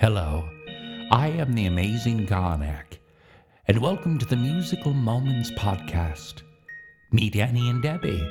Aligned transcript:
Hello, 0.00 0.48
I 1.10 1.26
am 1.26 1.56
the 1.56 1.66
amazing 1.66 2.24
Karnak, 2.28 2.98
and 3.66 3.78
welcome 3.78 4.16
to 4.20 4.26
the 4.26 4.36
Musical 4.36 4.92
Moments 4.92 5.50
Podcast. 5.50 6.42
Meet 7.10 7.34
Annie 7.34 7.68
and 7.68 7.82
Debbie, 7.82 8.24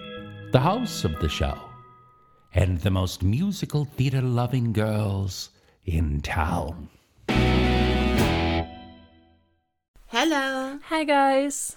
the 0.53 0.61
hosts 0.61 1.03
of 1.03 1.19
the 1.19 1.27
show, 1.27 1.59
and 2.53 2.79
the 2.79 2.89
most 2.89 3.21
musical 3.21 3.83
theater 3.83 4.21
loving 4.21 4.71
girls 4.71 5.49
in 5.83 6.21
town. 6.21 6.87
Hello. 10.07 10.79
Hi, 10.85 11.03
guys. 11.03 11.75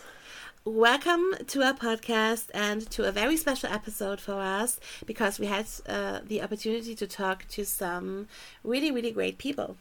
Welcome 0.66 1.36
to 1.46 1.62
our 1.62 1.72
podcast 1.72 2.50
and 2.52 2.88
to 2.90 3.08
a 3.08 3.12
very 3.12 3.38
special 3.38 3.72
episode 3.72 4.20
for 4.20 4.34
us 4.34 4.78
because 5.06 5.38
we 5.38 5.46
had 5.46 5.64
uh, 5.88 6.20
the 6.22 6.42
opportunity 6.42 6.94
to 6.96 7.06
talk 7.06 7.48
to 7.48 7.64
some 7.64 8.28
really, 8.62 8.90
really 8.90 9.10
great 9.10 9.38
people. 9.38 9.78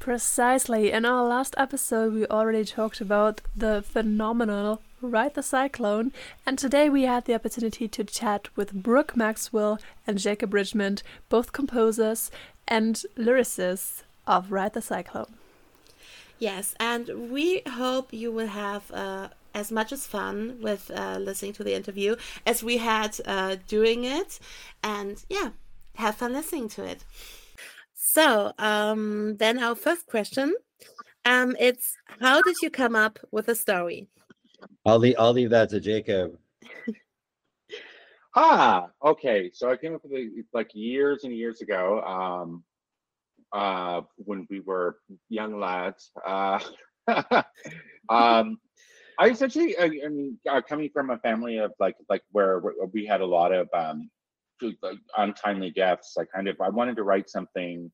Precisely. 0.00 0.90
In 0.90 1.04
our 1.04 1.22
last 1.22 1.54
episode, 1.56 2.12
we 2.12 2.26
already 2.26 2.64
talked 2.64 3.00
about 3.00 3.40
the 3.54 3.82
phenomenal 3.82 4.82
Ride 5.00 5.34
the 5.34 5.44
Cyclone, 5.44 6.10
and 6.44 6.58
today 6.58 6.88
we 6.90 7.04
had 7.04 7.26
the 7.26 7.34
opportunity 7.34 7.86
to 7.86 8.02
chat 8.02 8.48
with 8.56 8.72
Brooke 8.72 9.16
Maxwell 9.16 9.78
and 10.08 10.18
Jacob 10.18 10.52
Richmond, 10.52 11.04
both 11.28 11.52
composers 11.52 12.32
and 12.66 13.00
lyricists 13.16 14.02
of 14.26 14.50
Ride 14.50 14.72
the 14.72 14.82
Cyclone. 14.82 15.34
Yes, 16.40 16.74
and 16.80 17.30
we 17.30 17.62
hope 17.66 18.12
you 18.12 18.32
will 18.32 18.48
have 18.48 18.90
uh, 18.92 19.28
as 19.56 19.72
much 19.72 19.90
as 19.90 20.06
fun 20.06 20.58
with 20.60 20.90
uh, 20.94 21.18
listening 21.18 21.54
to 21.54 21.64
the 21.64 21.74
interview 21.74 22.14
as 22.44 22.62
we 22.62 22.76
had 22.76 23.18
uh, 23.24 23.56
doing 23.66 24.04
it. 24.04 24.38
And 24.84 25.24
yeah, 25.30 25.50
have 25.96 26.16
fun 26.16 26.34
listening 26.34 26.68
to 26.76 26.84
it. 26.84 27.04
So, 27.94 28.52
um, 28.58 29.36
then 29.38 29.58
our 29.58 29.74
first 29.74 30.06
question 30.06 30.54
um, 31.24 31.56
it's 31.58 31.96
how 32.20 32.40
did 32.40 32.54
you 32.62 32.70
come 32.70 32.94
up 32.94 33.18
with 33.32 33.48
a 33.48 33.54
story? 33.54 34.06
I'll 34.84 34.98
leave, 34.98 35.16
I'll 35.18 35.32
leave 35.32 35.50
that 35.50 35.70
to 35.70 35.80
Jacob. 35.80 36.38
Ah, 38.36 38.90
okay. 39.02 39.50
So 39.52 39.70
I 39.70 39.76
came 39.76 39.94
up 39.94 40.04
with 40.04 40.12
it 40.12 40.44
like 40.52 40.70
years 40.74 41.24
and 41.24 41.34
years 41.34 41.62
ago, 41.62 42.02
um, 42.02 42.62
uh, 43.52 44.02
when 44.16 44.46
we 44.50 44.60
were 44.60 44.98
young 45.30 45.58
lads. 45.58 46.12
Uh, 46.24 46.60
um, 48.10 48.58
I 49.18 49.30
essentially, 49.30 49.76
I, 49.78 49.84
I 49.84 50.08
mean, 50.08 50.38
uh, 50.50 50.60
coming 50.60 50.90
from 50.92 51.10
a 51.10 51.18
family 51.18 51.58
of 51.58 51.72
like, 51.80 51.96
like 52.08 52.22
where 52.32 52.60
we 52.92 53.06
had 53.06 53.20
a 53.20 53.26
lot 53.26 53.52
of 53.52 53.68
um, 53.72 54.10
untimely 55.16 55.70
deaths. 55.70 56.16
I 56.18 56.24
kind 56.24 56.48
of, 56.48 56.60
I 56.60 56.68
wanted 56.68 56.96
to 56.96 57.02
write 57.02 57.30
something 57.30 57.90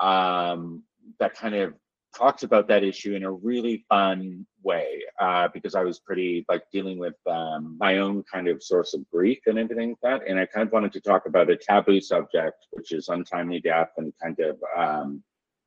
um, 0.00 0.84
that 1.18 1.34
kind 1.34 1.54
of 1.54 1.74
talks 2.16 2.42
about 2.42 2.68
that 2.68 2.82
issue 2.82 3.14
in 3.14 3.24
a 3.24 3.30
really 3.30 3.84
fun 3.88 4.46
way 4.62 5.02
uh, 5.20 5.48
because 5.52 5.74
I 5.74 5.82
was 5.82 6.00
pretty 6.00 6.44
like 6.48 6.62
dealing 6.72 6.98
with 6.98 7.14
um, 7.28 7.76
my 7.78 7.98
own 7.98 8.24
kind 8.32 8.48
of 8.48 8.62
source 8.62 8.94
of 8.94 9.08
grief 9.10 9.38
and 9.46 9.58
everything 9.58 9.90
like 9.90 10.20
that. 10.20 10.28
And 10.28 10.38
I 10.38 10.46
kind 10.46 10.66
of 10.66 10.72
wanted 10.72 10.92
to 10.92 11.00
talk 11.00 11.26
about 11.26 11.50
a 11.50 11.56
taboo 11.56 12.00
subject, 12.00 12.66
which 12.72 12.92
is 12.92 13.08
untimely 13.08 13.60
death 13.60 13.90
and 13.96 14.12
kind 14.22 14.38
of 14.40 14.56
um, 14.76 15.22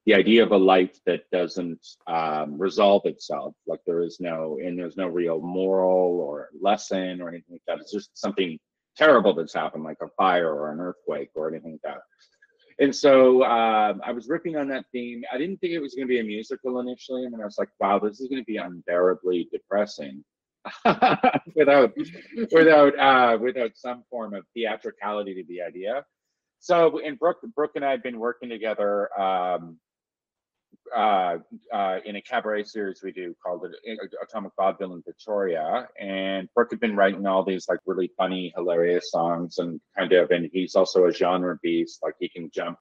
the 0.05 0.13
idea 0.13 0.43
of 0.43 0.51
a 0.51 0.57
life 0.57 0.99
that 1.05 1.29
doesn't 1.31 1.85
um, 2.07 2.57
resolve 2.57 3.03
itself. 3.05 3.53
Like 3.67 3.79
there 3.85 4.01
is 4.01 4.17
no, 4.19 4.59
and 4.61 4.77
there's 4.77 4.97
no 4.97 5.07
real 5.07 5.39
moral 5.39 6.19
or 6.19 6.49
lesson 6.59 7.21
or 7.21 7.29
anything 7.29 7.53
like 7.53 7.61
that. 7.67 7.79
It's 7.79 7.91
just 7.91 8.17
something 8.17 8.59
terrible 8.97 9.33
that's 9.33 9.53
happened, 9.53 9.83
like 9.83 10.01
a 10.01 10.09
fire 10.17 10.53
or 10.53 10.71
an 10.71 10.79
earthquake 10.79 11.29
or 11.35 11.49
anything 11.49 11.73
like 11.73 11.93
that 11.93 12.01
and 12.79 12.95
so 12.95 13.43
um, 13.43 14.01
I 14.03 14.11
was 14.11 14.27
ripping 14.27 14.55
on 14.55 14.67
that 14.69 14.85
theme. 14.91 15.23
I 15.31 15.37
didn't 15.37 15.57
think 15.57 15.73
it 15.73 15.79
was 15.79 15.93
going 15.93 16.07
to 16.07 16.11
be 16.11 16.19
a 16.19 16.23
musical 16.23 16.79
initially, 16.79 17.23
and 17.25 17.33
then 17.33 17.41
I 17.41 17.45
was 17.45 17.57
like, 17.57 17.69
"Wow, 17.79 17.99
this 17.99 18.19
is 18.19 18.27
going 18.27 18.41
to 18.41 18.45
be 18.45 18.57
unbearably 18.57 19.49
depressing." 19.51 20.23
without 21.55 21.93
without 22.51 22.97
uh, 22.97 23.37
without 23.39 23.71
some 23.75 24.03
form 24.09 24.33
of 24.33 24.45
theatricality 24.53 25.35
to 25.35 25.43
the 25.47 25.61
idea. 25.61 26.03
So, 26.59 26.99
and 26.99 27.19
Brooke 27.19 27.41
Brooke 27.55 27.73
and 27.75 27.85
I 27.85 27.91
have 27.91 28.03
been 28.03 28.19
working 28.19 28.49
together 28.49 29.09
um, 29.19 29.77
uh, 30.95 31.37
uh, 31.71 31.97
in 32.05 32.15
a 32.15 32.21
cabaret 32.21 32.63
series 32.63 33.01
we 33.03 33.11
do 33.11 33.35
called 33.43 33.65
Atomic 34.21 34.51
Vaudeville 34.57 34.93
in 34.93 35.03
Victoria. 35.05 35.87
And 35.99 36.47
Brooke 36.53 36.71
had 36.71 36.79
been 36.79 36.95
writing 36.95 37.25
all 37.25 37.43
these 37.43 37.67
like 37.67 37.79
really 37.85 38.11
funny, 38.17 38.53
hilarious 38.55 39.11
songs 39.11 39.57
and 39.57 39.79
kind 39.97 40.11
of, 40.13 40.31
and 40.31 40.49
he's 40.51 40.75
also 40.75 41.05
a 41.05 41.13
genre 41.13 41.57
beast. 41.61 41.99
Like 42.03 42.15
he 42.19 42.29
can 42.29 42.49
jump 42.53 42.77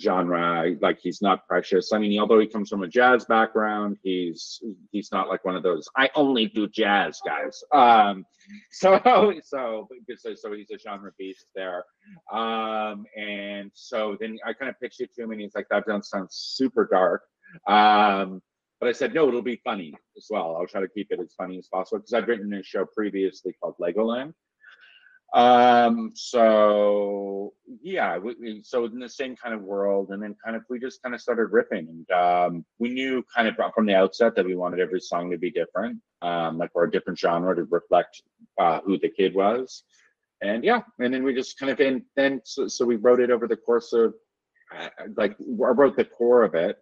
genre 0.00 0.74
like 0.80 0.98
he's 1.00 1.22
not 1.22 1.46
precious 1.46 1.92
i 1.92 1.98
mean 1.98 2.18
although 2.18 2.40
he 2.40 2.48
comes 2.48 2.68
from 2.68 2.82
a 2.82 2.88
jazz 2.88 3.24
background 3.26 3.96
he's 4.02 4.60
he's 4.90 5.12
not 5.12 5.28
like 5.28 5.44
one 5.44 5.54
of 5.54 5.62
those 5.62 5.88
i 5.96 6.10
only 6.16 6.46
do 6.46 6.66
jazz 6.68 7.20
guys 7.24 7.62
um 7.72 8.26
so 8.72 9.00
so 9.44 9.88
so, 10.16 10.34
so 10.34 10.52
he's 10.52 10.70
a 10.72 10.78
genre 10.78 11.12
beast 11.16 11.46
there 11.54 11.84
um 12.32 13.04
and 13.16 13.70
so 13.72 14.16
then 14.18 14.36
i 14.44 14.52
kind 14.52 14.68
of 14.68 14.78
pitched 14.80 15.00
it 15.00 15.14
to 15.14 15.22
him 15.22 15.30
and 15.30 15.40
he's 15.40 15.54
like 15.54 15.68
that 15.70 15.86
doesn't 15.86 16.04
sound 16.04 16.26
super 16.28 16.88
dark 16.90 17.22
um, 17.66 18.42
but 18.80 18.88
I 18.88 18.92
said, 18.92 19.14
no, 19.14 19.28
it'll 19.28 19.42
be 19.42 19.60
funny 19.64 19.94
as 20.16 20.26
well. 20.30 20.56
I'll 20.56 20.66
try 20.66 20.80
to 20.80 20.88
keep 20.88 21.10
it 21.10 21.20
as 21.20 21.34
funny 21.38 21.58
as 21.58 21.68
possible 21.68 22.00
because 22.00 22.12
I've 22.12 22.28
written 22.28 22.52
a 22.52 22.62
show 22.62 22.84
previously 22.84 23.54
called 23.60 23.76
Legoland. 23.80 24.34
Um, 25.34 26.12
so 26.14 27.54
yeah, 27.82 28.18
we, 28.18 28.36
we, 28.40 28.62
so 28.62 28.84
in 28.84 29.00
the 29.00 29.08
same 29.08 29.34
kind 29.34 29.52
of 29.52 29.62
world, 29.62 30.10
and 30.10 30.22
then 30.22 30.36
kind 30.44 30.54
of 30.54 30.62
we 30.70 30.78
just 30.78 31.02
kind 31.02 31.12
of 31.12 31.20
started 31.20 31.46
ripping, 31.46 31.88
and 31.88 32.10
um, 32.12 32.64
we 32.78 32.90
knew 32.90 33.24
kind 33.34 33.48
of 33.48 33.56
from 33.74 33.86
the 33.86 33.96
outset 33.96 34.36
that 34.36 34.46
we 34.46 34.54
wanted 34.54 34.78
every 34.78 35.00
song 35.00 35.32
to 35.32 35.38
be 35.38 35.50
different, 35.50 35.98
um, 36.22 36.56
like 36.56 36.70
or 36.74 36.84
a 36.84 36.90
different 36.90 37.18
genre 37.18 37.56
to 37.56 37.64
reflect 37.64 38.22
uh, 38.60 38.80
who 38.84 38.96
the 38.96 39.08
kid 39.08 39.34
was, 39.34 39.82
and 40.40 40.62
yeah, 40.62 40.82
and 41.00 41.12
then 41.12 41.24
we 41.24 41.34
just 41.34 41.58
kind 41.58 41.72
of 41.72 41.80
and 41.80 42.02
then 42.14 42.40
so, 42.44 42.68
so 42.68 42.84
we 42.84 42.94
wrote 42.94 43.18
it 43.18 43.32
over 43.32 43.48
the 43.48 43.56
course 43.56 43.92
of 43.92 44.14
uh, 44.78 44.88
like 45.16 45.32
I 45.40 45.70
wrote 45.70 45.96
the 45.96 46.04
core 46.04 46.44
of 46.44 46.54
it 46.54 46.78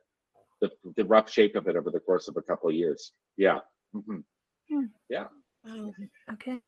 the, 0.62 0.70
the 0.96 1.04
rough 1.04 1.30
shape 1.30 1.56
of 1.56 1.66
it 1.66 1.76
over 1.76 1.90
the 1.90 2.00
course 2.00 2.28
of 2.28 2.36
a 2.38 2.42
couple 2.42 2.70
of 2.70 2.74
years. 2.74 3.12
Yeah. 3.36 3.58
Mm-hmm. 3.94 4.20
Hmm. 4.70 4.84
Yeah. 5.10 5.26
Okay. 6.32 6.60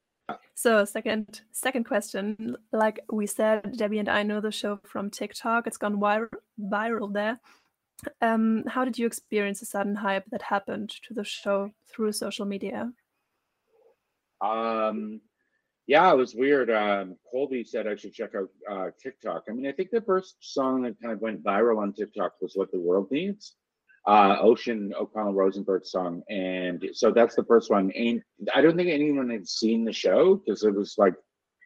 So 0.55 0.85
second 0.85 1.43
second 1.53 1.85
question, 1.85 2.57
like 2.73 3.01
we 3.11 3.27
said, 3.27 3.77
Debbie 3.77 3.99
and 3.99 4.09
I 4.09 4.23
know 4.23 4.41
the 4.41 4.51
show 4.51 4.81
from 4.85 5.11
TikTok. 5.11 5.67
It's 5.67 5.77
gone 5.77 5.99
viral 5.99 6.29
viral 6.59 7.13
there. 7.13 7.41
Um, 8.21 8.65
how 8.67 8.85
did 8.85 8.99
you 8.99 9.07
experience 9.07 9.61
the 9.61 9.67
sudden 9.67 9.95
hype 9.95 10.25
that 10.31 10.43
happened 10.43 10.91
to 11.07 11.15
the 11.15 11.25
show 11.25 11.71
through 11.89 12.13
social 12.13 12.47
media? 12.47 12.93
Um, 14.41 15.21
yeah, 15.87 16.11
it 16.11 16.17
was 16.17 16.35
weird. 16.35 16.71
Um, 16.71 17.17
Colby 17.31 17.63
said 17.65 17.87
I 17.87 17.95
should 17.95 18.15
check 18.15 18.31
out 18.35 18.49
uh, 18.71 18.91
TikTok. 19.03 19.45
I 19.49 19.53
mean, 19.53 19.67
I 19.67 19.73
think 19.73 19.91
the 19.91 20.01
first 20.01 20.37
song 20.41 20.83
that 20.83 21.01
kind 21.01 21.13
of 21.13 21.21
went 21.21 21.45
viral 21.45 21.79
on 21.79 21.93
TikTok 21.93 22.35
was 22.41 22.55
"What 22.55 22.73
the 22.73 22.81
World 22.81 23.11
Needs." 23.11 23.57
Uh, 24.07 24.37
Ocean 24.41 24.93
O'Connell 24.99 25.33
Rosenberg 25.33 25.87
song, 25.87 26.23
and 26.29 26.85
so 26.93 27.11
that's 27.11 27.35
the 27.35 27.45
first 27.45 27.71
one. 27.71 27.91
And 27.93 28.23
I 28.55 28.61
don't 28.61 28.77
think 28.77 28.91
anyone 28.91 29.31
had 29.31 29.49
seen 29.49 29.85
the 29.85 29.93
show 29.93 30.37
because 30.37 30.63
it 30.63 30.75
was 30.75 30.95
like 30.99 31.15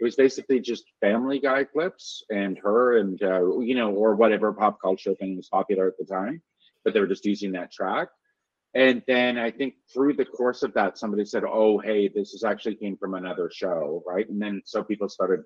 it 0.00 0.04
was 0.04 0.14
basically 0.14 0.60
just 0.60 0.84
Family 1.00 1.40
Guy 1.40 1.64
clips 1.64 2.22
and 2.30 2.56
her 2.58 2.98
and 2.98 3.20
uh, 3.22 3.58
you 3.58 3.74
know 3.74 3.92
or 3.92 4.14
whatever 4.14 4.52
pop 4.52 4.80
culture 4.80 5.14
thing 5.14 5.36
was 5.36 5.48
popular 5.48 5.88
at 5.88 5.98
the 5.98 6.04
time, 6.04 6.40
but 6.84 6.94
they 6.94 7.00
were 7.00 7.08
just 7.08 7.26
using 7.26 7.52
that 7.52 7.72
track. 7.72 8.08
And 8.74 9.02
then 9.08 9.38
I 9.38 9.50
think 9.50 9.74
through 9.92 10.12
the 10.12 10.26
course 10.26 10.62
of 10.62 10.74
that, 10.74 10.96
somebody 10.98 11.24
said, 11.24 11.42
"Oh, 11.44 11.78
hey, 11.78 12.06
this 12.06 12.34
is 12.34 12.44
actually 12.44 12.76
came 12.76 12.96
from 12.96 13.14
another 13.14 13.50
show, 13.52 14.04
right?" 14.06 14.28
And 14.28 14.40
then 14.40 14.62
so 14.64 14.84
people 14.84 15.08
started 15.08 15.40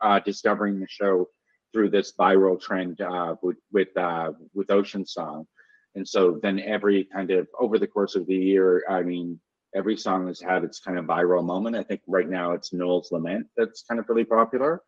uh, 0.00 0.20
discovering 0.20 0.80
the 0.80 0.86
show 0.88 1.28
through 1.74 1.90
this 1.90 2.14
viral 2.18 2.58
trend 2.58 3.02
uh, 3.02 3.34
with 3.42 3.58
with 3.72 3.94
uh, 3.98 4.32
with 4.54 4.70
Ocean 4.70 5.04
Song 5.04 5.46
and 5.94 6.06
so 6.06 6.38
then 6.42 6.60
every 6.60 7.04
kind 7.04 7.30
of 7.30 7.48
over 7.58 7.78
the 7.78 7.86
course 7.86 8.14
of 8.14 8.26
the 8.26 8.36
year, 8.36 8.84
I 8.88 9.02
mean, 9.02 9.40
every 9.74 9.96
song 9.96 10.26
has 10.28 10.40
had 10.40 10.64
its 10.64 10.80
kind 10.80 10.98
of 10.98 11.04
viral 11.04 11.44
moment. 11.44 11.76
I 11.76 11.82
think 11.82 12.00
right 12.06 12.28
now 12.28 12.52
it's 12.52 12.72
Noel's 12.72 13.12
Lament 13.12 13.46
that's 13.56 13.82
kind 13.82 13.98
of 14.00 14.08
really 14.08 14.24
popular. 14.24 14.82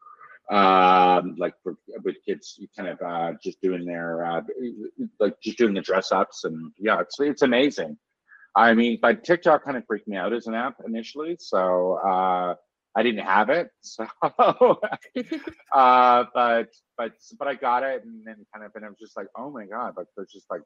Um, 0.50 1.36
like 1.38 1.54
for, 1.62 1.76
with 2.04 2.16
kids 2.26 2.56
you 2.58 2.66
kind 2.76 2.88
of 2.88 3.00
uh, 3.00 3.32
just 3.42 3.60
doing 3.62 3.84
their 3.84 4.24
uh, 4.24 4.42
like 5.20 5.40
just 5.40 5.56
doing 5.56 5.72
the 5.72 5.80
dress 5.80 6.12
ups 6.12 6.44
and 6.44 6.72
yeah, 6.78 7.00
it's 7.00 7.18
it's 7.20 7.42
amazing. 7.42 7.96
I 8.54 8.74
mean, 8.74 8.98
but 9.00 9.24
TikTok 9.24 9.64
kind 9.64 9.76
of 9.76 9.86
freaked 9.86 10.08
me 10.08 10.16
out 10.16 10.32
as 10.32 10.46
an 10.46 10.54
app 10.54 10.76
initially, 10.86 11.36
so 11.38 11.94
uh, 12.06 12.54
I 12.94 13.02
didn't 13.02 13.24
have 13.24 13.50
it. 13.50 13.70
So, 13.84 14.06
uh, 15.72 16.24
but 16.34 16.68
but 16.98 17.12
but 17.38 17.48
I 17.48 17.54
got 17.54 17.82
it, 17.82 18.04
and 18.04 18.26
then 18.26 18.44
kind 18.52 18.64
of 18.66 18.72
and 18.74 18.84
I 18.84 18.88
was 18.88 18.98
just 18.98 19.16
like, 19.16 19.28
oh 19.36 19.50
my 19.50 19.66
god, 19.66 19.94
like 19.96 20.06
there's 20.16 20.32
just 20.32 20.46
like 20.50 20.62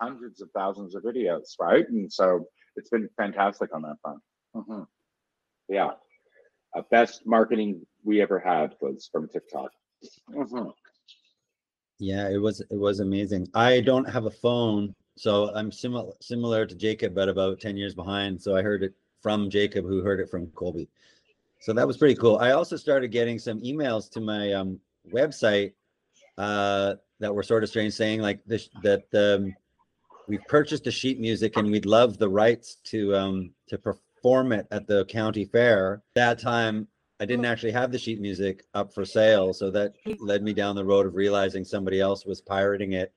hundreds 0.00 0.40
of 0.40 0.50
thousands 0.54 0.94
of 0.94 1.02
videos, 1.02 1.54
right? 1.58 1.88
And 1.88 2.12
so 2.12 2.46
it's 2.76 2.90
been 2.90 3.08
fantastic 3.16 3.74
on 3.74 3.82
that 3.82 3.96
front. 4.02 4.20
Mm-hmm. 4.56 4.82
Yeah, 5.68 5.90
uh, 6.76 6.82
best 6.90 7.22
marketing 7.26 7.86
we 8.04 8.20
ever 8.20 8.38
had 8.38 8.74
was 8.80 9.08
from 9.10 9.28
TikTok. 9.28 9.70
Mm-hmm. 10.30 10.70
Yeah, 11.98 12.28
it 12.28 12.38
was 12.38 12.60
it 12.60 12.78
was 12.78 13.00
amazing. 13.00 13.48
I 13.54 13.80
don't 13.80 14.08
have 14.08 14.24
a 14.24 14.30
phone, 14.30 14.94
so 15.16 15.54
I'm 15.54 15.70
similar 15.70 16.12
similar 16.20 16.66
to 16.66 16.74
Jacob, 16.74 17.14
but 17.14 17.28
about 17.28 17.60
10 17.60 17.76
years 17.76 17.94
behind. 17.94 18.40
So 18.40 18.56
I 18.56 18.62
heard 18.62 18.82
it 18.82 18.94
from 19.20 19.50
Jacob, 19.50 19.84
who 19.84 20.02
heard 20.02 20.20
it 20.20 20.30
from 20.30 20.46
Colby. 20.48 20.88
So 21.60 21.74
that 21.74 21.86
was 21.86 21.98
pretty 21.98 22.14
cool. 22.14 22.38
I 22.38 22.52
also 22.52 22.76
started 22.76 23.08
getting 23.08 23.38
some 23.38 23.60
emails 23.60 24.10
to 24.12 24.20
my 24.20 24.54
um, 24.54 24.80
website 25.12 25.74
uh, 26.38 26.94
that 27.18 27.34
were 27.34 27.42
sort 27.42 27.62
of 27.62 27.68
strange, 27.68 27.92
saying 27.92 28.22
like 28.22 28.40
this 28.46 28.70
that 28.82 29.04
um, 29.12 29.54
we've 30.28 30.44
purchased 30.48 30.84
the 30.84 30.90
sheet 30.90 31.20
music 31.20 31.56
and 31.56 31.70
we'd 31.70 31.86
love 31.86 32.18
the 32.18 32.28
rights 32.28 32.76
to 32.84 33.14
um, 33.16 33.50
to 33.68 33.78
perform 33.78 34.52
it 34.52 34.66
at 34.70 34.86
the 34.86 35.04
county 35.06 35.44
fair. 35.44 36.02
That 36.14 36.38
time 36.38 36.88
I 37.20 37.26
didn't 37.26 37.44
actually 37.44 37.72
have 37.72 37.92
the 37.92 37.98
sheet 37.98 38.20
music 38.20 38.64
up 38.74 38.94
for 38.94 39.04
sale, 39.04 39.52
so 39.52 39.70
that 39.70 39.94
led 40.20 40.42
me 40.42 40.52
down 40.52 40.76
the 40.76 40.84
road 40.84 41.06
of 41.06 41.14
realizing 41.14 41.64
somebody 41.64 42.00
else 42.00 42.24
was 42.24 42.40
pirating 42.40 42.92
it 42.92 43.12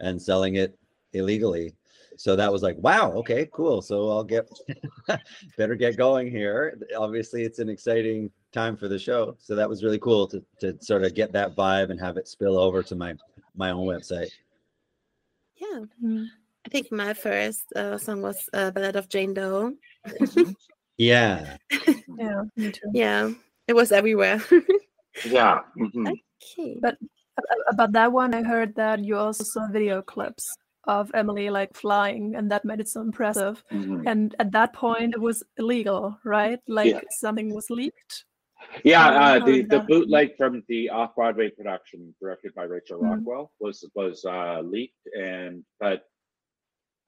and 0.00 0.20
selling 0.20 0.56
it 0.56 0.78
illegally. 1.12 1.74
So 2.16 2.36
that 2.36 2.52
was 2.52 2.62
like, 2.62 2.76
wow, 2.78 3.12
okay, 3.12 3.48
cool. 3.52 3.82
So 3.82 4.10
I'll 4.10 4.24
get 4.24 4.48
better 5.56 5.74
get 5.74 5.96
going 5.96 6.30
here. 6.30 6.78
Obviously, 6.96 7.42
it's 7.42 7.58
an 7.58 7.68
exciting 7.68 8.30
time 8.52 8.76
for 8.76 8.88
the 8.88 8.98
show. 8.98 9.36
So 9.38 9.54
that 9.54 9.68
was 9.68 9.82
really 9.82 9.98
cool 9.98 10.26
to 10.28 10.42
to 10.60 10.76
sort 10.80 11.04
of 11.04 11.14
get 11.14 11.32
that 11.32 11.56
vibe 11.56 11.90
and 11.90 12.00
have 12.00 12.16
it 12.16 12.28
spill 12.28 12.58
over 12.58 12.82
to 12.82 12.94
my 12.94 13.14
my 13.54 13.70
own 13.70 13.86
website. 13.86 14.30
Yeah. 15.56 15.84
I 16.66 16.68
think 16.70 16.92
my 16.92 17.12
first 17.14 17.64
uh, 17.74 17.98
song 17.98 18.22
was 18.22 18.38
uh, 18.52 18.70
Ballad 18.70 18.96
of 18.96 19.08
Jane 19.08 19.34
Doe. 19.34 19.72
Yeah. 20.98 21.56
Yeah, 22.18 22.42
me 22.54 22.70
too. 22.70 22.90
yeah, 22.92 23.30
it 23.66 23.72
was 23.74 23.92
everywhere. 23.92 24.42
Yeah. 25.24 25.60
mhm. 25.76 26.08
okay. 26.08 26.78
But 26.80 26.96
about 27.68 27.92
that 27.92 28.12
one, 28.12 28.34
I 28.34 28.42
heard 28.42 28.74
that 28.76 29.00
you 29.04 29.16
also 29.16 29.42
saw 29.44 29.66
video 29.68 30.00
clips 30.02 30.54
of 30.84 31.10
Emily 31.14 31.50
like 31.50 31.74
flying, 31.74 32.34
and 32.36 32.50
that 32.50 32.64
made 32.64 32.80
it 32.80 32.88
so 32.88 33.00
impressive. 33.00 33.64
Mhm. 33.72 34.04
And 34.06 34.34
at 34.38 34.52
that 34.52 34.72
point, 34.74 35.14
it 35.14 35.20
was 35.20 35.42
illegal, 35.58 36.16
right? 36.24 36.60
Like 36.68 36.92
Yeah. 36.94 37.00
something 37.10 37.52
was 37.54 37.68
leaked. 37.70 38.24
Yeah, 38.84 39.08
uh, 39.08 39.44
the 39.44 39.62
the 39.62 39.80
bootleg 39.80 40.36
from 40.36 40.62
the 40.68 40.88
off 40.90 41.14
Broadway 41.16 41.50
production 41.50 42.14
directed 42.20 42.54
by 42.54 42.64
Rachel 42.64 43.00
Mhm. 43.00 43.10
Rockwell 43.10 43.52
was 43.60 43.84
was 43.94 44.24
uh, 44.24 44.60
leaked, 44.62 45.04
and 45.18 45.64
but 45.80 46.04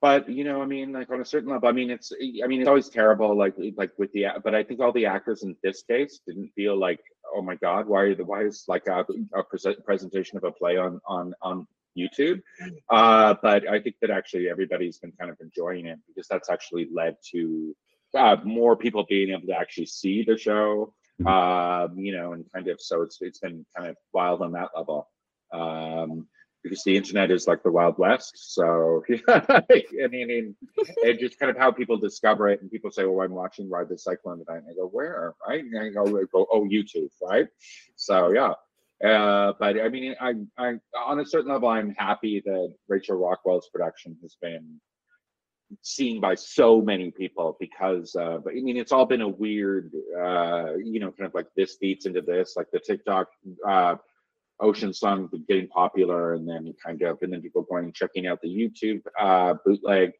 but 0.04 0.28
you 0.28 0.44
know, 0.44 0.60
I 0.60 0.66
mean, 0.66 0.92
like 0.92 1.08
on 1.10 1.22
a 1.22 1.24
certain 1.24 1.48
level, 1.48 1.66
I 1.66 1.72
mean, 1.72 1.90
it's 1.90 2.12
I 2.44 2.46
mean, 2.46 2.60
it's 2.60 2.68
always 2.68 2.90
terrible, 2.90 3.34
like 3.44 3.54
like 3.80 3.92
with 3.96 4.12
the 4.12 4.26
but 4.44 4.54
I 4.54 4.62
think 4.62 4.80
all 4.80 4.92
the 4.92 5.06
actors 5.06 5.42
in 5.44 5.56
this 5.62 5.82
case 5.82 6.20
didn't 6.26 6.50
feel 6.54 6.76
like, 6.78 7.00
oh 7.34 7.40
my 7.40 7.56
god, 7.56 7.86
why 7.88 8.00
are 8.02 8.14
the 8.14 8.26
why 8.32 8.42
is 8.44 8.64
like 8.68 8.86
a, 8.86 9.06
a 9.32 9.42
present, 9.42 9.82
presentation 9.82 10.36
of 10.36 10.44
a 10.44 10.52
play 10.52 10.76
on 10.76 11.00
on 11.06 11.34
on 11.40 11.66
YouTube? 11.96 12.42
Uh, 12.90 13.34
but 13.46 13.66
I 13.66 13.80
think 13.80 13.96
that 14.02 14.10
actually 14.10 14.50
everybody's 14.50 14.98
been 14.98 15.14
kind 15.18 15.30
of 15.30 15.38
enjoying 15.40 15.86
it 15.86 15.98
because 16.06 16.28
that's 16.28 16.50
actually 16.50 16.86
led 16.92 17.16
to 17.32 17.74
uh, 18.14 18.36
more 18.44 18.76
people 18.76 19.06
being 19.08 19.30
able 19.30 19.46
to 19.46 19.56
actually 19.58 19.86
see 19.86 20.22
the 20.22 20.36
show 20.36 20.92
Mhm. 21.22 21.28
um, 21.32 21.98
you 21.98 22.12
know, 22.16 22.32
and 22.34 22.44
kind 22.52 22.68
of 22.68 22.78
so 22.80 23.00
it's 23.02 23.16
it's 23.22 23.38
been 23.38 23.64
kind 23.76 23.88
of 23.88 23.96
wild 24.12 24.42
on 24.42 24.52
that 24.52 24.70
level. 24.76 25.08
Um, 25.52 26.28
because 26.64 26.82
the 26.82 26.96
internet 26.96 27.30
is 27.30 27.46
like 27.46 27.62
the 27.62 27.70
wild 27.70 27.96
west. 27.98 28.54
So 28.54 29.04
I 29.28 29.62
mean, 30.10 30.56
and 31.04 31.18
just 31.20 31.38
kind 31.38 31.50
of 31.50 31.56
how 31.56 31.70
people 31.70 31.98
discover 31.98 32.48
it, 32.48 32.62
and 32.62 32.70
people 32.70 32.90
say, 32.90 33.04
"Oh, 33.04 33.20
I'm 33.20 33.32
watching 33.32 33.70
Ride 33.70 33.88
the 33.88 33.98
Cyclone 33.98 34.44
tonight," 34.44 34.62
and 34.66 34.68
I 34.70 34.74
go, 34.74 34.88
"Where?" 34.88 35.34
Right? 35.46 35.62
And 35.62 35.78
I 35.78 35.90
go, 35.90 36.06
I 36.06 36.24
go 36.32 36.46
"Oh, 36.50 36.66
YouTube." 36.68 37.10
Right? 37.22 37.46
So 37.94 38.32
yeah. 38.32 38.54
Uh, 39.06 39.52
but 39.60 39.78
I 39.78 39.88
mean, 39.90 40.14
I, 40.20 40.32
I, 40.56 40.74
on 40.96 41.20
a 41.20 41.26
certain 41.26 41.52
level, 41.52 41.68
I'm 41.68 41.90
happy 41.90 42.42
that 42.46 42.74
Rachel 42.88 43.16
Rockwell's 43.16 43.68
production 43.68 44.16
has 44.22 44.36
been 44.40 44.80
seen 45.82 46.20
by 46.20 46.34
so 46.34 46.80
many 46.80 47.10
people 47.10 47.56
because 47.58 48.14
uh 48.14 48.38
but 48.44 48.52
i 48.52 48.60
mean 48.60 48.76
it's 48.76 48.92
all 48.92 49.06
been 49.06 49.22
a 49.22 49.28
weird 49.28 49.90
uh 50.16 50.74
you 50.76 51.00
know 51.00 51.10
kind 51.10 51.26
of 51.26 51.34
like 51.34 51.46
this 51.56 51.76
feeds 51.80 52.06
into 52.06 52.20
this 52.20 52.54
like 52.54 52.70
the 52.70 52.78
tiktok 52.78 53.28
uh 53.66 53.96
ocean 54.60 54.92
song 54.92 55.28
getting 55.48 55.68
popular 55.68 56.34
and 56.34 56.48
then 56.48 56.72
kind 56.84 57.02
of 57.02 57.18
and 57.22 57.32
then 57.32 57.42
people 57.42 57.62
going 57.62 57.84
and 57.84 57.94
checking 57.94 58.26
out 58.26 58.40
the 58.40 58.48
youtube 58.48 59.00
uh 59.18 59.54
bootleg 59.64 60.12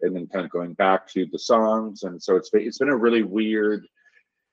and 0.00 0.16
then 0.16 0.26
kind 0.28 0.44
of 0.44 0.50
going 0.50 0.72
back 0.74 1.06
to 1.06 1.26
the 1.32 1.38
songs 1.38 2.02
and 2.04 2.22
so 2.22 2.36
it's 2.36 2.50
been 2.50 2.62
it's 2.62 2.78
been 2.78 2.88
a 2.88 2.96
really 2.96 3.22
weird 3.22 3.86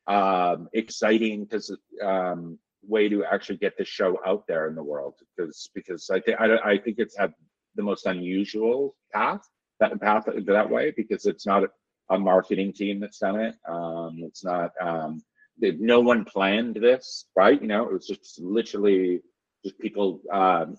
um 0.08 0.68
exciting 0.74 1.44
because 1.44 1.76
um 2.04 2.60
way 2.84 3.10
to 3.10 3.24
actually 3.26 3.58
get 3.58 3.78
the 3.78 3.86
show 3.86 4.18
out 4.26 4.44
there 4.48 4.68
in 4.68 4.76
the 4.76 4.84
world 4.84 5.16
because 5.36 5.70
because 5.74 6.10
i 6.10 6.20
think 6.20 6.40
I, 6.40 6.78
think 6.78 6.98
it's 6.98 7.18
had 7.18 7.34
the 7.76 7.84
most 7.84 8.06
unusual 8.06 8.96
path 9.14 9.42
that 9.80 10.00
path 10.02 10.26
that 10.28 10.70
way 10.70 10.94
because 10.96 11.26
it's 11.26 11.46
not 11.46 11.64
a, 12.10 12.18
marketing 12.18 12.74
team 12.74 13.00
that's 13.00 13.20
done 13.20 13.40
it. 13.40 13.56
Um, 13.68 14.18
it's 14.24 14.44
not. 14.44 14.72
Um, 14.82 15.22
no 15.62 16.00
one 16.00 16.26
planned 16.26 16.76
this, 16.76 17.26
right? 17.36 17.62
You 17.62 17.68
know, 17.68 17.84
it 17.88 17.94
was 17.94 18.08
just 18.08 18.40
literally 18.40 19.22
just 19.64 19.78
people 19.80 20.22
um, 20.32 20.76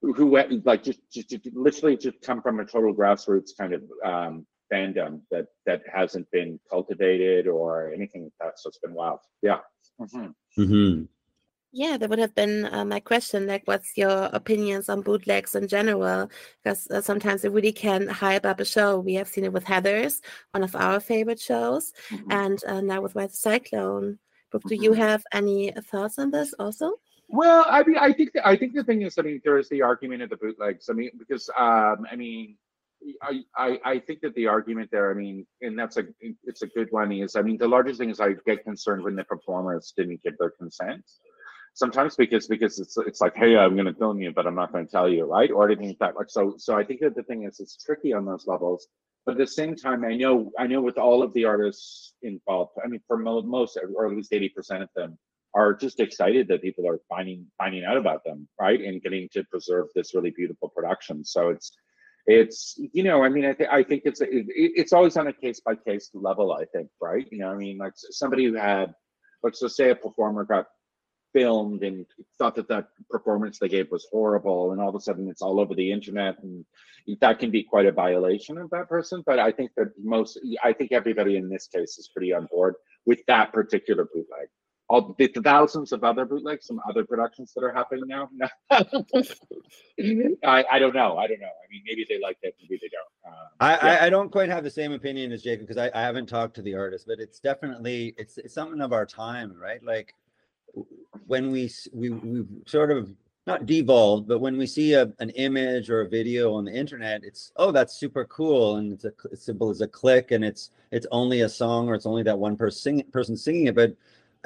who, 0.00 0.12
who 0.12 0.26
went 0.26 0.64
like 0.66 0.82
just, 0.82 1.00
just 1.12 1.30
just 1.30 1.46
literally 1.54 1.96
just 1.96 2.20
come 2.22 2.42
from 2.42 2.60
a 2.60 2.64
total 2.64 2.94
grassroots 2.94 3.50
kind 3.58 3.72
of 3.74 3.82
um, 4.04 4.46
fandom 4.72 5.20
that 5.30 5.46
that 5.66 5.82
hasn't 5.92 6.30
been 6.30 6.58
cultivated 6.70 7.46
or 7.46 7.92
anything 7.92 8.24
like 8.24 8.32
that. 8.40 8.58
So 8.58 8.68
it's 8.68 8.78
been 8.78 8.94
wild. 8.94 9.20
Yeah. 9.42 9.58
Mhm. 10.00 10.34
hmm 10.56 11.02
Yeah, 11.76 11.96
that 11.96 12.08
would 12.08 12.20
have 12.20 12.36
been 12.36 12.66
uh, 12.72 12.84
my 12.84 13.00
question. 13.00 13.48
Like, 13.48 13.62
what's 13.64 13.96
your 13.98 14.30
opinions 14.32 14.88
on 14.88 15.02
bootlegs 15.02 15.56
in 15.56 15.66
general? 15.66 16.30
Because 16.62 16.88
uh, 16.88 17.00
sometimes 17.00 17.44
it 17.44 17.50
really 17.50 17.72
can 17.72 18.06
hype 18.06 18.46
up 18.46 18.60
a 18.60 18.64
show. 18.64 19.00
We 19.00 19.14
have 19.14 19.26
seen 19.26 19.42
it 19.42 19.52
with 19.52 19.64
Heathers, 19.64 20.20
one 20.52 20.62
of 20.62 20.76
our 20.76 21.00
favorite 21.00 21.40
shows, 21.40 21.92
Mhm. 22.10 22.30
and 22.30 22.64
uh, 22.68 22.80
now 22.80 23.00
with 23.00 23.16
White 23.16 23.32
Cyclone. 23.34 24.20
Brooke, 24.52 24.68
do 24.68 24.76
you 24.76 24.92
Mhm. 24.92 24.98
have 24.98 25.24
any 25.32 25.72
thoughts 25.90 26.16
on 26.16 26.30
this 26.30 26.54
also? 26.60 26.92
Well, 27.26 27.66
I 27.68 27.82
mean, 27.82 27.98
I 27.98 28.12
think 28.12 28.34
the, 28.34 28.46
I 28.46 28.54
think 28.56 28.74
the 28.74 28.84
thing 28.84 29.02
is, 29.02 29.18
I 29.18 29.22
mean, 29.22 29.40
there 29.42 29.58
is 29.58 29.68
the 29.68 29.82
argument 29.82 30.22
of 30.22 30.30
the 30.30 30.36
bootlegs. 30.36 30.88
I 30.88 30.92
mean, 30.92 31.10
because 31.18 31.50
um, 31.58 32.06
I 32.08 32.14
mean, 32.14 32.56
I, 33.20 33.42
I 33.56 33.80
I 33.84 33.98
think 33.98 34.20
that 34.20 34.34
the 34.36 34.46
argument 34.46 34.90
there, 34.92 35.10
I 35.10 35.14
mean, 35.14 35.44
and 35.60 35.76
that's 35.76 35.96
a 35.96 36.04
it's 36.44 36.62
a 36.62 36.68
good 36.68 36.92
one. 36.92 37.10
Is 37.10 37.34
I 37.34 37.42
mean, 37.42 37.58
the 37.58 37.66
largest 37.76 37.98
thing 37.98 38.10
is 38.10 38.20
I 38.20 38.34
get 38.46 38.62
concerned 38.62 39.02
when 39.02 39.16
the 39.16 39.24
performers 39.24 39.92
didn't 39.96 40.22
give 40.22 40.38
their 40.38 40.50
consent. 40.50 41.02
Sometimes 41.74 42.14
because 42.14 42.46
because 42.46 42.78
it's 42.78 42.96
it's 42.96 43.20
like, 43.20 43.36
hey, 43.36 43.56
I'm 43.56 43.74
going 43.74 43.86
to 43.86 43.94
film 43.94 44.20
you, 44.20 44.32
but 44.32 44.46
I'm 44.46 44.54
not 44.54 44.72
going 44.72 44.86
to 44.86 44.90
tell 44.90 45.08
you, 45.08 45.24
right? 45.24 45.50
Or 45.50 45.66
anything 45.66 45.88
like 45.88 45.98
that. 45.98 46.16
Like 46.16 46.30
so, 46.30 46.54
so 46.56 46.76
I 46.76 46.84
think 46.84 47.00
that 47.00 47.16
the 47.16 47.24
thing 47.24 47.44
is, 47.44 47.58
it's 47.58 47.76
tricky 47.76 48.12
on 48.12 48.24
those 48.24 48.46
levels. 48.46 48.86
But 49.26 49.32
at 49.32 49.38
the 49.38 49.46
same 49.46 49.74
time, 49.74 50.04
I 50.04 50.14
know 50.14 50.52
I 50.58 50.68
know 50.68 50.80
with 50.80 50.98
all 50.98 51.22
of 51.22 51.32
the 51.34 51.44
artists 51.46 52.14
involved, 52.22 52.72
I 52.84 52.86
mean, 52.86 53.00
for 53.08 53.16
mo- 53.16 53.42
most 53.42 53.76
or 53.96 54.06
at 54.06 54.16
least 54.16 54.32
eighty 54.32 54.48
percent 54.50 54.84
of 54.84 54.88
them, 54.94 55.18
are 55.54 55.74
just 55.74 55.98
excited 55.98 56.46
that 56.48 56.62
people 56.62 56.86
are 56.86 57.00
finding 57.08 57.46
finding 57.58 57.84
out 57.84 57.96
about 57.96 58.22
them, 58.24 58.46
right, 58.60 58.80
and 58.80 59.02
getting 59.02 59.28
to 59.32 59.42
preserve 59.44 59.86
this 59.94 60.14
really 60.14 60.30
beautiful 60.30 60.68
production. 60.68 61.24
So 61.24 61.48
it's 61.48 61.72
it's 62.26 62.78
you 62.92 63.02
know, 63.02 63.24
I 63.24 63.28
mean, 63.28 63.46
I 63.46 63.52
think 63.52 63.70
I 63.70 63.82
think 63.82 64.02
it's 64.04 64.20
it, 64.20 64.28
it's 64.30 64.92
always 64.92 65.16
on 65.16 65.26
a 65.26 65.32
case 65.32 65.60
by 65.60 65.74
case 65.74 66.10
level. 66.14 66.52
I 66.52 66.66
think, 66.66 66.88
right? 67.00 67.26
You 67.32 67.38
know, 67.38 67.50
I 67.50 67.56
mean, 67.56 67.78
like 67.78 67.92
somebody 67.96 68.44
who 68.44 68.54
had, 68.54 68.94
let's 69.42 69.60
just 69.60 69.76
say, 69.76 69.90
a 69.90 69.96
performer 69.96 70.44
got 70.44 70.66
filmed 71.34 71.82
and 71.82 72.06
thought 72.38 72.54
that 72.54 72.68
that 72.68 72.86
performance 73.10 73.58
they 73.58 73.68
gave 73.68 73.90
was 73.90 74.06
horrible, 74.10 74.72
and 74.72 74.80
all 74.80 74.88
of 74.88 74.94
a 74.94 75.00
sudden 75.00 75.28
it's 75.28 75.42
all 75.42 75.60
over 75.60 75.74
the 75.74 75.92
internet, 75.92 76.42
and 76.42 76.64
that 77.20 77.38
can 77.38 77.50
be 77.50 77.62
quite 77.62 77.84
a 77.84 77.92
violation 77.92 78.56
of 78.56 78.70
that 78.70 78.88
person. 78.88 79.22
But 79.26 79.38
I 79.38 79.52
think 79.52 79.72
that 79.76 79.88
most, 80.02 80.40
I 80.62 80.72
think 80.72 80.92
everybody 80.92 81.36
in 81.36 81.50
this 81.50 81.66
case 81.66 81.98
is 81.98 82.08
pretty 82.08 82.32
on 82.32 82.46
board 82.50 82.76
with 83.04 83.20
that 83.26 83.52
particular 83.52 84.06
bootleg 84.06 84.48
all 84.88 85.14
the 85.18 85.28
thousands 85.28 85.92
of 85.92 86.04
other 86.04 86.24
bootlegs 86.24 86.66
from 86.66 86.80
other 86.88 87.04
productions 87.04 87.52
that 87.54 87.64
are 87.64 87.72
happening 87.72 88.04
now. 88.06 88.28
I, 88.70 90.64
I 90.70 90.78
don't 90.78 90.94
know. 90.94 91.16
I 91.16 91.26
don't 91.26 91.40
know. 91.40 91.46
I 91.46 91.66
mean, 91.70 91.82
maybe 91.86 92.06
they 92.08 92.20
like 92.20 92.36
it, 92.42 92.54
maybe 92.60 92.78
they 92.80 92.88
don't. 92.88 93.32
Um, 93.32 93.48
I, 93.60 93.72
yeah. 93.72 93.78
I 94.02 94.06
I 94.06 94.10
don't 94.10 94.30
quite 94.30 94.50
have 94.50 94.64
the 94.64 94.70
same 94.70 94.92
opinion 94.92 95.32
as 95.32 95.42
Jacob 95.42 95.66
because 95.66 95.78
I, 95.78 95.90
I 95.98 96.02
haven't 96.02 96.26
talked 96.26 96.54
to 96.56 96.62
the 96.62 96.74
artist, 96.74 97.06
but 97.06 97.18
it's 97.18 97.40
definitely 97.40 98.14
it's 98.18 98.36
it's 98.38 98.54
something 98.54 98.80
of 98.80 98.92
our 98.92 99.06
time, 99.06 99.54
right? 99.58 99.82
Like 99.82 100.14
w- 100.14 100.23
when 101.26 101.50
we 101.50 101.70
we 101.92 102.10
we 102.10 102.44
sort 102.66 102.90
of 102.90 103.10
not 103.46 103.66
devolved, 103.66 104.26
but 104.26 104.40
when 104.40 104.56
we 104.56 104.66
see 104.66 104.94
a, 104.94 105.12
an 105.18 105.30
image 105.30 105.90
or 105.90 106.00
a 106.00 106.08
video 106.08 106.54
on 106.54 106.64
the 106.64 106.72
internet, 106.72 107.24
it's 107.24 107.52
oh 107.56 107.70
that's 107.70 107.94
super 107.94 108.24
cool 108.26 108.76
and 108.76 108.92
it's 108.92 109.04
a 109.04 109.12
as 109.32 109.42
simple 109.42 109.70
as 109.70 109.80
a 109.80 109.88
click 109.88 110.30
and 110.30 110.44
it's 110.44 110.70
it's 110.90 111.06
only 111.10 111.42
a 111.42 111.48
song 111.48 111.88
or 111.88 111.94
it's 111.94 112.06
only 112.06 112.22
that 112.22 112.38
one 112.38 112.56
person 112.56 112.98
sing, 112.98 113.02
person 113.12 113.36
singing 113.36 113.66
it, 113.66 113.74
but 113.74 113.94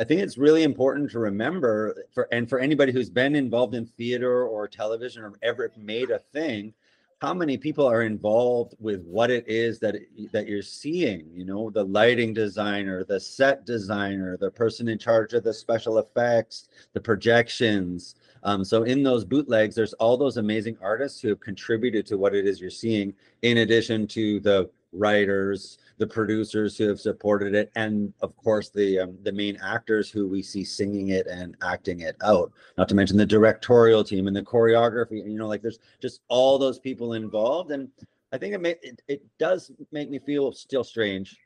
I 0.01 0.05
think 0.05 0.21
it's 0.21 0.39
really 0.39 0.63
important 0.63 1.11
to 1.11 1.19
remember 1.19 2.05
for 2.13 2.29
and 2.33 2.49
for 2.49 2.59
anybody 2.59 2.93
who's 2.93 3.11
been 3.11 3.35
involved 3.35 3.75
in 3.75 3.87
theater 3.87 4.45
or 4.47 4.69
television 4.69 5.25
or 5.25 5.33
ever 5.43 5.71
made 5.77 6.11
a 6.11 6.19
thing, 6.19 6.73
how 7.21 7.35
many 7.35 7.59
people 7.59 7.85
are 7.85 8.03
involved 8.03 8.75
with 8.79 9.03
what 9.03 9.31
it 9.31 9.45
is 9.49 9.81
that 9.81 9.97
that 10.33 10.47
you're 10.47 10.63
seeing 10.63 11.29
you 11.35 11.45
know 11.45 11.69
the 11.71 11.83
lighting 11.83 12.33
designer 12.33 13.03
the 13.03 13.19
set 13.19 13.67
designer 13.67 14.37
the 14.37 14.51
person 14.51 14.89
in 14.89 14.99
charge 14.99 15.33
of 15.33 15.43
the 15.43 15.53
special 15.53 15.99
effects 15.99 16.69
the 16.93 17.01
projections. 17.01 18.15
Um, 18.43 18.65
so 18.65 18.85
in 18.85 19.03
those 19.03 19.25
bootlegs, 19.25 19.75
there's 19.75 19.95
all 19.95 20.17
those 20.17 20.37
amazing 20.37 20.77
artists 20.81 21.21
who 21.21 21.29
have 21.29 21.41
contributed 21.41 22.07
to 22.07 22.17
what 22.17 22.35
it 22.35 22.47
is 22.47 22.61
you're 22.61 22.71
seeing, 22.71 23.15
in 23.43 23.59
addition 23.59 24.07
to 24.09 24.41
the 24.41 24.71
writers, 24.93 25.79
the 25.99 26.07
producers 26.07 26.79
who 26.79 26.89
have 26.89 27.01
supported 27.01 27.55
it, 27.55 27.71
and 27.75 28.13
of 28.21 28.37
course 28.37 28.71
the 28.71 29.01
um, 29.01 29.19
the 29.23 29.33
main 29.33 29.59
actors 29.63 30.11
who 30.11 30.27
we 30.27 30.43
see 30.43 30.65
singing 30.65 31.09
it 31.09 31.27
and 31.27 31.57
acting 31.63 32.01
it 32.01 32.17
out. 32.23 32.53
Not 32.77 32.89
to 32.89 32.95
mention 32.95 33.17
the 33.17 33.27
directorial 33.27 34.05
team 34.05 34.27
and 34.27 34.37
the 34.37 34.43
choreography. 34.43 35.29
You 35.29 35.39
know, 35.39 35.49
like 35.49 35.63
there's 35.63 35.81
just 36.01 36.21
all 36.29 36.59
those 36.59 36.79
people 36.79 37.15
involved, 37.15 37.73
and 37.73 37.89
I 38.33 38.39
think 38.39 38.55
it 38.55 38.61
may, 38.61 38.77
it, 38.83 39.03
it 39.09 39.23
does 39.39 39.73
make 39.91 40.09
me 40.09 40.21
feel 40.21 40.53
still 40.53 40.85
strange, 40.85 41.37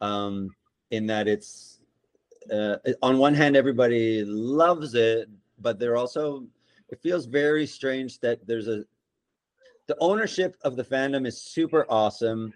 um, 0.00 0.50
in 0.90 1.06
that 1.06 1.28
it's 1.28 1.80
uh, 2.52 2.76
on 3.02 3.18
one 3.18 3.34
hand 3.34 3.56
everybody 3.56 4.24
loves 4.24 4.94
it, 4.94 5.28
but 5.60 5.78
they're 5.78 5.96
also 5.96 6.44
it 6.88 7.00
feels 7.00 7.26
very 7.26 7.66
strange 7.66 8.18
that 8.20 8.44
there's 8.46 8.66
a 8.66 8.84
the 9.86 9.96
ownership 10.00 10.56
of 10.62 10.76
the 10.76 10.84
fandom 10.84 11.26
is 11.26 11.40
super 11.40 11.84
awesome 11.88 12.52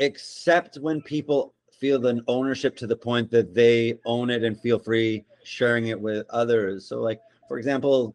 except 0.00 0.78
when 0.78 1.00
people 1.02 1.54
feel 1.78 1.98
the 1.98 2.22
ownership 2.26 2.76
to 2.76 2.86
the 2.86 2.96
point 2.96 3.30
that 3.30 3.54
they 3.54 3.98
own 4.04 4.28
it 4.30 4.42
and 4.42 4.60
feel 4.60 4.78
free 4.78 5.24
sharing 5.44 5.86
it 5.86 6.00
with 6.00 6.26
others. 6.30 6.86
So, 6.86 7.00
like 7.00 7.20
for 7.48 7.58
example, 7.58 8.14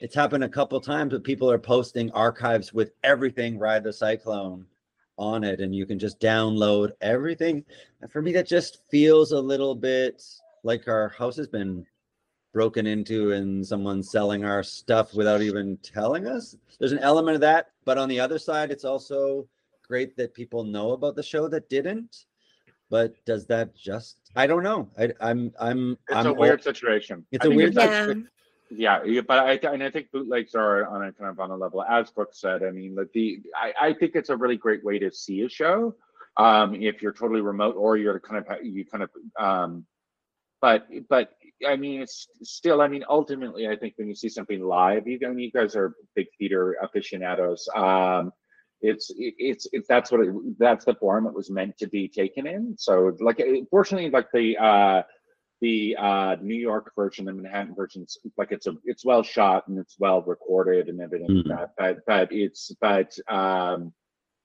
it's 0.00 0.14
happened 0.14 0.44
a 0.44 0.48
couple 0.48 0.80
times, 0.80 1.12
but 1.12 1.24
people 1.24 1.50
are 1.50 1.58
posting 1.58 2.10
archives 2.12 2.72
with 2.72 2.92
everything 3.02 3.58
Ride 3.58 3.82
the 3.82 3.92
Cyclone 3.92 4.66
on 5.18 5.42
it, 5.44 5.60
and 5.60 5.74
you 5.74 5.86
can 5.86 5.98
just 5.98 6.20
download 6.20 6.90
everything. 7.00 7.64
And 8.02 8.10
for 8.10 8.20
me, 8.20 8.32
that 8.32 8.46
just 8.46 8.82
feels 8.90 9.32
a 9.32 9.40
little 9.40 9.74
bit 9.74 10.22
like 10.62 10.88
our 10.88 11.08
house 11.10 11.36
has 11.36 11.48
been 11.48 11.86
broken 12.52 12.86
into 12.86 13.32
and 13.32 13.66
someone's 13.66 14.10
selling 14.10 14.44
our 14.44 14.62
stuff 14.62 15.14
without 15.14 15.42
even 15.42 15.78
telling 15.78 16.26
us. 16.26 16.56
There's 16.78 16.92
an 16.92 16.98
element 16.98 17.34
of 17.36 17.40
that, 17.42 17.70
but 17.84 17.98
on 17.98 18.08
the 18.08 18.20
other 18.20 18.38
side, 18.38 18.70
it's 18.70 18.84
also 18.84 19.46
great 19.86 20.16
that 20.16 20.34
people 20.34 20.64
know 20.64 20.92
about 20.92 21.16
the 21.16 21.22
show 21.22 21.48
that 21.48 21.68
didn't. 21.68 22.24
But 22.88 23.14
does 23.24 23.46
that 23.46 23.74
just? 23.74 24.18
I 24.36 24.46
don't 24.46 24.62
know. 24.62 24.88
I, 24.98 25.12
I'm 25.20 25.52
I'm 25.58 25.92
It's 26.08 26.16
I'm 26.16 26.26
a 26.26 26.32
weird 26.32 26.62
situation. 26.62 27.26
It's 27.32 27.44
I 27.44 27.48
a 27.48 27.50
weird 27.50 27.70
it's- 27.70 27.84
Yeah. 27.84 28.00
situation. 28.00 28.28
Yeah, 28.68 29.04
yeah, 29.04 29.20
but 29.20 29.38
I 29.38 29.52
and 29.72 29.80
I 29.82 29.90
think 29.90 30.10
bootlegs 30.10 30.56
are 30.56 30.86
on 30.86 31.04
a 31.04 31.12
kind 31.12 31.30
of 31.30 31.38
on 31.38 31.52
a 31.52 31.56
level 31.56 31.84
as 31.84 32.10
Brooke 32.10 32.30
said. 32.32 32.64
I 32.64 32.70
mean, 32.72 32.96
like 32.96 33.12
the 33.12 33.40
I, 33.56 33.72
I 33.80 33.92
think 33.92 34.16
it's 34.16 34.28
a 34.28 34.36
really 34.36 34.56
great 34.56 34.82
way 34.84 34.98
to 34.98 35.12
see 35.12 35.42
a 35.42 35.48
show, 35.48 35.94
um, 36.36 36.74
if 36.74 37.00
you're 37.00 37.12
totally 37.12 37.42
remote 37.42 37.76
or 37.76 37.96
you're 37.96 38.18
kind 38.18 38.44
of 38.44 38.64
you 38.64 38.84
kind 38.84 39.04
of 39.04 39.10
um, 39.38 39.86
but 40.60 40.88
but 41.08 41.30
I 41.66 41.76
mean 41.76 42.02
it's 42.02 42.26
still 42.42 42.80
I 42.82 42.88
mean 42.88 43.04
ultimately 43.08 43.68
I 43.68 43.76
think 43.76 43.94
when 43.98 44.08
you 44.08 44.16
see 44.16 44.28
something 44.28 44.60
live, 44.60 45.06
you 45.06 45.20
I 45.24 45.28
mean 45.28 45.38
you 45.38 45.52
guys 45.52 45.76
are 45.76 45.94
big 46.16 46.26
theater 46.36 46.76
aficionados. 46.82 47.68
Um, 47.74 48.32
it's 48.82 49.10
it, 49.10 49.34
it's 49.38 49.66
it, 49.72 49.84
that's 49.88 50.10
what 50.12 50.20
it, 50.20 50.34
that's 50.58 50.84
the 50.84 50.94
form 50.94 51.26
it 51.26 51.34
was 51.34 51.50
meant 51.50 51.76
to 51.78 51.88
be 51.88 52.08
taken 52.08 52.46
in. 52.46 52.74
So 52.78 53.16
like 53.20 53.40
fortunately 53.70 54.10
like 54.10 54.28
the 54.32 54.56
uh 54.58 55.02
the 55.62 55.96
uh 55.98 56.36
New 56.42 56.54
York 56.54 56.92
version, 56.94 57.24
the 57.24 57.32
Manhattan 57.32 57.74
version, 57.74 58.02
it's 58.02 58.18
like 58.36 58.52
it's 58.52 58.66
a 58.66 58.74
it's 58.84 59.04
well 59.04 59.22
shot 59.22 59.66
and 59.68 59.78
it's 59.78 59.96
well 59.98 60.22
recorded 60.22 60.88
and 60.88 61.00
everything 61.00 61.28
Mhm. 61.30 61.46
like 61.48 61.58
that. 61.58 61.70
But 61.78 62.06
but 62.06 62.32
it's 62.32 62.72
but 62.80 63.18
um 63.28 63.92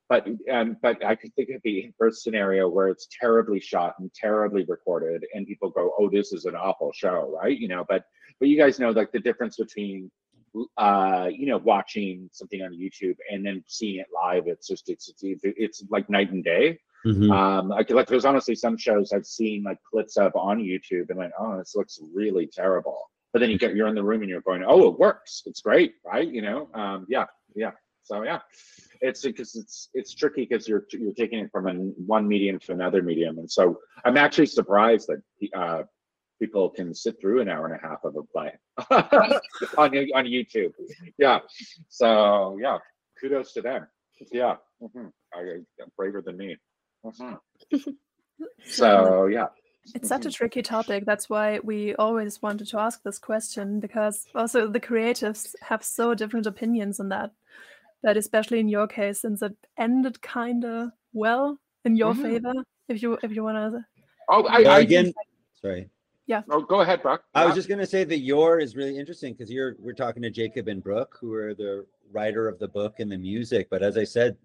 but 0.09 0.27
um 0.49 0.77
but 0.81 1.03
I 1.03 1.15
could 1.15 1.33
think 1.35 1.49
of 1.49 1.61
the 1.63 1.83
inverse 1.85 2.23
scenario 2.23 2.69
where 2.69 2.87
it's 2.87 3.07
terribly 3.19 3.59
shot 3.59 3.95
and 3.99 4.13
terribly 4.13 4.63
recorded 4.65 5.25
and 5.33 5.45
people 5.47 5.69
go, 5.69 5.93
Oh, 5.99 6.09
this 6.09 6.31
is 6.33 6.45
an 6.45 6.55
awful 6.55 6.91
show, 6.93 7.37
right? 7.41 7.57
You 7.57 7.67
know, 7.67 7.85
but 7.87 8.05
but 8.39 8.47
you 8.49 8.57
guys 8.57 8.79
know 8.79 8.91
like 8.91 9.11
the 9.11 9.19
difference 9.19 9.57
between 9.57 10.09
uh 10.77 11.29
you 11.31 11.45
know 11.47 11.57
watching 11.57 12.29
something 12.33 12.61
on 12.61 12.71
YouTube 12.73 13.15
and 13.31 13.45
then 13.45 13.63
seeing 13.67 13.99
it 13.99 14.07
live 14.13 14.47
it's 14.47 14.67
just 14.67 14.89
it's 14.89 15.11
it's, 15.21 15.41
it's 15.43 15.83
like 15.89 16.09
night 16.09 16.31
and 16.31 16.43
day 16.43 16.77
Mhm. 17.05 17.31
um, 17.31 17.69
like, 17.69 17.89
like 17.89 18.07
there's 18.07 18.25
honestly 18.25 18.53
some 18.53 18.77
shows 18.77 19.11
I've 19.11 19.25
seen 19.25 19.63
like 19.63 19.79
clips 19.89 20.17
of 20.17 20.35
on 20.35 20.59
YouTube 20.59 21.09
and 21.09 21.17
like, 21.17 21.31
oh, 21.39 21.57
this 21.57 21.75
looks 21.75 21.99
really 22.13 22.45
terrible. 22.45 23.09
But 23.33 23.39
then 23.39 23.49
you 23.49 23.57
get 23.57 23.75
you're 23.75 23.87
in 23.87 23.95
the 23.95 24.03
room 24.03 24.21
and 24.21 24.29
you're 24.29 24.41
going, 24.41 24.63
oh, 24.63 24.87
it 24.87 24.99
works. 24.99 25.41
It's 25.45 25.61
great, 25.61 25.95
right? 26.05 26.27
You 26.27 26.41
know, 26.43 26.69
um, 26.73 27.05
yeah, 27.09 27.25
yeah. 27.55 27.71
So 28.03 28.23
yeah, 28.23 28.39
it's 28.99 29.21
because 29.23 29.55
it's 29.55 29.89
it's 29.93 30.13
tricky 30.13 30.45
because 30.45 30.67
you're 30.67 30.85
you're 30.91 31.13
taking 31.13 31.39
it 31.39 31.49
from 31.51 31.67
an, 31.67 31.93
one 32.05 32.27
medium 32.27 32.59
to 32.59 32.71
another 32.73 33.01
medium, 33.01 33.39
and 33.39 33.49
so 33.49 33.79
I'm 34.05 34.17
actually 34.17 34.47
surprised 34.47 35.07
that 35.07 35.21
uh, 35.57 35.83
people 36.41 36.69
can 36.69 36.93
sit 36.93 37.15
through 37.21 37.39
an 37.39 37.47
hour 37.47 37.67
and 37.67 37.75
a 37.75 37.87
half 37.87 38.03
of 38.03 38.15
a 38.15 38.23
play 38.23 38.51
on 39.77 39.89
on 40.17 40.25
YouTube. 40.25 40.73
Yeah. 41.17 41.39
So 41.87 42.57
yeah, 42.59 42.79
kudos 43.19 43.53
to 43.53 43.61
them. 43.61 43.87
Yeah. 44.31 44.55
hmm 44.81 45.07
I, 45.33 45.59
braver 45.95 46.21
than 46.21 46.37
me. 46.37 46.57
Mhm. 47.05 47.37
So 48.65 49.27
yeah, 49.27 49.49
It's 49.93 50.09
such 50.09 50.25
a 50.25 50.31
tricky 50.31 50.63
topic. 50.63 51.05
That's 51.05 51.29
why 51.29 51.59
we 51.63 51.93
always 51.95 52.41
wanted 52.41 52.67
to 52.69 52.79
ask 52.79 53.03
this 53.03 53.19
question 53.19 53.79
because 53.79 54.25
also 54.33 54.67
the 54.67 54.79
creatives 54.79 55.53
have 55.61 55.83
so 55.83 56.15
different 56.15 56.47
opinions 56.47 56.99
on 56.99 57.09
that. 57.09 57.29
That 58.03 58.17
especially 58.17 58.59
in 58.59 58.67
your 58.67 58.87
case, 58.87 59.21
since 59.21 59.43
it 59.43 59.55
ended 59.77 60.21
kind 60.23 60.65
of 60.65 60.89
well 61.13 61.59
in 61.85 61.95
your 61.95 62.13
Mhm. 62.15 62.21
favor, 62.23 62.53
if 62.89 63.03
you 63.03 63.19
if 63.21 63.31
you 63.35 63.43
want 63.43 63.57
to. 63.73 63.85
oh, 64.29 64.43
I, 64.55 64.61
Well, 64.63 64.77
I 64.77 64.79
again, 64.79 65.13
sorry. 65.61 65.89
Oh, 66.49 66.61
go 66.61 66.81
ahead, 66.81 67.01
Brooke. 67.01 67.23
I 67.35 67.45
was 67.45 67.55
just 67.55 67.69
gonna 67.69 67.85
say 67.85 68.03
that 68.03 68.19
your 68.19 68.59
is 68.59 68.75
really 68.75 68.97
interesting 68.97 69.33
because 69.33 69.51
you're 69.51 69.75
we're 69.79 69.93
talking 69.93 70.21
to 70.23 70.29
Jacob 70.29 70.67
and 70.67 70.83
Brooke, 70.83 71.17
who 71.19 71.33
are 71.33 71.53
the 71.53 71.85
writer 72.11 72.47
of 72.47 72.59
the 72.59 72.67
book 72.67 72.99
and 72.99 73.11
the 73.11 73.17
music. 73.17 73.67
But 73.69 73.83
as 73.83 73.97
I 73.97 74.03
said, 74.03 74.37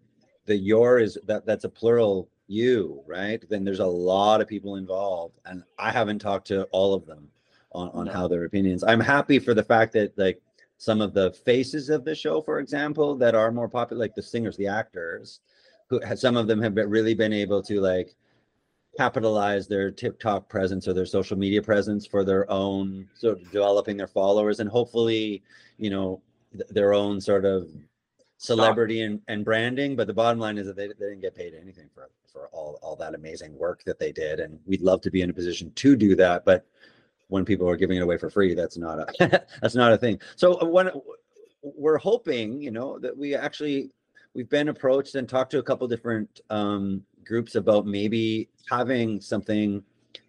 the 0.46 0.56
your 0.56 0.98
is 0.98 1.18
that 1.26 1.46
that's 1.46 1.64
a 1.64 1.68
plural 1.68 2.28
you, 2.48 3.02
right? 3.06 3.42
Then 3.48 3.64
there's 3.64 3.80
a 3.80 3.86
lot 3.86 4.40
of 4.40 4.48
people 4.48 4.76
involved, 4.76 5.38
and 5.46 5.62
I 5.78 5.90
haven't 5.90 6.20
talked 6.20 6.46
to 6.48 6.64
all 6.72 6.94
of 6.94 7.06
them 7.06 7.28
on 7.72 7.90
on 7.90 8.06
No. 8.06 8.12
how 8.12 8.28
their 8.28 8.44
opinions. 8.44 8.84
I'm 8.84 9.00
happy 9.00 9.38
for 9.38 9.54
the 9.54 9.64
fact 9.64 9.92
that 9.94 10.16
like 10.16 10.40
some 10.78 11.00
of 11.00 11.14
the 11.14 11.32
faces 11.32 11.88
of 11.88 12.04
the 12.04 12.14
show, 12.14 12.40
for 12.40 12.58
example, 12.60 13.14
that 13.16 13.34
are 13.34 13.50
more 13.50 13.68
popular, 13.68 14.00
like 14.00 14.14
the 14.14 14.22
singers, 14.22 14.56
the 14.56 14.66
actors, 14.66 15.40
who 15.88 16.00
some 16.14 16.36
of 16.36 16.46
them 16.46 16.60
have 16.60 16.74
been, 16.74 16.90
really 16.90 17.14
been 17.14 17.32
able 17.32 17.62
to 17.62 17.80
like 17.80 18.14
capitalize 18.96 19.68
their 19.68 19.90
TikTok 19.90 20.48
presence 20.48 20.88
or 20.88 20.92
their 20.92 21.06
social 21.06 21.36
media 21.36 21.62
presence 21.62 22.06
for 22.06 22.24
their 22.24 22.50
own 22.50 23.08
sort 23.14 23.40
of 23.40 23.50
developing 23.50 23.96
their 23.96 24.06
followers 24.06 24.60
and 24.60 24.68
hopefully, 24.68 25.42
you 25.78 25.90
know, 25.90 26.22
th- 26.52 26.68
their 26.70 26.94
own 26.94 27.20
sort 27.20 27.44
of 27.44 27.68
celebrity 28.38 29.02
and, 29.02 29.20
and 29.28 29.44
branding. 29.44 29.96
But 29.96 30.06
the 30.06 30.14
bottom 30.14 30.38
line 30.38 30.58
is 30.58 30.66
that 30.66 30.76
they, 30.76 30.88
they 30.88 30.94
didn't 30.94 31.20
get 31.20 31.34
paid 31.34 31.54
anything 31.54 31.88
for 31.94 32.08
for 32.36 32.48
all, 32.52 32.78
all 32.82 32.96
that 32.96 33.14
amazing 33.14 33.56
work 33.56 33.82
that 33.84 33.98
they 33.98 34.12
did. 34.12 34.40
And 34.40 34.58
we'd 34.66 34.82
love 34.82 35.00
to 35.02 35.10
be 35.10 35.22
in 35.22 35.30
a 35.30 35.32
position 35.32 35.72
to 35.74 35.96
do 35.96 36.14
that. 36.16 36.44
But 36.44 36.66
when 37.28 37.44
people 37.44 37.68
are 37.68 37.76
giving 37.76 37.96
it 37.96 38.02
away 38.02 38.18
for 38.18 38.28
free, 38.28 38.54
that's 38.54 38.76
not 38.76 38.98
a 38.98 39.46
that's 39.62 39.74
not 39.74 39.92
a 39.92 39.96
thing. 39.96 40.20
So 40.36 40.60
uh, 40.60 40.66
when 40.66 40.90
we're 41.62 41.98
hoping, 41.98 42.60
you 42.60 42.70
know, 42.70 42.98
that 42.98 43.16
we 43.16 43.34
actually 43.34 43.90
we've 44.34 44.50
been 44.50 44.68
approached 44.68 45.14
and 45.14 45.28
talked 45.28 45.50
to 45.52 45.58
a 45.58 45.62
couple 45.62 45.88
different 45.88 46.40
um, 46.50 47.02
groups 47.26 47.54
about 47.54 47.86
maybe 47.86 48.48
having 48.70 49.20
something 49.20 49.82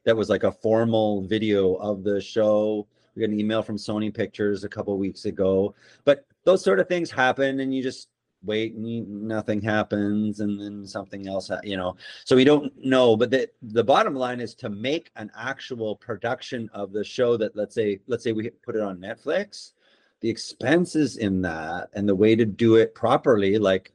that 0.04 0.16
was 0.16 0.30
like 0.30 0.44
a 0.44 0.52
formal 0.52 1.22
video 1.24 1.76
of 1.76 2.04
the 2.04 2.20
show. 2.20 2.88
We 3.16 3.22
got 3.22 3.30
an 3.30 3.40
email 3.40 3.62
from 3.62 3.78
Sony 3.78 4.14
Pictures 4.14 4.64
a 4.64 4.70
couple 4.70 4.98
weeks 4.98 5.26
ago, 5.26 5.76
but 6.06 6.26
those 6.44 6.64
sort 6.64 6.80
of 6.80 6.88
things 6.88 7.12
happen, 7.12 7.60
and 7.60 7.74
you 7.74 7.84
just 7.84 8.10
wait 8.44 8.76
and 8.76 8.90
you, 8.90 9.06
nothing 9.08 9.62
happens, 9.62 10.40
and 10.40 10.60
then 10.60 10.86
something 10.86 11.28
else, 11.28 11.50
you 11.64 11.78
know. 11.78 11.96
So 12.26 12.36
we 12.36 12.44
don't 12.44 12.72
know, 12.84 13.18
but 13.18 13.32
the 13.32 13.50
the 13.62 13.84
bottom 13.84 14.16
line 14.16 14.40
is 14.40 14.56
to 14.56 14.70
make 14.70 15.12
an 15.16 15.32
actual 15.38 15.96
production 15.96 16.70
of 16.74 16.92
the 16.92 17.04
show 17.04 17.38
that 17.38 17.56
let's 17.56 17.76
say 17.76 18.00
let's 18.08 18.24
say 18.24 18.32
we 18.32 18.50
put 18.50 18.76
it 18.76 18.82
on 18.82 18.98
Netflix. 18.98 19.74
The 20.22 20.30
expenses 20.30 21.18
in 21.18 21.42
that 21.44 21.90
and 21.94 22.10
the 22.10 22.16
way 22.16 22.36
to 22.36 22.46
do 22.46 22.76
it 22.76 22.96
properly, 22.96 23.60
like 23.60 23.94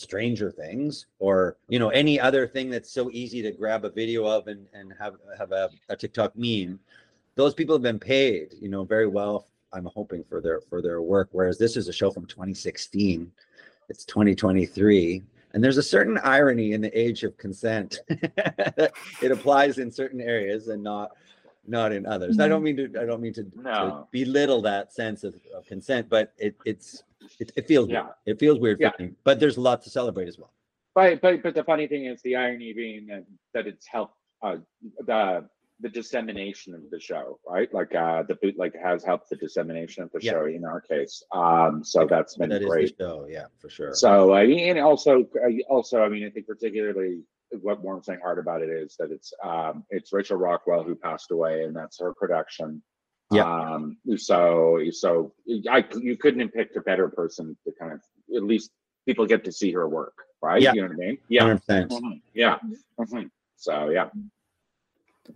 Stranger 0.00 0.50
Things 0.50 1.06
or 1.18 1.56
you 1.68 1.78
know 1.78 1.90
any 1.90 2.18
other 2.18 2.46
thing 2.46 2.70
that's 2.70 2.90
so 2.90 3.10
easy 3.12 3.42
to 3.42 3.52
grab 3.52 3.84
a 3.84 3.90
video 3.90 4.26
of 4.26 4.46
and 4.48 4.66
and 4.72 4.92
have 4.98 5.14
have 5.38 5.52
a, 5.52 5.70
a 5.88 5.96
TikTok 5.96 6.32
meme. 6.36 6.80
Those 7.36 7.54
people 7.54 7.74
have 7.74 7.82
been 7.82 7.98
paid, 7.98 8.54
you 8.60 8.68
know, 8.68 8.84
very 8.84 9.06
well. 9.06 9.46
I'm 9.72 9.88
hoping 9.94 10.24
for 10.24 10.40
their 10.40 10.60
for 10.68 10.82
their 10.82 11.02
work. 11.02 11.28
Whereas 11.32 11.58
this 11.58 11.76
is 11.76 11.88
a 11.88 11.92
show 11.92 12.10
from 12.10 12.26
2016, 12.26 13.30
it's 13.88 14.04
2023, 14.04 15.22
and 15.52 15.62
there's 15.62 15.78
a 15.78 15.82
certain 15.82 16.18
irony 16.18 16.72
in 16.72 16.80
the 16.80 16.98
age 16.98 17.22
of 17.22 17.36
consent. 17.36 18.00
it 18.08 19.30
applies 19.30 19.78
in 19.78 19.90
certain 19.90 20.20
areas 20.20 20.68
and 20.68 20.82
not 20.82 21.10
not 21.66 21.92
in 21.92 22.06
others. 22.06 22.38
I 22.38 22.42
mm-hmm. 22.42 22.50
don't 22.50 22.62
mean 22.62 22.76
to 22.76 23.00
I 23.00 23.04
don't 23.04 23.20
mean 23.20 23.34
to, 23.34 23.44
to 23.44 24.06
belittle 24.10 24.62
that 24.62 24.92
sense 24.92 25.24
of, 25.24 25.34
of 25.54 25.66
consent, 25.66 26.08
but 26.08 26.32
it 26.38 26.56
it's 26.64 27.04
it, 27.38 27.52
it 27.56 27.66
feels 27.66 27.88
Yeah. 27.88 28.02
weird. 28.02 28.14
It 28.26 28.38
feels 28.40 28.58
weird 28.58 28.80
Yeah. 28.80 28.92
me. 28.98 29.12
But 29.24 29.40
there's 29.40 29.56
a 29.56 29.60
lot 29.60 29.82
to 29.82 29.90
celebrate 29.90 30.28
as 30.28 30.38
well. 30.38 30.52
But 30.94 31.20
but 31.20 31.42
but 31.42 31.54
the 31.54 31.64
funny 31.64 31.86
thing 31.86 32.06
is 32.06 32.20
the 32.22 32.36
irony 32.36 32.72
being 32.72 33.06
that 33.06 33.24
that 33.54 33.66
it's 33.66 33.86
helped 33.86 34.14
uh 34.42 34.56
the 35.06 35.48
the 35.82 35.88
dissemination 35.88 36.74
of 36.74 36.82
the 36.90 37.00
show, 37.00 37.38
right? 37.48 37.72
Like 37.72 37.94
uh, 37.94 38.22
the 38.24 38.34
bootleg 38.34 38.78
has 38.82 39.02
helped 39.02 39.30
the 39.30 39.36
dissemination 39.36 40.02
of 40.02 40.12
the 40.12 40.18
Yeah. 40.20 40.32
show 40.32 40.44
in 40.44 40.62
our 40.62 40.78
case. 40.82 41.22
Um, 41.32 41.82
so 41.82 42.06
that's 42.06 42.36
been 42.36 42.50
That 42.50 42.60
is 42.60 42.68
great. 42.68 42.94
show, 42.98 43.26
yeah, 43.30 43.46
for 43.58 43.70
sure. 43.70 43.94
So 43.94 44.34
I 44.34 44.46
mean, 44.46 44.68
and 44.68 44.78
also, 44.78 45.26
I- 45.42 45.62
also, 45.70 46.02
I 46.02 46.10
mean, 46.10 46.26
I 46.26 46.28
think 46.30 46.46
particularly 46.46 47.22
what 47.62 47.80
warms 47.80 48.08
my 48.08 48.16
heart 48.16 48.38
about 48.38 48.60
it 48.60 48.68
is 48.68 48.94
that 48.98 49.10
it's 49.10 49.32
um, 49.42 49.86
it's 49.88 50.12
Rachel 50.12 50.36
Rockwell 50.36 50.82
who 50.82 50.94
passed 50.94 51.30
away, 51.30 51.64
and 51.64 51.74
that's 51.74 51.98
her 51.98 52.12
production. 52.12 52.82
Yeah. 53.32 53.44
Um, 53.74 53.96
so 54.16 54.80
so 54.90 55.32
I 55.70 55.84
you 56.00 56.16
couldn't 56.16 56.40
have 56.40 56.52
picked 56.52 56.76
a 56.76 56.80
better 56.80 57.08
person 57.08 57.56
to 57.64 57.72
kind 57.78 57.92
of 57.92 58.00
at 58.36 58.42
least 58.42 58.70
people 59.06 59.24
get 59.26 59.44
to 59.44 59.52
see 59.52 59.70
her 59.72 59.88
work, 59.88 60.14
right? 60.42 60.60
Yeah. 60.60 60.72
You 60.74 60.82
know 60.82 60.88
what 60.88 60.96
I 60.96 61.06
mean? 61.06 61.18
Yeah. 61.28 61.44
100%. 61.44 61.90
Mhm. 61.90 62.20
Yeah. 62.34 62.58
Mhm. 62.98 63.30
So 63.56 63.90
yeah. 63.90 64.08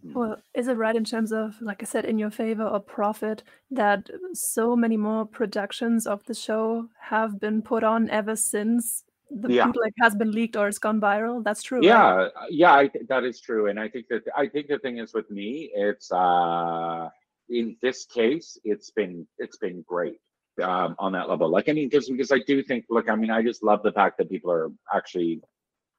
Well, 0.03 0.39
is 0.55 0.67
it 0.67 0.77
right 0.77 0.97
in 0.97 1.05
terms 1.05 1.31
of, 1.33 1.61
like 1.63 1.81
I 1.83 1.87
said, 1.87 2.05
in 2.05 2.19
your 2.19 2.31
favor 2.31 2.65
or 2.67 2.81
profit 2.81 3.45
that 3.71 4.11
so 4.33 4.75
many 4.75 4.97
more 4.97 5.25
productions 5.25 6.05
of 6.07 6.25
the 6.27 6.35
show 6.35 6.89
have 6.99 7.39
been 7.39 7.63
put 7.63 7.85
on 7.85 8.11
ever 8.11 8.35
since 8.35 9.05
the 9.31 9.53
Yeah. 9.53 9.67
bootleg 9.67 9.93
has 10.01 10.17
been 10.17 10.33
leaked 10.33 10.57
or 10.57 10.67
it's 10.67 10.79
gone 10.79 11.01
viral? 11.01 11.45
That's 11.45 11.63
true. 11.63 11.79
right? 11.79 11.85
yeah 11.87 12.29
yeah 12.51 12.75
I 12.75 12.89
th- 12.89 13.07
that 13.07 13.25
is 13.25 13.41
true 13.41 13.69
and 13.69 13.81
i 13.81 13.89
think 13.89 14.07
that 14.09 14.23
i 14.37 14.47
think 14.47 14.69
the 14.69 14.79
thing 14.79 14.99
is 14.99 15.15
with 15.15 15.29
me 15.31 15.71
it's 15.75 16.13
uh 16.13 17.09
in 17.51 17.77
this 17.83 18.07
case 18.07 18.59
it's 18.65 18.91
been 18.91 19.27
it's 19.39 19.57
been 19.59 19.85
great 19.87 20.17
um 20.63 20.95
on 20.99 21.13
that 21.13 21.29
level 21.29 21.49
like 21.49 21.69
i 21.69 21.73
mean 21.73 21.89
because 21.89 22.09
because 22.09 22.33
i 22.33 22.39
do 22.47 22.63
think 22.63 22.85
look 22.89 23.09
i 23.11 23.15
mean 23.15 23.31
i 23.31 23.43
just 23.43 23.63
love 23.63 23.83
the 23.83 23.93
fact 23.93 24.17
that 24.19 24.31
people 24.31 24.51
are 24.51 24.71
actually 24.95 25.41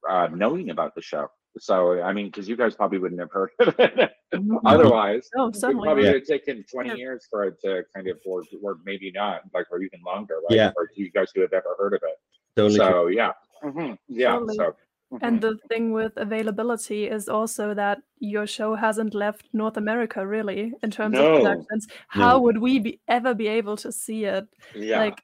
uh 0.10 0.28
knowing 0.34 0.70
about 0.72 0.96
the 0.96 1.02
show 1.02 1.28
so 1.60 2.02
i 2.02 2.12
mean 2.14 2.28
because 2.28 2.48
you 2.50 2.56
guys 2.56 2.74
probably 2.76 2.98
wouldn't 2.98 3.20
have 3.20 3.32
heard 3.32 3.52
of 3.60 3.76
it 3.80 4.12
otherwise 4.66 5.30
No, 5.36 5.48
it 5.48 5.56
certainly. 5.56 5.86
probably 5.86 6.04
not. 6.06 6.14
would 6.14 6.22
have 6.22 6.28
taken 6.28 6.64
20 6.72 6.90
Yeah. 6.90 6.96
years 6.96 7.28
for 7.30 7.44
it 7.46 7.56
to 7.64 7.84
kind 7.96 8.08
of 8.08 8.18
or, 8.26 8.44
or 8.64 8.78
maybe 8.86 9.12
not 9.12 9.42
like 9.54 9.68
or 9.72 9.82
even 9.82 10.00
longer 10.06 10.36
right 10.50 10.56
Yeah. 10.58 10.72
or 10.78 10.90
you 10.96 11.12
guys 11.12 11.28
would 11.36 11.44
have 11.44 11.54
ever 11.54 11.76
heard 11.78 11.94
of 11.94 12.02
it 12.04 12.18
Totally 12.56 12.80
true. 12.80 12.86
so 12.88 13.08
yeah 13.08 13.32
Mhm. 13.64 13.98
yeah 14.08 14.32
Totally. 14.34 14.56
so 14.56 14.76
And 15.22 15.38
mhm. 15.38 15.42
the 15.42 15.58
thing 15.70 15.92
with 15.94 16.14
availability 16.18 17.06
is 17.08 17.30
also 17.30 17.74
that 17.76 18.00
your 18.20 18.48
show 18.48 18.76
hasn't 18.76 19.14
left 19.14 19.48
North 19.54 19.78
America 19.78 20.26
really 20.26 20.74
in 20.84 20.92
terms 20.92 21.14
No. 21.14 21.36
of 21.36 21.42
productions. 21.44 21.88
How 22.08 22.34
No. 22.38 22.42
would 22.42 22.58
we 22.58 22.80
be 22.80 23.00
ever 23.08 23.34
be 23.34 23.48
able 23.48 23.78
to 23.78 23.92
see 23.92 24.26
it? 24.26 24.48
yeah 24.74 25.00
Like, 25.00 25.22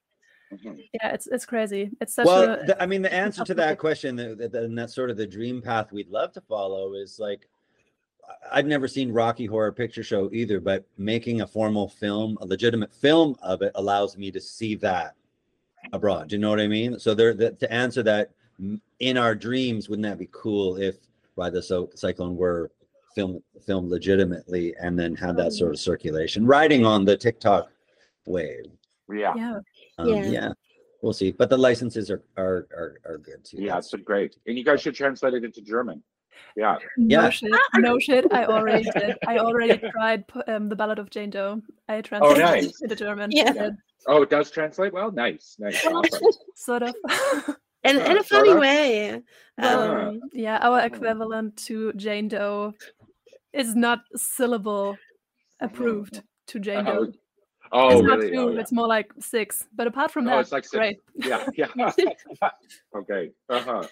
Mhm. 0.53 0.83
yeah, 0.93 1.13
it's 1.13 1.27
it's 1.27 1.45
crazy. 1.45 1.91
It's 2.01 2.13
such 2.13 2.25
well 2.25 2.43
a 2.43 2.65
the, 2.65 2.81
i 2.83 2.85
mean 2.85 3.01
the 3.01 3.13
answer 3.13 3.43
to 3.45 3.53
that 3.53 3.77
question 3.79 4.17
the, 4.17 4.35
the, 4.35 4.49
the- 4.49 4.63
and 4.65 4.77
that's 4.77 4.93
sort 4.93 5.09
of 5.09 5.15
the 5.17 5.25
dream 5.25 5.61
path 5.61 5.91
we'd 5.93 6.09
love 6.09 6.33
to 6.33 6.41
follow 6.41 6.93
is 6.93 7.19
like 7.19 7.47
I- 8.29 8.57
i've 8.59 8.65
never 8.65 8.85
seen 8.87 9.13
rocky 9.13 9.45
horror 9.45 9.71
picture 9.71 10.03
show 10.03 10.29
either 10.33 10.59
but 10.59 10.85
making 10.97 11.39
a 11.41 11.47
formal 11.47 11.87
film 11.87 12.37
a 12.41 12.45
legitimate 12.45 12.93
film 12.93 13.37
of 13.41 13.61
it 13.61 13.71
allows 13.75 14.17
me 14.17 14.29
to 14.31 14.41
see 14.41 14.75
that 14.75 15.15
abroad 15.93 16.27
do 16.27 16.35
you 16.35 16.41
know 16.41 16.49
what 16.49 16.59
i 16.59 16.67
mean 16.67 16.99
so 16.99 17.13
there 17.13 17.33
the, 17.33 17.51
to 17.53 17.71
answer 17.71 18.03
that 18.03 18.27
m- 18.27 18.33
in 18.99 19.17
our 19.17 19.33
dreams 19.35 19.89
wouldn't 19.89 20.03
that 20.07 20.19
be 20.19 20.29
cool 20.31 20.77
if 20.77 20.95
by 21.35 21.49
the 21.49 21.61
so 21.61 21.89
cyclone 21.95 22.35
were 22.35 22.71
filmed 23.15 23.41
filmed 23.65 23.89
legitimately 23.89 24.73
and 24.81 24.97
then 24.97 25.15
had 25.15 25.35
that 25.35 25.51
sort 25.53 25.71
of 25.71 25.79
circulation 25.79 26.45
riding 26.45 26.85
on 26.85 27.03
the 27.05 27.15
tiktok 27.17 27.69
wave 28.25 28.65
yeah 29.11 29.33
yeah. 29.35 29.57
um, 29.97 30.07
Yeah. 30.07 30.25
yeah. 30.25 30.49
we'll 31.01 31.13
see. 31.13 31.31
But 31.31 31.49
the 31.49 31.57
licenses 31.57 32.09
are 32.11 32.21
are 32.37 32.67
are, 32.71 32.91
are 33.05 33.17
good 33.17 33.43
too. 33.43 33.57
Yeah, 33.57 33.75
That's- 33.79 33.93
great. 34.05 34.37
And 34.47 34.57
you 34.57 34.63
guys 34.63 34.81
should 34.81 34.95
translate 34.95 35.33
it 35.33 35.43
into 35.43 35.61
German. 35.61 36.01
Yeah. 36.55 36.77
No 36.97 37.23
Yeah. 37.23 37.29
shit. 37.29 37.51
No 37.77 37.99
shit. 37.99 38.31
I 38.31 38.45
already 38.45 38.83
did. 38.91 39.17
I 39.27 39.37
already 39.39 39.77
tried 39.91 40.23
um, 40.47 40.69
the 40.69 40.75
Ballad 40.75 40.99
of 40.99 41.09
Jane 41.09 41.29
Doe. 41.29 41.61
I 41.89 42.01
translated 42.01 42.43
nice. 42.43 42.65
it 42.65 42.75
into 42.83 42.95
German. 42.95 43.31
Yeah. 43.31 43.51
Did, 43.51 43.75
Oh, 44.07 44.21
it 44.23 44.29
does 44.29 44.49
translate 44.49 44.93
well? 44.93 45.11
Nice. 45.11 45.57
Nice. 45.59 45.85
Awesome. 45.85 46.31
Sort 46.55 46.83
of. 46.83 46.95
in, 47.83 47.97
in 47.99 48.17
a 48.17 48.23
funny 48.23 48.49
sorta. 48.49 48.59
way. 48.59 49.13
Um, 49.13 49.23
Uh-huh. 49.57 50.11
yeah, 50.33 50.57
our 50.61 50.81
equivalent 50.81 51.55
to 51.67 51.93
Jane 51.93 52.27
Doe 52.27 52.73
is 53.53 53.75
not 53.75 53.99
syllable 54.15 54.97
approved 55.59 56.23
to 56.47 56.59
Jane 56.59 56.85
Doe. 56.85 57.11
Oh 57.71 57.89
it's 57.91 58.01
not 58.01 58.17
really? 58.19 58.31
two, 58.31 58.39
Oh, 58.39 58.49
yeah. 58.51 58.59
it's 58.61 58.71
more 58.71 58.87
like 58.87 59.11
six. 59.19 59.65
But 59.75 59.87
apart 59.87 60.11
from 60.11 60.27
Oh, 60.27 60.31
that, 60.31 60.39
it's 60.41 60.51
like 60.51 60.63
six. 60.65 60.77
great. 60.77 60.97
Yeah. 61.15 61.45
Yeah. 61.55 61.69
okay. 62.95 63.31
Uh-huh. 63.49 63.83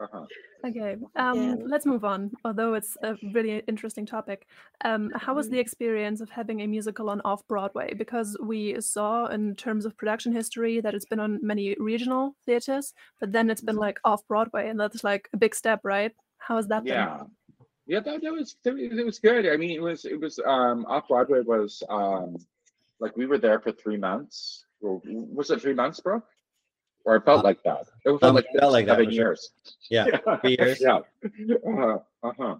Uh-huh. 0.00 0.24
Okay, 0.66 0.96
um, 1.16 1.36
Yeah. 1.36 1.54
let's 1.66 1.86
move 1.86 2.04
on. 2.04 2.30
Although 2.44 2.74
it's 2.74 2.96
a 3.02 3.16
really 3.32 3.62
interesting 3.66 4.04
topic, 4.04 4.46
um, 4.84 5.10
how 5.14 5.34
was 5.34 5.48
the 5.48 5.58
experience 5.58 6.20
of 6.20 6.28
having 6.30 6.60
a 6.60 6.66
musical 6.66 7.08
on 7.08 7.20
off 7.22 7.46
Broadway? 7.48 7.94
Because 7.94 8.36
we 8.42 8.78
saw 8.80 9.26
in 9.26 9.56
terms 9.56 9.86
of 9.86 9.96
production 9.96 10.32
history 10.32 10.80
that 10.80 10.94
it's 10.94 11.06
been 11.06 11.20
on 11.20 11.38
many 11.42 11.74
regional 11.78 12.34
theaters, 12.44 12.92
but 13.20 13.32
then 13.32 13.48
it's 13.48 13.62
been 13.62 13.76
like 13.76 13.98
off 14.04 14.26
Broadway, 14.28 14.68
and 14.68 14.78
that's 14.78 15.02
like 15.02 15.28
a 15.32 15.36
big 15.38 15.54
step, 15.54 15.80
right? 15.82 16.12
How 16.38 16.56
has 16.56 16.66
that 16.68 16.84
been? 16.84 16.92
Yeah. 16.94 17.22
Yeah, 17.86 18.00
that, 18.00 18.22
that 18.22 18.32
was 18.32 18.56
that 18.62 18.76
it 18.76 19.04
was 19.04 19.18
good. 19.18 19.46
I 19.48 19.56
mean, 19.56 19.70
it 19.70 19.82
was 19.82 20.04
it 20.04 20.20
was 20.20 20.38
um 20.46 20.84
off 20.86 21.08
Broadway 21.08 21.40
was 21.40 21.82
um 21.88 22.36
like 23.00 23.16
we 23.16 23.26
were 23.26 23.38
there 23.38 23.60
for 23.60 23.72
three 23.72 23.96
months. 23.96 24.64
Or 24.82 25.00
was 25.04 25.50
it 25.50 25.60
three 25.60 25.74
months, 25.74 26.00
bro? 26.00 26.22
Or 27.04 27.16
it 27.16 27.24
felt 27.24 27.40
Uh, 27.40 27.48
like 27.48 27.62
that. 27.64 27.82
It 28.04 28.10
felt 28.20 28.22
um, 28.22 28.34
like 28.34 28.46
felt 28.58 28.72
like 28.72 28.86
that, 28.86 28.92
seven 28.92 29.06
for 29.06 29.12
sure. 29.12 29.22
years. 29.24 29.50
Yeah, 29.90 30.04
three 30.40 30.56
years. 30.58 30.80
yeah. 30.80 31.00
Uh-huh. 31.66 31.98
Uh-huh. 32.22 32.56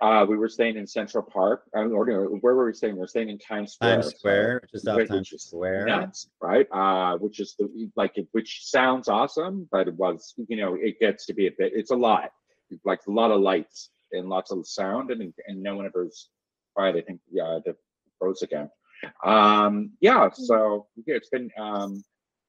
Uh, 0.00 0.24
we 0.26 0.36
were 0.36 0.48
staying 0.48 0.76
in 0.76 0.86
Central 0.86 1.24
Park. 1.24 1.64
I 1.74 1.80
don't 1.80 1.90
know 1.92 2.38
where 2.40 2.54
were 2.54 2.66
we 2.66 2.72
staying? 2.72 2.96
We 2.96 3.02
are 3.02 3.08
staying 3.08 3.30
in 3.30 3.38
Times 3.38 3.72
Square. 3.72 3.94
Times 4.02 4.14
Square, 4.14 4.62
off 4.86 4.96
which 4.96 5.08
Times 5.08 5.32
is 5.32 5.42
Square. 5.42 5.86
nuts, 5.86 6.28
right? 6.40 6.68
Uh, 6.70 7.16
which 7.18 7.40
is 7.40 7.56
the 7.58 7.90
like 7.96 8.16
it, 8.16 8.28
which 8.32 8.64
sounds 8.66 9.08
awesome, 9.08 9.68
but 9.72 9.88
it 9.88 9.94
was 9.94 10.34
you 10.48 10.56
know 10.56 10.74
it 10.80 11.00
gets 11.00 11.26
to 11.26 11.34
be 11.34 11.46
a 11.48 11.50
bit. 11.58 11.72
It's 11.74 11.90
a 11.90 11.96
lot, 11.96 12.30
like 12.84 13.00
a 13.08 13.10
lot 13.10 13.32
of 13.32 13.40
lights 13.40 13.90
and 14.12 14.28
lots 14.28 14.52
of 14.52 14.64
sound, 14.68 15.10
and 15.10 15.34
and 15.48 15.62
no 15.62 15.74
one 15.76 15.86
ever's 15.86 16.30
tried. 16.76 16.96
I 16.96 17.00
think 17.02 17.20
yeah, 17.32 17.58
the 17.64 17.74
pros 18.20 18.42
again. 18.42 18.70
Um, 19.24 19.92
yeah, 20.00 20.28
so 20.32 20.86
it's 21.06 21.28
been 21.28 21.50
um, 21.58 22.02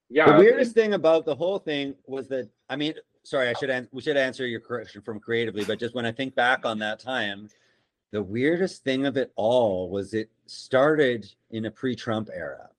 yeah. 0.09 0.31
The 0.31 0.39
weirdest 0.39 0.73
thing 0.73 0.93
about 0.93 1.25
the 1.25 1.35
whole 1.35 1.59
thing 1.59 1.95
was 2.07 2.27
that 2.29 2.49
I 2.69 2.75
mean, 2.75 2.93
sorry, 3.23 3.49
I 3.49 3.53
should 3.53 3.69
an- 3.69 3.87
we 3.91 4.01
should 4.01 4.17
answer 4.17 4.47
your 4.47 4.59
question 4.59 5.01
from 5.01 5.19
creatively, 5.19 5.63
but 5.63 5.79
just 5.79 5.95
when 5.95 6.05
I 6.05 6.11
think 6.11 6.35
back 6.35 6.65
on 6.65 6.79
that 6.79 6.99
time, 6.99 7.49
the 8.11 8.23
weirdest 8.23 8.83
thing 8.83 9.05
of 9.05 9.17
it 9.17 9.31
all 9.35 9.89
was 9.89 10.13
it 10.13 10.29
started 10.47 11.31
in 11.51 11.65
a 11.65 11.71
pre-Trump 11.71 12.29
era, 12.33 12.69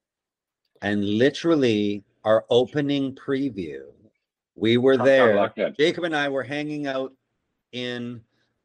and 0.82 1.04
literally 1.04 2.02
our 2.24 2.44
opening 2.50 3.14
preview, 3.14 3.82
we 4.56 4.76
were 4.76 4.96
there. 5.04 5.36
Jacob 5.78 6.04
and 6.04 6.16
I 6.16 6.28
were 6.28 6.42
hanging 6.42 6.86
out 6.86 7.12
in 7.72 8.20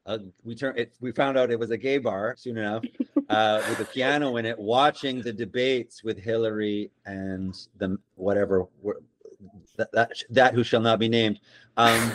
a, 0.06 0.20
we 0.44 0.54
turned 0.54 0.78
it 0.78 0.92
we 1.00 1.12
found 1.12 1.38
out 1.38 1.50
it 1.50 1.58
was 1.58 1.70
a 1.70 1.76
gay 1.76 1.98
bar 1.98 2.34
soon 2.36 2.58
enough 2.58 2.84
uh 3.28 3.62
with 3.68 3.80
a 3.80 3.84
piano 3.84 4.36
in 4.36 4.46
it 4.46 4.58
watching 4.58 5.20
the 5.22 5.32
debates 5.32 6.04
with 6.04 6.18
Hillary 6.18 6.90
and 7.04 7.54
the 7.78 7.98
whatever 8.14 8.66
that 9.76 9.90
that, 9.92 10.12
that 10.30 10.54
who 10.54 10.64
shall 10.64 10.80
not 10.80 10.98
be 10.98 11.08
named. 11.08 11.40
Um 11.76 12.12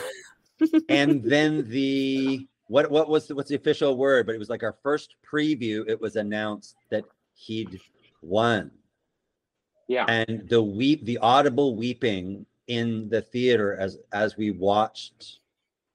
and 0.90 1.24
then 1.26 1.70
the 1.70 2.48
what 2.68 2.90
what 2.90 3.10
was 3.10 3.28
the, 3.28 3.36
what's 3.36 3.50
the 3.50 3.56
official 3.56 3.98
word? 3.98 4.26
But 4.26 4.36
it 4.36 4.40
was 4.40 4.50
like 4.50 4.64
our 4.64 4.78
first 4.82 5.16
preview 5.30 5.84
it 5.88 6.00
was 6.00 6.16
announced 6.16 6.78
that 6.90 7.04
he'd 7.34 7.80
won. 8.22 8.72
Yeah, 9.88 10.06
and 10.08 10.48
the 10.48 10.64
weep 10.64 11.04
the 11.04 11.18
audible 11.18 11.76
weeping 11.76 12.46
in 12.68 13.10
the 13.10 13.22
theater 13.22 13.76
as 13.76 13.98
as 14.14 14.38
we 14.38 14.52
watched 14.52 15.41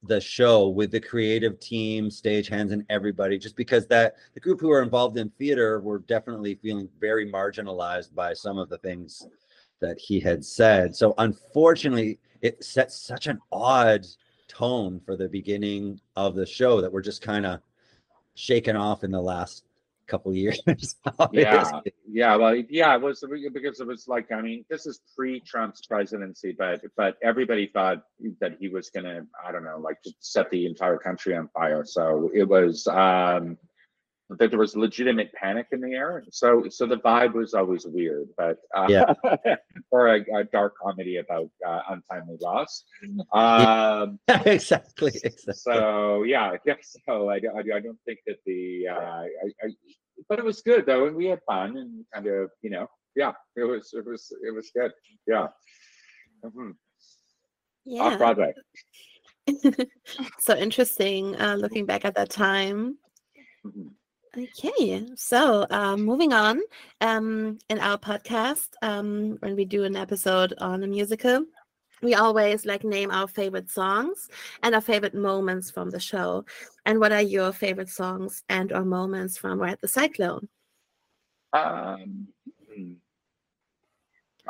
the 0.07 0.21
show 0.21 0.69
with 0.69 0.91
the 0.91 1.01
creative 1.01 1.59
team 1.61 2.09
stagehands 2.09 2.73
and 2.73 2.85
everybody 2.89 3.39
just 3.39 3.57
because 3.57 3.87
that 3.87 4.17
the 4.35 4.41
group 4.41 4.61
who 4.61 4.71
are 4.71 4.83
involved 4.83 5.19
in 5.19 5.31
theater 5.31 5.81
were 5.81 5.99
definitely 6.01 6.55
feeling 6.57 6.89
very 7.01 7.31
marginalized 7.31 8.15
by 8.15 8.33
some 8.33 8.59
of 8.59 8.69
the 8.69 8.79
things 8.79 9.27
that 9.81 9.99
he 9.99 10.19
had 10.19 10.45
said. 10.45 10.95
So 10.95 11.15
unfortunately 11.19 12.19
it 12.43 12.65
set 12.65 12.91
such 12.91 13.27
an 13.27 13.41
odd 13.53 14.07
tone 14.49 15.01
for 15.05 15.17
the 15.17 15.29
beginning 15.29 16.01
of 16.17 16.35
the 16.35 16.47
show 16.47 16.81
that 16.81 16.93
we're 16.93 17.03
just 17.03 17.23
kind 17.23 17.45
of 17.45 17.61
shaken 18.35 18.77
off 18.77 19.05
in 19.05 19.11
the 19.11 19.21
last 19.21 19.66
couple 20.07 20.35
years 20.35 20.61
yeah, 21.33 21.81
yeah. 22.11 22.37
Well, 22.37 22.57
yeah, 22.69 22.95
it 22.95 23.03
was 23.03 23.25
because 23.53 23.81
it 23.81 23.87
was 23.87 24.07
like 24.09 24.33
I 24.33 24.41
mean, 24.41 24.65
this 24.71 24.87
is 24.87 25.01
pre-Trump's 25.17 25.87
presidency, 25.87 26.55
but 26.59 26.81
but 26.97 27.17
everybody 27.23 27.69
thought 27.73 28.03
that 28.41 28.57
he 28.59 28.69
was 28.69 28.91
gonna 28.91 29.27
I 29.45 29.53
don't 29.53 29.65
know 29.65 29.79
like 29.79 29.99
just 30.05 30.17
set 30.21 30.51
the 30.51 30.67
entire 30.67 30.99
country 30.99 31.37
on 31.37 31.49
fire. 31.49 31.85
So 31.85 32.31
it 32.35 32.49
was 32.49 32.87
um 32.87 33.59
that 34.31 34.51
there 34.51 34.59
was 34.59 34.77
legitimate 34.77 35.33
panic 35.35 35.67
in 35.73 35.81
the 35.81 35.93
air. 35.93 36.25
So 36.31 36.65
so 36.69 36.87
the 36.87 36.97
vibe 36.97 37.35
was 37.35 37.55
always 37.55 37.87
weird, 37.87 38.29
but 38.37 38.59
uh, 38.77 38.87
Yeah. 38.89 39.15
or 39.91 40.09
a, 40.09 40.21
a 40.35 40.45
dark 40.45 40.75
comedy 40.83 41.19
about 41.19 41.49
uh, 41.67 41.83
untimely 41.91 42.37
loss. 42.41 42.85
Um, 43.33 44.19
exactly. 44.45 45.13
Exactly. 45.23 45.55
so 45.55 46.25
yeah, 46.25 46.57
yeah. 46.67 46.75
So 47.07 47.29
I, 47.31 47.37
I, 47.37 47.61
I 47.77 47.81
don't 47.81 47.99
think 48.05 48.19
that 48.27 48.39
the 48.45 48.89
uh, 48.89 48.95
I, 48.95 49.29
I, 49.65 49.69
but 50.29 50.39
it 50.39 50.45
was 50.45 50.61
good 50.63 50.87
though, 50.87 51.07
and 51.07 51.15
we 51.17 51.27
had 51.27 51.41
fun 51.47 51.77
and 51.77 52.05
kind 52.13 52.27
of 52.27 52.51
you 52.63 52.71
know 52.71 52.89
yeah, 53.15 53.33
it 53.57 53.63
was 53.65 53.91
it 53.93 54.05
was 54.05 54.33
it 54.47 54.53
was 54.55 54.71
good. 54.75 54.93
Yeah. 55.27 55.49
Mhm. 56.45 56.71
Off 56.71 58.13
Yeah. 58.13 58.17
Broadway. 58.17 58.53
so 60.41 60.57
interesting 60.57 61.41
uh, 61.41 61.55
looking 61.55 61.87
back 61.87 62.05
at 62.05 62.17
that 62.17 62.29
time. 62.31 62.99
Mhm. 63.65 63.91
Okay, 64.39 65.07
so 65.15 65.67
um, 65.71 66.05
moving 66.05 66.35
on 66.35 66.61
um, 67.01 67.59
in 67.71 67.79
our 67.79 67.97
podcast, 67.97 68.69
um, 68.83 69.39
when 69.41 69.57
we 69.57 69.65
do 69.65 69.85
an 69.85 69.97
episode 69.97 70.53
on 70.59 70.83
a 70.83 70.87
musical, 70.87 71.47
we 72.03 72.15
always 72.15 72.67
like 72.67 72.85
name 72.85 73.11
our 73.11 73.29
favorite 73.29 73.71
songs 73.71 74.29
and 74.63 74.75
our 74.75 74.83
favorite 74.83 75.15
moments 75.15 75.71
from 75.71 75.89
the 75.89 75.99
show. 75.99 76.45
And 76.85 77.01
what 77.01 77.13
are 77.13 77.23
your 77.23 77.51
favorite 77.51 77.89
songs 77.89 78.43
and 78.51 78.73
or 78.73 78.85
moments 78.85 79.39
from 79.39 79.59
Ride 79.59 79.79
the 79.81 79.89
Cyclone? 79.89 80.49
Um, 81.55 82.29
hmm. 82.75 82.93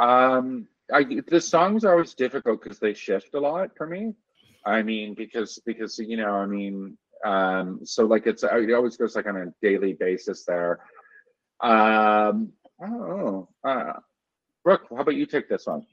um, 0.02 0.66
I 0.92 1.04
the 1.28 1.40
songs 1.40 1.84
are 1.84 1.92
always 1.92 2.14
difficult 2.14 2.60
because 2.60 2.80
they 2.80 2.94
shift 2.94 3.34
a 3.34 3.40
lot 3.40 3.70
for 3.76 3.86
me. 3.86 4.14
I 4.64 4.82
mean, 4.82 5.14
because 5.14 5.60
because 5.64 5.96
you 6.00 6.16
know, 6.16 6.32
I 6.32 6.46
mean, 6.46 6.98
um, 7.24 7.80
so 7.84 8.04
like 8.04 8.26
it's 8.26 8.42
it 8.42 8.72
always 8.72 8.96
goes 8.96 9.16
like 9.16 9.26
on 9.26 9.36
a 9.36 9.46
daily 9.62 9.94
basis 9.94 10.44
there. 10.44 10.80
Um, 11.60 12.52
I 12.80 12.86
don't 12.86 13.08
know. 13.08 13.48
Uh, 13.64 13.94
Brooke, 14.64 14.86
how 14.90 14.98
about 14.98 15.14
you 15.14 15.26
take 15.26 15.48
this 15.48 15.66
one? 15.66 15.86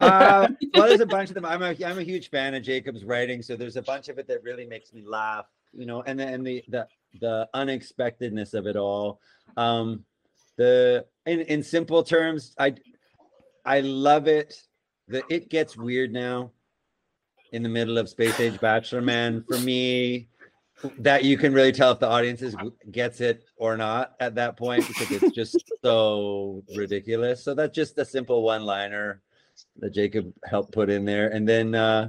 uh, 0.00 0.48
well, 0.74 0.88
there's 0.88 1.00
a 1.00 1.06
bunch 1.06 1.30
of 1.30 1.34
them. 1.34 1.44
I'm 1.44 1.62
a 1.62 1.74
I'm 1.84 1.98
a 1.98 2.02
huge 2.02 2.30
fan 2.30 2.54
of 2.54 2.62
Jacob's 2.62 3.04
writing, 3.04 3.42
so 3.42 3.56
there's 3.56 3.76
a 3.76 3.82
bunch 3.82 4.08
of 4.08 4.18
it 4.18 4.28
that 4.28 4.42
really 4.42 4.66
makes 4.66 4.92
me 4.92 5.02
laugh, 5.04 5.46
you 5.72 5.86
know, 5.86 6.02
and 6.02 6.18
the 6.18 6.26
and 6.26 6.46
the 6.46 6.62
the 6.68 6.86
the 7.20 7.48
unexpectedness 7.54 8.54
of 8.54 8.66
it 8.66 8.76
all. 8.76 9.20
Um, 9.56 10.04
the 10.56 11.06
in 11.26 11.40
in 11.40 11.62
simple 11.62 12.02
terms, 12.02 12.54
I 12.58 12.74
I 13.64 13.80
love 13.80 14.28
it. 14.28 14.54
The 15.08 15.24
it 15.28 15.50
gets 15.50 15.76
weird 15.76 16.12
now 16.12 16.52
in 17.52 17.62
the 17.62 17.68
middle 17.68 17.98
of 17.98 18.08
Space 18.08 18.40
Age 18.40 18.58
Bachelor 18.60 19.02
Man 19.02 19.44
for 19.48 19.58
me. 19.58 20.28
That 20.98 21.22
you 21.22 21.38
can 21.38 21.52
really 21.52 21.70
tell 21.70 21.92
if 21.92 22.00
the 22.00 22.08
audience 22.08 22.42
is 22.42 22.56
gets 22.90 23.20
it 23.20 23.44
or 23.56 23.76
not 23.76 24.16
at 24.18 24.34
that 24.34 24.56
point 24.56 24.88
because 24.88 25.12
it's 25.12 25.34
just 25.34 25.62
so 25.84 26.64
ridiculous. 26.76 27.44
So 27.44 27.54
that's 27.54 27.74
just 27.74 27.96
a 27.98 28.04
simple 28.04 28.42
one 28.42 28.64
liner 28.64 29.22
that 29.76 29.94
Jacob 29.94 30.32
helped 30.44 30.72
put 30.72 30.90
in 30.90 31.04
there. 31.04 31.28
And 31.28 31.48
then 31.48 31.76
uh 31.76 32.08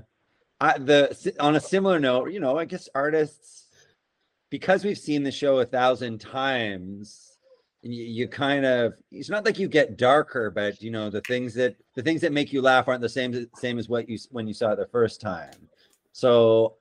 I 0.60 0.80
the 0.80 1.36
on 1.40 1.56
a 1.56 1.60
similar 1.60 2.00
note, 2.00 2.32
you 2.32 2.40
know, 2.40 2.58
I 2.58 2.66
guess 2.66 2.90
artists 2.96 3.68
because 4.50 4.86
we've 4.86 4.98
seen 4.98 5.24
the 5.24 5.32
show 5.32 5.60
a 5.60 5.66
thousand 5.66 6.20
times, 6.22 7.33
you, 7.84 8.28
kind 8.28 8.66
of 8.66 8.94
it's 9.12 9.30
not 9.30 9.46
like 9.46 9.60
you 9.60 9.68
get 9.68 9.98
darker, 9.98 10.50
but 10.50 10.82
you 10.82 10.90
know, 10.90 11.10
the 11.10 11.22
things 11.22 11.54
that 11.56 11.76
the 11.96 12.02
things 12.02 12.22
that 12.22 12.32
make 12.32 12.54
you 12.54 12.62
laugh 12.62 12.88
aren't 12.88 13.02
the 13.02 13.10
same 13.10 13.48
same 13.56 13.78
as 13.78 13.90
what 13.90 14.08
you 14.08 14.18
when 14.32 14.48
you 14.48 14.54
saw 14.54 14.72
it 14.72 14.78
the 14.78 14.88
first 14.88 15.20
time. 15.20 15.68
So 16.14 16.76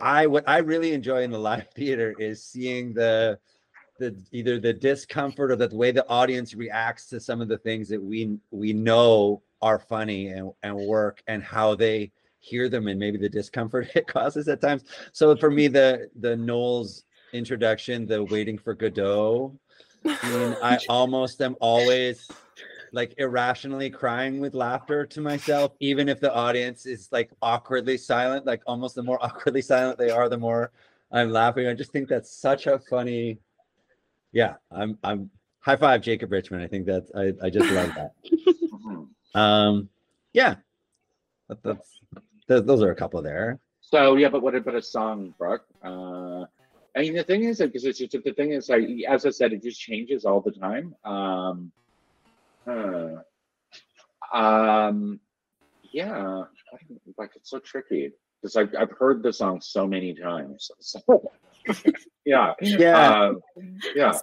I 0.00 0.26
what 0.26 0.48
I 0.48 0.58
really 0.58 0.92
enjoy 0.92 1.22
in 1.22 1.30
the 1.30 1.38
live 1.38 1.68
theater 1.74 2.14
is 2.18 2.42
seeing 2.42 2.94
the 2.94 3.38
the 3.98 4.16
either 4.32 4.58
the 4.58 4.72
discomfort 4.72 5.50
or 5.50 5.56
the 5.56 5.74
way 5.74 5.90
the 5.90 6.06
audience 6.08 6.54
reacts 6.54 7.06
to 7.06 7.20
some 7.20 7.40
of 7.40 7.48
the 7.48 7.58
things 7.58 7.88
that 7.88 8.02
we 8.02 8.38
we 8.50 8.72
know 8.72 9.42
are 9.62 9.78
funny 9.78 10.28
and, 10.28 10.50
and 10.62 10.76
work 10.76 11.22
and 11.26 11.42
how 11.42 11.74
they 11.74 12.10
hear 12.38 12.68
them 12.68 12.88
and 12.88 12.98
maybe 12.98 13.18
the 13.18 13.28
discomfort 13.28 13.88
it 13.94 14.06
causes 14.06 14.48
at 14.48 14.60
times. 14.60 14.84
So 15.12 15.36
for 15.36 15.50
me, 15.50 15.68
the 15.68 16.08
the 16.20 16.36
Noel's 16.36 17.04
introduction, 17.32 18.06
the 18.06 18.24
waiting 18.24 18.56
for 18.56 18.74
Godot, 18.74 19.58
I 20.06 20.30
mean, 20.30 20.56
I 20.62 20.78
almost 20.88 21.40
am 21.42 21.56
always 21.60 22.30
like 22.92 23.14
irrationally 23.18 23.90
crying 23.90 24.40
with 24.40 24.54
laughter 24.54 25.04
to 25.06 25.20
myself, 25.20 25.72
even 25.80 26.08
if 26.08 26.20
the 26.20 26.32
audience 26.32 26.86
is 26.86 27.08
like 27.12 27.30
awkwardly 27.42 27.98
silent, 27.98 28.46
like 28.46 28.62
almost 28.66 28.94
the 28.94 29.02
more 29.02 29.18
awkwardly 29.24 29.62
silent 29.62 29.98
they 29.98 30.10
are, 30.10 30.28
the 30.28 30.38
more 30.38 30.72
I'm 31.12 31.30
laughing. 31.30 31.66
I 31.66 31.74
just 31.74 31.92
think 31.92 32.08
that's 32.08 32.30
such 32.30 32.66
a 32.66 32.78
funny, 32.78 33.38
yeah, 34.32 34.54
I'm, 34.70 34.98
I'm 35.04 35.30
high 35.60 35.76
five 35.76 36.00
Jacob 36.02 36.32
Richmond. 36.32 36.62
I 36.62 36.68
think 36.68 36.86
that's, 36.86 37.10
I, 37.14 37.32
I 37.42 37.50
just 37.50 37.70
love 37.70 37.92
that. 37.94 38.12
Um, 39.34 39.90
yeah, 40.32 40.54
that, 41.50 41.62
that's, 41.62 42.00
th- 42.48 42.64
those 42.64 42.82
are 42.82 42.90
a 42.90 42.94
couple 42.96 43.20
there. 43.20 43.58
So 43.82 44.16
yeah, 44.16 44.30
but 44.30 44.40
what 44.40 44.54
about 44.54 44.74
a 44.74 44.82
song, 44.82 45.34
Brooke? 45.38 45.66
Uh, 45.82 46.25
I 46.96 47.00
mean, 47.00 47.14
the 47.14 47.24
thing 47.24 47.44
is, 47.44 47.58
because 47.58 47.84
it's 47.84 47.98
just 47.98 48.12
the 48.12 48.32
thing 48.32 48.52
is, 48.52 48.68
like 48.68 48.84
as 49.08 49.26
I 49.26 49.30
said, 49.30 49.52
it 49.52 49.62
just 49.62 49.78
changes 49.80 50.24
all 50.24 50.40
the 50.40 50.52
time. 50.52 50.94
Um, 51.04 51.70
huh. 52.66 53.16
um, 54.32 55.20
yeah, 55.92 56.42
I 56.42 56.76
like 57.18 57.32
it's 57.36 57.50
so 57.50 57.58
tricky 57.58 58.12
because 58.40 58.56
I've 58.56 58.74
I've 58.78 58.92
heard 58.92 59.22
the 59.22 59.32
song 59.32 59.60
so 59.60 59.86
many 59.86 60.14
times. 60.14 60.70
So, 60.80 61.82
yeah, 62.24 62.52
Yeah. 62.60 63.24
um, 63.24 63.40
yeah. 63.94 64.16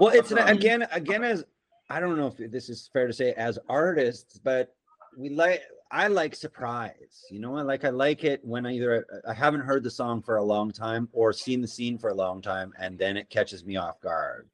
well 0.00 0.12
it's 0.12 0.32
an, 0.32 0.38
Um, 0.40 0.48
again 0.48 0.86
again 0.90 1.22
as 1.22 1.44
i 1.88 2.00
don't 2.00 2.16
know 2.18 2.26
if 2.26 2.50
this 2.50 2.68
is 2.68 2.90
fair 2.92 3.06
to 3.06 3.12
say 3.12 3.32
as 3.34 3.56
artists 3.68 4.40
but 4.42 4.74
we 5.16 5.28
like 5.28 5.62
i 5.90 6.08
like 6.08 6.34
surprise 6.34 7.24
you 7.30 7.38
know 7.38 7.56
i 7.56 7.62
like 7.62 7.84
i 7.84 7.90
like 7.90 8.24
it 8.24 8.40
when 8.44 8.66
i 8.66 8.72
either 8.72 9.06
i 9.28 9.32
haven't 9.32 9.60
heard 9.60 9.82
the 9.82 9.90
song 9.90 10.20
for 10.20 10.36
a 10.36 10.42
long 10.42 10.70
time 10.70 11.08
or 11.12 11.32
seen 11.32 11.60
the 11.60 11.68
scene 11.68 11.96
for 11.98 12.10
a 12.10 12.14
long 12.14 12.42
time 12.42 12.72
and 12.78 12.98
then 12.98 13.16
it 13.16 13.30
catches 13.30 13.64
me 13.64 13.76
off 13.76 14.00
guard. 14.00 14.48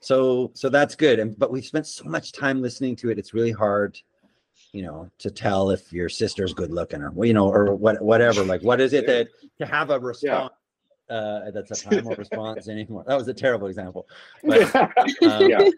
So 0.00 0.52
so 0.54 0.68
that's 0.68 0.94
good 0.94 1.18
and 1.18 1.36
but 1.38 1.50
we've 1.50 1.64
spent 1.64 1.86
so 1.86 2.04
much 2.04 2.32
time 2.32 2.62
listening 2.62 2.94
to 2.96 3.10
it 3.10 3.18
it's 3.18 3.34
really 3.34 3.50
hard 3.50 3.98
you 4.72 4.82
know 4.82 5.10
to 5.18 5.30
tell 5.30 5.70
if 5.70 5.92
your 5.92 6.08
sister's 6.08 6.54
good 6.54 6.70
looking 6.70 7.02
or 7.02 7.12
you 7.24 7.32
know 7.32 7.48
or 7.48 7.74
what 7.74 8.00
whatever 8.00 8.44
like 8.44 8.62
what 8.62 8.80
is 8.80 8.92
it 8.92 9.06
that 9.06 9.28
to 9.58 9.66
have 9.66 9.90
a 9.90 9.98
response 9.98 10.52
uh 11.10 11.50
that's 11.52 11.82
a 11.82 11.88
primal 11.88 12.14
response 12.14 12.68
anymore? 12.68 13.02
That 13.08 13.16
was 13.16 13.26
a 13.26 13.34
terrible 13.34 13.66
example 13.66 14.06
but 14.44 14.74
um, 15.22 15.50
yeah. 15.50 15.68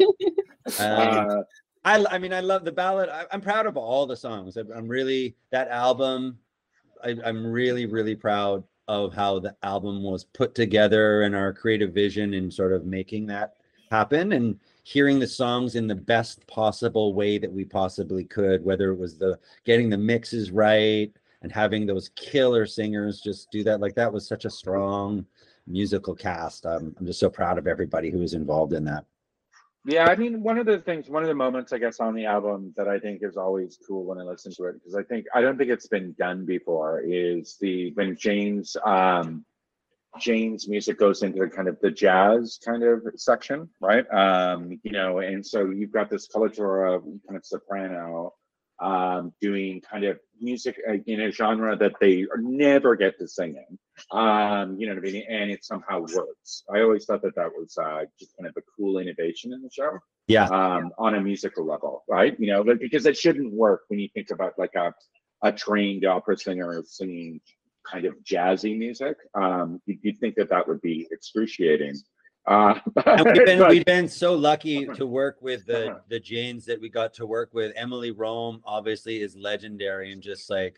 Uh, 0.79 1.43
I, 1.85 2.05
I 2.11 2.19
mean, 2.19 2.33
I 2.33 2.41
love 2.41 2.65
the 2.65 2.73
ballad. 2.73 3.09
I, 3.09 3.25
I'm 3.33 3.41
proud 3.41 3.67
of 3.67 3.77
all 3.77 4.07
the 4.07 4.17
songs. 4.17 4.57
I'm, 4.57 4.71
I'm 4.73 4.89
really 4.89 5.37
that 5.51 5.69
album. 5.69 6.39
I, 7.03 7.17
I'm 7.25 7.47
really, 7.47 7.87
really 7.87 8.15
proud 8.15 8.65
of 8.89 9.15
how 9.15 9.39
the 9.39 9.57
album 9.63 10.03
was 10.03 10.25
put 10.25 10.55
together 10.55 11.23
and 11.23 11.35
our 11.35 11.53
creative 11.53 11.95
vision 11.95 12.35
in 12.35 12.51
sort 12.51 12.73
of 12.73 12.85
making 12.85 13.27
that 13.27 13.55
happen 13.91 14.33
and 14.33 14.59
hearing 14.83 15.19
the 15.19 15.27
songs 15.27 15.75
in 15.75 15.87
the 15.87 15.95
best 15.95 16.47
possible 16.47 17.15
way 17.15 17.39
that 17.39 17.53
we 17.53 17.65
possibly 17.65 18.25
could. 18.25 18.65
Whether 18.65 18.91
it 18.91 18.99
was 18.99 19.17
the 19.17 19.39
getting 19.65 19.89
the 19.89 19.97
mixes 19.97 20.51
right 20.51 21.13
and 21.43 21.53
having 21.53 21.87
those 21.87 22.11
killer 22.11 22.67
singers 22.67 23.21
just 23.21 23.51
do 23.51 23.63
that. 23.65 23.81
Like 23.81 23.95
that 23.95 24.13
was 24.13 24.27
such 24.27 24.45
a 24.45 24.51
strong 24.51 25.25
musical 25.67 26.15
cast. 26.15 26.67
Um, 26.67 26.95
I'm 26.99 27.07
just 27.07 27.21
so 27.21 27.31
proud 27.31 27.59
of 27.59 27.67
everybody 27.67 28.11
who 28.11 28.19
was 28.19 28.35
involved 28.35 28.73
in 28.73 28.85
that. 28.85 29.05
Yeah, 29.87 30.07
I 30.09 30.17
mean, 30.17 30.43
one 30.43 30.59
of 30.59 30.67
the 30.67 30.79
things, 30.79 31.09
one 31.09 31.23
of 31.23 31.29
the 31.29 31.35
moments, 31.35 31.73
I 31.73 31.79
guess, 31.79 32.01
on 32.01 32.15
the 32.15 32.27
album 32.27 32.75
that 32.77 32.87
I 32.87 32.99
think 32.99 33.23
is 33.23 33.39
always 33.39 33.79
cool 33.87 34.05
when 34.05 34.19
I 34.19 34.23
listen 34.23 34.53
to 34.53 34.65
it, 34.65 34.75
because 34.75 34.95
I 34.95 35.03
think 35.03 35.25
I 35.35 35.41
don't 35.41 35.57
think 35.57 35.71
it's 35.71 35.89
been 35.89 36.13
done 36.19 36.45
before, 36.45 37.01
is 37.01 37.57
the 37.61 37.93
when 37.95 38.15
Jane's 38.15 38.77
um, 38.85 39.45
Jane's 40.19 40.69
music 40.69 40.99
goes 40.99 41.23
into 41.23 41.49
kind 41.49 41.67
of 41.67 41.79
the 41.81 41.91
jazz 41.91 42.59
kind 42.63 42.83
of 42.83 43.03
section, 43.17 43.71
right? 43.81 44.05
Um, 44.13 44.79
you 44.83 44.93
know, 44.93 45.21
and 45.21 45.47
so 45.47 45.71
you've 45.71 45.93
got 45.93 46.11
this 46.11 46.29
coloratura 46.29 47.01
kind 47.27 47.37
of 47.37 47.47
soprano 47.47 48.35
um, 48.81 49.33
doing 49.41 49.81
kind 49.81 50.05
of 50.05 50.19
music 50.41 50.81
uh, 50.89 50.95
in 51.07 51.21
a 51.21 51.31
genre 51.31 51.77
that 51.77 51.93
they 52.01 52.25
never 52.39 52.97
get 52.97 53.19
to 53.19 53.29
sing 53.29 53.57
in. 53.57 53.79
Um, 54.19 54.77
you 54.79 54.87
know 54.87 54.95
what 54.95 55.07
I 55.07 55.11
mean? 55.13 55.25
And 55.29 55.51
it 55.51 55.65
somehow 55.65 56.01
works. 56.01 56.65
I 56.75 56.81
always 56.81 57.05
thought 57.05 57.23
that 57.23 57.35
that 57.37 57.51
was 57.57 57.77
uh, 57.77 58.05
just 58.19 58.37
kind 58.37 58.49
of 58.49 58.55
a 58.57 58.63
cool 58.77 58.99
innovation 58.99 59.53
in 59.53 59.61
the 59.63 59.71
show 59.71 59.99
Yeah. 60.29 60.47
um, 60.47 60.93
on 60.99 61.15
a 61.15 61.21
musical 61.21 61.67
level, 61.67 62.05
right? 62.09 62.35
You 62.41 62.47
know, 62.53 62.65
but 62.65 62.81
because 62.81 63.05
it 63.07 63.19
shouldn't 63.19 63.53
work 63.53 63.83
when 63.89 63.99
you 64.01 64.09
think 64.15 64.31
about 64.31 64.59
like 64.59 64.75
a, 64.77 64.95
a 65.43 65.53
trained 65.53 66.07
opera 66.07 66.39
singer 66.39 66.83
singing 66.87 67.41
kind 67.91 68.07
of 68.07 68.15
jazzy 68.25 68.79
music. 68.79 69.17
Um, 69.35 69.81
you'd, 69.87 69.99
you'd 70.03 70.19
think 70.19 70.37
that 70.37 70.49
that 70.51 70.69
would 70.69 70.81
be 70.81 71.07
excruciating. 71.11 71.97
Uh, 72.51 72.75
we've 73.25 73.45
been 73.47 73.69
we've 73.69 73.85
been 73.85 74.09
so 74.09 74.35
lucky 74.35 74.85
to 74.97 75.07
work 75.07 75.37
with 75.41 75.65
the 75.67 76.01
the 76.09 76.19
Janes 76.19 76.65
that 76.65 76.81
we 76.81 76.89
got 76.89 77.15
to 77.15 77.25
work 77.25 77.51
with. 77.55 77.73
Emily 77.77 78.13
Rohm 78.13 78.61
obviously 78.65 79.23
is 79.23 79.37
legendary 79.37 80.11
and 80.11 80.21
just 80.21 80.51
like 80.51 80.75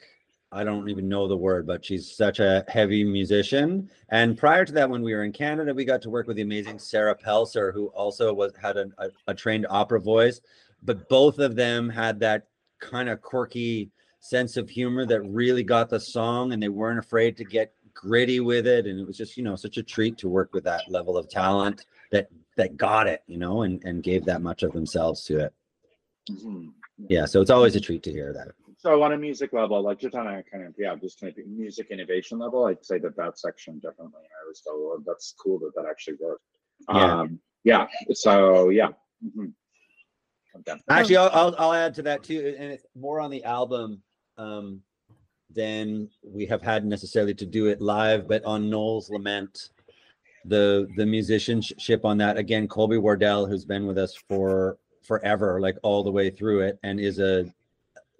I 0.52 0.64
don't 0.64 0.90
even 0.90 1.08
know 1.08 1.26
the 1.26 1.36
word, 1.36 1.66
but 1.66 1.82
she's 1.82 2.14
such 2.14 2.40
a 2.40 2.62
heavy 2.68 3.04
musician. 3.04 3.88
And 4.10 4.36
prior 4.36 4.66
to 4.66 4.72
that, 4.72 4.90
when 4.90 5.00
we 5.00 5.14
were 5.14 5.24
in 5.24 5.32
Canada, 5.32 5.72
we 5.72 5.86
got 5.86 6.02
to 6.02 6.10
work 6.10 6.26
with 6.26 6.36
the 6.36 6.42
amazing 6.42 6.78
Sarah 6.78 7.16
Pelser, 7.16 7.72
who 7.72 7.86
also 7.86 8.34
was 8.34 8.52
had 8.60 8.76
a, 8.76 8.88
a, 8.98 9.08
a 9.28 9.34
trained 9.34 9.66
opera 9.70 9.98
voice. 9.98 10.42
But 10.82 11.08
both 11.08 11.38
of 11.38 11.56
them 11.56 11.88
had 11.88 12.20
that 12.20 12.48
kind 12.80 13.08
of 13.08 13.22
quirky 13.22 13.90
sense 14.20 14.58
of 14.58 14.68
humor 14.68 15.06
that 15.06 15.22
really 15.22 15.62
got 15.62 15.88
the 15.88 15.98
song, 15.98 16.52
and 16.52 16.62
they 16.62 16.68
weren't 16.68 16.98
afraid 16.98 17.34
to 17.38 17.44
get 17.44 17.72
gritty 17.94 18.40
with 18.40 18.66
it. 18.66 18.86
And 18.86 18.98
it 19.00 19.06
was 19.06 19.16
just, 19.16 19.36
you 19.36 19.42
know, 19.42 19.56
such 19.56 19.76
a 19.76 19.82
treat 19.82 20.18
to 20.18 20.28
work 20.28 20.52
with 20.52 20.64
that 20.64 20.82
level 20.88 21.16
of 21.16 21.28
talent 21.28 21.86
that 22.10 22.28
that 22.56 22.76
got 22.76 23.06
it, 23.06 23.22
you 23.26 23.38
know, 23.38 23.62
and 23.62 23.82
and 23.84 24.02
gave 24.02 24.24
that 24.26 24.42
much 24.42 24.62
of 24.62 24.72
themselves 24.72 25.24
to 25.24 25.38
it. 25.38 25.54
Mhm. 26.30 26.72
Yeah, 27.08 27.24
so 27.24 27.40
it's 27.40 27.50
always 27.50 27.74
a 27.74 27.80
treat 27.80 28.02
to 28.04 28.12
hear 28.12 28.32
that. 28.32 28.48
So 28.78 29.02
on 29.02 29.12
a 29.12 29.18
music 29.18 29.52
level, 29.52 29.80
like 29.82 29.98
just 29.98 30.14
on 30.14 30.26
a 30.26 30.42
kind 30.42 30.64
of 30.64 30.74
yeah, 30.78 30.94
just 30.96 31.20
kind 31.20 31.36
of 31.36 31.46
music 31.46 31.88
innovation 31.90 32.38
level, 32.38 32.66
I'd 32.66 32.84
say 32.84 32.98
that 32.98 33.16
that 33.16 33.38
section 33.38 33.78
definitely. 33.78 34.22
I 34.22 34.48
was 34.48 34.60
so 34.62 34.78
well, 34.78 35.02
that's 35.06 35.34
cool 35.42 35.58
that 35.60 35.72
that 35.76 35.86
actually 35.88 36.16
worked. 36.20 36.44
Yeah. 36.88 37.20
Um, 37.20 37.40
yeah. 37.64 37.86
So 38.12 38.68
yeah. 38.68 38.88
Mhm. 39.24 39.52
Okay. 40.54 40.80
Actually, 40.88 41.16
I'll, 41.16 41.30
I'll 41.32 41.54
I'll 41.58 41.72
add 41.72 41.94
to 41.94 42.02
that 42.02 42.22
too, 42.22 42.54
and 42.58 42.72
it's 42.72 42.84
more 42.94 43.20
on 43.20 43.30
the 43.30 43.42
album 43.44 44.02
um, 44.36 44.82
than 45.54 46.08
we 46.22 46.46
have 46.46 46.62
had 46.62 46.84
necessarily 46.84 47.34
to 47.34 47.46
do 47.46 47.66
it 47.66 47.80
live, 47.80 48.28
but 48.28 48.44
on 48.44 48.70
Noel's 48.70 49.10
Lament, 49.10 49.70
the 50.44 50.88
the 50.96 51.06
musicianship 51.06 52.04
on 52.04 52.18
that 52.18 52.36
again, 52.36 52.66
Colby 52.66 52.98
Wardell, 52.98 53.46
who's 53.46 53.64
been 53.64 53.86
with 53.86 53.98
us 53.98 54.14
for 54.28 54.78
forever, 55.02 55.60
like 55.60 55.76
all 55.82 56.02
the 56.02 56.10
way 56.10 56.30
through 56.30 56.60
it, 56.60 56.78
and 56.82 56.98
is 56.98 57.18
a 57.18 57.52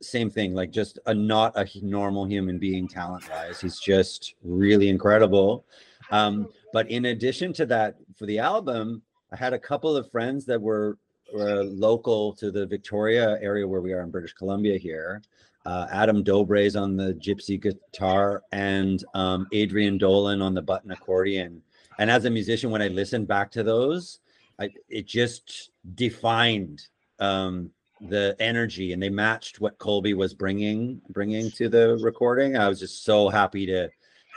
same 0.01 0.31
thing, 0.31 0.55
like 0.55 0.71
just 0.71 0.99
a 1.07 1.15
not 1.15 1.57
a 1.57 1.67
normal 1.83 2.25
human 2.25 2.59
being 2.59 2.89
talent 2.89 3.29
wise. 3.31 3.61
He's 3.61 3.79
just 3.79 4.35
really 4.43 4.89
incredible. 4.89 5.65
Um, 6.11 6.49
but 6.73 6.91
in 6.91 7.07
addition 7.07 7.53
to 7.55 7.67
that, 7.67 7.97
for 8.17 8.27
the 8.27 8.39
album, 8.39 9.03
I 9.33 9.37
had 9.37 9.53
a 9.53 9.59
couple 9.59 9.97
of 9.97 10.11
friends 10.11 10.45
that 10.47 10.61
were 10.61 10.99
were 11.33 11.65
local 11.65 12.35
to 12.35 12.51
the 12.51 12.67
Victoria 12.67 13.39
area 13.41 13.67
where 13.67 13.81
we 13.81 13.93
are 13.93 14.03
in 14.03 14.11
British 14.11 14.35
Columbia 14.35 14.77
here. 14.77 15.23
Uh, 15.65 15.87
Adam 15.93 16.23
Dobres's 16.23 16.77
on 16.77 16.97
the 16.97 17.15
gypsy 17.15 17.61
guitar 17.61 18.43
and 18.51 19.05
um, 19.15 19.47
Adrian 19.53 19.97
Dolan 19.97 20.43
on 20.43 20.55
the 20.55 20.63
button 20.63 20.91
accordion. 20.91 21.63
And 21.99 22.11
as 22.11 22.25
a 22.25 22.31
musician, 22.31 22.71
when 22.71 22.83
I 22.83 22.89
listened 22.89 23.29
back 23.29 23.51
to 23.53 23.63
those, 23.63 24.21
I, 24.59 24.71
it 24.89 25.07
just 25.07 25.71
defined 25.95 26.87
um, 27.21 27.71
the 28.09 28.37
energy, 28.41 28.93
and 28.93 29.03
they 29.03 29.09
matched 29.09 29.61
what 29.61 29.79
Colby 29.79 30.15
was 30.15 30.35
bringing 30.35 31.01
bringing 31.11 31.51
to 31.53 31.69
the 31.69 31.99
recording. 32.03 32.57
I 32.57 32.69
was 32.69 32.81
just 32.81 33.05
so 33.05 33.29
happy 33.29 33.67
to 33.67 33.89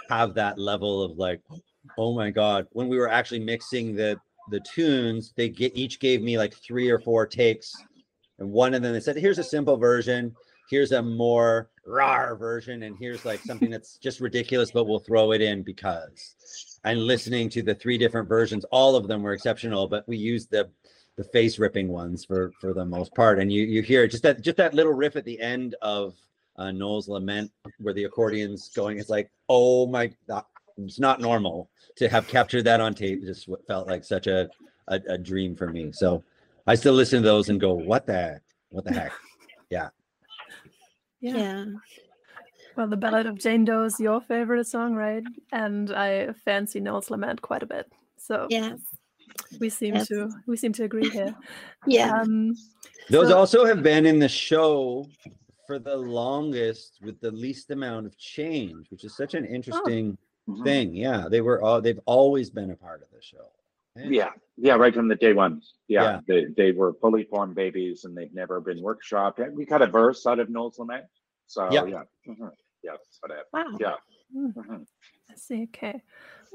have 0.09 0.33
that 0.35 0.59
level 0.59 1.01
of 1.01 1.17
like, 1.17 1.41
oh 1.97 2.13
my 2.13 2.29
god! 2.29 2.67
When 2.71 2.87
we 2.87 2.97
were 2.97 3.09
actually 3.09 3.39
mixing 3.39 3.95
the 3.95 4.19
the 4.51 4.59
tunes, 4.59 5.33
they 5.35 5.49
get 5.49 5.75
each 5.75 5.99
gave 5.99 6.21
me 6.21 6.37
like 6.37 6.53
three 6.53 6.89
or 6.89 6.99
four 6.99 7.25
takes, 7.25 7.73
and 8.39 8.51
one 8.51 8.73
of 8.73 8.81
them 8.81 8.93
they 8.93 8.99
said, 8.99 9.17
"Here's 9.17 9.39
a 9.39 9.43
simple 9.43 9.77
version. 9.77 10.35
Here's 10.69 10.91
a 10.91 11.01
more 11.01 11.69
rar 11.85 12.35
version, 12.35 12.83
and 12.83 12.97
here's 12.97 13.25
like 13.25 13.39
something 13.41 13.69
that's 13.69 13.97
just 13.97 14.19
ridiculous, 14.19 14.71
but 14.71 14.85
we'll 14.85 14.99
throw 14.99 15.31
it 15.31 15.41
in 15.41 15.63
because." 15.63 16.35
And 16.83 17.07
listening 17.07 17.49
to 17.49 17.63
the 17.63 17.75
three 17.75 17.97
different 17.97 18.29
versions, 18.29 18.63
all 18.65 18.95
of 18.95 19.07
them 19.07 19.23
were 19.23 19.33
exceptional, 19.33 19.87
but 19.87 20.07
we 20.07 20.17
used 20.17 20.51
the 20.51 20.69
the 21.17 21.23
face 21.23 21.59
ripping 21.59 21.87
ones 21.87 22.25
for 22.25 22.51
for 22.59 22.73
the 22.73 22.85
most 22.85 23.13
part. 23.15 23.39
And 23.39 23.51
you 23.51 23.63
you 23.63 23.81
hear 23.81 24.07
just 24.07 24.23
that 24.23 24.41
just 24.41 24.57
that 24.57 24.73
little 24.73 24.93
riff 24.93 25.15
at 25.15 25.25
the 25.25 25.39
end 25.39 25.75
of 25.81 26.15
uh, 26.57 26.71
Noel's 26.71 27.07
Lament, 27.07 27.51
where 27.79 27.93
the 27.93 28.05
accordion's 28.05 28.69
going. 28.69 28.97
It's 28.99 29.09
like, 29.09 29.29
oh 29.49 29.87
my, 29.87 30.11
it's 30.77 30.99
not 30.99 31.21
normal 31.21 31.69
to 31.97 32.09
have 32.09 32.27
captured 32.27 32.63
that 32.63 32.81
on 32.81 32.93
tape. 32.93 33.23
It 33.23 33.27
just 33.27 33.49
felt 33.67 33.87
like 33.87 34.03
such 34.03 34.27
a, 34.27 34.49
a 34.87 34.99
a 35.09 35.17
dream 35.17 35.55
for 35.55 35.69
me. 35.69 35.91
So 35.91 36.23
I 36.67 36.75
still 36.75 36.93
listen 36.93 37.21
to 37.21 37.27
those 37.27 37.49
and 37.49 37.59
go, 37.59 37.73
what 37.73 38.05
the 38.05 38.39
what 38.69 38.85
the 38.85 38.93
heck? 38.93 39.11
Yeah. 39.69 39.89
Yeah. 41.33 41.65
Well, 42.75 42.87
the 42.87 42.97
Ballad 42.97 43.25
of 43.25 43.37
Jane 43.39 43.63
Doe 43.65 43.85
is 43.85 43.99
your 43.99 44.19
favorite 44.21 44.67
song, 44.67 44.95
right? 44.95 45.23
And 45.51 45.91
I 45.93 46.33
fancy 46.43 46.79
Noel's 46.79 47.09
Lament 47.09 47.41
quite 47.41 47.63
a 47.63 47.65
bit. 47.65 47.91
So 48.17 48.47
Yes. 48.49 48.79
we 49.59 49.69
seem 49.69 49.95
Yes. 49.95 50.07
to 50.09 50.29
we 50.47 50.57
seem 50.57 50.73
to 50.73 50.83
agree 50.83 51.09
here. 51.09 51.35
Yeah. 51.87 52.19
Um, 52.19 52.55
Those 53.09 53.29
so- 53.29 53.37
also 53.37 53.65
have 53.65 53.81
been 53.83 54.05
in 54.05 54.19
the 54.19 54.27
show 54.29 55.07
for 55.67 55.79
the 55.79 55.95
longest 55.95 56.99
with 57.01 57.19
the 57.21 57.31
least 57.31 57.71
amount 57.71 58.05
of 58.07 58.17
change, 58.17 58.89
which 58.91 59.03
is 59.03 59.15
such 59.15 59.33
an 59.35 59.45
interesting 59.45 60.17
Mhm. 60.49 60.63
thing. 60.63 60.95
Yeah, 60.95 61.27
they 61.29 61.41
were 61.41 61.61
all 61.61 61.81
they've 61.81 61.99
always 62.05 62.49
been 62.49 62.71
a 62.71 62.75
part 62.75 63.01
of 63.01 63.09
the 63.11 63.21
show. 63.21 63.47
Yeah, 63.97 64.31
yeah, 64.57 64.73
right 64.75 64.93
from 64.93 65.07
the 65.07 65.15
day 65.15 65.31
one. 65.33 65.61
Yeah, 65.87 66.03
Yeah. 66.03 66.19
They, 66.27 66.45
they 66.57 66.71
were 66.73 66.93
fully 66.95 67.23
formed 67.23 67.55
babies 67.55 68.03
and 68.03 68.15
they've 68.17 68.33
never 68.33 68.59
been 68.59 68.79
workshopped. 68.83 69.39
We 69.53 69.65
got 69.65 69.81
a 69.81 69.87
verse 69.87 70.25
out 70.25 70.39
of 70.39 70.49
Noel's 70.49 70.77
Lament. 70.77 71.05
So 71.47 71.63
Yeah. 71.71 71.85
yeah, 71.85 72.03
Mhm. 72.27 72.51
yeah, 72.83 72.91
that's 72.93 73.19
what 73.21 73.31
I 73.31 73.41
Wow. 73.53 73.79
Yeah. 73.79 73.95
Hmm. 74.33 74.51
Mhm. 74.51 74.87
I 75.29 75.35
see. 75.35 75.63
Okay. 75.63 76.01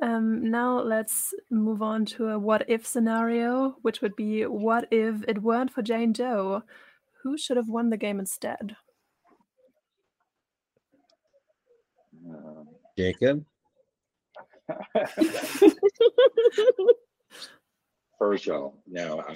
Um, 0.03 0.51
now 0.51 0.81
let's 0.81 1.35
move 1.51 1.83
on 1.83 2.05
to 2.07 2.29
a 2.29 2.39
what 2.39 2.65
if 2.69 2.87
scenario, 2.87 3.77
which 3.83 4.01
would 4.03 4.17
be 4.17 4.47
what 4.47 4.89
if 4.91 5.23
it 5.29 5.43
weren't 5.43 5.73
for 5.73 5.83
Jane 5.83 6.13
Doe? 6.13 6.63
Who 7.23 7.37
should 7.39 7.57
have 7.57 7.69
won 7.69 7.91
the 7.91 7.97
game 7.99 8.21
instead? 8.21 8.77
Um, 12.27 12.69
Jacob. 12.97 13.45
Virgil, 18.21 18.77
no. 18.87 19.21
Uh, 19.21 19.33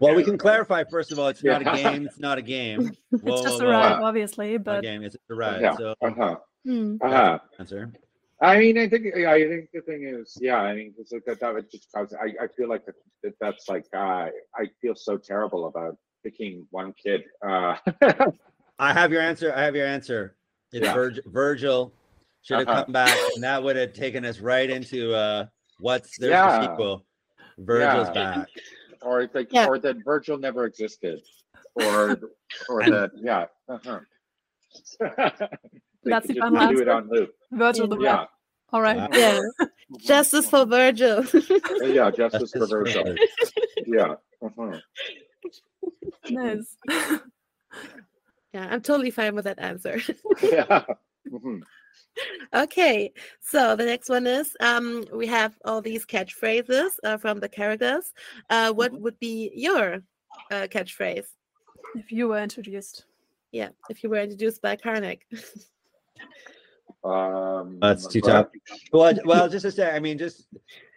Well, 0.00 0.14
we 0.14 0.22
no. 0.22 0.28
can 0.28 0.38
clarify 0.38 0.84
first 0.84 1.10
of 1.12 1.18
all, 1.18 1.28
it's 1.28 1.42
not 1.42 1.60
a 1.60 1.64
game. 1.82 2.06
It's 2.06 2.18
not 2.20 2.38
a 2.38 2.42
game. 2.42 2.92
Whoa, 3.10 3.32
it's 3.34 3.42
just 3.42 3.60
whoa, 3.60 3.66
a 3.68 3.72
whoa. 3.72 3.78
ride, 3.78 4.02
obviously, 4.02 4.52
Not 4.52 4.56
a 4.60 4.64
but 4.64 4.82
game. 4.82 5.02
It's 5.02 5.16
a 5.28 5.34
ride. 5.34 5.60
Yeah. 5.60 5.76
So 5.76 5.94
Uh-huh. 6.00 6.36
Hmm. 6.64 6.96
Uh-huh. 7.02 7.38
answer. 7.58 7.92
I 8.40 8.58
mean, 8.58 8.78
I 8.78 8.88
think, 8.88 9.14
I 9.14 9.46
think 9.48 9.68
the 9.74 9.80
thing 9.82 10.04
is, 10.06 10.38
yeah, 10.40 10.56
I 10.56 10.74
mean, 10.74 10.94
it's 10.98 11.12
like 11.12 11.24
that, 11.26 11.40
that 11.40 11.52
would 11.52 11.70
just 11.70 11.88
cause, 11.94 12.14
I, 12.14 12.44
I 12.44 12.46
feel 12.56 12.68
like 12.70 12.86
that, 12.86 12.94
that 13.22 13.34
that's 13.40 13.68
like, 13.68 13.84
uh, 13.94 14.28
I 14.56 14.70
feel 14.80 14.94
so 14.94 15.18
terrible 15.18 15.66
about 15.66 15.98
picking 16.24 16.66
one 16.70 16.94
kid. 16.94 17.24
Uh, 17.46 17.74
I 18.78 18.92
have 18.94 19.12
your 19.12 19.20
answer. 19.20 19.52
I 19.54 19.62
have 19.64 19.76
your 19.76 19.86
answer. 19.86 20.36
It's 20.72 20.86
Yeah. 20.86 20.94
Virg- 20.94 21.20
Virgil 21.26 21.92
should 22.42 22.60
have 22.60 22.68
Uh-huh. 22.68 22.84
come 22.84 22.92
back, 22.92 23.18
and 23.34 23.42
that 23.44 23.62
would 23.62 23.76
have 23.76 23.92
taken 23.92 24.24
us 24.24 24.38
right 24.40 24.70
into 24.70 25.12
uh, 25.12 25.44
what's 25.80 26.16
there's 26.16 26.30
Yeah. 26.30 26.60
the 26.60 26.70
sequel. 26.70 27.04
Virgil's 27.64 28.08
Yeah. 28.08 28.12
back. 28.12 28.48
or 29.02 29.20
it's 29.22 29.34
like, 29.34 29.52
Yeah. 29.52 29.66
or 29.66 29.78
that 29.78 29.96
Virgil 30.04 30.36
never 30.38 30.64
existed, 30.66 31.20
or, 31.74 32.18
or 32.68 32.80
And- 32.82 32.92
that, 32.92 33.10
yeah. 33.16 33.46
Uh-huh. 33.68 34.00
That's 35.00 36.26
could 36.26 36.36
the 36.36 36.40
just 36.40 36.40
final 36.40 36.72
do 36.74 36.80
it 36.82 36.88
on 36.88 37.08
loop. 37.08 37.34
Virgil 37.52 37.86
the 37.88 37.98
Yeah, 37.98 38.18
Red. 38.20 38.28
All 38.72 38.80
right. 38.82 38.96
Wow. 38.96 39.08
Yeah. 39.12 39.40
Justice 39.98 40.48
for 40.48 40.64
Virgil. 40.64 41.24
yeah, 41.82 42.10
justice 42.10 42.52
for 42.52 42.58
Justice 42.60 42.70
for 42.70 42.84
Virgil. 42.84 43.04
Virgil. 43.04 43.26
Yeah. 43.86 44.14
Uh-huh. 44.42 44.78
Nice. 46.30 46.76
yeah, 48.54 48.68
I'm 48.70 48.80
totally 48.82 49.10
fine 49.10 49.34
with 49.34 49.44
that 49.46 49.58
answer. 49.58 49.98
Yeah. 50.42 50.84
Mhm. 51.28 51.60
Okay, 52.54 53.12
so 53.40 53.76
the 53.76 53.84
next 53.84 54.08
one 54.08 54.26
is 54.26 54.56
um, 54.60 55.04
we 55.12 55.26
have 55.26 55.56
all 55.64 55.80
these 55.80 56.04
catchphrases 56.06 56.90
uh, 57.04 57.16
from 57.16 57.40
the 57.40 57.48
characters. 57.48 58.12
Uh, 58.50 58.72
what 58.72 58.92
Mhm. 58.92 59.00
would 59.00 59.18
be 59.20 59.50
your 59.54 60.02
uh, 60.50 60.66
catchphrase? 60.70 61.26
if 61.96 62.12
you 62.12 62.28
were 62.28 62.38
introduced. 62.40 63.04
Yeah, 63.50 63.70
if 63.88 64.04
you 64.04 64.10
were 64.10 64.20
introduced 64.20 64.62
by 64.62 64.76
Karnak. 64.76 65.20
Um, 67.02 67.78
That's 67.80 68.06
too 68.06 68.20
but- 68.20 68.28
tough. 68.30 68.46
Well, 68.92 69.14
well, 69.24 69.48
just 69.48 69.62
to 69.64 69.70
say, 69.72 69.90
I 69.90 70.00
mean, 70.00 70.18
just 70.18 70.48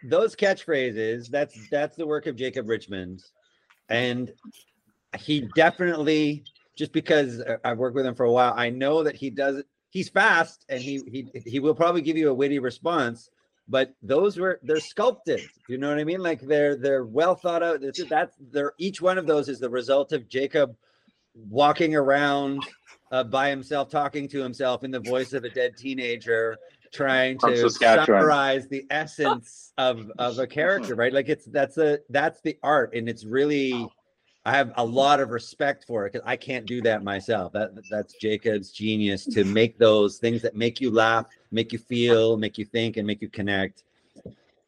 those 0.04 0.36
catchphrases. 0.36 1.28
That's 1.30 1.56
that's 1.70 1.96
the 1.96 2.06
work 2.06 2.26
of 2.26 2.36
Jacob 2.36 2.68
Richmond, 2.68 3.22
and 3.88 4.30
he 5.18 5.48
definitely 5.54 6.44
just 6.76 6.92
because 6.92 7.40
I- 7.40 7.70
I've 7.70 7.78
worked 7.78 7.94
with 7.96 8.04
him 8.04 8.14
for 8.14 8.24
a 8.26 8.32
while, 8.32 8.52
I 8.54 8.68
know 8.68 9.02
that 9.02 9.14
he 9.16 9.30
does. 9.30 9.62
He's 9.94 10.08
fast, 10.08 10.64
and 10.68 10.82
he 10.82 11.00
he 11.06 11.40
he 11.46 11.60
will 11.60 11.74
probably 11.74 12.02
give 12.02 12.16
you 12.16 12.28
a 12.28 12.34
witty 12.34 12.58
response. 12.58 13.30
But 13.68 13.94
those 14.02 14.36
were 14.36 14.58
they're 14.64 14.80
sculpted. 14.80 15.40
You 15.68 15.78
know 15.78 15.88
what 15.88 16.00
I 16.00 16.04
mean? 16.04 16.20
Like 16.20 16.40
they're 16.40 16.74
they're 16.74 17.04
well 17.04 17.36
thought 17.36 17.62
out. 17.62 17.80
That's 17.80 18.04
that's 18.06 18.36
they're 18.50 18.74
each 18.76 19.00
one 19.00 19.18
of 19.18 19.28
those 19.28 19.48
is 19.48 19.60
the 19.60 19.70
result 19.70 20.12
of 20.12 20.28
Jacob 20.28 20.76
walking 21.48 21.94
around 21.94 22.64
uh, 23.12 23.22
by 23.22 23.48
himself, 23.48 23.88
talking 23.88 24.26
to 24.30 24.42
himself 24.42 24.82
in 24.82 24.90
the 24.90 24.98
voice 24.98 25.32
of 25.32 25.44
a 25.44 25.48
dead 25.48 25.76
teenager, 25.76 26.56
trying 26.92 27.38
to 27.38 27.70
summarize 27.70 28.66
the 28.66 28.84
essence 28.90 29.72
of 29.78 30.10
of 30.18 30.40
a 30.40 30.46
character, 30.48 30.96
right? 30.96 31.12
Like 31.12 31.28
it's 31.28 31.44
that's 31.44 31.78
a 31.78 32.00
that's 32.10 32.40
the 32.40 32.58
art, 32.64 32.94
and 32.96 33.08
it's 33.08 33.24
really 33.24 33.88
I 34.46 34.52
have 34.52 34.72
a 34.76 34.84
lot 34.84 35.20
of 35.20 35.30
respect 35.30 35.84
for 35.86 36.04
it 36.06 36.12
because 36.12 36.26
I 36.26 36.36
can't 36.36 36.66
do 36.66 36.82
that 36.82 37.02
myself. 37.02 37.52
That 37.52 37.70
that's 37.90 38.14
Jacob's 38.14 38.70
genius 38.70 39.24
to 39.26 39.44
make 39.44 39.78
those 39.78 40.18
things 40.18 40.42
that 40.42 40.54
make 40.54 40.80
you 40.82 40.90
laugh, 40.90 41.26
make 41.50 41.72
you 41.72 41.78
feel, 41.78 42.36
make 42.36 42.58
you 42.58 42.66
think, 42.66 42.98
and 42.98 43.06
make 43.06 43.22
you 43.22 43.28
connect. 43.28 43.84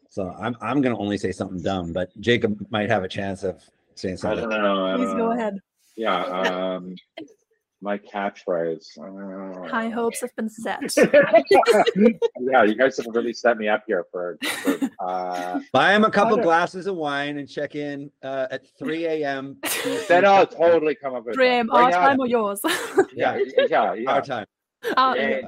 So 0.08 0.34
I'm 0.40 0.56
I'm 0.62 0.80
gonna 0.80 0.98
only 0.98 1.18
say 1.18 1.30
something 1.30 1.60
dumb, 1.60 1.92
but 1.92 2.18
Jacob 2.20 2.66
might 2.70 2.88
have 2.88 3.04
a 3.04 3.08
chance 3.08 3.42
of 3.42 3.62
saying 3.96 4.16
something. 4.16 4.38
I 4.38 4.42
something. 4.42 4.62
don't 4.62 4.62
know. 4.62 4.86
I 4.86 4.96
Please 4.96 5.08
don't 5.08 5.18
go 5.18 5.26
know. 5.26 5.38
ahead. 5.38 5.58
Yeah. 5.96 6.24
Um, 6.76 6.96
my 7.80 7.98
catchphrase. 7.98 8.98
I 8.98 9.06
don't. 9.06 9.68
High 9.68 9.88
hopes 9.88 10.20
have 10.20 10.34
been 10.36 10.48
set. 10.48 10.80
yeah, 10.96 12.62
you 12.64 12.74
guys 12.74 12.96
have 12.96 13.06
really 13.14 13.32
set 13.32 13.58
me 13.58 13.68
up 13.68 13.84
here 13.86 14.06
for. 14.10 14.38
for 14.62 14.78
uh, 15.00 15.60
Buy 15.72 15.94
him 15.94 16.04
a 16.04 16.10
couple 16.10 16.36
glasses 16.38 16.86
of 16.86 16.96
wine 16.96 17.38
and 17.38 17.48
check 17.48 17.74
in 17.74 18.10
uh, 18.22 18.46
at 18.50 18.62
3 18.78 19.06
a.m. 19.06 19.58
then 20.08 20.24
I'll 20.24 20.46
totally 20.46 20.94
come 20.94 21.14
up 21.14 21.26
with. 21.26 21.34
Dream, 21.34 21.68
one. 21.68 21.76
our 21.76 21.82
Right 21.84 21.92
now- 21.92 22.06
time 22.08 22.20
or 22.20 22.26
yours? 22.26 22.60
Yeah, 23.14 23.38
yeah, 23.68 23.94
yeah. 23.94 24.10
Our 24.10 24.22
time. 24.22 24.46
Yeah. 24.84 25.40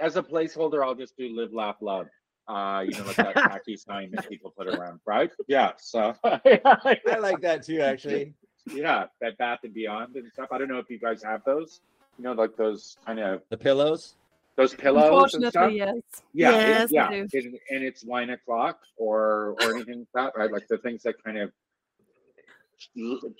as 0.00 0.16
a 0.16 0.22
placeholder, 0.22 0.84
I'll 0.84 0.94
just 0.94 1.16
do 1.16 1.28
live, 1.34 1.52
laugh, 1.52 1.76
love. 1.80 2.06
Uh, 2.48 2.84
you 2.86 2.96
know, 2.96 3.04
like 3.06 3.16
that 3.16 3.34
tacky 3.34 3.76
sign 3.76 4.08
that 4.12 4.28
people 4.28 4.52
put 4.56 4.68
around, 4.68 5.00
right? 5.04 5.30
Yeah. 5.48 5.72
So, 5.78 6.14
I 6.22 7.18
like 7.20 7.40
that 7.40 7.64
too, 7.64 7.80
actually. 7.80 8.34
Yeah, 8.72 9.06
Bed 9.20 9.36
Bath 9.38 9.60
and 9.64 9.72
Beyond 9.74 10.16
and 10.16 10.30
stuff. 10.32 10.48
I 10.50 10.58
don't 10.58 10.68
know 10.68 10.78
if 10.78 10.90
you 10.90 10.98
guys 10.98 11.22
have 11.22 11.42
those. 11.44 11.80
You 12.18 12.24
know, 12.24 12.32
like 12.32 12.56
those 12.56 12.96
kind 13.04 13.18
of 13.20 13.42
The 13.50 13.58
pillows. 13.58 14.14
those 14.56 14.74
pillows 14.74 15.34
and 15.34 15.46
stuff. 15.48 15.70
Yes. 15.72 15.94
Yeah, 16.32 16.50
Yes, 16.50 16.90
it, 16.90 16.94
yeah, 16.94 17.10
we 17.10 17.18
and, 17.20 17.30
and 17.70 17.84
it's 17.84 18.04
wine 18.04 18.30
o'clock 18.30 18.78
or 18.96 19.54
or 19.60 19.74
anything 19.74 20.06
like 20.14 20.34
that, 20.34 20.38
right? 20.38 20.50
Like 20.50 20.66
the 20.68 20.78
things 20.78 21.02
that 21.02 21.22
kind 21.22 21.36
of 21.38 21.48
l- 21.48 21.52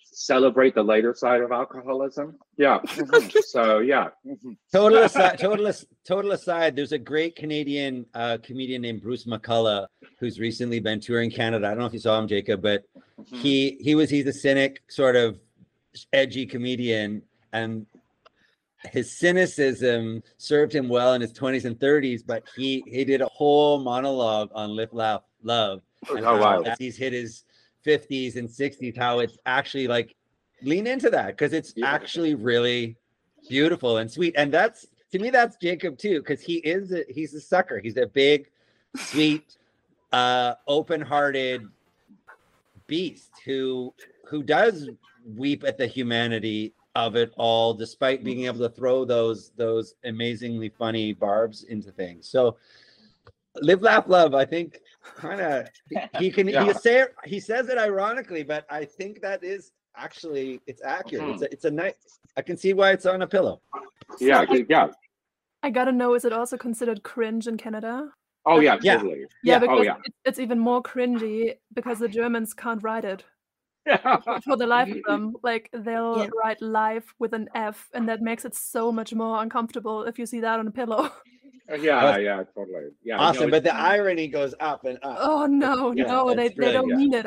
celebrate 0.05 0.75
the 0.75 0.83
lighter 0.83 1.15
side 1.15 1.41
of 1.41 1.53
alcoholism. 1.53 2.37
Yeah. 2.57 2.79
mhm. 2.85 3.43
so 3.45 3.79
yeah. 3.81 4.09
mhm. 4.27 4.57
Total 4.73 4.99
aside, 5.05 5.39
total, 5.39 5.73
total 6.07 6.33
aside, 6.33 6.77
there's 6.77 6.93
a 6.93 6.99
great 6.99 7.37
Canadian 7.37 8.07
uh, 8.15 8.39
comedian 8.43 8.83
named 8.83 9.03
Bruce 9.03 9.25
McCulloch 9.25 9.87
who's 10.19 10.39
recently 10.41 10.81
been 10.81 11.01
touring 11.01 11.31
Canada. 11.31 11.67
I 11.67 11.71
don't 11.71 11.81
know 11.81 11.87
if 11.87 11.93
you 11.93 11.99
saw 11.99 12.19
him, 12.19 12.29
Jacob, 12.29 12.63
but 12.63 12.85
Mhm. 13.19 13.39
he 13.41 13.79
he 13.81 13.95
was 13.95 14.11
he's 14.11 14.27
a 14.27 14.33
cynic, 14.33 14.83
sort 14.89 15.17
of 15.17 15.39
edgy 16.13 16.45
comedian, 16.45 17.23
and 17.55 17.87
his 18.93 19.19
cynicism 19.19 20.23
served 20.37 20.75
him 20.75 20.87
well 20.89 21.15
in 21.15 21.23
his 21.23 21.33
20s 21.33 21.65
and 21.65 21.79
30s. 21.81 22.23
But 22.25 22.45
he 22.57 22.85
he 22.87 23.05
did 23.07 23.23
a 23.23 23.27
whole 23.27 23.79
monologue 23.81 24.51
on 24.55 24.77
Live, 24.77 24.93
Laugh, 24.93 25.23
Love, 25.43 25.81
and 26.11 26.21
Oh, 26.21 26.23
how 26.25 26.63
wow. 26.63 26.75
he's 26.79 26.97
hit 26.99 27.15
his 27.15 27.46
50s 27.87 28.37
and 28.37 28.49
60s, 28.49 28.97
how 28.97 29.21
it's 29.21 29.39
actually 29.47 29.87
like 29.87 30.15
lean 30.63 30.87
into 30.87 31.11
that 31.11 31.29
because 31.29 31.53
it's 31.53 31.73
Yeah. 31.77 31.87
actually 31.95 32.35
really 32.35 32.97
beautiful 33.49 33.99
and 33.99 34.11
sweet. 34.11 34.35
And 34.37 34.53
that's 34.53 34.87
to 35.13 35.19
me, 35.19 35.31
that's 35.31 35.57
Jacob 35.57 35.97
too, 35.99 36.19
because 36.21 36.41
he 36.41 36.57
is 36.57 36.93
a, 36.93 37.05
he's 37.09 37.33
a 37.35 37.41
sucker. 37.41 37.79
He's 37.79 37.97
a 37.97 38.07
big, 38.07 38.51
sweet, 38.97 39.57
uh, 40.13 40.55
open-hearted 40.67 41.63
beast 42.87 43.33
who 43.45 43.95
who 44.29 44.43
does 44.43 44.89
weep 45.37 45.65
at 45.65 45.79
the 45.79 45.87
humanity 45.87 46.75
of 46.95 47.15
it 47.17 47.33
all, 47.37 47.75
despite 47.75 48.25
being 48.25 48.45
able 48.47 48.59
to 48.61 48.69
throw 48.69 49.05
those 49.05 49.51
those 49.57 49.95
amazingly 50.05 50.69
funny 50.69 51.13
barbs 51.13 51.65
into 51.65 51.91
things. 51.93 52.29
So 52.29 52.57
live, 53.61 53.83
laugh, 53.83 54.09
love. 54.09 54.35
I 54.35 54.45
think 54.45 54.81
kind 55.17 55.41
of 55.41 55.69
he 56.19 56.31
can 56.31 56.49
Yeah. 56.49 56.65
he 56.65 56.73
say 56.75 57.01
it, 57.03 57.15
he 57.25 57.41
says 57.41 57.69
it 57.69 57.79
ironically, 57.79 58.43
but 58.43 58.67
I 58.71 58.85
think 58.85 59.21
that 59.23 59.45
is 59.45 59.73
actually 59.97 60.61
it's 60.67 60.83
accurate. 60.83 61.29
It's 61.31 61.43
a, 61.43 61.45
mm-hmm. 61.47 61.53
it's 61.53 61.65
a 61.65 61.71
nice. 61.71 61.95
I 62.37 62.43
can 62.43 62.57
see 62.57 62.73
why 62.73 62.91
it's 62.93 63.07
on 63.07 63.23
a 63.23 63.27
pillow. 63.27 63.61
Yeah, 64.21 64.45
yeah. 64.69 64.89
I 65.63 65.71
gotta 65.71 65.93
know, 65.93 66.15
is 66.15 66.25
it 66.25 66.33
also 66.33 66.57
considered 66.57 67.03
cringe 67.03 67.47
in 67.49 67.57
Canada? 67.57 68.11
Oh 68.45 68.61
yeah, 68.61 68.79
Yeah. 68.81 68.99
totally. 68.99 69.21
Yeah, 69.21 69.27
Yeah. 69.43 69.57
Oh, 69.57 69.61
because 69.61 69.79
Oh, 69.79 69.83
yeah. 69.83 69.97
it- 70.05 70.15
it's 70.25 70.39
even 70.39 70.59
more 70.59 70.83
cringy 70.83 71.55
because 71.75 71.99
the 71.99 72.09
Germans 72.09 72.55
can't 72.55 72.83
write 72.83 73.05
it 73.05 73.25
Yeah. 73.87 73.97
for 74.45 74.57
the 74.57 74.67
life 74.67 74.89
of 74.89 74.99
mm-hmm. 74.99 75.11
them. 75.11 75.37
Like 75.43 75.69
they'll 75.73 76.19
Yeah. 76.19 76.29
write 76.43 76.61
life 76.63 77.13
with 77.19 77.33
an 77.33 77.49
F, 77.55 77.89
and 77.95 78.09
that 78.09 78.21
makes 78.23 78.45
it 78.45 78.55
so 78.55 78.93
much 78.93 79.13
more 79.15 79.43
uncomfortable 79.43 80.05
if 80.05 80.19
you 80.19 80.27
see 80.27 80.41
that 80.41 80.59
on 80.61 80.69
a 80.69 80.71
pillow. 80.71 81.11
yeah, 81.81 82.01
That's 82.01 82.23
yeah, 82.23 82.43
totally. 82.55 82.91
Yeah. 83.03 83.17
no, 83.17 83.23
awesome, 83.25 83.51
but 83.51 83.65
the 83.65 83.75
irony 83.75 84.29
goes 84.29 84.55
up 84.61 84.85
and 84.85 84.99
up. 85.03 85.17
Oh 85.21 85.47
no, 85.47 85.93
Yeah, 85.93 86.05
no, 86.05 86.35
they, 86.35 86.47
it's 86.47 86.57
they 86.57 86.73
don't 86.73 86.89
brilliant. 86.89 87.25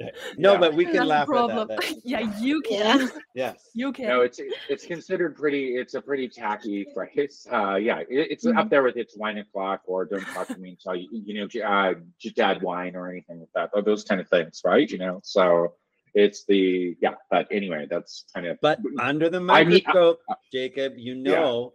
it. 0.00 0.12
no, 0.38 0.52
yeah. 0.52 0.58
but 0.58 0.74
we 0.74 0.84
can 0.84 0.94
That's 0.94 1.04
a 1.04 1.08
laugh 1.08 1.26
problem. 1.26 1.58
at 1.58 1.68
that. 1.68 1.80
that- 1.80 2.00
yeah, 2.04 2.20
you 2.40 2.60
can. 2.62 3.10
Yes. 3.34 3.70
You 3.74 3.92
can. 3.92 4.08
No, 4.08 4.20
it's 4.22 4.40
it's 4.68 4.86
considered 4.86 5.36
pretty. 5.36 5.76
It's 5.76 5.94
a 5.94 6.00
pretty 6.00 6.28
tacky 6.28 6.86
phrase. 6.94 7.46
Uh, 7.52 7.74
yeah, 7.76 7.98
it, 8.00 8.06
it's 8.10 8.44
Mhm. 8.46 8.58
up 8.58 8.70
there 8.70 8.82
with 8.82 8.96
it's 8.96 9.16
wine 9.16 9.38
o'clock 9.38 9.82
or 9.86 10.04
don't 10.04 10.24
talk 10.28 10.46
to 10.48 10.58
me 10.58 10.70
until 10.70 10.94
you 10.96 11.08
you 11.12 11.34
know 11.40 11.46
j- 11.46 11.62
uh, 11.62 11.94
just 12.18 12.38
add 12.38 12.62
wine 12.62 12.96
or 12.96 13.10
anything 13.10 13.40
like 13.40 13.48
that. 13.54 13.70
or 13.74 13.82
Those 13.82 14.04
kind 14.04 14.20
of 14.20 14.28
things, 14.28 14.62
right? 14.64 14.88
You 14.90 14.98
know, 14.98 15.20
so 15.24 15.74
it's 16.14 16.44
the 16.46 16.96
yeah. 17.02 17.14
But 17.30 17.46
anyway, 17.50 17.86
that's 17.90 18.24
kind 18.34 18.46
of 18.46 18.58
But 18.62 18.78
under 18.98 19.28
the 19.28 19.36
I 19.38 19.62
mean, 19.64 19.82
microscope, 19.84 20.20
Jacob, 20.52 20.94
you 20.96 21.14
Yeah. 21.16 21.40
know, 21.40 21.72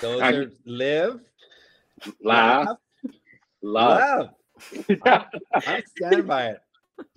those 0.00 0.20
I- 0.20 0.32
are 0.32 0.50
live, 0.64 1.20
laugh, 2.22 2.76
love. 3.62 4.30
love. 5.04 5.24
I 5.54 5.82
stand 5.96 6.26
by 6.26 6.48
it. 6.48 6.60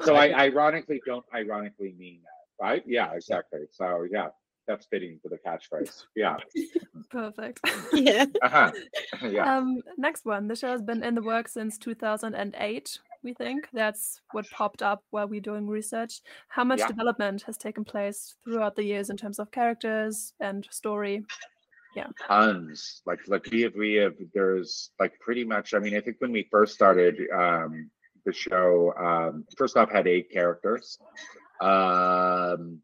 So 0.04 0.15
I 0.15 0.32
ironically 0.34 1.02
don't 1.06 1.26
ironically 1.34 1.95
mean 1.97 2.19
that, 2.24 2.63
right? 2.63 2.84
Yeah, 2.86 3.12
exactly. 3.13 3.62
So 3.71 4.06
yeah, 4.12 4.28
that's 4.67 4.86
fitting 4.86 5.19
for 5.24 5.30
the 5.30 5.38
catchphrase. 5.38 6.04
Yeah. 6.15 6.38
Perfect. 7.10 7.60
Yeah. 7.93 8.26
Uh-huh. 8.43 8.71
yeah. 9.24 9.58
Um, 9.58 9.82
next 9.97 10.24
one. 10.26 10.47
The 10.47 10.56
show 10.56 10.69
has 10.69 10.82
been 10.84 11.04
in 11.04 11.15
the 11.15 11.21
works 11.21 11.54
since 11.54 11.78
2008. 11.80 13.00
We 13.24 13.34
think 13.34 13.67
that's 13.74 14.21
what 14.32 14.50
popped 14.52 14.82
up 14.84 15.04
while 15.12 15.28
we're 15.28 15.41
doing 15.41 15.67
research. 15.67 16.21
How 16.50 16.63
much 16.63 16.80
Yeah. 16.80 16.88
development 16.88 17.41
has 17.43 17.58
taken 17.58 17.84
place 17.84 18.36
throughout 18.43 18.76
the 18.76 18.84
years 18.84 19.10
in 19.10 19.17
terms 19.17 19.39
of 19.39 19.52
characters 19.52 20.34
and 20.39 20.67
story? 20.71 21.26
Tons. 22.27 23.01
Like 23.06 23.19
like 23.27 23.47
we 23.51 23.62
have 23.62 23.75
we 23.75 23.95
have 23.95 24.13
there's 24.34 24.91
like 24.99 25.13
pretty 25.19 25.43
much 25.43 25.73
i 25.73 25.80
mean 25.80 25.95
i 25.95 25.99
think 25.99 26.17
when 26.19 26.32
we 26.32 26.47
first 26.51 26.73
started 26.73 27.15
um 27.34 27.89
the 28.25 28.34
show 28.34 28.93
um 28.97 29.45
first 29.58 29.77
off 29.77 29.91
had 29.91 30.08
eight 30.08 30.32
characters. 30.32 30.97
Um 31.60 32.80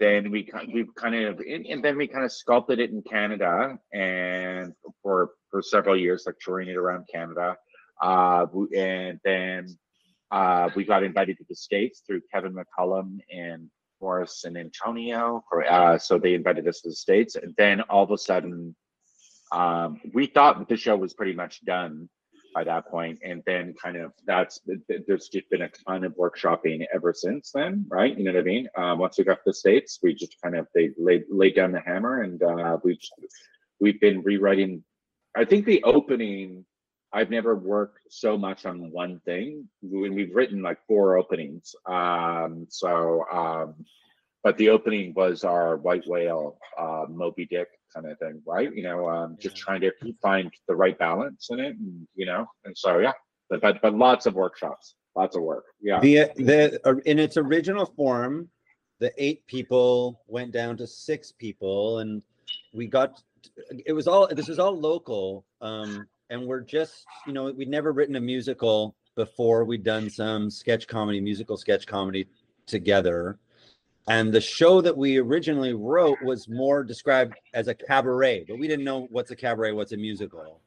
then 0.00 0.30
we 0.30 0.44
ki- 0.44 0.70
we 0.72 0.86
kind 0.96 1.14
of 1.14 1.40
and, 1.40 1.84
then 1.84 1.98
we 1.98 2.06
kind 2.06 2.24
of 2.24 2.32
sculpted 2.32 2.78
it 2.78 2.90
in 2.90 3.02
canada 3.02 3.78
and 3.92 4.72
for 5.02 5.30
for 5.50 5.60
several 5.60 5.96
years 5.96 6.24
like 6.26 6.36
touring 6.40 6.68
it 6.68 6.76
around 6.76 7.06
canada. 7.12 7.56
Uh 8.00 8.46
and 8.76 9.20
then 9.24 9.66
uh 10.30 10.70
we 10.76 10.84
got 10.84 11.02
invited 11.02 11.36
to 11.38 11.44
the 11.48 11.54
states 11.56 12.02
through 12.06 12.20
kevin 12.32 12.54
mccollum 12.54 13.18
and 13.30 13.68
Morris 14.04 14.44
and 14.44 14.56
Antonio. 14.58 15.42
For, 15.48 15.64
uh, 15.64 15.98
so 15.98 16.18
they 16.18 16.34
invited 16.34 16.68
us 16.68 16.82
to 16.82 16.90
the 16.90 16.94
States. 17.06 17.36
And 17.36 17.54
then 17.56 17.80
all 17.92 18.04
of 18.04 18.10
a 18.10 18.18
sudden, 18.18 18.76
um, 19.60 19.88
we 20.12 20.26
thought 20.26 20.58
that 20.58 20.68
the 20.68 20.76
show 20.76 20.96
was 21.04 21.14
pretty 21.14 21.36
much 21.42 21.64
done 21.64 22.10
by 22.54 22.64
that 22.64 22.86
point. 22.94 23.18
And 23.28 23.42
then 23.46 23.74
kind 23.82 23.96
of 23.96 24.12
that's, 24.26 24.60
th- 24.66 24.80
th- 24.88 25.04
there's 25.06 25.28
just 25.28 25.48
been 25.48 25.62
a 25.62 25.70
ton 25.84 26.04
of 26.04 26.12
workshopping 26.24 26.84
ever 26.96 27.14
since 27.24 27.50
then, 27.54 27.86
right? 27.88 28.16
You 28.16 28.24
know 28.24 28.34
what 28.34 28.40
I 28.40 28.52
mean? 28.54 28.68
Um, 28.76 28.98
once 28.98 29.16
we 29.16 29.24
got 29.24 29.36
to 29.36 29.46
the 29.46 29.54
States, 29.54 29.98
we 30.02 30.14
just 30.14 30.36
kind 30.42 30.54
of, 30.54 30.66
they 30.74 30.90
laid, 30.98 31.24
laid 31.30 31.54
down 31.56 31.72
the 31.72 31.80
hammer 31.80 32.22
and 32.22 32.42
uh, 32.42 32.76
we've 32.84 33.04
we've 33.80 34.00
been 34.00 34.20
rewriting. 34.22 34.84
I 35.34 35.44
think 35.46 35.64
the 35.64 35.82
opening 35.82 36.64
I've 37.14 37.30
never 37.30 37.54
worked 37.54 38.00
so 38.10 38.36
much 38.36 38.66
on 38.66 38.90
one 38.90 39.20
thing. 39.24 39.68
When 39.82 40.14
we've 40.14 40.34
written 40.34 40.60
like 40.62 40.78
four 40.88 41.16
openings, 41.16 41.74
um, 41.86 42.66
so 42.68 43.24
um, 43.32 43.74
but 44.42 44.58
the 44.58 44.68
opening 44.68 45.14
was 45.14 45.44
our 45.44 45.76
white 45.76 46.06
whale, 46.06 46.58
uh, 46.76 47.04
Moby 47.08 47.46
Dick 47.46 47.68
kind 47.94 48.06
of 48.10 48.18
thing, 48.18 48.42
right? 48.44 48.74
You 48.74 48.82
know, 48.82 49.08
um, 49.08 49.36
just 49.40 49.56
Yeah. 49.56 49.62
trying 49.64 49.80
to 49.82 49.92
find 50.20 50.52
the 50.66 50.74
right 50.74 50.98
balance 50.98 51.48
in 51.50 51.60
it, 51.60 51.76
and 51.76 52.06
you 52.16 52.26
know, 52.26 52.46
and 52.64 52.76
so 52.76 52.98
yeah, 52.98 53.12
but 53.48 53.60
but, 53.60 53.80
but 53.80 53.94
lots 53.94 54.26
of 54.26 54.34
workshops, 54.34 54.96
lots 55.14 55.36
of 55.36 55.42
work, 55.44 55.66
yeah. 55.80 56.00
The 56.00 56.30
the 56.36 56.80
uh, 56.84 56.96
in 57.06 57.20
its 57.20 57.36
original 57.36 57.86
form, 57.86 58.50
the 58.98 59.12
eight 59.16 59.46
people 59.46 60.20
went 60.26 60.50
down 60.50 60.76
to 60.78 60.86
six 60.86 61.30
people, 61.30 62.00
and 62.00 62.22
we 62.74 62.88
got 62.88 63.22
it 63.86 63.92
was 63.92 64.08
all 64.08 64.26
this 64.26 64.48
was 64.48 64.58
all 64.58 64.76
local. 64.76 65.44
Um, 65.60 66.08
and 66.30 66.46
we're 66.46 66.60
just 66.60 67.04
you 67.26 67.32
know 67.32 67.50
we'd 67.50 67.68
never 67.68 67.92
written 67.92 68.16
a 68.16 68.20
musical 68.20 68.94
before. 69.14 69.64
We'd 69.64 69.84
done 69.84 70.10
some 70.10 70.50
sketch 70.50 70.86
comedy, 70.86 71.20
musical 71.20 71.56
sketch 71.56 71.86
comedy 71.86 72.26
together. 72.66 73.38
And 74.06 74.32
the 74.32 74.40
show 74.40 74.80
that 74.82 74.96
we 74.96 75.18
originally 75.18 75.72
wrote 75.72 76.18
was 76.22 76.46
more 76.46 76.84
described 76.84 77.34
as 77.54 77.68
a 77.68 77.74
cabaret, 77.74 78.44
but 78.46 78.58
we 78.58 78.68
didn't 78.68 78.84
know 78.84 79.06
what's 79.10 79.30
a 79.30 79.36
cabaret, 79.36 79.72
what's 79.72 79.92
a 79.92 79.96
musical. 79.96 80.60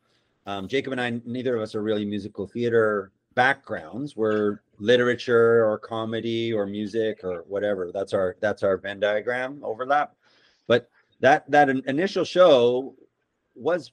Um, 0.47 0.67
Jacob 0.67 0.93
and 0.93 1.01
I, 1.01 1.21
neither 1.25 1.55
of 1.55 1.61
us 1.61 1.75
are 1.75 1.83
really 1.83 2.05
musical 2.05 2.47
theater 2.47 3.11
backgrounds. 3.35 4.15
We're 4.15 4.61
literature 4.79 5.63
or 5.63 5.77
comedy 5.77 6.51
or 6.51 6.65
music 6.65 7.19
or 7.23 7.43
whatever. 7.47 7.91
That's 7.93 8.13
our 8.13 8.35
that's 8.39 8.63
our 8.63 8.77
Venn 8.77 8.99
diagram 8.99 9.59
overlap. 9.63 10.15
But 10.65 10.89
that 11.19 11.49
that 11.51 11.69
initial 11.69 12.23
show 12.23 12.95
was 13.55 13.91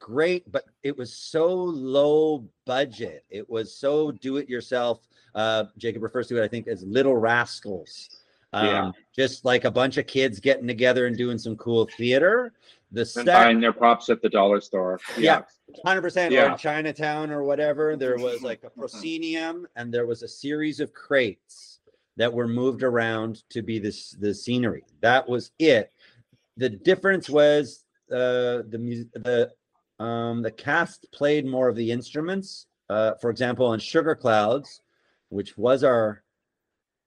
great, 0.00 0.50
but 0.50 0.64
it 0.82 0.96
was 0.96 1.14
so 1.14 1.54
low 1.54 2.48
budget. 2.64 3.24
It 3.30 3.48
was 3.48 3.72
so 3.76 4.10
do 4.10 4.38
it 4.38 4.48
yourself. 4.48 5.06
Uh, 5.34 5.64
Jacob 5.78 6.02
refers 6.02 6.26
to 6.28 6.40
it, 6.40 6.44
I 6.44 6.48
think, 6.48 6.66
as 6.66 6.82
little 6.82 7.16
rascals. 7.16 8.08
Um, 8.52 8.66
yeah. 8.66 8.90
just 9.14 9.44
like 9.44 9.64
a 9.64 9.70
bunch 9.70 9.96
of 9.96 10.08
kids 10.08 10.40
getting 10.40 10.66
together 10.66 11.06
and 11.06 11.16
doing 11.16 11.38
some 11.38 11.54
cool 11.56 11.88
theater. 11.96 12.52
The 12.90 13.08
and 13.16 13.26
buying 13.26 13.60
their 13.60 13.72
props 13.72 14.08
at 14.08 14.20
the 14.20 14.28
dollar 14.28 14.60
store. 14.60 14.98
Yeah, 15.16 15.42
hundred 15.84 16.02
percent. 16.02 16.32
Yeah, 16.32 16.54
or 16.54 16.58
Chinatown 16.58 17.30
or 17.30 17.44
whatever. 17.44 17.94
There 17.94 18.16
was 18.16 18.42
like 18.42 18.64
a 18.64 18.70
proscenium, 18.76 19.68
and 19.76 19.94
there 19.94 20.06
was 20.06 20.24
a 20.24 20.28
series 20.28 20.80
of 20.80 20.92
crates 20.92 21.78
that 22.16 22.32
were 22.32 22.48
moved 22.48 22.82
around 22.82 23.48
to 23.50 23.62
be 23.62 23.78
this 23.78 24.10
the 24.18 24.34
scenery. 24.34 24.82
That 25.00 25.28
was 25.28 25.52
it. 25.60 25.92
The 26.56 26.68
difference 26.68 27.30
was 27.30 27.84
uh, 28.10 28.66
the 28.68 28.78
music. 28.80 29.12
The 29.12 29.52
um, 30.00 30.40
the 30.40 30.50
cast 30.50 31.06
played 31.12 31.46
more 31.46 31.68
of 31.68 31.76
the 31.76 31.92
instruments. 31.92 32.66
Uh, 32.88 33.12
for 33.20 33.30
example, 33.30 33.66
on 33.66 33.78
Sugar 33.78 34.14
Clouds, 34.14 34.80
which 35.28 35.56
was 35.56 35.84
our 35.84 36.24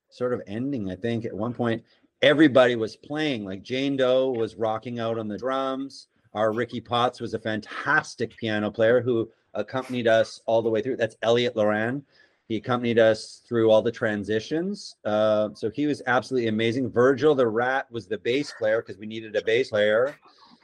sort 0.10 0.32
of 0.32 0.42
ending, 0.48 0.92
I 0.92 0.96
think 0.96 1.26
at 1.26 1.34
one 1.34 1.54
point, 1.54 1.84
everybody 2.22 2.76
was 2.76 2.96
playing. 2.96 3.44
Like 3.44 3.64
Jane 3.64 3.98
Doe 3.98 4.30
was 4.30 4.56
rocking 4.56 5.00
out 5.00 5.18
on 5.18 5.28
the 5.28 5.38
drums. 5.38 6.08
Our 6.34 6.54
Ricky 6.54 6.80
Potts 6.80 7.20
was 7.20 7.34
a 7.34 7.40
fantastic 7.40 8.38
piano 8.38 8.72
player 8.72 9.02
who 9.02 9.30
accompanied 9.56 10.08
us 10.08 10.40
all 10.46 10.62
the 10.62 10.70
way 10.70 10.82
through. 10.82 10.98
That's 10.98 11.18
Elliot 11.24 11.56
Loran. 11.56 12.04
He 12.48 12.58
accompanied 12.58 13.00
us 13.00 13.42
through 13.48 13.72
all 13.72 13.82
the 13.82 13.92
transitions. 13.92 14.96
Uh, 15.04 15.50
so 15.56 15.70
he 15.72 15.88
was 15.88 16.02
absolutely 16.06 16.48
amazing. 16.48 16.92
Virgil 16.92 17.34
the 17.34 17.48
Rat 17.48 17.92
was 17.92 18.08
the 18.08 18.18
bass 18.18 18.54
player 18.58 18.82
because 18.82 19.00
we 19.00 19.08
needed 19.08 19.36
a 19.36 19.44
bass 19.44 19.70
player. 19.70 20.16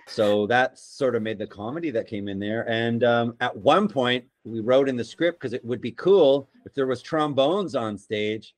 So 0.10 0.47
that 0.47 0.78
sort 0.78 1.16
of 1.16 1.22
made 1.22 1.38
the 1.38 1.47
comedy 1.47 1.91
that 1.91 2.07
came 2.07 2.28
in 2.28 2.39
there. 2.39 2.68
And 2.68 3.03
um, 3.03 3.36
at 3.41 3.55
one 3.55 3.88
point, 3.88 4.26
we 4.43 4.60
wrote 4.60 4.89
in 4.89 4.95
the 4.95 5.03
script 5.03 5.39
because 5.39 5.53
it 5.53 5.64
would 5.64 5.82
be 5.82 5.91
cool 5.91 6.49
if 6.66 6.74
there 6.74 6.88
was 6.88 7.01
trombones 7.01 7.76
on 7.76 7.97
stage 7.97 8.55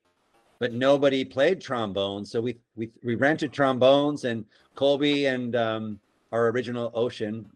but 0.62 0.74
nobody 0.74 1.26
played 1.26 1.60
trombones. 1.60 2.32
So 2.32 2.40
we 2.40 2.56
we 2.76 2.92
we 3.04 3.16
rented 3.16 3.52
trombones, 3.52 4.26
and 4.26 4.46
Colby 4.76 5.26
and 5.26 5.56
um, 5.56 6.00
our 6.32 6.50
original 6.50 6.92
Ocean, 6.94 7.50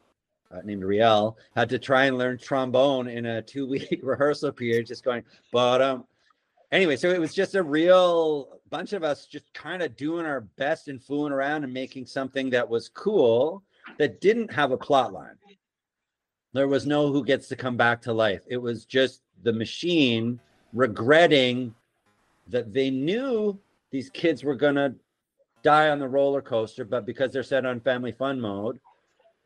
uh, 0.52 0.62
named 0.64 0.84
Riel, 0.84 1.38
had 1.56 1.70
to 1.70 1.78
try 1.78 2.06
and 2.06 2.18
learn 2.18 2.40
trombone 2.40 3.08
in 3.08 3.28
a 3.28 3.44
two 3.44 3.68
week 3.68 4.00
rehearsal 4.04 4.52
period, 4.52 4.88
just 4.88 5.06
going 5.06 5.24
bottom. 5.52 6.06
Anyway, 6.72 6.96
so 6.96 7.12
it 7.12 7.22
was 7.22 7.36
just 7.36 7.54
a 7.54 7.62
real 7.62 8.60
bunch 8.72 8.94
of 8.94 9.04
us 9.04 9.28
just 9.28 9.54
kind 9.54 9.84
of 9.84 9.96
doing 9.96 10.26
our 10.26 10.42
best 10.42 10.88
and 10.88 11.02
fooling 11.02 11.32
around 11.32 11.64
and 11.64 11.72
making 11.72 12.08
something 12.08 12.50
that 12.50 12.68
was 12.68 12.90
cool 12.90 13.62
that 13.98 14.22
didn't 14.22 14.52
have 14.52 14.72
a 14.72 14.78
plot 14.78 15.14
line. 15.14 15.38
There 16.54 16.68
was 16.68 16.86
no 16.86 17.12
who 17.12 17.24
gets 17.24 17.48
to 17.50 17.56
come 17.56 17.76
back 17.76 18.02
to 18.04 18.14
life. 18.14 18.42
It 18.48 18.58
was 18.58 18.86
just 18.86 19.22
the 19.44 19.54
machine 19.54 20.40
regretting 20.74 21.76
that 22.48 22.74
they 22.74 22.90
knew 22.90 23.60
these 23.92 24.10
kids 24.10 24.44
were 24.44 24.56
going 24.56 24.76
to 24.76 24.96
die 25.64 25.90
on 25.90 26.00
the 26.00 26.08
roller 26.08 26.42
coaster, 26.42 26.86
but 26.86 27.06
because 27.06 27.32
they're 27.32 27.44
set 27.44 27.66
on 27.66 27.80
family 27.80 28.12
fun 28.12 28.40
mode, 28.40 28.80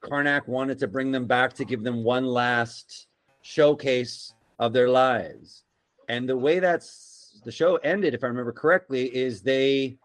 Karnak 0.04 0.48
wanted 0.48 0.78
to 0.80 0.88
bring 0.88 1.12
them 1.12 1.26
back 1.26 1.54
to 1.54 1.66
give 1.66 1.84
them 1.84 2.04
one 2.04 2.26
last 2.26 3.08
showcase 3.42 4.34
of 4.60 4.74
their 4.74 4.90
lives. 4.90 5.64
And 6.10 6.28
the 6.28 6.38
way 6.38 6.60
that's 6.60 7.42
the 7.44 7.52
show 7.52 7.78
ended, 7.78 8.14
if 8.14 8.24
I 8.24 8.28
remember 8.28 8.52
correctly, 8.52 9.06
is 9.16 9.42
they 9.42 9.98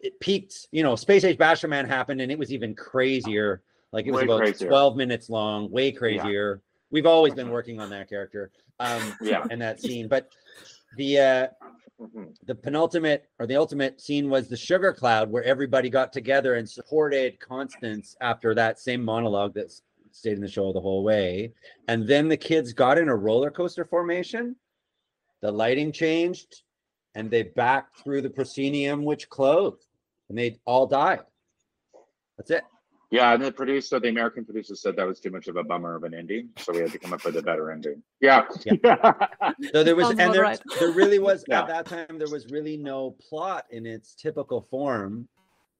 it 0.00 0.18
peaked, 0.20 0.68
you 0.72 0.82
know, 0.82 0.96
Space 0.96 1.24
Age 1.24 1.38
Bachelor 1.38 1.86
happened 1.86 2.20
and 2.20 2.30
it 2.30 2.38
was 2.38 2.52
even 2.52 2.74
crazier. 2.74 3.62
Like 3.92 4.06
it 4.06 4.12
was 4.12 4.20
way 4.20 4.24
about 4.24 4.40
crazier. 4.40 4.68
12 4.68 4.96
minutes 4.96 5.30
long, 5.30 5.70
way 5.70 5.92
crazier. 5.92 6.62
Yeah. 6.62 6.84
We've 6.90 7.06
always 7.06 7.34
been 7.34 7.50
working 7.50 7.80
on 7.80 7.90
that 7.90 8.08
character. 8.08 8.50
Um 8.80 9.14
yeah, 9.20 9.44
and 9.50 9.60
that 9.60 9.80
scene. 9.80 10.08
But 10.08 10.30
the 10.96 11.18
uh. 11.18 11.46
The 12.46 12.54
penultimate 12.54 13.28
or 13.40 13.48
the 13.48 13.56
ultimate 13.56 14.00
scene 14.00 14.30
was 14.30 14.46
the 14.46 14.56
sugar 14.56 14.92
cloud, 14.92 15.32
where 15.32 15.42
everybody 15.42 15.90
got 15.90 16.12
together 16.12 16.54
and 16.54 16.70
supported 16.70 17.40
Constance 17.40 18.14
after 18.20 18.54
that 18.54 18.78
same 18.78 19.04
monologue 19.04 19.52
that 19.54 19.72
stayed 20.12 20.34
in 20.34 20.40
the 20.40 20.46
show 20.46 20.72
the 20.72 20.80
whole 20.80 21.02
way. 21.02 21.54
And 21.88 22.06
then 22.06 22.28
the 22.28 22.36
kids 22.36 22.72
got 22.72 22.98
in 22.98 23.08
a 23.08 23.16
roller 23.16 23.50
coaster 23.50 23.84
formation. 23.84 24.54
The 25.40 25.50
lighting 25.50 25.90
changed, 25.90 26.62
and 27.16 27.28
they 27.28 27.42
backed 27.42 27.98
through 28.04 28.22
the 28.22 28.30
proscenium, 28.30 29.04
which 29.04 29.28
closed, 29.28 29.87
and 30.28 30.38
they 30.38 30.58
all 30.64 30.86
died. 30.86 31.20
That's 32.36 32.50
it. 32.50 32.64
Yeah, 33.10 33.32
and 33.32 33.42
the 33.42 33.50
producer, 33.50 33.98
the 33.98 34.08
American 34.08 34.44
producer, 34.44 34.76
said 34.76 34.94
that 34.96 35.06
was 35.06 35.18
too 35.18 35.30
much 35.30 35.48
of 35.48 35.56
a 35.56 35.64
bummer 35.64 35.94
of 35.94 36.04
an 36.04 36.12
ending, 36.12 36.50
so 36.58 36.74
we 36.74 36.80
had 36.80 36.92
to 36.92 36.98
come 36.98 37.14
up 37.14 37.24
with 37.24 37.36
a 37.36 37.42
better 37.42 37.70
ending. 37.70 38.02
Yeah. 38.20 38.44
yeah. 38.66 39.12
so 39.72 39.82
there 39.82 39.96
was, 39.96 40.10
and 40.10 40.34
there, 40.34 40.42
right. 40.42 40.60
there 40.78 40.90
really 40.90 41.18
was 41.18 41.42
yeah. 41.48 41.62
at 41.62 41.68
that 41.68 41.86
time 41.86 42.18
there 42.18 42.28
was 42.28 42.50
really 42.50 42.76
no 42.76 43.12
plot 43.12 43.64
in 43.70 43.86
its 43.86 44.14
typical 44.14 44.60
form. 44.70 45.26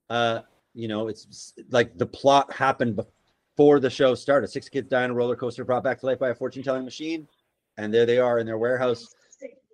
Uh, 0.09 0.41
you 0.73 0.89
know, 0.89 1.09
it's 1.09 1.53
like 1.69 1.99
the 1.99 2.07
plot 2.07 2.51
happened 2.51 2.97
before 2.97 3.79
the 3.79 3.91
show 3.91 4.15
started. 4.15 4.49
Six 4.49 4.71
kids 4.71 4.89
die 4.89 5.05
on 5.05 5.11
a 5.11 5.15
roller 5.15 5.37
coaster, 5.37 5.67
brought 5.67 5.85
back 5.85 6.01
to 6.01 6.07
life 6.07 6.19
by 6.19 6.31
a 6.31 6.35
fortune-telling 6.35 6.85
machine, 6.85 7.29
and 7.77 7.93
there 7.93 8.07
they 8.07 8.19
are 8.19 8.39
in 8.39 8.47
their 8.47 8.59
warehouse, 8.59 9.15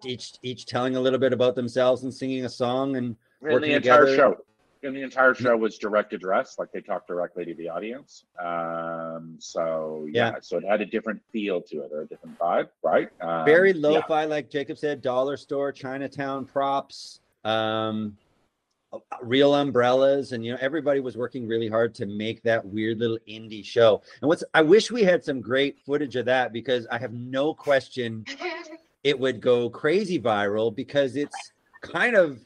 each 0.04 0.32
each 0.42 0.66
telling 0.66 0.96
a 0.96 1.00
little 1.00 1.20
bit 1.20 1.32
about 1.32 1.54
themselves 1.54 2.02
and 2.02 2.12
singing 2.12 2.46
a 2.46 2.48
song 2.48 2.96
and, 2.96 3.06
and 3.06 3.16
working 3.52 3.70
the 3.70 3.76
entire 3.76 4.06
together. 4.06 4.16
show 4.16 4.44
and 4.84 4.94
the 4.94 5.02
entire 5.02 5.34
show 5.34 5.56
was 5.56 5.78
direct 5.78 6.12
address, 6.12 6.56
like 6.58 6.70
they 6.72 6.80
talked 6.80 7.08
directly 7.08 7.44
to 7.44 7.54
the 7.54 7.68
audience. 7.68 8.24
Um, 8.38 9.36
so 9.38 10.06
yeah, 10.10 10.32
yeah, 10.32 10.34
so 10.40 10.58
it 10.58 10.64
had 10.64 10.80
a 10.80 10.86
different 10.86 11.20
feel 11.32 11.60
to 11.62 11.82
it 11.82 11.90
or 11.92 12.02
a 12.02 12.06
different 12.06 12.38
vibe, 12.38 12.68
right? 12.82 13.08
Um, 13.20 13.44
Very 13.44 13.72
lo-fi, 13.72 14.22
yeah. 14.22 14.28
like 14.28 14.50
Jacob 14.50 14.78
said, 14.78 15.02
dollar 15.02 15.36
store, 15.36 15.72
Chinatown 15.72 16.44
props, 16.44 17.20
um, 17.44 18.16
real 19.22 19.54
umbrellas, 19.54 20.32
and 20.32 20.44
you 20.44 20.52
know 20.52 20.58
everybody 20.60 21.00
was 21.00 21.16
working 21.16 21.48
really 21.48 21.68
hard 21.68 21.94
to 21.96 22.06
make 22.06 22.42
that 22.42 22.64
weird 22.64 22.98
little 22.98 23.18
indie 23.28 23.64
show. 23.64 24.02
And 24.20 24.28
what's 24.28 24.44
I 24.54 24.62
wish 24.62 24.90
we 24.90 25.02
had 25.02 25.24
some 25.24 25.40
great 25.40 25.78
footage 25.84 26.16
of 26.16 26.26
that 26.26 26.52
because 26.52 26.86
I 26.90 26.98
have 26.98 27.12
no 27.12 27.54
question 27.54 28.24
it 29.04 29.18
would 29.18 29.40
go 29.40 29.68
crazy 29.68 30.18
viral 30.18 30.74
because 30.74 31.14
it's 31.16 31.52
kind 31.82 32.16
of 32.16 32.40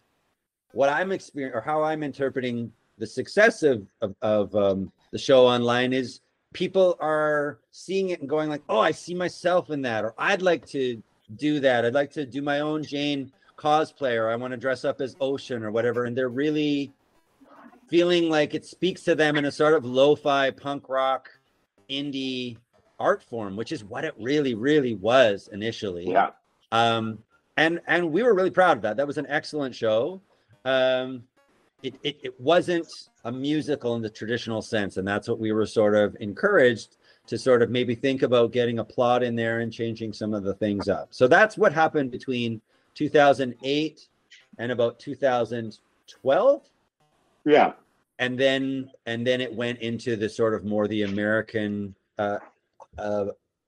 what 0.72 0.88
I'm 0.88 1.12
experiencing 1.12 1.56
or 1.56 1.60
how 1.60 1.82
I'm 1.82 2.02
interpreting 2.02 2.72
the 2.98 3.06
success 3.06 3.62
of 3.62 3.86
of, 4.00 4.14
of 4.22 4.54
um, 4.54 4.92
the 5.12 5.18
show 5.18 5.46
online 5.46 5.92
is 5.92 6.20
people 6.52 6.96
are 7.00 7.58
seeing 7.70 8.10
it 8.10 8.20
and 8.20 8.28
going 8.28 8.48
like, 8.48 8.62
"Oh, 8.68 8.80
I 8.80 8.90
see 8.90 9.14
myself 9.14 9.70
in 9.70 9.82
that," 9.82 10.04
or 10.04 10.14
"I'd 10.18 10.42
like 10.42 10.66
to 10.66 11.02
do 11.36 11.60
that. 11.60 11.84
I'd 11.84 11.94
like 11.94 12.10
to 12.12 12.26
do 12.26 12.42
my 12.42 12.60
own 12.60 12.82
Jane 12.82 13.32
cosplay, 13.56 14.16
or 14.16 14.28
I 14.28 14.36
want 14.36 14.52
to 14.52 14.56
dress 14.56 14.84
up 14.84 15.00
as 15.00 15.16
Ocean 15.20 15.62
or 15.62 15.70
whatever." 15.70 16.04
And 16.04 16.16
they're 16.16 16.28
really 16.28 16.92
feeling 17.88 18.28
like 18.28 18.54
it 18.54 18.66
speaks 18.66 19.02
to 19.04 19.14
them 19.14 19.36
in 19.36 19.46
a 19.46 19.52
sort 19.52 19.74
of 19.74 19.84
lo-fi 19.84 20.50
punk 20.50 20.88
rock 20.88 21.30
indie 21.88 22.58
art 22.98 23.22
form, 23.22 23.56
which 23.56 23.72
is 23.72 23.84
what 23.84 24.04
it 24.04 24.14
really, 24.18 24.54
really 24.54 24.94
was 24.94 25.48
initially. 25.52 26.10
Yeah. 26.10 26.30
Um, 26.72 27.18
and 27.56 27.80
and 27.86 28.12
we 28.12 28.22
were 28.22 28.34
really 28.34 28.50
proud 28.50 28.76
of 28.76 28.82
that. 28.82 28.96
That 28.96 29.06
was 29.06 29.18
an 29.18 29.26
excellent 29.28 29.74
show 29.74 30.20
um, 30.68 31.22
it, 31.82 31.94
it, 32.02 32.18
it 32.22 32.40
wasn't 32.40 32.88
a 33.24 33.32
musical 33.32 33.94
in 33.94 34.02
the 34.02 34.10
traditional 34.10 34.60
sense. 34.60 34.96
And 34.96 35.08
that's 35.08 35.28
what 35.28 35.38
we 35.38 35.52
were 35.52 35.66
sort 35.66 35.94
of 35.94 36.16
encouraged 36.20 36.96
to 37.26 37.38
sort 37.38 37.62
of 37.62 37.70
maybe 37.70 37.94
think 37.94 38.22
about 38.22 38.52
getting 38.52 38.78
a 38.78 38.84
plot 38.84 39.22
in 39.22 39.34
there 39.34 39.60
and 39.60 39.72
changing 39.72 40.12
some 40.12 40.34
of 40.34 40.42
the 40.44 40.54
things 40.54 40.88
up. 40.88 41.08
So 41.10 41.26
that's 41.26 41.56
what 41.56 41.72
happened 41.72 42.10
between 42.10 42.60
2008 42.94 44.08
and 44.58 44.72
about 44.72 44.98
2012. 44.98 46.62
Yeah. 47.44 47.72
And 48.18 48.38
then 48.38 48.90
and 49.06 49.26
then 49.26 49.40
it 49.40 49.52
went 49.52 49.78
into 49.78 50.16
the 50.16 50.28
sort 50.28 50.54
of 50.54 50.64
more 50.64 50.88
the 50.88 51.04
American 51.04 51.94
uh, 52.18 52.38
uh, 52.98 53.26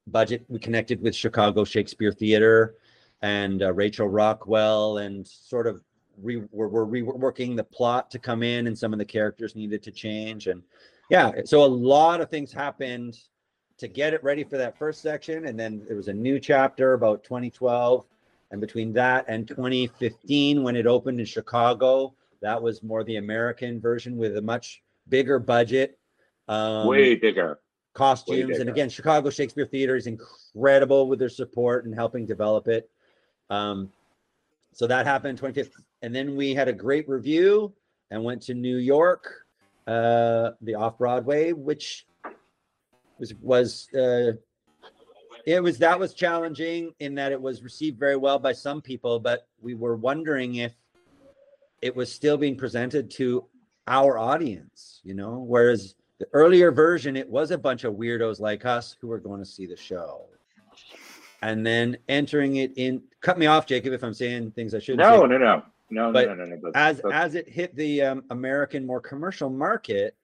budget. 0.09 0.45
We 0.49 0.59
connected 0.59 1.01
with 1.01 1.15
Chicago 1.15 1.65
Shakespeare 1.65 2.13
Theater 2.13 2.75
and 3.23 3.63
uh, 3.63 3.73
Rachel 3.73 4.09
Rockwell 4.09 4.99
and 4.99 5.27
sort 5.27 5.69
of 5.69 5.81
re, 6.23 6.43
we're, 6.51 6.69
we're 6.69 6.87
reworking 6.87 7.57
the 7.57 7.65
plot 7.65 8.11
to 8.11 8.19
come 8.19 8.43
in 8.43 8.67
and 8.67 8.79
some 8.79 8.93
of 8.93 8.99
the 8.99 9.05
characters 9.05 9.55
needed 9.55 9.83
to 9.83 9.91
change 9.91 10.47
and 10.47 10.63
yeah 11.11 11.33
so 11.45 11.65
a 11.65 11.67
lot 11.67 12.21
of 12.21 12.31
things 12.31 12.53
happened 12.53 13.19
to 13.81 13.89
get 13.89 14.13
it 14.13 14.23
ready 14.23 14.45
for 14.45 14.59
that 14.59 14.77
first 14.77 15.01
section. 15.01 15.47
And 15.47 15.59
then 15.59 15.83
there 15.89 15.97
was 15.97 16.09
a 16.09 16.13
new 16.13 16.39
chapter 16.39 16.93
about 16.93 17.25
2012 17.25 18.05
and 18.51 18.61
between 18.61 18.93
that 18.93 19.25
and 19.27 19.49
2015 19.49 20.63
when 20.63 20.77
it 20.77 20.87
opened 20.87 21.21
in 21.21 21.27
chicago 21.27 22.13
that 22.43 22.61
was 22.61 22.83
more 22.83 23.05
the 23.05 23.15
american 23.15 23.81
version 23.81 24.17
with 24.17 24.37
a 24.37 24.43
much 24.43 24.83
bigger 25.09 25.39
budget 25.39 25.99
um, 26.49 26.89
way 26.89 27.15
bigger. 27.15 27.61
Costumes. 27.95 28.39
Way 28.39 28.43
bigger. 28.47 28.61
and 28.61 28.69
again 28.69 28.89
chicago 28.89 29.31
shakespeare 29.31 29.67
theater 29.67 29.95
is 29.95 30.09
incredible 30.09 31.09
with 31.09 31.21
their 31.21 31.29
support 31.29 31.85
and 31.85 31.95
helping 31.95 32.27
develop 32.27 32.67
it. 32.67 32.91
Um, 33.51 33.91
so 34.73 34.87
that 34.87 35.07
happened 35.07 35.41
25th, 35.41 35.73
and 36.03 36.15
then 36.15 36.37
we 36.37 36.55
had 36.55 36.69
a 36.69 36.73
great 36.73 37.09
review 37.09 37.73
and 38.11 38.23
went 38.23 38.43
to 38.43 38.55
New 38.55 38.79
York, 38.79 39.47
uh, 39.87 40.51
the 40.63 40.75
off 40.75 40.99
Broadway, 40.99 41.53
which 41.53 42.07
was 43.19 43.35
was 43.35 43.89
uh, 43.95 44.33
it 45.47 45.63
was 45.63 45.79
that 45.79 45.99
was 45.99 46.15
challenging 46.15 46.93
in 47.01 47.15
that 47.17 47.33
it 47.33 47.41
was 47.41 47.63
received 47.63 47.99
very 47.99 48.17
well 48.17 48.39
by 48.39 48.53
some 48.53 48.81
people, 48.81 49.19
but 49.19 49.49
we 49.61 49.75
were 49.75 49.97
wondering 49.97 50.57
if 50.57 50.73
it 51.83 51.95
was 51.95 52.13
still 52.13 52.37
being 52.37 52.57
presented 52.57 53.11
to 53.11 53.45
our 53.87 54.19
audience, 54.19 55.01
you 55.03 55.15
know, 55.15 55.39
whereas 55.39 55.95
the 56.19 56.27
earlier 56.33 56.71
version, 56.71 57.17
it 57.17 57.29
was 57.29 57.51
a 57.51 57.59
bunch 57.59 57.85
of 57.85 57.95
weirdos 57.95 58.41
like 58.41 58.67
us 58.67 58.97
who 59.01 59.09
were 59.09 59.19
going 59.19 59.41
to 59.41 59.47
see 59.47 59.67
the 59.67 59.77
show. 59.77 60.27
And 61.43 61.67
then 61.67 61.97
entering 62.09 62.57
it 62.57 62.73
in, 62.77 63.03
cut 63.21 63.39
me 63.39 63.47
off, 63.47 63.67
Jacob, 63.67 63.93
if 63.93 64.03
I'm 64.03 64.15
saying 64.15 64.51
things 64.53 64.75
I 64.75 64.79
shouldn't. 64.79 65.01
No, 65.01 65.23
say. 65.23 65.29
no, 65.29 65.39
no, 65.39 65.63
no, 65.91 66.13
But 66.13 66.29
no, 66.29 66.35
no, 66.35 66.45
no, 66.45 66.57
no. 66.57 66.71
As 66.75 66.99
That's- 66.99 67.13
as 67.13 67.35
it 67.35 67.49
hit 67.49 67.75
the 67.75 68.03
um, 68.03 68.25
American 68.31 68.87
more 68.87 69.01
commercial 69.01 69.49
market, 69.49 70.15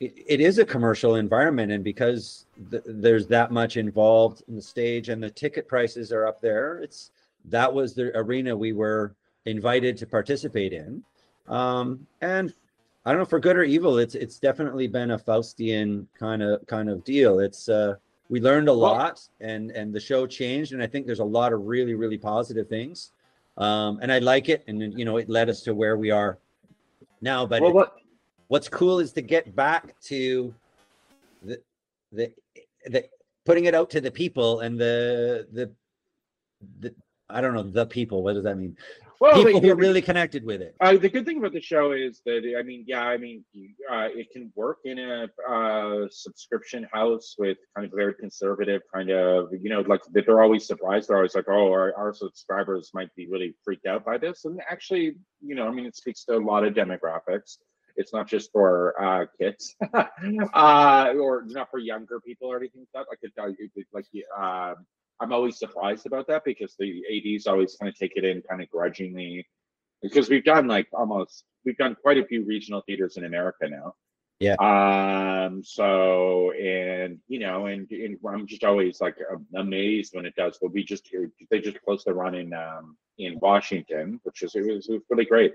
it, 0.00 0.14
it 0.26 0.40
is 0.40 0.58
a 0.58 0.64
commercial 0.64 1.16
environment, 1.16 1.72
and 1.72 1.82
because 1.82 2.46
th- 2.70 2.82
there's 2.86 3.26
that 3.28 3.50
much 3.50 3.76
involved 3.76 4.42
in 4.48 4.56
the 4.56 4.62
stage, 4.62 5.08
and 5.08 5.22
the 5.22 5.30
ticket 5.30 5.66
prices 5.68 6.12
are 6.12 6.26
up 6.26 6.40
there, 6.40 6.78
it's 6.80 7.10
that 7.46 7.72
was 7.72 7.94
the 7.94 8.16
arena 8.16 8.56
we 8.56 8.72
were 8.72 9.14
invited 9.46 9.96
to 9.98 10.06
participate 10.06 10.72
in, 10.72 11.02
um, 11.48 12.06
and 12.22 12.54
I 13.04 13.10
don't 13.10 13.18
know 13.20 13.24
for 13.26 13.38
good 13.38 13.56
or 13.56 13.64
evil, 13.64 13.98
it's 13.98 14.14
it's 14.14 14.38
definitely 14.38 14.86
been 14.88 15.10
a 15.12 15.18
Faustian 15.18 16.06
kind 16.18 16.42
of 16.42 16.66
kind 16.66 16.88
of 16.88 17.04
deal. 17.04 17.38
It's 17.40 17.68
uh, 17.68 17.96
we 18.34 18.40
learned 18.40 18.66
a 18.66 18.72
lot, 18.72 19.20
and 19.40 19.70
and 19.70 19.94
the 19.94 20.00
show 20.00 20.26
changed, 20.26 20.72
and 20.72 20.82
I 20.82 20.88
think 20.88 21.06
there's 21.06 21.20
a 21.20 21.24
lot 21.38 21.52
of 21.52 21.66
really 21.66 21.94
really 21.94 22.18
positive 22.18 22.68
things, 22.68 23.12
um, 23.58 24.00
and 24.02 24.10
I 24.10 24.18
like 24.18 24.48
it, 24.48 24.64
and 24.66 24.98
you 24.98 25.04
know 25.04 25.18
it 25.18 25.28
led 25.28 25.48
us 25.48 25.62
to 25.62 25.72
where 25.72 25.96
we 25.96 26.10
are 26.10 26.38
now. 27.20 27.46
But 27.46 27.62
well, 27.62 27.70
it- 27.70 27.74
what? 27.74 27.94
what's 28.48 28.68
cool 28.68 28.98
is 28.98 29.12
to 29.12 29.22
get 29.22 29.54
back 29.54 29.94
to 30.10 30.52
the 31.44 31.62
the 32.10 32.32
the 32.86 33.04
putting 33.46 33.66
it 33.66 33.74
out 33.78 33.88
to 33.90 34.00
the 34.00 34.10
people 34.10 34.62
and 34.62 34.76
the 34.80 35.46
the 35.52 35.70
the 36.80 36.92
I 37.30 37.40
don't 37.40 37.54
know 37.54 37.62
the 37.62 37.86
people. 37.86 38.24
What 38.24 38.34
does 38.34 38.42
that 38.42 38.56
mean? 38.56 38.76
Well, 39.20 39.44
people 39.44 39.60
who 39.60 39.74
really 39.74 40.02
connected 40.02 40.44
with 40.44 40.60
it. 40.60 40.74
uh, 40.80 40.96
the 40.96 41.08
good 41.08 41.24
thing 41.24 41.38
about 41.38 41.52
the 41.52 41.60
show 41.60 41.92
is 41.92 42.20
that 42.26 42.42
I 42.58 42.62
mean, 42.62 42.84
yeah, 42.86 43.02
I 43.02 43.16
mean, 43.16 43.44
uh, 43.90 44.08
it 44.12 44.30
can 44.32 44.52
work 44.54 44.78
in 44.84 44.98
a 44.98 45.28
uh, 45.48 46.08
subscription 46.10 46.86
house 46.92 47.34
with 47.38 47.58
kind 47.76 47.86
of 47.86 47.92
very 47.94 48.14
conservative 48.14 48.82
kind 48.92 49.10
of, 49.10 49.48
you 49.52 49.70
know, 49.70 49.80
like 49.82 50.00
that 50.12 50.26
they're 50.26 50.42
always 50.42 50.66
surprised. 50.66 51.08
They're 51.08 51.16
always 51.16 51.34
like, 51.34 51.48
oh, 51.48 51.70
our, 51.70 51.94
our 51.96 52.12
subscribers 52.12 52.90
might 52.94 53.14
be 53.14 53.28
really 53.28 53.54
freaked 53.64 53.86
out 53.86 54.04
by 54.04 54.18
this, 54.18 54.44
and 54.44 54.60
actually, 54.68 55.14
you 55.40 55.54
know, 55.54 55.68
I 55.68 55.70
mean, 55.70 55.86
it 55.86 55.96
speaks 55.96 56.24
to 56.24 56.36
a 56.36 56.38
lot 56.38 56.64
of 56.64 56.74
demographics. 56.74 57.58
It's 57.96 58.12
not 58.12 58.26
just 58.26 58.50
for 58.50 59.00
uh, 59.00 59.26
kids, 59.40 59.76
uh, 59.94 61.12
or 61.16 61.44
not 61.46 61.70
for 61.70 61.78
younger 61.78 62.20
people 62.20 62.48
or 62.48 62.56
anything 62.56 62.86
like 62.94 63.06
that. 63.06 63.36
Like, 63.38 63.58
it, 63.76 63.86
like, 63.92 64.06
uh, 64.36 64.74
I'm 65.20 65.32
always 65.32 65.58
surprised 65.58 66.06
about 66.06 66.26
that 66.28 66.44
because 66.44 66.74
the 66.78 67.02
ADs 67.10 67.46
always 67.46 67.76
kind 67.76 67.88
of 67.88 67.96
take 67.96 68.12
it 68.16 68.24
in 68.24 68.42
kind 68.42 68.62
of 68.62 68.68
grudgingly 68.68 69.46
because 70.02 70.28
we've 70.28 70.44
done 70.44 70.66
like 70.66 70.88
almost 70.92 71.44
we've 71.64 71.76
done 71.76 71.96
quite 72.00 72.18
a 72.18 72.26
few 72.26 72.44
regional 72.44 72.82
theaters 72.82 73.16
in 73.16 73.24
America 73.24 73.68
now. 73.68 73.94
Yeah. 74.40 74.54
Um. 74.54 75.62
So 75.62 76.50
and 76.52 77.18
you 77.28 77.38
know 77.38 77.66
and, 77.66 77.90
and 77.90 78.18
I'm 78.28 78.46
just 78.46 78.64
always 78.64 79.00
like 79.00 79.16
amazed 79.56 80.14
when 80.14 80.26
it 80.26 80.34
does. 80.34 80.58
But 80.60 80.72
we 80.72 80.84
just 80.84 81.08
they 81.50 81.60
just 81.60 81.80
closed 81.82 82.06
the 82.06 82.14
run 82.14 82.34
in 82.34 82.52
um 82.52 82.96
in 83.18 83.38
Washington, 83.40 84.20
which 84.24 84.42
is 84.42 84.54
it 84.54 84.66
was, 84.66 84.88
it 84.88 84.94
was 84.94 85.02
really 85.08 85.24
great. 85.24 85.54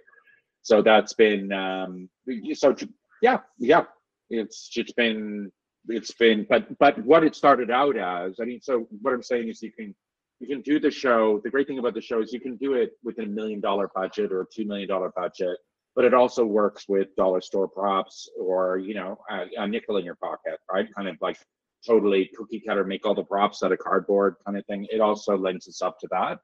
So 0.62 0.82
that's 0.82 1.14
been 1.14 1.51
um 1.51 2.10
so 2.53 2.76
yeah 3.22 3.39
yeah 3.60 3.84
it's 4.30 4.70
it's 4.76 4.93
been 4.93 5.51
it's 5.88 6.12
been 6.14 6.46
but 6.50 6.78
but 6.78 6.98
what 7.06 7.24
it 7.24 7.36
started 7.36 7.72
out 7.72 7.96
as 7.98 8.40
i 8.42 8.46
mean 8.46 8.60
so 8.62 8.88
what 9.02 9.14
i'm 9.14 9.24
saying 9.24 9.48
is 9.48 9.62
you 9.62 9.72
can 9.72 9.96
you 10.42 10.48
can 10.48 10.62
do 10.62 10.80
the 10.80 10.90
show. 10.90 11.42
The 11.44 11.50
great 11.50 11.68
thing 11.68 11.80
about 11.80 11.94
the 11.94 12.02
show 12.02 12.22
is 12.22 12.32
you 12.32 12.40
can 12.40 12.56
do 12.56 12.74
it 12.74 12.92
with 13.04 13.20
a 13.20 13.26
million 13.26 13.60
dollar 13.60 13.90
budget 13.94 14.32
or 14.32 14.42
a 14.42 14.46
two 14.54 14.66
million 14.66 14.88
dollar 14.88 15.12
budget 15.16 15.58
but 15.96 16.06
it 16.06 16.14
also 16.14 16.46
works 16.46 16.86
with 16.88 17.14
dollar 17.18 17.42
store 17.42 17.68
props 17.68 18.30
or 18.40 18.78
you 18.78 18.94
know 18.94 19.18
a, 19.30 19.48
a 19.58 19.68
nickel 19.68 19.98
in 19.98 20.06
your 20.06 20.16
pocket 20.16 20.58
right? 20.72 20.88
Kind 20.96 21.10
of 21.10 21.18
like 21.22 21.38
totally 21.86 22.30
cookie 22.38 22.62
cutter 22.66 22.86
make 22.86 23.06
all 23.06 23.16
the 23.16 23.24
props 23.24 23.64
out 23.64 23.72
of 23.74 23.80
cardboard 23.80 24.36
kind 24.46 24.58
of 24.58 24.66
thing. 24.66 24.88
It 24.92 25.02
also 25.02 25.38
lends 25.38 25.68
itself 25.68 25.96
to 26.00 26.08
that 26.12 26.40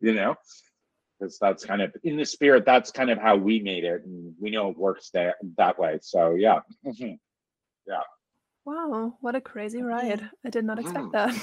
you 0.00 0.14
know 0.14 0.36
because 1.18 1.36
that's 1.40 1.64
kind 1.64 1.82
of 1.82 1.92
in 2.04 2.16
the 2.16 2.24
spirit 2.24 2.64
that's 2.64 2.92
kind 2.92 3.10
of 3.10 3.18
how 3.18 3.34
we 3.34 3.58
made 3.60 3.82
it 3.84 4.04
and 4.04 4.32
we 4.40 4.50
know 4.50 4.70
it 4.70 4.78
works 4.78 5.10
that 5.14 5.34
that 5.56 5.76
way. 5.78 5.98
So 6.02 6.34
yeah. 6.36 6.60
Mhm. 6.86 7.18
Wow, 8.64 9.16
what 9.20 9.34
a 9.34 9.40
crazy 9.40 9.82
ride. 9.82 10.28
I 10.44 10.50
did 10.50 10.64
not 10.64 10.78
expect 10.78 11.06
Mm. 11.06 11.12
that. 11.12 11.34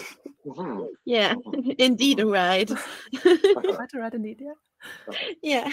Mhm. 0.45 0.87
Yeah, 1.05 1.35
indeed, 1.79 2.21
right. 2.21 2.69
Quite 3.21 3.93
a 3.93 3.99
ride 3.99 4.13
indeed, 4.15 4.41
yeah. 4.41 4.53
yeah. 5.41 5.71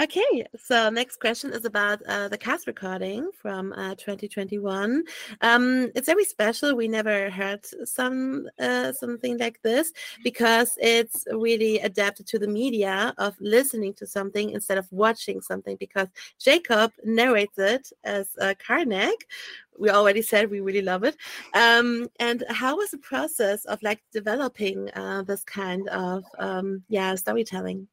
Okay, 0.00 0.46
so 0.56 0.90
next 0.90 1.18
question 1.18 1.52
is 1.52 1.64
about 1.64 2.00
uh, 2.06 2.28
the 2.28 2.38
cast 2.38 2.66
recording 2.66 3.30
from 3.32 3.72
uh, 3.72 3.94
2021. 3.94 5.02
Um, 5.40 5.90
it's 5.94 6.06
very 6.06 6.24
special. 6.24 6.74
We 6.76 6.88
never 6.88 7.30
heard 7.30 7.64
some 7.84 8.48
uh, 8.60 8.92
something 8.92 9.38
like 9.38 9.60
this 9.62 9.92
because 10.22 10.76
it's 10.80 11.24
really 11.32 11.78
adapted 11.80 12.26
to 12.28 12.38
the 12.38 12.48
media 12.48 13.14
of 13.18 13.34
listening 13.40 13.94
to 13.94 14.06
something 14.06 14.50
instead 14.50 14.78
of 14.78 14.86
watching 14.92 15.40
something. 15.40 15.76
Because 15.76 16.08
Jacob 16.38 16.92
narrates 17.04 17.58
it 17.58 17.90
as 18.04 18.28
uh, 18.40 18.54
Karnak. 18.64 19.18
We 19.78 19.90
already 19.90 20.22
said 20.22 20.50
we 20.50 20.60
really 20.60 20.82
love 20.82 21.04
it. 21.04 21.16
Um, 21.54 22.08
and 22.18 22.44
how 22.48 22.76
was 22.76 22.90
the 22.90 22.98
process 22.98 23.64
of 23.64 23.82
like 23.82 24.00
developing 24.12 24.90
uh, 24.94 25.22
this 25.22 25.44
kind 25.44 25.88
of 25.88 26.24
um, 26.38 26.82
yeah 26.88 27.14
storytelling? 27.14 27.88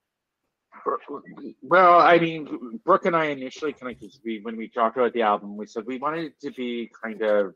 Well, 1.64 2.00
I 2.00 2.20
mean, 2.20 2.80
Brooke 2.86 3.06
and 3.06 3.16
I 3.16 3.26
initially 3.26 3.74
kind 3.74 3.96
of, 3.96 4.10
we, 4.24 4.40
when 4.44 4.56
we 4.56 4.68
talked 4.68 4.98
about 4.98 5.14
the 5.14 5.24
album, 5.24 5.58
we 5.58 5.66
said 5.66 5.84
we 5.88 5.98
wanted 5.98 6.26
it 6.26 6.40
to 6.42 6.52
be 6.52 6.92
kind 7.04 7.22
of 7.24 7.56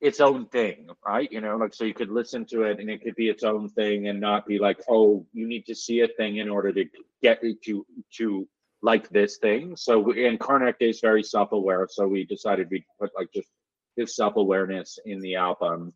its 0.00 0.20
own 0.20 0.46
thing, 0.46 0.88
right? 1.06 1.30
You 1.30 1.40
know, 1.40 1.56
like 1.56 1.74
so 1.74 1.84
you 1.84 1.94
could 1.94 2.10
listen 2.10 2.44
to 2.46 2.62
it 2.62 2.80
and 2.80 2.90
it 2.90 3.02
could 3.02 3.14
be 3.14 3.28
its 3.28 3.42
own 3.42 3.68
thing 3.70 4.08
and 4.08 4.20
not 4.20 4.46
be 4.46 4.58
like, 4.58 4.78
oh, 4.88 5.26
you 5.32 5.46
need 5.46 5.66
to 5.66 5.74
see 5.74 6.00
a 6.00 6.08
thing 6.08 6.36
in 6.36 6.48
order 6.48 6.72
to 6.72 6.84
get 7.22 7.42
it 7.42 7.62
to 7.64 7.86
to 8.16 8.48
like 8.82 9.08
this 9.10 9.38
thing. 9.38 9.76
So, 9.76 9.98
we, 9.98 10.26
and 10.26 10.38
Karnak 10.38 10.76
is 10.80 11.00
very 11.00 11.22
self-aware, 11.22 11.88
so 11.90 12.06
we 12.06 12.24
decided 12.24 12.68
we'd 12.70 12.84
put 13.00 13.10
like 13.16 13.28
just 13.32 13.48
his 13.96 14.14
self-awareness 14.16 14.98
in 15.06 15.20
the 15.20 15.36
album. 15.36 15.92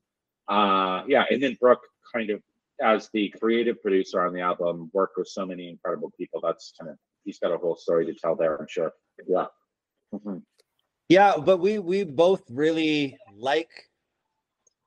Uh, 0.48 1.02
yeah, 1.06 1.24
and 1.30 1.42
then 1.42 1.56
Brooke 1.60 1.82
kind 2.12 2.30
of 2.30 2.42
as 2.80 3.10
the 3.12 3.28
creative 3.40 3.80
producer 3.82 4.20
on 4.22 4.32
the 4.32 4.40
album, 4.40 4.90
worked 4.92 5.18
with 5.18 5.28
so 5.28 5.44
many 5.44 5.68
incredible 5.68 6.12
people. 6.16 6.40
That's 6.42 6.72
kind 6.78 6.90
of 6.90 6.96
he's 7.24 7.38
got 7.38 7.52
a 7.52 7.58
whole 7.58 7.76
story 7.76 8.06
to 8.06 8.14
tell 8.14 8.34
there. 8.34 8.56
I'm 8.56 8.66
sure. 8.68 8.92
Yeah. 9.26 9.46
Mhm. 10.12 10.42
Yeah, 11.08 11.36
but 11.38 11.58
we 11.58 11.78
we 11.78 12.04
both 12.04 12.42
really 12.50 13.18
like 13.36 13.70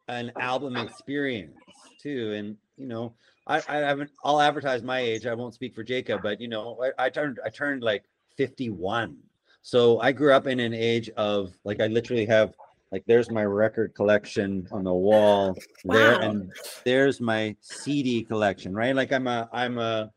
an 0.07 0.31
album 0.39 0.75
experience 0.75 1.55
too, 2.01 2.33
and 2.33 2.57
you 2.77 2.87
know, 2.87 3.15
I 3.47 3.57
I 3.67 3.77
haven't. 3.77 4.11
I'll 4.23 4.41
advertise 4.41 4.83
my 4.83 4.99
age. 4.99 5.25
I 5.25 5.33
won't 5.33 5.53
speak 5.53 5.75
for 5.75 5.83
Jacob, 5.83 6.21
but 6.21 6.39
you 6.39 6.47
know, 6.47 6.79
I, 6.83 7.05
I 7.05 7.09
turned 7.09 7.39
I 7.45 7.49
turned 7.49 7.83
like 7.83 8.03
fifty 8.37 8.69
one, 8.69 9.17
so 9.61 9.99
I 9.99 10.11
grew 10.11 10.33
up 10.33 10.47
in 10.47 10.59
an 10.59 10.73
age 10.73 11.09
of 11.17 11.53
like 11.63 11.81
I 11.81 11.87
literally 11.87 12.25
have 12.25 12.53
like 12.91 13.03
there's 13.07 13.31
my 13.31 13.43
record 13.43 13.95
collection 13.95 14.67
on 14.71 14.83
the 14.83 14.93
wall 14.93 15.57
there, 15.83 16.21
and 16.21 16.51
there's 16.85 17.19
my 17.19 17.55
CD 17.61 18.23
collection, 18.23 18.73
right? 18.73 18.95
Like 18.95 19.11
I'm 19.11 19.27
a 19.27 19.49
I'm 19.51 19.77
a 19.77 20.11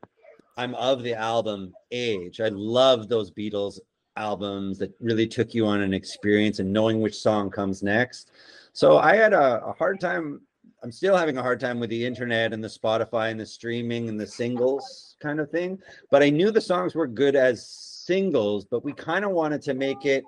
I'm 0.56 0.74
of 0.74 1.02
the 1.02 1.14
album 1.14 1.72
age. 1.90 2.40
I 2.40 2.48
love 2.48 3.08
those 3.08 3.30
Beatles 3.30 3.78
albums 4.16 4.78
that 4.78 4.92
really 5.00 5.26
took 5.26 5.54
you 5.54 5.66
on 5.66 5.80
an 5.80 5.92
experience 5.92 6.58
and 6.58 6.72
knowing 6.72 7.00
which 7.00 7.16
song 7.16 7.50
comes 7.50 7.82
next. 7.82 8.30
So 8.72 8.98
I 8.98 9.16
had 9.16 9.32
a, 9.32 9.64
a 9.64 9.72
hard 9.72 10.00
time. 10.00 10.40
I'm 10.82 10.92
still 10.92 11.16
having 11.16 11.38
a 11.38 11.42
hard 11.42 11.60
time 11.60 11.80
with 11.80 11.90
the 11.90 12.04
internet 12.04 12.52
and 12.52 12.62
the 12.62 12.68
Spotify 12.68 13.30
and 13.30 13.40
the 13.40 13.46
streaming 13.46 14.08
and 14.08 14.20
the 14.20 14.26
singles 14.26 15.16
kind 15.20 15.40
of 15.40 15.50
thing. 15.50 15.78
But 16.10 16.22
I 16.22 16.30
knew 16.30 16.50
the 16.50 16.60
songs 16.60 16.94
were 16.94 17.06
good 17.06 17.36
as 17.36 17.68
singles, 17.68 18.64
but 18.64 18.84
we 18.84 18.92
kind 18.92 19.24
of 19.24 19.32
wanted 19.32 19.62
to 19.62 19.74
make 19.74 20.04
it 20.04 20.24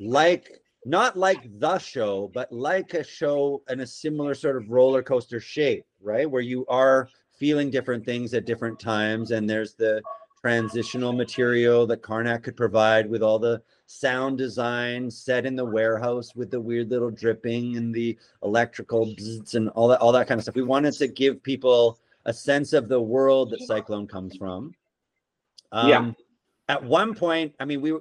like 0.00 0.60
not 0.84 1.16
like 1.16 1.38
the 1.58 1.78
show, 1.78 2.30
but 2.34 2.52
like 2.52 2.94
a 2.94 3.02
show 3.02 3.62
in 3.70 3.80
a 3.80 3.86
similar 3.86 4.34
sort 4.34 4.56
of 4.56 4.68
roller 4.68 5.02
coaster 5.02 5.40
shape, 5.40 5.86
right? 6.00 6.30
Where 6.30 6.42
you 6.42 6.66
are 6.66 7.08
feeling 7.38 7.70
different 7.70 8.04
things 8.04 8.34
at 8.34 8.44
different 8.44 8.78
times, 8.78 9.30
and 9.30 9.48
there's 9.48 9.74
the 9.74 10.02
transitional 10.44 11.14
material 11.14 11.86
that 11.86 12.02
Karnak 12.02 12.42
could 12.42 12.54
provide 12.54 13.08
with 13.08 13.22
all 13.22 13.38
the 13.38 13.62
sound 13.86 14.36
design 14.36 15.10
set 15.10 15.46
in 15.46 15.56
the 15.56 15.64
warehouse 15.64 16.34
with 16.36 16.50
the 16.50 16.60
weird 16.60 16.90
little 16.90 17.10
dripping 17.10 17.78
and 17.78 17.94
the 17.94 18.18
electrical 18.42 19.06
bzzz 19.06 19.54
and 19.54 19.70
all 19.70 19.88
that 19.88 20.02
all 20.02 20.12
that 20.12 20.28
kind 20.28 20.38
of 20.38 20.42
stuff. 20.42 20.54
We 20.54 20.62
wanted 20.62 20.92
to 20.94 21.08
give 21.08 21.42
people 21.42 21.98
a 22.26 22.32
sense 22.34 22.74
of 22.74 22.88
the 22.88 23.00
world 23.00 23.52
that 23.52 23.62
Cyclone 23.62 24.06
comes 24.06 24.36
from. 24.36 24.74
Um, 25.72 25.88
Yeah. 25.88 26.12
At 26.68 26.84
one 26.84 27.14
point, 27.14 27.54
I 27.58 27.64
mean, 27.64 27.80
we, 27.80 27.94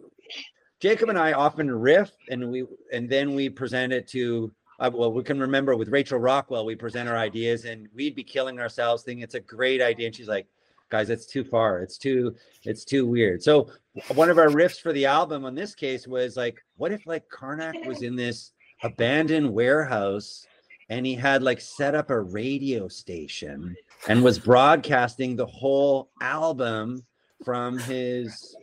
Jacob 0.82 1.08
and 1.08 1.18
I 1.18 1.32
often 1.32 1.72
riff, 1.72 2.12
and 2.30 2.50
we, 2.50 2.66
and 2.91 3.10
then 3.10 3.36
we 3.36 3.50
present 3.50 3.94
it 3.94 4.06
to. 4.10 4.52
Uh, 4.80 4.91
well, 4.94 5.14
we 5.14 5.24
can 5.24 5.39
remember 5.39 5.78
with 5.78 5.89
Rachel 5.89 6.20
Rockwell, 6.20 6.66
we 6.66 6.76
present 6.76 7.08
our 7.08 7.18
ideas, 7.18 7.64
and 7.64 7.88
we'd 7.96 8.16
be 8.16 8.24
killing 8.24 8.60
ourselves, 8.60 9.04
thinking 9.04 9.24
it's 9.24 9.36
a 9.36 9.39
great 9.39 9.82
idea, 9.82 10.08
and 10.08 10.16
she's 10.16 10.28
like, 10.28 10.48
"Guys, 10.94 11.10
it's 11.10 11.26
too 11.26 11.44
far. 11.44 11.80
It's 11.80 11.98
too, 11.98 12.36
it's 12.64 12.86
too 12.86 13.06
weird." 13.06 13.41
So, 13.41 13.68
one 14.14 14.30
of 14.30 14.38
our 14.38 14.50
riffs 14.50 14.80
for 14.80 14.94
the 14.94 15.06
album, 15.06 15.44
on 15.44 15.56
this 15.56 15.74
case, 15.76 16.08
was 16.08 16.38
like, 16.38 16.64
"What 16.78 16.91
if 16.91 17.06
like 17.06 17.28
Karnak 17.30 17.86
was 17.86 18.04
in 18.04 18.16
this 18.16 18.54
abandoned 18.84 19.52
warehouse?" 19.52 20.46
and 20.89 21.06
he 21.06 21.16
had 21.16 21.41
like 21.41 21.60
set 21.60 21.96
up 21.96 22.10
a 22.10 22.20
radio 22.20 22.88
station 22.88 23.76
and 24.08 24.24
was 24.24 24.38
broadcasting 24.38 25.36
the 25.36 25.46
whole 25.46 26.10
album 26.22 27.04
from 27.44 27.80
his 27.80 28.56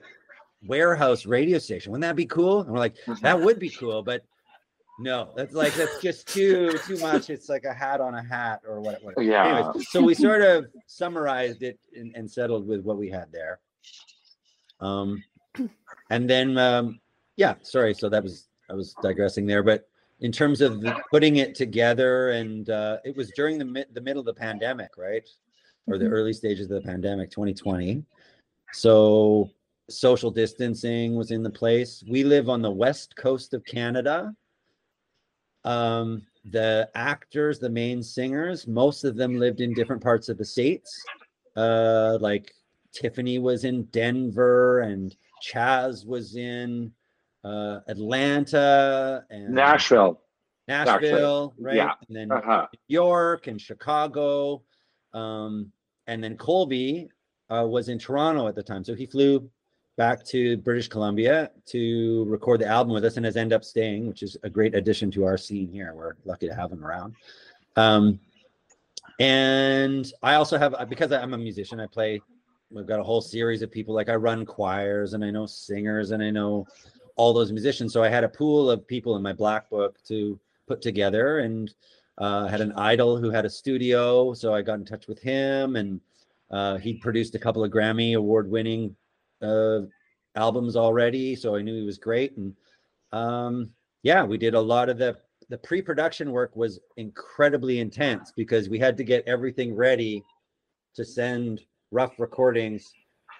warehouse 0.66 1.26
radio 1.26 1.59
station. 1.59 1.93
Wouldn't 1.93 2.09
that 2.09 2.16
be 2.16 2.26
cool? 2.26 2.61
And 2.61 2.70
we're 2.70 2.78
like, 2.78 2.97
that 3.22 3.41
would 3.41 3.59
be 3.59 3.70
cool, 3.70 4.03
but 4.03 4.24
no, 5.01 5.30
that's 5.36 5.55
like 5.55 5.74
that's 5.74 6.01
just 6.01 6.28
too 6.28 6.72
too 6.86 6.98
much. 6.98 7.30
It's 7.30 7.48
like 7.48 7.64
a 7.64 7.72
hat 7.72 8.01
on 8.01 8.14
a 8.14 8.22
hat 8.22 8.61
or 8.68 8.80
what. 8.80 9.03
what. 9.03 9.14
Yeah. 9.24 9.59
Anyways, 9.68 9.90
so 9.90 10.03
we 10.03 10.14
sort 10.14 10.42
of 10.42 10.66
summarized 10.86 11.62
it 11.62 11.78
and, 11.96 12.14
and 12.14 12.30
settled 12.30 12.66
with 12.66 12.82
what 12.82 12.98
we 12.98 13.09
had 13.09 13.32
there. 13.32 13.61
Um, 14.80 15.22
and 16.11 16.28
then 16.28 16.57
um, 16.59 17.01
yeah, 17.36 17.55
sorry. 17.62 17.94
So 17.94 18.09
that 18.09 18.22
was 18.22 18.48
I 18.68 18.74
was 18.74 18.94
digressing 19.03 19.46
there, 19.46 19.62
but 19.62 19.88
in 20.20 20.30
terms 20.30 20.61
of 20.61 20.80
the, 20.82 20.94
putting 21.11 21.36
it 21.36 21.55
together, 21.55 22.30
and 22.32 22.68
uh, 22.68 22.98
it 23.05 23.16
was 23.16 23.30
during 23.34 23.59
the 23.59 23.64
mid, 23.64 23.86
the 23.94 24.01
middle 24.01 24.20
of 24.20 24.26
the 24.26 24.34
pandemic, 24.34 24.90
right, 24.98 25.26
or 25.86 25.96
the 25.98 26.05
Mhm. 26.05 26.12
early 26.12 26.32
stages 26.34 26.70
of 26.70 26.82
the 26.82 26.86
pandemic, 26.88 27.30
2020. 27.30 28.05
So 28.72 29.51
social 29.88 30.30
distancing 30.30 31.16
was 31.16 31.30
in 31.30 31.42
the 31.42 31.51
place. 31.51 32.05
We 32.09 32.22
live 32.22 32.48
on 32.48 32.62
the 32.62 32.70
west 32.70 33.16
coast 33.16 33.55
of 33.55 33.64
Canada. 33.64 34.34
Um, 35.65 36.23
the 36.45 36.89
actors, 36.95 37.59
the 37.59 37.69
main 37.69 38.03
singers, 38.03 38.67
most 38.67 39.05
of 39.05 39.17
them 39.17 39.39
lived 39.39 39.61
in 39.61 39.75
different 39.75 40.03
parts 40.03 40.29
of 40.29 40.39
the 40.39 40.45
states. 40.45 40.91
Uh, 41.57 42.17
like 42.21 42.53
Tiffany 42.93 43.39
was 43.39 43.65
in 43.65 43.85
Denver, 43.85 44.81
and 44.81 45.15
Chaz 45.47 46.07
was 46.07 46.37
in 46.37 46.93
uh, 47.45 47.81
Atlanta 47.89 49.25
and 49.31 49.55
Nashville. 49.55 50.21
Nashville, 50.69 51.55
right? 51.59 51.77
yeah. 51.77 51.93
And 52.09 52.17
then 52.17 52.33
Uh-huh. 52.33 52.67
York 52.89 53.47
and 53.49 53.61
Chicago. 53.61 54.63
Um, 55.13 55.73
and 56.07 56.23
then 56.23 56.37
Colby 56.37 57.09
uh, 57.51 57.67
was 57.67 57.89
in 57.89 57.99
Toronto 57.99 58.47
at 58.47 58.55
the 58.55 58.63
time. 58.63 58.85
So 58.85 58.95
he 58.95 59.07
flew 59.07 59.51
back 60.01 60.24
to 60.24 60.57
British 60.57 60.88
Columbia 60.88 61.51
to 61.66 62.24
record 62.26 62.59
the 62.59 62.66
album 62.66 62.94
with 62.94 63.05
us 63.05 63.18
and 63.18 63.26
has 63.26 63.36
ended 63.36 63.55
up 63.55 63.62
staying, 63.62 64.09
which 64.09 64.22
is 64.22 64.34
a 64.44 64.48
great 64.48 64.74
addition 64.74 65.11
to 65.11 65.26
our 65.26 65.36
scene 65.36 65.70
here. 65.70 65.92
We're 65.94 66.14
lucky 66.24 66.48
to 66.48 66.55
have 66.55 66.72
him 66.72 66.82
around. 66.82 67.16
Um, 67.76 68.18
and 69.18 70.11
I 70.22 70.36
also 70.36 70.57
have, 70.57 70.74
because 70.88 71.12
I'm 71.12 71.34
a 71.34 71.36
musician, 71.36 71.80
I 71.80 71.86
play, 71.86 72.18
we've 72.70 72.86
got 72.86 72.98
a 72.98 73.03
whole 73.03 73.20
series 73.20 73.61
of 73.61 73.70
people. 73.70 73.94
Like 73.94 74.09
I 74.09 74.14
run 74.14 74.46
choirs 74.46 75.12
and 75.12 75.22
I 75.22 75.30
know 75.30 75.44
singers 75.44 76.12
and 76.12 76.22
I 76.22 76.30
know 76.30 76.66
all 77.16 77.34
those 77.34 77.53
musicians. 77.53 77.92
So 77.92 78.03
I 78.03 78.09
had 78.09 78.24
a 78.24 78.28
pool 78.30 78.70
of 78.70 78.86
people 78.86 79.16
in 79.16 79.22
my 79.22 79.34
black 79.34 79.68
book 79.68 80.03
to 80.09 80.40
put 80.66 80.80
together 80.80 81.40
and 81.40 81.74
uh, 82.16 82.46
had 82.46 82.62
an 82.62 82.72
idol 82.72 83.18
who 83.18 83.28
had 83.28 83.44
a 83.44 83.51
studio. 83.51 84.32
So 84.32 84.55
I 84.55 84.62
got 84.62 84.78
in 84.78 84.86
touch 84.86 85.09
with 85.09 85.20
him 85.20 85.76
and 85.76 86.01
uh, 86.51 86.78
he'd 86.78 87.03
produced 87.03 87.34
a 87.34 87.38
couple 87.38 87.62
of 87.62 87.70
Grammy 87.70 88.16
award 88.16 88.51
winning 88.51 88.96
uh, 89.43 89.80
albums 90.34 90.76
already. 90.76 91.34
So 91.34 91.57
I 91.57 91.62
knew 91.62 91.74
he 91.74 91.86
was 91.86 91.99
great. 91.99 92.36
And 92.36 92.55
um, 93.12 93.70
yeah, 94.03 94.22
we 94.24 94.38
did 94.38 94.55
a 94.55 94.61
lot 94.61 94.88
of 94.88 94.99
the, 94.99 95.16
the 95.49 95.59
pre-production 95.59 96.30
work 96.32 96.55
was 96.55 96.80
incredibly 96.97 97.80
intense 97.80 98.32
because 98.36 98.68
we 98.68 98.78
had 98.78 98.97
to 98.97 99.05
get 99.05 99.26
everything 99.26 99.74
ready 99.74 100.22
to 100.95 101.05
send 101.05 101.61
rough 101.91 102.18
recordings 102.18 102.93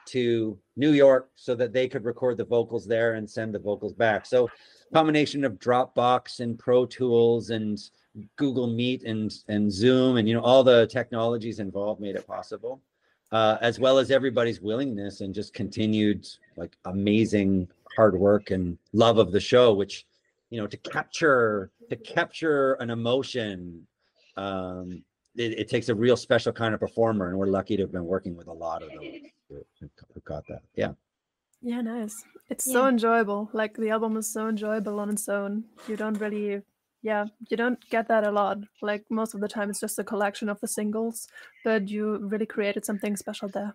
to 0.07 0.59
New 0.77 0.91
York 0.91 1.31
so 1.37 1.55
that 1.55 1.73
they 1.73 1.89
could 1.89 2.05
record 2.05 2.37
the 2.37 2.45
vocals 2.45 2.87
there 2.87 3.15
and 3.15 3.29
send 3.29 3.55
the 3.55 3.59
vocals 3.59 3.93
back. 3.93 4.27
So 4.27 4.49
combination 4.93 5.45
of 5.45 5.55
Dropbox 5.55 6.41
and 6.41 6.59
Pro 6.59 6.87
Tools 6.87 7.51
and 7.51 7.79
Google 8.37 8.67
Meet 8.67 9.05
and 9.05 9.33
and 9.49 9.73
Zoom 9.73 10.17
and 10.17 10.27
you 10.27 10.35
know 10.35 10.41
all 10.41 10.65
the 10.65 10.87
technologies 10.89 11.61
involved 11.61 12.01
made 12.01 12.17
it 12.17 12.27
possible, 12.27 12.83
uh, 13.33 13.59
as 13.61 13.79
well 13.79 13.99
as 13.99 14.11
everybody's 14.11 14.61
willingness 14.61 15.21
and 15.21 15.35
just 15.35 15.55
continued 15.55 16.27
like 16.57 16.77
amazing 16.85 17.69
hard 17.97 18.19
work 18.19 18.51
and 18.51 18.79
love 18.93 19.19
of 19.19 19.33
the 19.33 19.41
show, 19.41 19.73
which 19.73 20.07
you 20.51 20.61
know 20.61 20.67
to 20.67 20.77
capture 20.77 21.71
to 21.89 21.97
capture 21.97 22.75
an 22.75 22.91
emotion. 22.91 23.87
Um, 24.37 25.03
it, 25.37 25.59
it 25.61 25.69
takes 25.69 25.89
a 25.89 25.95
real 25.95 26.17
special 26.17 26.53
kind 26.53 26.75
of 26.75 26.81
performer, 26.81 27.29
and 27.29 27.39
we're 27.39 27.47
lucky 27.47 27.77
to 27.77 27.83
have 27.83 27.93
been 27.93 28.07
working 28.07 28.37
with 28.37 28.49
a 28.49 28.53
lot 28.53 28.83
of 28.83 28.89
them 28.89 29.03
who 29.49 29.65
who 29.81 30.21
got 30.25 30.47
that. 30.49 30.63
Yeah. 30.75 30.93
Yeah, 31.63 31.83
nice. 31.83 32.25
It's 32.49 32.65
so 32.65 32.87
enjoyable. 32.87 33.51
Like 33.53 33.77
the 33.77 33.91
album 33.91 34.17
is 34.17 34.33
so 34.33 34.49
enjoyable 34.49 34.99
on 34.99 35.11
its 35.11 35.29
own. 35.29 35.65
You 35.89 35.97
don't 35.97 36.15
really, 36.15 36.63
yeah, 37.03 37.27
you 37.49 37.57
don't 37.57 37.79
get 37.91 38.09
that 38.09 38.27
a 38.27 38.31
lot. 38.31 38.59
Like 38.83 39.05
most 39.11 39.35
of 39.35 39.41
the 39.41 39.49
time, 39.49 39.71
it's 39.71 39.81
just 39.81 39.99
a 39.99 40.05
collection 40.05 40.49
of 40.49 40.61
the 40.61 40.69
singles, 40.69 41.29
but 41.65 41.89
you 41.89 42.19
really 42.19 42.47
created 42.47 42.85
something 42.85 43.17
special 43.17 43.49
there. 43.49 43.75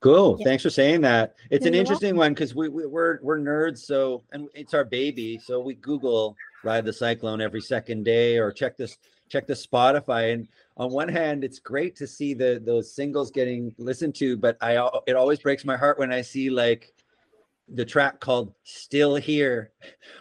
Cool. 0.00 0.36
Yeah. 0.38 0.44
Thanks 0.44 0.62
for 0.62 0.70
saying 0.70 1.02
that. 1.02 1.34
It's 1.50 1.64
Yeah, 1.64 1.68
an 1.68 1.74
you're 1.74 1.80
interesting 1.80 2.16
one 2.16 2.32
because 2.32 2.54
we, 2.54 2.68
we 2.68 2.86
we're 2.86 3.18
we're 3.22 3.38
nerds, 3.38 3.78
so 3.78 4.22
and 4.32 4.48
it's 4.54 4.72
our 4.72 4.84
baby. 4.84 5.38
So 5.44 5.60
we 5.60 5.74
Google 5.74 6.36
ride 6.64 6.84
the 6.86 6.92
cyclone 6.92 7.40
every 7.40 7.60
second 7.60 8.04
day 8.04 8.38
or 8.38 8.50
check 8.50 8.76
this 8.78 8.96
check 9.28 9.46
the 9.46 9.54
Spotify. 9.54 10.32
And 10.32 10.48
on 10.78 10.90
one 10.90 11.08
hand, 11.08 11.44
it's 11.44 11.58
great 11.58 11.96
to 11.96 12.06
see 12.06 12.32
the 12.32 12.62
those 12.64 12.94
singles 12.94 13.30
getting 13.30 13.74
listened 13.76 14.14
to, 14.16 14.38
but 14.38 14.56
I 14.62 14.76
it 15.06 15.16
always 15.16 15.38
breaks 15.40 15.66
my 15.66 15.76
heart 15.76 15.98
when 15.98 16.12
I 16.12 16.22
see 16.22 16.48
like 16.48 16.94
the 17.68 17.84
track 17.84 18.20
called 18.20 18.54
"Still 18.64 19.16
Here," 19.16 19.72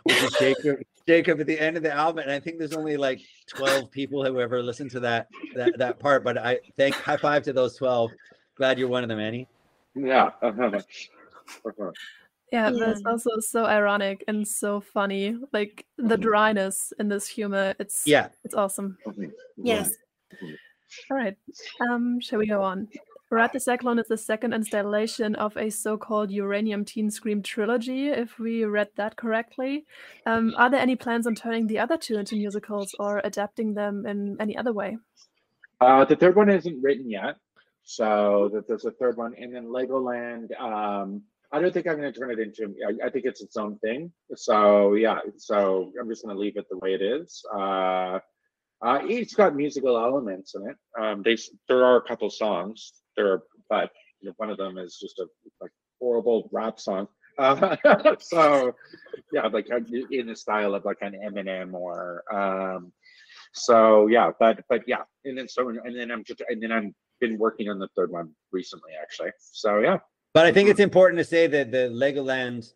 which 0.04 0.22
is 0.22 0.36
Jacob 0.40 0.80
Jacob 1.10 1.40
at 1.40 1.48
the 1.48 1.60
end 1.60 1.76
of 1.76 1.82
the 1.82 1.92
album. 1.92 2.22
And 2.22 2.32
I 2.32 2.40
think 2.40 2.60
there's 2.60 2.74
only 2.74 2.96
like 2.96 3.20
12 3.48 3.90
people 3.90 4.24
who 4.24 4.40
ever 4.40 4.62
listened 4.62 4.92
to 4.92 5.00
that 5.00 5.28
that 5.56 5.76
that 5.80 5.98
part. 5.98 6.24
But 6.24 6.38
I 6.38 6.60
thank 6.78 6.94
high 6.94 7.18
five 7.18 7.42
to 7.46 7.54
those 7.54 7.76
12. 7.78 8.12
Glad 8.56 8.78
you're 8.78 8.88
one 8.88 9.02
of 9.02 9.10
them, 9.10 9.20
Annie. 9.20 9.48
Yeah. 9.96 10.30
Uh-huh. 10.44 10.80
Uh-huh. 11.66 11.92
Yeah, 12.52 12.70
but 12.70 12.90
it's 12.90 13.02
also 13.06 13.32
so 13.40 13.66
ironic 13.66 14.24
and 14.28 14.48
so 14.48 14.80
funny. 14.80 15.36
Like 15.52 15.86
the 15.98 16.16
Mhm. 16.16 16.22
dryness 16.22 16.94
in 17.00 17.10
this 17.10 17.28
humor. 17.28 17.74
It's 17.80 18.06
Yeah. 18.06 18.30
it's 18.44 18.54
awesome. 18.54 18.98
Mhm. 19.08 19.32
Yes. 19.58 19.98
All 21.10 21.18
right. 21.18 21.36
Um, 21.90 22.20
shall 22.22 22.38
we 22.38 22.46
go 22.46 22.62
on? 22.62 22.88
The 23.32 23.60
Cyclone 23.60 24.00
is 24.00 24.08
the 24.08 24.18
second 24.18 24.54
installation 24.54 25.36
of 25.36 25.56
a 25.56 25.70
so-called 25.70 26.32
Uranium 26.32 26.84
Teen 26.84 27.12
Scream 27.12 27.44
trilogy, 27.44 28.10
if 28.10 28.40
we 28.40 28.66
read 28.66 28.90
that 28.96 29.18
correctly. 29.18 29.86
Um, 30.26 30.56
are 30.58 30.70
there 30.70 30.80
any 30.80 30.96
plans 30.96 31.28
on 31.28 31.36
turning 31.36 31.68
the 31.68 31.78
other 31.78 31.96
two 31.96 32.18
into 32.18 32.36
musicals 32.36 32.96
or 33.00 33.22
adapting 33.24 33.76
them 33.76 34.08
in 34.08 34.36
any 34.40 34.58
other 34.58 34.74
way? 34.74 34.98
Uh, 35.80 36.06
the 36.06 36.16
third 36.16 36.36
one 36.36 36.50
isn't 36.50 36.82
written 36.82 37.08
yet, 37.10 37.36
so 37.84 38.50
that 38.52 38.68
there's 38.68 38.86
a 38.86 38.92
third 38.92 39.16
one, 39.16 39.36
and 39.38 39.54
then 39.54 39.66
Legoland. 39.66 40.60
Um, 40.60 41.22
I 41.52 41.62
don't 41.62 41.74
think 41.74 41.88
I'm 41.88 42.00
going 42.00 42.12
to 42.12 42.20
turn 42.20 42.32
it 42.32 42.40
into. 42.40 42.76
I, 42.88 43.08
I 43.08 43.10
think 43.12 43.26
it's 43.26 43.42
its 43.42 43.58
own 43.58 43.78
thing. 43.78 44.12
So 44.36 44.96
yeah, 44.96 45.20
so 45.38 45.92
I'm 46.00 46.10
just 46.10 46.24
going 46.24 46.36
to 46.36 46.42
leave 46.42 46.58
it 46.58 46.66
the 46.70 46.78
way 46.80 46.96
it 46.96 47.02
is. 47.02 47.44
Uh, 47.56 48.20
uh, 48.82 49.00
it's 49.04 49.36
got 49.36 49.56
musical 49.56 49.98
elements 49.98 50.56
in 50.56 50.68
it. 50.68 50.78
Um, 51.00 51.22
they, 51.22 51.38
there 51.68 51.84
are 51.84 51.98
a 51.98 52.02
couple 52.02 52.30
songs. 52.30 52.94
There, 53.20 53.34
are, 53.34 53.44
but 53.70 53.92
you 54.22 54.30
know, 54.30 54.34
one 54.38 54.50
of 54.50 54.58
them 54.58 54.78
is 54.78 54.98
just 54.98 55.20
a 55.20 55.26
like 55.60 55.72
horrible 56.00 56.50
rap 56.54 56.80
song. 56.80 57.08
Uh, 57.38 57.76
so 58.20 58.74
yeah, 59.34 59.48
like 59.48 59.68
uh, 59.72 59.82
in 60.10 60.28
the 60.28 60.36
style 60.36 60.74
of 60.74 60.86
like 60.86 61.00
an 61.02 61.14
Eminem 61.14 61.74
or 61.74 62.24
um, 62.34 62.94
so 63.54 64.08
yeah, 64.08 64.32
but 64.40 64.64
but 64.70 64.84
yeah, 64.88 65.02
and 65.26 65.38
then 65.38 65.50
so 65.50 65.68
and 65.68 65.98
then 65.98 66.12
I'm 66.12 66.24
just 66.24 66.42
and 66.48 66.64
then 66.64 66.72
I'm 66.72 66.96
been 67.20 67.38
working 67.38 67.70
on 67.70 67.78
the 67.78 67.90
third 67.94 68.10
one 68.10 68.30
recently 68.54 68.92
actually. 69.02 69.32
So 69.40 69.80
yeah, 69.80 69.98
But 70.34 70.46
I 70.46 70.54
think 70.54 70.70
it's 70.70 70.80
important 70.80 71.18
to 71.18 71.26
say 71.26 71.48
that 71.48 71.72
the 71.72 71.90
Legoland, 71.92 72.72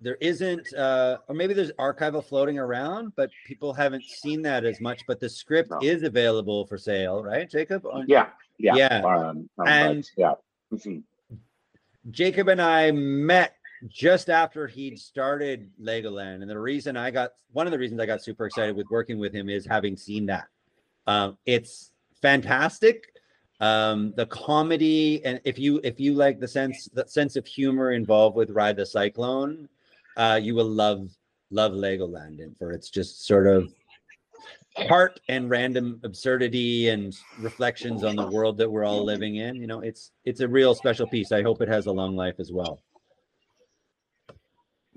there 0.00 0.16
isn't, 0.20 0.72
uh, 0.74 1.18
or 1.28 1.34
maybe 1.34 1.54
there's 1.54 1.72
archival 1.72 2.24
floating 2.24 2.58
around, 2.58 3.12
but 3.16 3.30
people 3.46 3.72
haven't 3.72 4.04
seen 4.04 4.42
that 4.42 4.64
as 4.64 4.80
much. 4.80 5.00
But 5.06 5.18
the 5.20 5.28
script 5.28 5.70
No. 5.70 5.78
is 5.82 6.02
available 6.04 6.66
for 6.66 6.78
sale, 6.78 7.22
right, 7.22 7.48
Jacob? 7.50 7.84
On- 7.86 8.04
yeah, 8.08 8.30
yeah, 8.58 8.74
Yeah. 8.76 8.98
Um, 9.04 9.50
um, 9.58 9.66
And- 9.68 10.10
yeah. 10.16 10.34
Mhm. 10.72 11.02
Jacob 12.10 12.48
and 12.48 12.62
I 12.62 12.90
met 12.92 13.54
just 13.88 14.30
after 14.30 14.66
he'd 14.66 14.98
started 14.98 15.70
Legoland, 15.80 16.42
and 16.42 16.50
the 16.50 16.58
reason 16.58 16.96
I 16.96 17.10
got 17.10 17.32
one 17.52 17.66
of 17.66 17.72
the 17.72 17.78
reasons 17.78 18.00
I 18.00 18.06
got 18.06 18.22
super 18.22 18.46
excited 18.46 18.76
with 18.76 18.86
working 18.90 19.18
with 19.18 19.32
him 19.32 19.48
is 19.48 19.64
having 19.66 19.96
seen 19.96 20.26
that. 20.26 20.46
Um, 21.06 21.38
it's 21.46 21.92
fantastic. 22.22 23.12
um 23.60 24.12
the 24.14 24.26
comedy 24.26 25.20
and 25.24 25.40
if 25.42 25.58
you 25.58 25.80
if 25.82 25.98
you 25.98 26.14
like 26.14 26.38
the 26.38 26.46
sense 26.46 26.88
the 26.92 27.04
sense 27.08 27.34
of 27.34 27.44
humor 27.44 27.90
involved 27.90 28.36
with 28.36 28.50
ride 28.50 28.76
the 28.76 28.86
cyclone 28.86 29.68
uh 30.18 30.38
you 30.42 30.54
will 30.54 30.68
love 30.68 31.08
love 31.50 31.72
legoland 31.72 32.42
and 32.42 32.56
for 32.58 32.72
its 32.72 32.90
just 32.90 33.26
sort 33.26 33.46
of 33.46 33.72
heart 34.88 35.18
and 35.28 35.48
random 35.48 35.98
absurdity 36.04 36.90
and 36.90 37.16
reflections 37.40 38.04
on 38.04 38.14
the 38.14 38.28
world 38.28 38.58
that 38.58 38.70
we're 38.70 38.84
all 38.84 39.02
living 39.02 39.36
in 39.36 39.56
you 39.56 39.66
know 39.66 39.80
it's 39.80 40.12
it's 40.24 40.40
a 40.40 40.48
real 40.48 40.74
special 40.74 41.06
piece 41.06 41.32
i 41.32 41.42
hope 41.42 41.62
it 41.62 41.68
has 41.68 41.86
a 41.86 41.92
long 41.92 42.14
life 42.14 42.38
as 42.38 42.52
well 42.52 42.80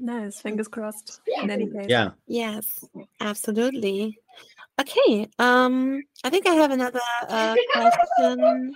Nice. 0.04 0.42
Fingers 0.42 0.68
crossed. 0.68 1.22
In 1.44 1.52
any 1.52 1.68
case. 1.68 1.86
yeah 1.88 2.10
Yes, 2.26 2.84
absolutely. 3.20 4.18
Okay, 4.80 5.30
um, 5.38 6.02
I 6.24 6.30
think 6.32 6.48
I 6.48 6.56
have 6.56 6.72
another 6.72 7.00
uh, 7.30 7.56
question 7.72 8.74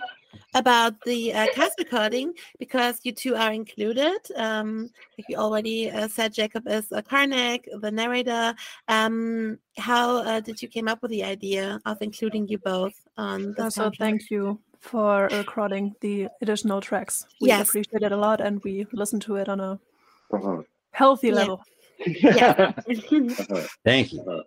about 0.56 0.94
the 1.04 1.32
uh, 1.34 1.46
cast 1.52 1.78
recording 1.78 2.32
because 2.58 3.00
you 3.04 3.12
two 3.12 3.36
are 3.36 3.52
included. 3.52 4.18
Um, 4.36 4.90
like 5.18 5.28
you 5.28 5.36
already 5.36 5.90
uh, 5.90 6.08
said, 6.08 6.32
Jacob 6.32 6.66
is 6.66 6.90
a 6.92 7.02
Karnak, 7.02 7.64
the 7.80 7.90
narrator. 7.90 8.54
Um, 8.88 9.58
how 9.78 10.18
uh, 10.22 10.40
did 10.40 10.60
you 10.62 10.68
came 10.68 10.88
up 10.88 11.02
with 11.02 11.10
the 11.10 11.22
idea 11.24 11.78
of 11.84 11.98
including 12.00 12.48
you 12.48 12.58
both 12.58 12.94
on 13.18 13.52
the 13.54 13.64
Also, 13.64 13.90
thank 13.98 14.30
you 14.30 14.58
for 14.80 15.28
recording 15.30 15.94
the 16.00 16.28
additional 16.40 16.80
tracks. 16.80 17.26
We 17.40 17.48
Yes. 17.48 17.68
appreciate 17.68 18.02
it 18.02 18.12
a 18.12 18.16
lot 18.16 18.40
and 18.40 18.62
we 18.64 18.86
listen 18.92 19.20
to 19.20 19.36
it 19.36 19.48
on 19.48 19.60
a 19.60 19.78
Uh-huh. 20.32 20.62
healthy 20.92 21.28
Yeah. 21.28 21.34
level. 21.34 21.64
Yeah. 22.06 22.72
thank 23.84 24.12
you 24.12 24.44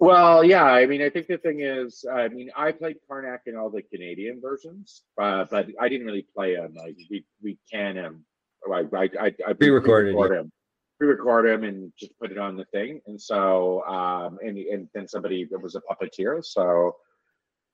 Well, 0.00 0.44
yeah. 0.44 0.64
I 0.64 0.86
mean, 0.86 1.02
I 1.02 1.10
think 1.10 1.26
the 1.26 1.38
thing 1.38 1.60
is, 1.60 2.04
I 2.10 2.28
mean, 2.28 2.50
I 2.56 2.70
played 2.70 2.98
Karnak 3.10 3.40
in 3.46 3.56
all 3.56 3.68
the 3.68 3.82
Canadian 3.82 4.40
versions, 4.40 5.02
uh, 5.20 5.44
but 5.50 5.68
I 5.80 5.88
didn't 5.88 6.06
really 6.06 6.26
play 6.34 6.54
him. 6.54 6.74
Like 6.74 6.96
we 7.10 7.24
we 7.42 7.58
can 7.72 7.96
him. 7.96 8.24
I 8.72 8.84
I 8.94 9.08
I, 9.20 9.34
I 9.46 9.52
Pre-recorded, 9.54 10.14
pre-record 10.14 10.38
him, 10.38 10.52
pre-record 10.98 11.46
him, 11.46 11.64
and 11.64 11.92
just 11.98 12.16
put 12.20 12.30
it 12.30 12.38
on 12.38 12.56
the 12.56 12.64
thing. 12.66 13.00
And 13.06 13.20
so, 13.20 13.84
um, 13.86 14.38
and 14.40 14.56
and 14.56 14.88
then 14.94 15.08
somebody 15.08 15.46
that 15.50 15.60
was 15.60 15.74
a 15.74 15.80
puppeteer. 15.80 16.44
So, 16.44 16.96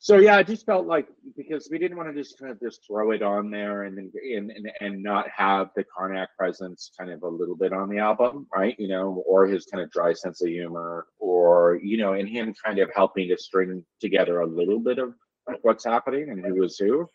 so 0.05 0.19
yeah, 0.19 0.37
I 0.37 0.43
just 0.43 0.67
felt 0.67 0.87
like 0.87 1.09
because 1.35 1.71
we 1.71 1.79
didn't 1.79 1.97
want 1.97 2.15
to 2.15 2.23
just 2.23 2.39
kind 2.39 2.53
of 2.53 2.61
just 2.61 2.87
throw 2.87 3.13
it 3.13 3.23
on 3.23 3.51
there 3.51 3.85
and 3.85 3.97
and, 3.99 4.51
and 4.51 4.71
and 4.83 5.03
not 5.03 5.31
have 5.35 5.71
the 5.75 5.83
Karnak 5.83 6.27
presence 6.39 6.91
kind 6.99 7.11
of 7.11 7.23
a 7.23 7.27
little 7.27 7.57
bit 7.57 7.73
on 7.73 7.89
the 7.89 7.97
album, 8.01 8.47
right? 8.55 8.79
You 8.79 8.89
know, 8.89 9.25
or 9.27 9.47
his 9.47 9.65
kind 9.65 9.83
of 9.83 9.91
dry 9.91 10.13
sense 10.13 10.43
of 10.43 10.49
humor, 10.49 11.07
or 11.19 11.81
you 11.83 11.97
know, 11.97 12.13
and 12.13 12.29
him 12.29 12.53
kind 12.63 12.81
of 12.81 12.91
helping 12.95 13.29
to 13.29 13.39
string 13.39 13.83
together 13.99 14.41
a 14.41 14.47
little 14.47 14.79
bit 14.79 14.99
of 14.99 15.15
what's 15.63 15.87
happening 15.87 16.29
and 16.29 16.45
who 16.45 16.63
is 16.65 16.77
who. 16.77 17.09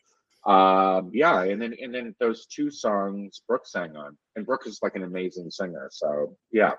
Um, 0.52 1.12
yeah, 1.14 1.44
and 1.44 1.62
then 1.62 1.76
and 1.80 1.94
then 1.94 2.16
those 2.20 2.48
two 2.48 2.72
songs 2.72 3.44
Brooke 3.48 3.68
sang 3.68 3.96
on, 3.98 4.18
and 4.36 4.48
Brooke 4.48 4.66
is 4.66 4.80
like 4.82 4.96
an 4.96 5.04
amazing 5.04 5.52
singer. 5.52 5.90
So 5.92 6.36
yeah, 6.52 6.72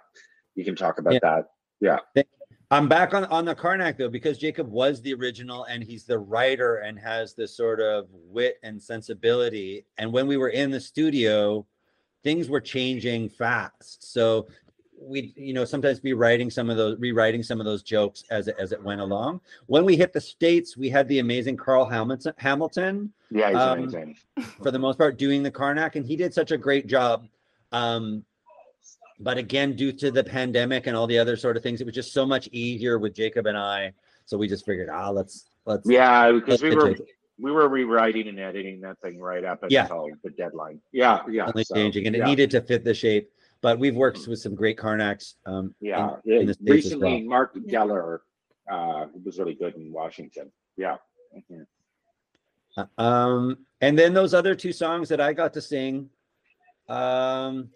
you 0.56 0.64
can 0.64 0.74
talk 0.74 0.98
about 0.98 1.20
that. 1.22 1.44
Yeah. 1.80 2.00
that. 2.16 2.26
I'm 2.72 2.88
back 2.88 3.14
on 3.14 3.24
on 3.26 3.44
the 3.44 3.54
Karnak 3.54 3.96
though 3.96 4.08
because 4.08 4.38
Jacob 4.38 4.70
was 4.70 5.02
the 5.02 5.12
original 5.14 5.64
and 5.64 5.82
he's 5.82 6.04
the 6.04 6.18
writer 6.18 6.76
and 6.76 6.98
has 6.98 7.34
this 7.34 7.54
sort 7.56 7.80
of 7.80 8.06
wit 8.12 8.58
and 8.62 8.80
sensibility. 8.80 9.84
And 9.98 10.12
when 10.12 10.26
we 10.28 10.36
were 10.36 10.50
in 10.50 10.70
the 10.70 10.80
studio, 10.80 11.66
things 12.22 12.48
were 12.48 12.60
changing 12.60 13.28
fast. 13.28 14.12
So 14.12 14.46
we 15.02 15.32
you 15.36 15.52
know 15.52 15.64
sometimes 15.64 15.98
be 15.98 16.12
writing 16.12 16.48
some 16.50 16.70
of 16.70 16.76
those 16.76 16.96
rewriting 17.00 17.42
some 17.42 17.58
of 17.58 17.66
those 17.66 17.82
jokes 17.82 18.22
as 18.30 18.46
it, 18.46 18.54
as 18.58 18.70
it 18.70 18.80
went 18.82 19.00
along. 19.00 19.40
When 19.66 19.84
we 19.84 19.96
hit 19.96 20.12
the 20.12 20.20
states, 20.20 20.76
we 20.76 20.88
had 20.90 21.08
the 21.08 21.18
amazing 21.18 21.56
Carl 21.56 21.86
Hamilton 21.86 22.34
Hamilton 22.36 23.12
Yeah, 23.32 23.48
he's 23.48 23.56
Um, 23.58 23.78
amazing. 23.80 24.16
for 24.62 24.70
the 24.70 24.78
most 24.78 24.96
part 24.96 25.18
doing 25.18 25.42
the 25.42 25.50
Karnak, 25.50 25.96
and 25.96 26.06
he 26.06 26.14
did 26.14 26.32
such 26.32 26.52
a 26.52 26.58
great 26.58 26.86
job. 26.86 27.26
Um, 27.72 28.24
but 29.20 29.36
again, 29.36 29.76
due 29.76 29.92
to 29.92 30.10
the 30.10 30.24
pandemic 30.24 30.86
and 30.86 30.96
all 30.96 31.06
the 31.06 31.18
other 31.18 31.36
sort 31.36 31.56
of 31.56 31.62
things, 31.62 31.80
it 31.80 31.84
was 31.84 31.94
just 31.94 32.12
so 32.12 32.24
much 32.24 32.48
easier 32.52 32.98
with 32.98 33.14
Jacob 33.14 33.46
and 33.46 33.56
I. 33.56 33.92
So 34.24 34.38
we 34.38 34.48
just 34.48 34.64
figured, 34.64 34.88
ah, 34.90 35.10
let's 35.10 35.50
let's 35.66 35.88
Yeah, 35.88 36.32
because 36.32 36.62
we 36.62 36.74
let's 36.74 37.00
were 37.00 37.06
we 37.38 37.52
were 37.52 37.68
rewriting 37.68 38.28
and 38.28 38.38
editing 38.40 38.80
that 38.80 38.98
thing 39.00 39.18
right 39.20 39.44
up 39.44 39.64
Yeah. 39.68 39.82
until 39.82 40.08
the 40.24 40.30
deadline. 40.30 40.80
Yeah, 40.92 41.20
yeah. 41.28 41.46
only 41.46 41.64
so, 41.64 41.74
changing, 41.74 42.06
and 42.06 42.16
it 42.16 42.24
needed 42.24 42.50
to 42.52 42.60
fit 42.62 42.84
the 42.84 42.94
shape. 42.94 43.30
But 43.62 43.78
we've 43.78 43.94
worked 43.94 44.26
with 44.26 44.38
some 44.38 44.54
great 44.54 44.78
Karnaks. 44.78 45.34
Um, 45.44 45.74
Yeah, 45.80 46.16
in, 46.24 46.32
in 46.32 46.46
the 46.46 46.56
recently 46.62 47.20
well. 47.20 47.28
Mark 47.28 47.54
Geller 47.54 48.20
uh, 48.70 49.06
was 49.22 49.38
really 49.38 49.54
good 49.54 49.74
in 49.74 49.92
Washington. 49.92 50.50
Yeah. 50.78 50.96
Mhm. 51.36 51.66
Uh, 52.76 52.86
Um, 52.96 53.66
and 53.82 53.98
then 53.98 54.14
those 54.14 54.32
other 54.32 54.54
two 54.54 54.72
songs 54.72 55.10
that 55.10 55.20
I 55.20 55.34
got 55.34 55.52
to 55.54 55.60
sing. 55.60 56.08
Um, 56.88 57.70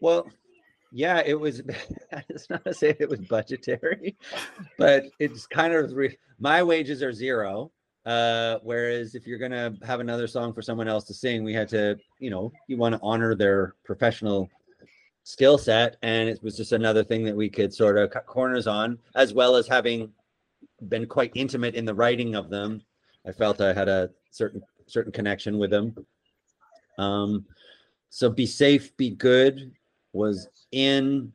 well, 0.00 0.28
yeah, 0.92 1.22
it 1.24 1.38
was. 1.38 1.62
it's 2.28 2.48
not 2.48 2.64
to 2.64 2.74
say 2.74 2.96
it 2.98 3.08
was 3.08 3.20
budgetary, 3.20 4.16
but 4.78 5.06
it's 5.18 5.46
kind 5.46 5.74
of 5.74 5.92
re- 5.92 6.18
my 6.38 6.62
wages 6.62 7.02
are 7.02 7.12
zero. 7.12 7.70
Uh, 8.06 8.58
whereas 8.62 9.14
if 9.14 9.26
you're 9.26 9.38
gonna 9.38 9.74
have 9.84 10.00
another 10.00 10.26
song 10.26 10.54
for 10.54 10.62
someone 10.62 10.88
else 10.88 11.04
to 11.04 11.14
sing, 11.14 11.44
we 11.44 11.52
had 11.52 11.68
to, 11.68 11.98
you 12.18 12.30
know, 12.30 12.50
you 12.66 12.76
want 12.76 12.94
to 12.94 13.00
honor 13.02 13.34
their 13.34 13.74
professional 13.84 14.48
skill 15.24 15.58
set, 15.58 15.96
and 16.02 16.28
it 16.28 16.42
was 16.42 16.56
just 16.56 16.72
another 16.72 17.04
thing 17.04 17.22
that 17.24 17.36
we 17.36 17.50
could 17.50 17.74
sort 17.74 17.98
of 17.98 18.10
cut 18.10 18.24
corners 18.24 18.66
on, 18.66 18.98
as 19.14 19.34
well 19.34 19.56
as 19.56 19.68
having 19.68 20.10
been 20.88 21.06
quite 21.06 21.32
intimate 21.34 21.74
in 21.74 21.84
the 21.84 21.94
writing 21.94 22.34
of 22.34 22.48
them. 22.48 22.80
I 23.26 23.32
felt 23.32 23.60
I 23.60 23.74
had 23.74 23.88
a 23.88 24.08
certain 24.30 24.62
certain 24.86 25.12
connection 25.12 25.58
with 25.58 25.70
them. 25.70 25.94
Um, 26.96 27.44
so 28.08 28.30
be 28.30 28.46
safe, 28.46 28.96
be 28.96 29.10
good 29.10 29.72
was 30.12 30.48
in 30.72 31.32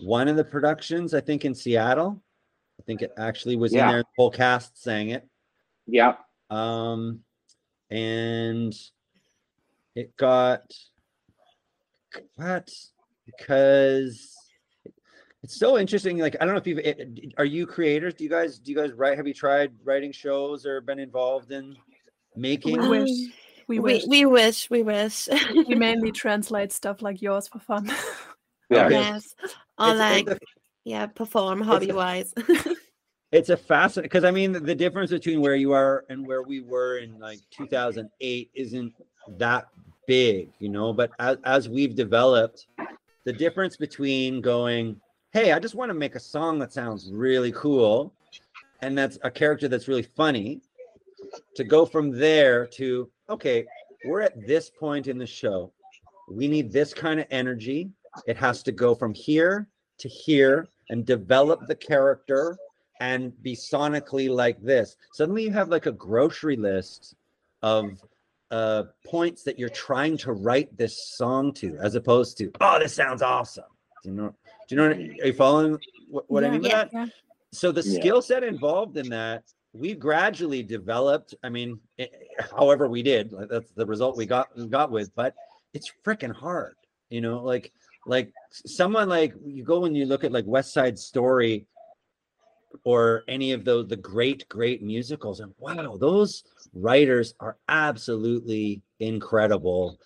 one 0.00 0.28
of 0.28 0.36
the 0.36 0.44
productions, 0.44 1.14
I 1.14 1.20
think 1.20 1.44
in 1.44 1.54
Seattle. 1.54 2.22
I 2.78 2.82
think 2.84 3.02
it 3.02 3.12
actually 3.18 3.56
was 3.56 3.72
Yeah. 3.72 3.86
in 3.86 3.92
there. 3.92 4.02
The 4.02 4.08
whole 4.16 4.30
cast 4.30 4.80
sang 4.80 5.10
it. 5.10 5.26
Yeah. 5.86 6.16
Um, 6.50 7.24
and 7.90 8.74
it 9.94 10.16
got 10.16 10.72
cut 12.38 12.70
because 13.26 14.34
it's 15.42 15.56
so 15.58 15.78
interesting. 15.78 16.18
Like 16.18 16.36
I 16.40 16.44
don't 16.44 16.54
know 16.54 16.60
if 16.60 16.66
you've 16.66 16.78
it, 16.78 17.34
are 17.36 17.44
you 17.44 17.66
creators? 17.66 18.14
Do 18.14 18.24
you 18.24 18.30
guys 18.30 18.58
do 18.58 18.70
you 18.70 18.76
guys 18.76 18.92
write? 18.92 19.16
Have 19.16 19.26
you 19.26 19.34
tried 19.34 19.72
writing 19.84 20.12
shows 20.12 20.64
or 20.66 20.80
been 20.80 20.98
involved 20.98 21.50
in 21.52 21.76
making? 22.36 22.80
We 22.80 22.88
wish. 22.88 23.10
We 23.68 23.78
we, 23.78 23.92
wish. 23.94 24.04
we 24.06 24.24
wish, 24.26 24.70
we 24.70 24.82
wish. 24.82 25.28
we 25.54 25.74
mainly 25.74 26.10
translate 26.24 26.72
stuff 26.72 27.02
like 27.02 27.22
yours 27.22 27.48
for 27.48 27.58
fun. 27.60 27.90
Yeah. 28.70 28.90
Yes. 28.90 29.34
Or 29.78 29.94
It's- 29.94 29.98
like, 29.98 30.26
it's 30.28 30.42
a- 30.42 30.46
yeah, 30.84 31.06
perform 31.06 31.62
hobby 31.62 31.90
wise. 31.90 32.34
it's 33.32 33.48
a 33.48 33.56
fascinating 33.56 34.08
because 34.10 34.24
I 34.24 34.30
mean 34.30 34.52
the 34.52 34.74
difference 34.74 35.10
between 35.10 35.40
where 35.40 35.54
you 35.54 35.72
are 35.72 36.04
and 36.10 36.26
where 36.26 36.42
we 36.42 36.60
were 36.60 36.98
in 36.98 37.18
like 37.18 37.38
2008 37.50 38.50
isn't 38.52 38.94
that 39.38 39.68
big, 40.06 40.50
you 40.58 40.68
know. 40.68 40.92
But 40.92 41.12
as, 41.18 41.38
as 41.44 41.68
we've 41.70 41.94
developed, 41.94 42.66
the 43.24 43.32
difference 43.32 43.78
between 43.78 44.42
going, 44.42 45.00
"Hey, 45.32 45.52
I 45.52 45.58
just 45.58 45.74
want 45.74 45.88
to 45.88 45.94
make 45.94 46.14
a 46.14 46.20
song 46.20 46.58
that 46.58 46.70
sounds 46.70 47.10
really 47.10 47.52
cool," 47.52 48.12
and 48.82 48.98
that's 48.98 49.18
a 49.22 49.30
character 49.30 49.66
that's 49.68 49.88
really 49.88 50.02
funny, 50.14 50.60
to 51.54 51.64
go 51.64 51.86
from 51.86 52.10
there 52.10 52.66
to, 52.66 53.08
"Okay, 53.28 53.66
we're 54.04 54.20
at 54.20 54.46
this 54.46 54.70
point 54.70 55.06
in 55.06 55.18
the 55.18 55.26
show. 55.26 55.72
We 56.30 56.48
need 56.48 56.72
this 56.72 56.94
kind 56.94 57.20
of 57.20 57.26
energy. 57.30 57.90
It 58.26 58.36
has 58.36 58.62
to 58.64 58.72
go 58.72 58.94
from 58.94 59.14
here 59.14 59.68
to 59.98 60.08
here 60.08 60.66
and 60.90 61.04
develop 61.04 61.66
the 61.66 61.74
character 61.74 62.56
and 63.00 63.40
be 63.42 63.54
sonically 63.54 64.28
like 64.28 64.60
this. 64.62 64.96
Suddenly 65.12 65.44
you 65.44 65.52
have 65.52 65.68
like 65.68 65.86
a 65.86 65.92
grocery 65.92 66.56
list 66.56 67.14
of 67.62 68.00
uh 68.50 68.84
points 69.04 69.42
that 69.42 69.58
you're 69.58 69.68
trying 69.68 70.16
to 70.16 70.32
write 70.32 70.74
this 70.76 71.10
song 71.16 71.52
to 71.52 71.76
as 71.82 71.94
opposed 71.96 72.38
to 72.38 72.50
oh 72.62 72.78
this 72.78 72.94
sounds 72.94 73.20
awesome 73.20 73.64
do 74.02 74.08
you 74.08 74.14
know 74.14 74.34
do 74.66 74.74
you 74.74 74.76
know 74.80 74.88
what, 74.88 74.96
are 74.96 75.26
you 75.26 75.32
following 75.34 75.78
what, 76.08 76.24
what 76.30 76.44
i 76.44 76.50
mean 76.50 76.62
by 76.62 76.68
Yeah. 76.68 76.76
that 76.76 76.90
Yeah. 76.92 77.06
so 77.52 77.72
the 77.72 77.82
Yeah. 77.82 78.00
skill 78.00 78.22
set 78.22 78.42
involved 78.42 78.96
in 78.96 79.10
that 79.10 79.44
we 79.72 79.94
gradually 79.94 80.62
developed 80.62 81.34
i 81.42 81.48
mean 81.48 81.78
eh, 81.98 82.06
however 82.56 82.88
we 82.88 83.02
did 83.02 83.32
that's 83.50 83.70
the 83.72 83.86
result 83.86 84.16
we 84.16 84.26
got 84.26 84.48
got 84.70 84.90
with 84.90 85.14
but 85.14 85.34
it's 85.74 85.92
freaking 86.04 86.34
hard 86.34 86.74
you 87.10 87.20
know 87.20 87.42
like 87.42 87.72
like 88.06 88.32
someone 88.50 89.08
like 89.08 89.34
you 89.44 89.62
go 89.62 89.84
and 89.84 89.96
you 89.96 90.06
look 90.06 90.24
at 90.24 90.32
like 90.32 90.44
west 90.46 90.72
side 90.72 90.98
story 90.98 91.66
or 92.84 93.24
any 93.28 93.52
of 93.52 93.64
those 93.64 93.86
the 93.88 93.96
great 93.96 94.48
great 94.48 94.82
musicals 94.82 95.40
and 95.40 95.52
wow 95.58 95.96
those 95.96 96.44
writers 96.74 97.34
are 97.40 97.56
absolutely 97.68 98.82
incredible 99.00 99.98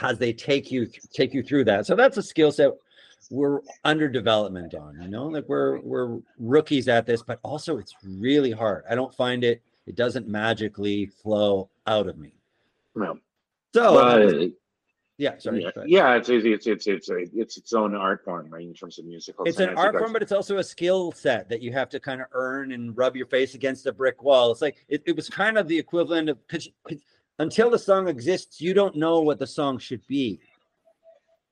as 0.00 0.18
they 0.18 0.32
take 0.32 0.70
you 0.70 0.88
take 1.12 1.34
you 1.34 1.42
through 1.42 1.64
that. 1.64 1.86
So 1.86 1.94
that's 1.94 2.16
a 2.16 2.22
skill 2.22 2.52
set 2.52 2.72
we're 3.32 3.60
under 3.84 4.08
development 4.08 4.74
on 4.74 5.00
you 5.00 5.08
know 5.08 5.26
like 5.26 5.48
we're 5.48 5.80
we're 5.80 6.18
rookies 6.38 6.86
at 6.86 7.06
this 7.06 7.22
but 7.22 7.38
also 7.42 7.78
it's 7.78 7.94
really 8.04 8.50
hard 8.50 8.84
i 8.90 8.94
don't 8.94 9.14
find 9.14 9.42
it 9.42 9.62
It 9.86 9.96
doesn't 9.96 10.28
magically 10.28 11.06
flow 11.06 11.68
out 11.86 12.06
of 12.06 12.16
me. 12.16 12.32
No. 12.94 13.18
So 13.74 13.94
But, 13.94 14.50
yeah, 15.18 15.38
sorry. 15.38 15.62
yeah, 15.62 15.84
yeah, 15.86 16.14
it's 16.16 16.28
it's 16.28 16.66
it's 16.66 16.86
it's 16.86 17.10
a, 17.10 17.18
it's 17.34 17.56
its 17.56 17.72
own 17.72 17.94
art 17.94 18.24
form, 18.24 18.48
right? 18.50 18.62
In 18.62 18.74
terms 18.74 18.98
of 18.98 19.04
musical. 19.04 19.44
It's 19.44 19.60
an 19.60 19.76
art 19.76 19.96
form, 19.98 20.12
but 20.12 20.22
it's 20.22 20.32
also 20.32 20.58
a 20.58 20.64
skill 20.64 21.12
set 21.12 21.48
that 21.48 21.60
you 21.62 21.72
have 21.72 21.88
to 21.90 22.00
kind 22.00 22.20
of 22.20 22.28
earn 22.32 22.72
and 22.72 22.96
rub 22.96 23.16
your 23.16 23.26
face 23.26 23.54
against 23.54 23.86
a 23.86 23.92
brick 23.92 24.22
wall. 24.22 24.50
It's 24.52 24.62
like 24.62 24.84
it, 24.88 25.02
it 25.06 25.16
was 25.16 25.28
kind 25.28 25.58
of 25.58 25.68
the 25.68 25.78
equivalent 25.78 26.28
of 26.28 26.36
because 26.46 26.68
until 27.38 27.70
the 27.70 27.78
song 27.78 28.08
exists, 28.08 28.60
you 28.60 28.74
don't 28.74 28.96
know 28.96 29.20
what 29.20 29.38
the 29.38 29.46
song 29.46 29.78
should 29.78 30.06
be, 30.06 30.38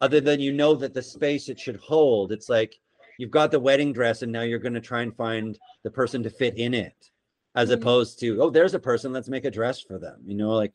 other 0.01 0.20
than 0.20 0.40
you 0.40 0.53
know 0.53 0.74
that 0.74 0.94
the 0.94 1.03
space 1.03 1.48
it 1.48 1.59
should 1.61 1.76
hold. 1.76 2.32
It's 2.32 2.48
like 2.48 2.74
you've 3.18 3.30
got 3.30 3.51
the 3.51 3.61
wedding 3.61 3.92
dress, 3.92 4.22
and 4.22 4.32
now 4.32 4.42
you're 4.42 4.59
going 4.59 4.74
to 4.74 4.80
try 4.80 5.03
and 5.03 5.14
find 5.14 5.59
the 5.84 5.90
person 5.90 6.22
to 6.22 6.30
fit 6.30 6.57
in 6.57 6.74
it, 6.74 7.11
as 7.55 7.70
Mhm. 7.70 7.74
opposed 7.74 8.18
to 8.20 8.40
oh, 8.42 8.51
there's 8.51 8.74
a 8.74 8.78
person, 8.78 9.12
let's 9.12 9.28
make 9.28 9.44
a 9.44 9.51
dress 9.51 9.80
for 9.80 9.98
them. 9.98 10.20
You 10.24 10.34
know, 10.36 10.51
like 10.53 10.72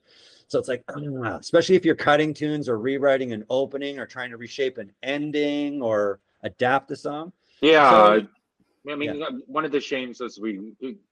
so 0.48 0.60
it's 0.60 0.68
like, 0.68 0.84
especially 1.40 1.76
if 1.76 1.86
you're 1.86 1.96
cutting 1.96 2.34
tunes 2.34 2.70
or 2.70 2.78
rewriting 2.78 3.32
an 3.34 3.46
opening 3.50 4.00
or 4.00 4.06
trying 4.06 4.30
to 4.30 4.38
reshape 4.38 4.78
an 4.78 4.92
ending 5.02 5.82
or 5.82 6.20
adapt 6.44 6.88
the 6.88 6.96
song. 6.96 7.34
Yeah, 7.62 7.90
So- 8.20 8.28
I 8.88 8.94
mean, 8.94 9.24
uh, 9.24 9.32
one 9.48 9.66
of 9.66 9.72
the 9.72 9.80
shames 9.80 10.22
is 10.22 10.40
we 10.40 10.60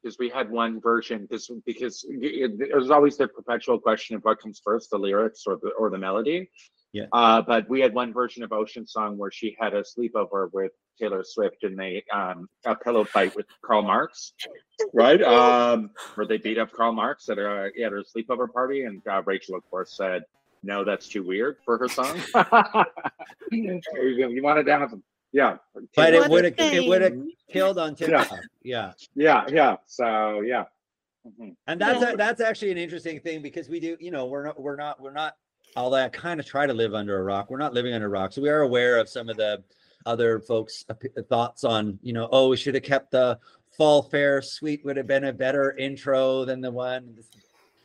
is 0.04 0.20
we 0.20 0.30
had 0.30 0.52
one 0.52 0.80
version 0.80 1.24
because 1.24 1.50
because 1.66 2.06
it, 2.08 2.60
there's 2.60 2.92
always 2.92 3.18
the 3.18 3.28
perpetual 3.28 3.80
question 3.80 4.16
of 4.16 4.22
what 4.24 4.40
comes 4.40 4.62
first, 4.64 4.92
the 4.92 4.98
lyrics 5.00 5.48
or 5.48 5.58
the 5.60 5.70
or 5.70 5.90
the 5.90 5.98
melody. 5.98 6.52
Yeah. 6.94 7.06
Uh, 7.12 7.42
but 7.42 7.68
we 7.68 7.82
had 7.82 7.94
one 7.94 8.14
version 8.14 8.44
of 8.44 8.54
Ocean 8.54 8.86
Song 8.86 9.18
where 9.18 9.32
she 9.32 9.58
had 9.60 9.74
a 9.74 9.82
sleepover 9.84 10.54
with 10.54 10.72
Taylor 11.00 11.24
Swift 11.26 11.64
and 11.64 11.78
they 11.78 12.04
um 12.14 12.48
a 12.66 12.76
pillow 12.76 13.04
fight 13.04 13.36
with 13.36 13.48
Karl 13.64 13.82
Marx, 13.82 14.34
right? 14.94 15.20
Um, 15.24 15.90
where 16.14 16.28
they 16.28 16.38
beat 16.38 16.60
up 16.60 16.72
Karl 16.72 16.94
Marx 16.94 17.28
at 17.30 17.40
a 17.40 17.72
at 17.84 17.92
her 17.92 18.04
sleepover 18.04 18.52
party, 18.52 18.84
and 18.84 19.02
uh, 19.08 19.22
Rachel 19.26 19.56
of 19.56 19.70
course 19.70 19.98
said. 19.98 20.24
No, 20.66 20.86
that's 20.86 21.10
too 21.10 21.24
weird 21.24 21.58
for 21.66 21.78
her 21.78 21.90
song. 21.90 22.22
you 23.52 23.82
you 23.98 24.42
wanted 24.42 24.66
to 24.66 24.72
have, 24.80 24.94
yeah. 25.34 25.58
But 25.94 26.14
it 26.14 26.20
What 26.20 26.28
a 26.28 26.30
would 26.32 26.46
have 26.46 26.54
it 26.74 26.88
would 26.88 27.02
have 27.02 27.18
killed 27.52 27.78
on 27.78 27.98
Yeah. 28.00 28.24
TikTok. 28.24 28.40
Yeah. 28.64 28.94
Yeah, 29.14 29.46
yeah. 29.50 29.76
So 29.88 30.40
yeah. 30.40 30.64
Mhm. 31.28 31.58
And 31.68 31.82
that's 31.82 32.02
Yeah. 32.02 32.12
a, 32.12 32.16
that's 32.16 32.40
actually 32.40 32.72
an 32.72 32.78
interesting 32.78 33.20
thing 33.20 33.42
because 33.42 33.68
we 33.68 33.82
do, 33.82 33.98
you 34.00 34.10
know, 34.10 34.26
we're 34.28 34.46
not 34.46 34.58
we're 34.62 34.78
not 34.78 35.02
we're 35.02 35.12
not 35.12 35.36
all 35.76 35.90
that 35.92 36.14
kind 36.14 36.40
of 36.40 36.46
try 36.46 36.66
to 36.66 36.74
live 36.74 36.94
under 36.94 37.20
a 37.20 37.24
rock. 37.24 37.50
We're 37.50 37.58
not 37.58 37.74
living 37.74 37.94
under 37.94 38.08
a 38.08 38.10
rock. 38.10 38.34
So 38.34 38.42
we 38.42 38.50
are 38.50 38.62
aware 38.62 38.98
of 38.98 39.10
some 39.10 39.30
of 39.30 39.38
the 39.38 39.64
other 40.06 40.40
folks' 40.40 40.86
thoughts 41.30 41.64
on, 41.64 41.98
you 42.02 42.14
know, 42.14 42.28
oh, 42.32 42.50
we 42.50 42.58
should 42.58 42.76
have 42.76 42.84
kept 42.84 43.12
the 43.12 43.40
fall 43.78 44.04
fair 44.04 44.42
suite 44.42 44.86
would 44.86 44.98
have 44.98 45.08
been 45.08 45.26
a 45.26 45.34
better 45.34 45.76
intro 45.78 46.46
than 46.46 46.62
the 46.62 46.72
one 46.72 47.14
this 47.16 47.28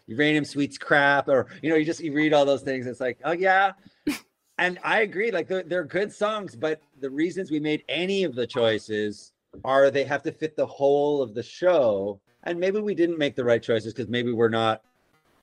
uranium 0.07 0.45
suites 0.45 0.78
crap 0.78 1.28
or 1.28 1.47
you 1.62 1.70
know 1.70 1.76
you 1.76 1.84
just 1.84 2.01
you 2.01 2.12
read 2.12 2.32
all 2.32 2.45
those 2.45 2.62
things 2.62 2.86
it's 2.86 3.01
like 3.01 3.18
oh 3.24 3.32
yeah 3.32 3.72
and 4.59 4.78
i 4.84 5.01
agree 5.01 5.30
like 5.30 5.49
they're, 5.49 5.62
they're 5.62 5.84
good 5.84 6.12
songs 6.12 6.55
but 6.55 6.80
the 7.01 7.11
reasons 7.11 7.51
we 7.51 7.61
made 7.61 7.82
any 7.89 8.24
of 8.24 8.34
the 8.34 8.47
choices 8.47 9.32
are 9.64 9.91
they 9.91 10.05
have 10.05 10.22
to 10.22 10.32
fit 10.32 10.57
the 10.57 10.66
whole 10.66 11.22
of 11.22 11.34
the 11.34 11.43
show 11.43 12.20
and 12.45 12.59
maybe 12.59 12.80
we 12.80 12.95
didn't 12.95 13.18
make 13.18 13.34
the 13.34 13.45
right 13.45 13.62
choices 13.62 13.93
because 13.93 14.09
maybe 14.09 14.32
we're 14.32 14.49
not 14.49 14.82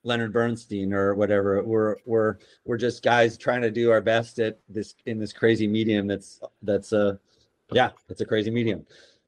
leonard 0.05 0.31
bernstein 0.31 0.93
or 0.93 1.15
whatever. 1.15 1.61
We're 1.63 1.97
we're 2.05 2.37
we're 2.63 2.77
just 2.77 3.03
guys 3.03 3.37
trying 3.37 3.61
to 3.63 3.71
do 3.71 3.91
our 3.91 4.01
best 4.01 4.39
at 4.39 4.59
this 4.69 4.95
in 5.05 5.19
this 5.19 5.33
crazy 5.33 5.67
medium 5.67 6.07
that's 6.07 6.39
that's 6.61 6.93
uh 6.93 7.17
yeah 7.73 7.91
it's 8.07 8.21
a 8.21 8.25
crazy 8.25 8.51
medium. 8.51 8.85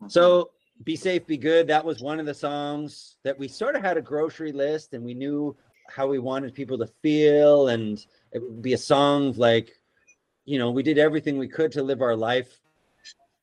So 0.07 0.51
be 0.83 0.95
safe 0.95 1.25
be 1.25 1.37
good 1.37 1.67
that 1.67 1.83
was 1.83 2.01
one 2.01 2.19
of 2.19 2.25
the 2.25 2.33
songs 2.33 3.17
that 3.23 3.37
we 3.37 3.47
sort 3.47 3.75
of 3.75 3.81
had 3.81 3.97
a 3.97 4.01
grocery 4.01 4.51
list 4.51 4.93
and 4.93 5.03
we 5.03 5.13
knew 5.13 5.55
how 5.89 6.07
we 6.07 6.19
wanted 6.19 6.53
people 6.53 6.77
to 6.77 6.87
feel 7.01 7.69
and 7.69 8.05
it 8.31 8.41
would 8.41 8.61
be 8.61 8.73
a 8.73 8.77
song 8.77 9.33
like 9.37 9.71
you 10.45 10.59
know 10.59 10.69
we 10.69 10.83
did 10.83 10.97
everything 10.97 11.37
we 11.37 11.47
could 11.47 11.71
to 11.71 11.81
live 11.81 12.01
our 12.01 12.15
life 12.15 12.59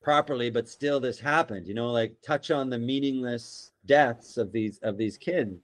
properly 0.03 0.51
but 0.51 0.68
still 0.68 1.01
this 1.01 1.18
happened 1.18 1.66
you 1.66 1.74
know 1.74 1.91
like 1.91 2.14
touch 2.24 2.51
on 2.51 2.70
the 2.70 2.78
meaningless 2.78 3.72
deaths 3.87 4.37
of 4.37 4.53
these 4.53 4.78
of 4.82 4.97
these 4.97 5.16
kids 5.16 5.59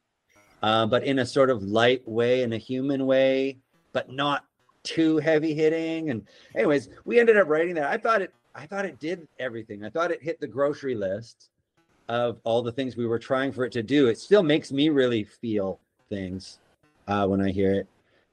uh, 0.63 0.87
but 0.87 1.05
in 1.05 1.21
a 1.21 1.27
sort 1.27 1.51
of 1.51 1.63
light 1.63 2.07
way 2.07 2.43
in 2.43 2.53
a 2.53 2.59
human 2.59 3.07
way 3.07 3.59
but 3.93 4.11
not 4.11 4.45
too 4.83 5.19
heavy 5.19 5.55
hitting 5.55 6.11
and 6.11 6.27
anyways 6.55 6.89
we 7.05 7.21
ended 7.21 7.37
up 7.37 7.49
writing 7.49 7.75
that 7.75 7.85
i 7.85 7.97
thought 7.97 8.23
it 8.23 8.33
i 8.55 8.67
thought 8.67 8.85
it 8.85 8.99
did 8.99 9.27
everything 9.39 9.85
i 9.85 9.91
thought 9.91 10.11
it 10.11 10.23
hit 10.23 10.41
the 10.41 10.47
grocery 10.47 10.95
list 10.95 11.51
of 12.09 12.41
all 12.45 12.63
the 12.63 12.73
things 12.73 12.97
we 12.97 13.07
were 13.07 13.19
trying 13.19 13.53
for 13.53 13.65
it 13.65 13.73
to 13.73 13.83
do 13.83 14.09
it 14.09 14.19
still 14.19 14.43
makes 14.43 14.73
me 14.73 14.89
really 14.89 15.23
feel 15.23 15.79
things 16.09 16.61
uh, 17.09 17.27
when 17.27 17.41
i 17.41 17.51
hear 17.51 17.73
it 17.73 17.87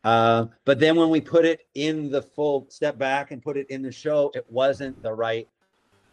uh, 0.04 0.46
but 0.64 0.80
then 0.80 0.96
when 0.96 1.10
we 1.10 1.20
put 1.20 1.44
it 1.44 1.68
in 1.76 2.10
the 2.10 2.22
full 2.22 2.66
step 2.70 2.98
back 2.98 3.32
and 3.32 3.42
put 3.42 3.58
it 3.58 3.70
in 3.70 3.82
the 3.82 3.92
show 3.92 4.32
it 4.34 4.46
wasn't 4.50 5.02
the 5.04 5.14
right 5.14 5.50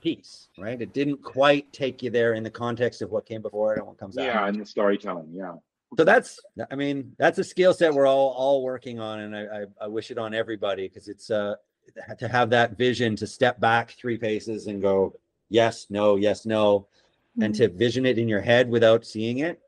piece 0.01 0.49
right 0.59 0.83
it 0.83 0.93
didn't 0.93 1.23
quite 1.23 1.73
take 1.73 2.03
you 2.03 2.11
there 2.11 2.35
in 2.35 2.43
the 2.43 2.51
context 2.51 3.03
of 3.03 3.11
what 3.11 3.25
came 3.25 3.41
before 3.41 3.75
it 3.75 3.79
and 3.79 3.87
what 3.87 3.97
comes 3.99 4.19
after. 4.19 4.29
Yeah, 4.29 4.37
after 4.37 4.49
and 4.49 4.61
the 4.61 4.67
storytelling. 4.67 5.29
Yeah. 5.33 5.55
So 5.97 6.05
that's 6.05 6.41
i 6.71 6.75
mean 6.75 7.15
that's 7.19 7.39
a 7.39 7.45
skill 7.45 7.73
set 7.75 7.93
we're 7.95 8.07
all 8.07 8.31
all 8.31 8.63
working 8.63 8.99
on 9.01 9.21
and 9.21 9.37
i 9.37 9.43
i, 9.43 9.65
I 9.83 9.87
wish 9.89 10.11
it 10.11 10.19
on 10.19 10.35
everybody 10.35 10.89
because 10.89 11.09
it's 11.09 11.31
uh 11.31 11.55
to 12.19 12.29
have 12.29 12.51
that 12.51 12.77
vision 12.79 13.17
to 13.17 13.27
step 13.27 13.61
back 13.61 13.91
three 13.93 14.17
paces 14.19 14.67
and 14.67 14.81
go 14.81 15.15
yes 15.51 15.87
no 15.91 16.17
yes 16.17 16.47
no 16.47 16.87
and 17.41 17.55
to 17.57 17.69
vision 17.69 18.07
it 18.07 18.19
in 18.19 18.29
your 18.29 18.41
head 18.41 18.69
without 18.71 19.05
seeing 19.05 19.39
it 19.39 19.61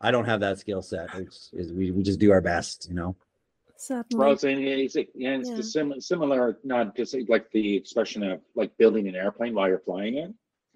i 0.00 0.10
don't 0.10 0.24
have 0.24 0.40
that 0.40 0.58
skill 0.58 0.82
set 0.82 1.08
it's, 1.14 1.50
is 1.52 1.72
we, 1.72 1.90
we 1.90 2.02
just 2.02 2.18
do 2.18 2.32
our 2.32 2.40
best 2.40 2.88
you 2.88 2.94
know 2.94 3.14
Certainly. 3.78 4.24
Well, 4.24 4.32
it's, 4.32 4.42
it's, 4.42 4.96
yeah, 5.14 5.36
it's 5.36 5.50
Yeah. 5.50 5.56
the 5.56 5.62
sim- 5.62 6.00
similar, 6.00 6.56
not 6.64 6.96
just 6.96 7.14
like 7.28 7.50
the 7.50 7.76
expression 7.76 8.22
of 8.22 8.40
like 8.54 8.74
building 8.78 9.06
an 9.06 9.14
airplane 9.14 9.52
while 9.54 9.68
you're 9.68 9.80
flying 9.80 10.16
it. 10.16 10.32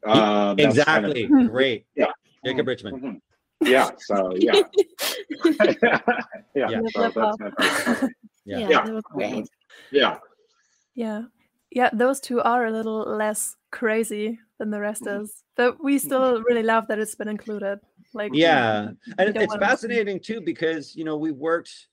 Um, 0.07 0.57
that's 0.59 0.85
kind 0.85 1.07
of- 1.07 1.17
exactly 1.17 1.27
great 1.49 1.87
Yeah. 1.97 2.13
jacob 2.45 2.67
richmond 2.67 3.03
Mhm. 3.03 3.21
Yeah. 3.63 3.91
So 3.99 4.33
yeah. 4.37 4.53
yeah. 6.55 6.69
Yeah. 6.71 6.81
So 6.95 7.01
that's 7.03 7.17
my 7.17 7.33
point. 7.39 8.13
Yeah. 8.47 8.59
Yeah, 8.59 8.69
Yeah. 8.69 9.01
great. 9.05 9.49
Yeah. 9.93 10.19
Yeah. 10.95 11.23
Yeah, 11.71 11.91
those 11.93 12.19
two 12.21 12.41
are 12.41 12.67
a 12.67 12.73
little 12.73 13.03
less 13.17 13.57
crazy 13.71 14.39
than 14.59 14.71
the 14.71 14.81
rest 14.81 15.03
Mhm. 15.03 15.23
is. 15.23 15.45
But 15.57 15.83
we 15.85 15.99
still 15.99 16.43
really 16.43 16.63
love 16.65 16.89
that 16.89 16.99
it's 16.99 17.15
been 17.15 17.29
included. 17.29 17.79
Like 18.13 18.33
yeah 18.35 18.89
and 19.19 19.35
don't 19.35 19.37
it's 19.37 19.51
wanna- 19.55 19.67
fascinating 19.67 20.19
too 20.19 20.41
because 20.41 20.97
you 20.97 21.05
know 21.05 21.17
we 21.17 21.31
worked 21.31 21.87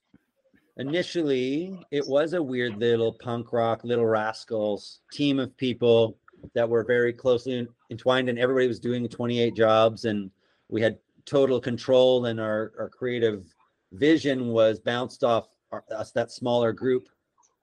initially 0.78 1.78
it 1.90 2.04
was 2.08 2.32
a 2.32 2.42
weird 2.42 2.76
little 2.76 3.12
punk 3.20 3.52
rock 3.52 3.84
little 3.84 4.06
rascals 4.06 5.00
team 5.12 5.38
of 5.38 5.56
people 5.56 6.16
that 6.54 6.68
were 6.68 6.82
very 6.84 7.12
closely 7.12 7.66
entwined 7.90 8.28
and 8.28 8.38
everybody 8.38 8.66
was 8.66 8.80
doing 8.80 9.08
28 9.08 9.54
jobs 9.54 10.04
and 10.06 10.30
we 10.68 10.80
had 10.80 10.98
total 11.28 11.60
control 11.60 12.26
and 12.26 12.40
our, 12.40 12.72
our 12.78 12.88
creative 12.88 13.44
vision 13.92 14.48
was 14.48 14.78
bounced 14.78 15.24
off 15.24 15.48
our, 15.72 15.84
us 15.94 16.10
that 16.12 16.30
smaller 16.30 16.72
group 16.72 17.08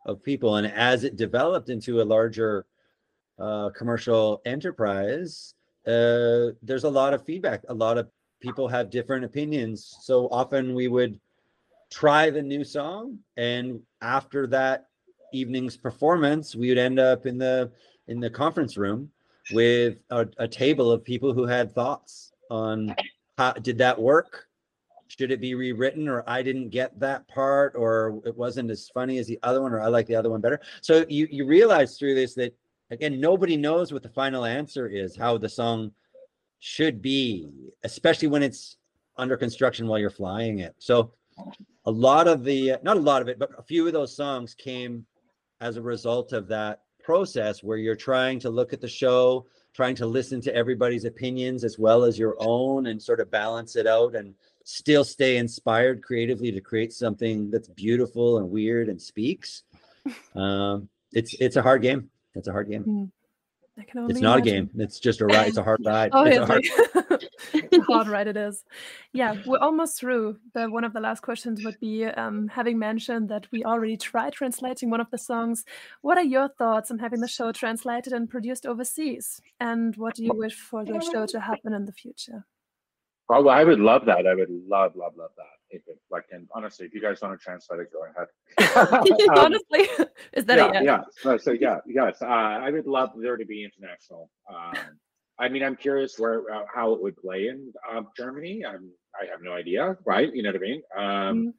of 0.05 0.23
people. 0.23 0.57
And 0.57 0.67
as 0.67 1.03
it 1.03 1.15
developed 1.15 1.69
into 1.69 2.01
a 2.01 2.03
larger 2.03 2.65
uh, 3.39 3.69
commercial 3.71 4.41
enterprise 4.45 5.55
uh, 5.87 6.49
there's 6.63 6.83
a 6.83 6.89
lot 6.89 7.13
of 7.13 7.23
feedback. 7.23 7.61
A 7.69 7.73
lot 7.73 7.97
of 7.97 8.09
people 8.39 8.67
have 8.67 8.89
different 8.89 9.23
opinions. 9.23 9.97
So 10.01 10.27
often 10.29 10.73
we 10.73 10.87
would 10.87 11.19
try 11.91 12.29
the 12.29 12.41
new 12.41 12.63
song 12.63 13.19
and 13.37 13.79
after 14.01 14.47
that 14.47 14.87
evening's 15.31 15.77
performance 15.77 16.55
we 16.55 16.69
would 16.69 16.79
end 16.79 16.99
up 16.99 17.27
in 17.27 17.37
the 17.37 17.71
in 18.07 18.19
the 18.19 18.29
conference 18.29 18.75
room 18.75 19.09
with 19.51 19.97
a, 20.09 20.27
a 20.39 20.47
table 20.47 20.91
of 20.91 21.03
people 21.03 21.31
who 21.31 21.45
had 21.45 21.71
thoughts 21.71 22.33
on 22.49 22.95
how 23.37 23.53
did 23.53 23.77
that 23.79 23.99
work? 23.99 24.47
Should 25.07 25.31
it 25.31 25.39
be 25.39 25.53
rewritten 25.53 26.07
or 26.07 26.23
i 26.27 26.41
didn't 26.41 26.69
get 26.69 26.99
that 26.99 27.27
part 27.27 27.73
or 27.75 28.21
it 28.25 28.35
wasn't 28.35 28.71
as 28.71 28.89
funny 28.89 29.19
as 29.19 29.27
the 29.27 29.39
other 29.43 29.61
one 29.61 29.71
or 29.71 29.79
i 29.79 29.87
like 29.87 30.07
the 30.07 30.15
other 30.15 30.29
one 30.29 30.41
better? 30.41 30.59
So 30.81 31.05
you 31.07 31.27
you 31.29 31.45
realize 31.45 31.97
through 31.97 32.15
this 32.15 32.33
that 32.35 32.55
again 32.91 33.19
nobody 33.19 33.55
knows 33.55 33.93
what 33.93 34.03
the 34.03 34.09
final 34.09 34.45
answer 34.45 34.87
is 34.87 35.15
how 35.15 35.37
the 35.37 35.49
song 35.49 35.91
should 36.59 37.01
be 37.01 37.49
especially 37.83 38.27
when 38.27 38.41
it's 38.41 38.77
under 39.17 39.37
construction 39.37 39.87
while 39.87 39.99
you're 39.99 40.09
flying 40.09 40.59
it. 40.59 40.75
So 40.79 41.13
a 41.85 41.91
lot 41.91 42.27
of 42.27 42.43
the 42.43 42.77
not 42.81 42.97
a 42.97 43.01
lot 43.01 43.21
of 43.21 43.27
it 43.27 43.37
but 43.37 43.51
a 43.57 43.63
few 43.63 43.85
of 43.85 43.93
those 43.93 44.15
songs 44.15 44.55
came 44.55 45.05
as 45.61 45.77
a 45.77 45.81
result 45.81 46.33
of 46.33 46.47
that 46.47 46.81
process 47.03 47.61
where 47.61 47.77
you're 47.77 47.95
trying 47.95 48.39
to 48.39 48.49
look 48.49 48.73
at 48.73 48.81
the 48.81 48.87
show 48.87 49.45
trying 49.75 49.95
to 49.95 50.05
listen 50.05 50.39
to 50.41 50.55
everybody's 50.55 51.03
opinions 51.03 51.65
as 51.65 51.77
well 51.77 52.05
as 52.05 52.17
your 52.17 52.35
own 52.39 52.87
and 52.87 53.01
sort 53.01 53.19
of 53.19 53.29
balance 53.29 53.75
it 53.75 53.85
out 53.85 54.15
and 54.15 54.33
still 54.63 55.03
stay 55.03 55.37
inspired 55.37 56.01
creatively 56.01 56.51
to 56.51 56.61
create 56.61 56.93
something 56.93 57.51
that's 57.51 57.67
beautiful 57.67 58.37
and 58.37 58.49
weird 58.49 58.89
and 58.89 59.01
speaks. 59.01 59.63
Um, 60.35 60.87
it's 61.13 61.33
it's 61.39 61.55
a 61.55 61.63
hard 61.63 61.81
game. 61.81 62.11
It's 62.35 62.47
a 62.47 62.51
hard 62.51 62.69
game. 62.69 62.83
Only 62.87 63.11
It's 63.77 64.21
not 64.21 64.39
a 64.39 64.41
game. 64.41 64.69
It's 64.77 64.99
just 64.99 65.19
a 65.21 65.25
ride. 65.25 65.49
It's 65.49 65.57
a 65.57 65.63
hard 65.63 65.81
ride. 65.85 66.11
Oh, 66.13 66.23
It's 66.23 66.37
a 66.37 66.45
hard- 66.45 66.65
like 67.53 67.71
hard 67.87 68.07
right 68.07 68.25
it 68.27 68.37
is. 68.37 68.63
Yeah, 69.11 69.35
we're 69.45 69.59
almost 69.59 69.99
through. 69.99 70.37
But 70.53 70.71
one 70.71 70.83
of 70.83 70.93
the 70.93 70.99
last 71.01 71.21
questions 71.21 71.63
would 71.65 71.79
be 71.79 72.05
um, 72.05 72.47
having 72.47 72.79
mentioned 72.79 73.29
that 73.29 73.47
we 73.51 73.63
already 73.65 73.97
tried 73.97 74.33
translating 74.33 74.89
one 74.89 75.01
of 75.01 75.09
the 75.11 75.17
songs. 75.17 75.65
What 76.01 76.17
are 76.17 76.23
your 76.23 76.47
thoughts 76.47 76.89
on 76.91 76.99
having 76.99 77.19
the 77.19 77.27
show 77.27 77.51
translated 77.51 78.13
and 78.13 78.29
produced 78.29 78.65
overseas? 78.65 79.41
And 79.59 79.95
what 79.97 80.15
do 80.15 80.23
you 80.23 80.33
wish 80.33 80.55
for 80.55 80.85
the 80.85 81.01
show 81.01 81.25
to 81.25 81.39
happen 81.39 81.73
in 81.73 81.85
the 81.85 81.91
future? 81.91 82.45
Oh, 83.29 83.47
I 83.49 83.63
would 83.63 83.79
love 83.79 84.05
that. 84.05 84.27
I 84.27 84.35
would 84.35 84.49
love, 84.49 84.95
love, 84.95 85.13
love 85.17 85.31
that. 85.37 85.54
Like, 86.09 86.25
and 86.31 86.47
honestly, 86.53 86.85
if 86.85 86.93
you 86.93 87.01
guys 87.01 87.21
want 87.21 87.37
to 87.37 87.43
translate 87.43 87.79
it, 87.81 87.87
go 87.91 88.03
ahead. 88.05 88.27
Um, 89.29 89.37
Honestly, 89.37 89.87
is 90.33 90.45
that 90.45 90.57
yeah, 90.57 90.71
yes? 90.73 90.83
yeah. 90.83 91.01
No, 91.23 91.37
so 91.37 91.51
yeah, 91.51 91.79
yes. 91.87 92.21
Uh, 92.21 92.25
I 92.25 92.69
would 92.71 92.87
love 92.87 93.11
there 93.17 93.37
to 93.37 93.45
be 93.45 93.63
international. 93.63 94.29
Um, 94.49 94.75
I 95.39 95.49
mean, 95.49 95.63
I'm 95.63 95.75
curious 95.75 96.17
where 96.17 96.49
uh, 96.53 96.63
how 96.73 96.93
it 96.93 97.01
would 97.01 97.17
play 97.17 97.47
in 97.47 97.73
um, 97.91 98.07
Germany. 98.15 98.63
I'm, 98.65 98.89
I 99.19 99.25
have 99.29 99.41
no 99.41 99.53
idea, 99.53 99.97
right? 100.05 100.33
You 100.33 100.43
know 100.43 100.49
what 100.49 100.55
I 100.55 100.59
mean? 100.59 100.81
Um, 100.97 101.03
Mhm. 101.03 101.53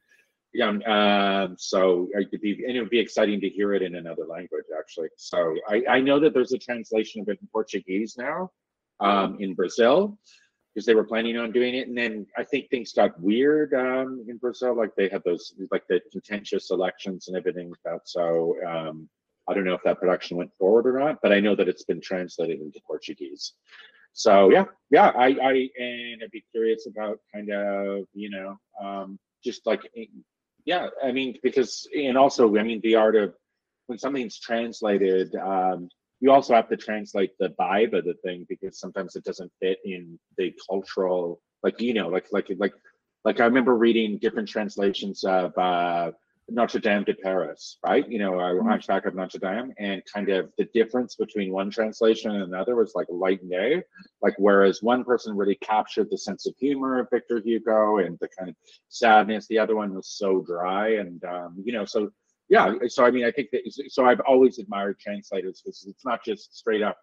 Yeah. 0.53 1.43
Um, 1.43 1.55
so 1.59 2.07
it 2.13 2.31
could 2.31 2.41
be, 2.41 2.63
and 2.65 2.75
it 2.75 2.81
would 2.81 2.89
be 2.89 2.99
exciting 2.99 3.39
to 3.41 3.49
hear 3.49 3.73
it 3.73 3.81
in 3.83 3.95
another 3.95 4.25
language, 4.25 4.65
actually. 4.77 5.09
So 5.17 5.55
I, 5.69 5.83
I 5.89 5.99
know 5.99 6.19
that 6.19 6.33
there's 6.33 6.53
a 6.53 6.57
translation 6.57 7.21
of 7.21 7.29
it 7.29 7.37
in 7.41 7.47
Portuguese 7.51 8.15
now, 8.17 8.49
um, 8.99 9.37
in 9.39 9.53
Brazil, 9.53 10.17
because 10.77 10.85
they 10.85 10.93
were 10.93 11.03
planning 11.03 11.37
on 11.37 11.51
doing 11.51 11.73
it, 11.73 11.87
and 11.87 11.97
then 11.97 12.27
I 12.37 12.43
think 12.43 12.69
things 12.69 12.93
got 12.93 13.19
weird 13.19 13.73
um, 13.73 14.23
in 14.29 14.37
Brazil. 14.37 14.77
Like 14.77 14.95
they 14.95 15.09
had 15.09 15.23
those, 15.23 15.55
like 15.71 15.87
the 15.89 15.99
contentious 16.11 16.69
elections 16.69 17.27
and 17.27 17.35
everything. 17.35 17.73
like 17.83 18.01
so 18.05 18.55
um, 18.63 19.09
I 19.49 19.55
don't 19.55 19.63
know 19.63 19.73
if 19.73 19.81
that 19.85 19.99
production 19.99 20.37
went 20.37 20.51
forward 20.59 20.85
or 20.85 20.99
not, 20.99 21.17
but 21.23 21.31
I 21.31 21.39
know 21.39 21.55
that 21.55 21.67
it's 21.67 21.83
been 21.83 21.99
translated 21.99 22.61
into 22.61 22.79
Portuguese. 22.85 23.53
So 24.13 24.51
yeah, 24.51 24.65
yeah, 24.91 25.07
I, 25.17 25.29
I 25.41 25.69
and 25.79 26.21
I'd 26.23 26.29
be 26.29 26.45
curious 26.51 26.85
about 26.85 27.21
kind 27.33 27.49
of 27.51 28.05
you 28.13 28.29
know 28.29 28.59
um, 28.79 29.17
just 29.43 29.65
like 29.65 29.81
yeah, 30.65 30.89
I 31.03 31.11
mean 31.11 31.39
because 31.41 31.87
and 31.91 32.19
also 32.19 32.55
I 32.55 32.61
mean 32.61 32.81
the 32.83 32.93
art 32.93 33.15
of 33.15 33.33
when 33.87 33.97
something's 33.97 34.39
translated, 34.39 35.33
um, 35.37 35.89
you 36.19 36.31
also 36.31 36.53
have 36.55 36.69
to 36.69 36.77
translate 36.77 37.31
the 37.39 37.49
vibe 37.59 37.93
of 37.97 38.05
the 38.05 38.15
thing 38.23 38.45
because 38.49 38.79
sometimes 38.79 39.15
it 39.15 39.23
doesn't 39.23 39.51
fit 39.61 39.79
in 39.85 40.17
the 40.37 40.53
cultural 40.69 41.41
like 41.63 41.79
you 41.81 41.93
know 41.93 42.07
like 42.07 42.25
like 42.31 42.47
like 42.57 42.73
like 43.25 43.39
I 43.39 43.45
remember 43.45 43.75
reading 43.75 44.17
different 44.19 44.47
translations 44.47 45.23
of 45.25 45.57
uh, 45.57 46.11
Notre 46.49 46.79
Dame 46.79 47.03
de 47.03 47.13
Paris, 47.13 47.77
right? 47.85 48.07
You 48.09 48.19
know, 48.19 48.39
uh, 48.39 48.53
Mhm. 48.53 48.69
Hunchback 48.69 49.05
of 49.05 49.15
Notre 49.15 49.37
Dame, 49.39 49.73
and 49.79 50.01
kind 50.05 50.29
of 50.29 50.49
the 50.57 50.63
difference 50.73 51.15
between 51.15 51.51
one 51.51 51.69
translation 51.69 52.31
and 52.31 52.43
another 52.43 52.75
was 52.77 52.95
like 52.95 53.07
light 53.09 53.41
and 53.41 53.51
day. 53.51 53.83
Like, 54.21 54.35
whereas 54.37 54.81
one 54.81 55.03
person 55.03 55.35
really 55.35 55.55
captured 55.55 56.09
the 56.09 56.17
sense 56.17 56.47
of 56.47 56.55
humor 56.57 56.99
of 56.99 57.09
Victor 57.11 57.41
Hugo 57.43 57.97
and 57.97 58.17
the 58.19 58.29
kind 58.29 58.49
of 58.49 58.55
sadness, 58.87 59.47
the 59.47 59.59
other 59.59 59.75
one 59.75 59.93
was 59.93 60.07
so 60.07 60.41
dry. 60.41 60.93
And, 60.93 61.21
um, 61.25 61.55
you 61.65 61.73
know, 61.73 61.83
so 61.83 62.11
yeah, 62.49 62.73
so 62.87 63.05
I 63.05 63.11
mean, 63.11 63.25
I 63.25 63.31
think 63.31 63.49
that, 63.51 63.61
so 63.89 64.05
I've 64.05 64.21
always 64.21 64.59
admired 64.59 64.99
translators 64.99 65.61
because 65.63 65.85
it's 65.87 66.05
not 66.05 66.23
just 66.23 66.57
straight 66.57 66.81
up 66.81 66.97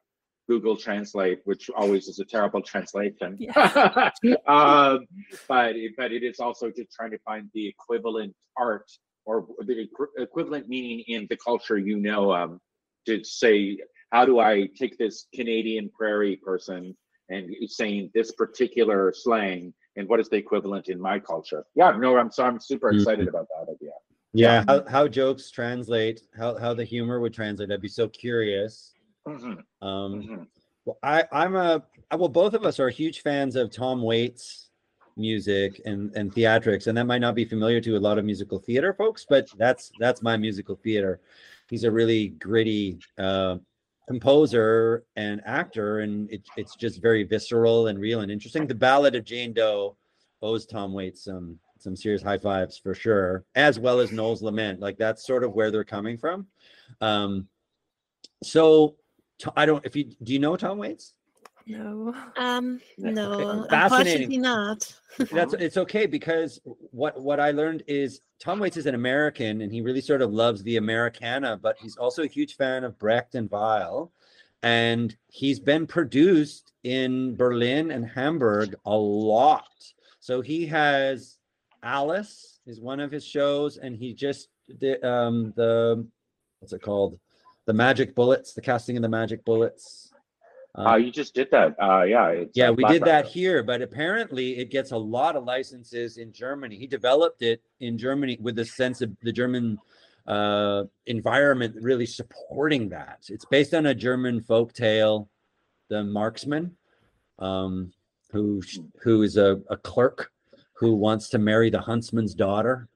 Google 0.49 0.77
Translate, 0.77 1.41
which 1.45 1.71
always 1.71 2.09
is 2.09 2.19
a 2.19 2.25
terrible 2.25 2.63
translation. 2.63 3.39
um, 4.47 5.07
but 5.49 5.77
it, 5.77 5.93
but 5.97 6.13
it 6.13 6.23
is 6.23 6.41
also 6.41 6.71
just 6.71 6.93
trying 6.93 7.11
to 7.11 7.19
find 7.19 7.49
the 7.55 7.67
equivalent 7.67 8.35
art 8.57 8.91
or 9.27 9.47
the 9.67 9.83
equi- 9.83 10.23
equivalent 10.23 10.69
meaning 10.69 11.03
in 11.09 11.27
the 11.31 11.37
culture 11.37 11.79
you 11.79 11.97
know 11.97 12.33
um, 12.33 12.61
to 13.07 13.25
say 13.25 13.79
how 14.11 14.25
do 14.25 14.39
I 14.39 14.69
take 14.79 14.97
this 14.99 15.27
Canadian 15.35 15.91
prairie 15.91 16.37
person 16.37 16.97
and 17.31 17.51
saying 17.67 18.11
this 18.15 18.33
particular 18.33 19.13
slang 19.15 19.73
and 19.97 20.09
what 20.09 20.21
is 20.21 20.29
the 20.29 20.37
equivalent 20.37 20.89
in 20.89 21.01
my 21.01 21.19
culture? 21.19 21.65
Yeah, 21.75 21.93
no, 21.99 22.17
I'm 22.17 22.31
so 22.31 22.45
I'm 22.45 22.61
super 22.61 22.93
Mhm. 22.93 22.99
excited 22.99 23.29
about 23.29 23.49
that 23.49 23.73
idea. 23.73 23.93
Yeah, 24.35 24.65
how, 24.69 24.85
how 24.89 25.09
jokes 25.09 25.51
translate, 25.51 26.23
how, 26.37 26.59
how 26.59 26.75
the 26.75 26.85
humor 26.85 27.21
would 27.21 27.33
translate. 27.33 27.71
I'd 27.71 27.81
be 27.81 27.89
so 27.89 28.09
curious. 28.09 28.93
Mhm, 29.27 29.63
Um, 29.81 30.23
mhm. 30.23 30.47
Well, 30.85 30.99
I, 31.03 31.25
I'm 31.33 31.57
a 31.57 31.83
well, 32.15 32.29
both 32.29 32.53
of 32.53 32.65
us 32.65 32.79
are 32.79 32.91
huge 32.91 33.23
fans 33.23 33.57
of 33.57 33.71
Tom 33.71 34.03
Waits 34.03 34.69
music 35.17 35.81
and 35.87 36.15
and 36.15 36.31
theatrics, 36.35 36.89
and 36.89 36.99
that 36.99 37.07
might 37.07 37.21
not 37.21 37.35
be 37.35 37.45
familiar 37.47 37.81
to 37.81 37.97
a 37.97 37.99
lot 37.99 38.19
of 38.19 38.25
musical 38.27 38.59
theater 38.59 38.93
folks, 38.93 39.25
but 39.27 39.49
that's 39.57 39.93
that's 39.99 40.21
my 40.23 40.37
musical 40.37 40.77
theater. 40.77 41.21
He's 41.71 41.85
a 41.85 41.91
really 41.91 42.29
gritty 42.29 42.99
uh, 43.17 43.57
composer 44.07 45.05
and 45.17 45.41
actor, 45.47 46.01
and 46.01 46.31
it, 46.31 46.43
it's 46.59 46.77
just 46.77 47.01
very 47.01 47.25
visceral 47.25 47.87
and 47.87 47.99
real 47.99 48.21
and 48.21 48.31
interesting. 48.31 48.67
The 48.67 48.75
Ballad 48.75 49.15
of 49.15 49.25
Jane 49.25 49.55
Doe 49.55 49.97
owes 50.43 50.67
Tom 50.67 50.93
Waits 50.93 51.25
some 51.25 51.59
some 51.85 51.95
serious 51.95 52.23
high 52.23 52.39
fives 52.39 52.77
for 52.79 52.95
sure, 52.95 53.45
as 53.55 53.79
well 53.79 54.01
as 54.01 54.11
Noel's 54.11 54.43
Lament. 54.43 54.81
Like 54.81 54.97
that's 54.97 55.25
sort 55.25 55.45
of 55.45 55.53
where 55.53 55.71
they're 55.71 55.85
coming 55.85 56.19
from. 56.19 56.47
Um, 57.01 57.47
so 58.43 58.97
I 59.57 59.67
don't. 59.67 59.85
If 59.85 59.95
you 59.95 60.05
do, 60.23 60.33
you 60.33 60.39
know 60.39 60.57
Tom 60.57 60.79
Waits? 60.79 61.13
No. 61.67 62.15
Um, 62.37 62.81
no, 62.99 63.67
Fascinating. 63.71 64.35
unfortunately 64.35 64.39
not. 64.39 64.95
That's 65.31 65.55
it's 65.55 65.77
okay 65.77 66.07
because 66.07 66.61
what 66.91 67.21
what 67.21 67.39
I 67.39 67.53
learned 67.53 67.85
is 67.87 68.21
Tom 68.41 68.59
Waits 68.59 68.77
is 68.77 68.87
an 68.87 68.95
American 68.95 69.61
and 69.61 69.71
he 69.71 69.81
really 69.81 70.01
sort 70.01 70.23
of 70.23 70.33
loves 70.33 70.63
the 70.63 70.79
Americana, 70.79 71.59
but 71.63 71.77
he's 71.79 71.97
also 71.97 72.23
a 72.23 72.27
huge 72.27 72.57
fan 72.57 72.83
of 72.83 72.99
Brecht 72.99 73.35
and 73.35 73.51
Weill, 73.51 74.11
and 74.63 75.15
he's 75.29 75.61
been 75.61 75.87
produced 75.87 76.73
in 76.83 77.37
Berlin 77.37 77.91
and 77.91 78.07
Hamburg 78.07 78.75
a 78.87 78.97
lot. 78.97 79.69
So 80.21 80.41
he 80.41 80.67
has 80.67 81.39
Alice 81.85 82.61
is 82.67 82.81
one 82.81 82.99
of 82.99 83.13
his 83.13 83.25
shows, 83.25 83.77
and 83.77 83.95
he 83.97 84.15
just 84.15 84.49
did 84.81 85.05
um 85.05 85.53
the 85.57 86.05
what's 86.59 86.73
it 86.73 86.83
called 86.83 87.19
the 87.67 87.73
Magic 87.73 88.15
Bullets, 88.15 88.55
the 88.55 88.61
casting 88.61 88.97
of 88.97 89.03
the 89.03 89.09
Magic 89.09 89.45
Bullets. 89.45 90.13
Um, 90.75 90.87
Uh, 90.87 90.97
you 90.97 91.11
just 91.13 91.35
did 91.35 91.49
that. 91.53 91.77
Uh, 91.81 92.03
yeah. 92.03 92.45
yeah, 92.55 92.71
we 92.71 92.85
did 92.85 93.05
that 93.05 93.27
here, 93.27 93.63
but 93.63 93.81
apparently 93.81 94.59
it 94.59 94.71
gets 94.71 94.91
a 94.91 94.97
lot 94.97 95.37
of 95.37 95.45
licenses 95.45 96.17
in 96.17 96.33
Germany. 96.33 96.77
He 96.77 96.87
developed 96.87 97.43
it 97.43 97.63
in 97.81 97.97
Germany 97.97 98.39
with 98.41 98.57
the 98.57 98.65
sense 98.65 99.01
of 99.01 99.11
the 99.23 99.33
German 99.33 99.79
uh, 100.27 100.85
environment 101.07 101.77
really 101.81 102.07
supporting 102.07 102.89
that. 102.89 103.21
It's 103.29 103.45
based 103.45 103.73
on 103.73 103.87
a 103.87 103.95
German 103.95 104.41
folk 104.43 104.73
tale, 104.73 105.29
The 105.91 106.03
Marksman, 106.03 106.77
um, 107.39 107.93
who 108.31 108.61
who 109.01 109.23
is 109.23 109.37
a, 109.37 109.61
a 109.71 109.77
clerk 109.77 110.33
who 110.75 110.95
wants 110.95 111.29
to 111.31 111.39
marry 111.39 111.71
the 111.71 111.81
huntsman's 111.81 112.35
daughter. 112.35 112.89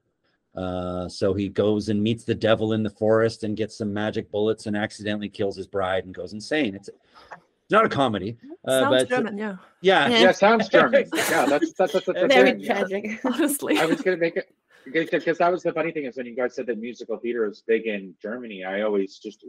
Uh, 0.55 1.07
so 1.07 1.33
he 1.33 1.47
goes 1.47 1.89
and 1.89 2.01
meets 2.01 2.23
the 2.23 2.35
devil 2.35 2.73
in 2.73 2.83
the 2.83 2.89
forest 2.89 3.43
and 3.43 3.55
gets 3.55 3.77
some 3.77 3.93
magic 3.93 4.29
bullets 4.31 4.65
and 4.65 4.75
accidentally 4.75 5.29
kills 5.29 5.55
his 5.55 5.67
bride 5.67 6.05
and 6.05 6.13
goes 6.13 6.33
insane. 6.33 6.75
It's 6.75 6.89
it's 6.89 7.73
not 7.75 7.85
a 7.85 7.89
comedy, 7.89 8.35
uh, 8.67 8.79
Sounds 8.81 9.03
but 9.03 9.09
German, 9.09 9.37
yeah. 9.37 9.55
yeah, 9.81 10.09
Yeah. 10.09 10.19
Yeah, 10.21 10.31
sounds 10.31 10.69
German. 10.69 11.07
yeah, 11.15 11.45
that's 11.45 11.71
that's 11.73 11.93
that's, 11.93 12.05
that's, 12.07 12.33
Very 12.33 12.49
it. 12.49 12.65
tragic. 12.65 13.19
Honestly. 13.23 13.77
I 13.77 13.85
was 13.85 14.01
gonna 14.01 14.17
make 14.17 14.37
it 14.37 14.51
because 14.85 15.37
that 15.37 15.51
was 15.51 15.63
the 15.63 15.73
funny 15.73 15.91
thing 15.91 16.05
is 16.05 16.17
when 16.17 16.25
you 16.25 16.35
guys 16.35 16.55
said 16.55 16.65
that 16.67 16.79
musical 16.79 17.17
theater 17.17 17.45
is 17.47 17.63
big 17.65 17.85
in 17.85 18.15
Germany. 18.21 18.63
I 18.63 18.81
always 18.81 19.17
just 19.17 19.43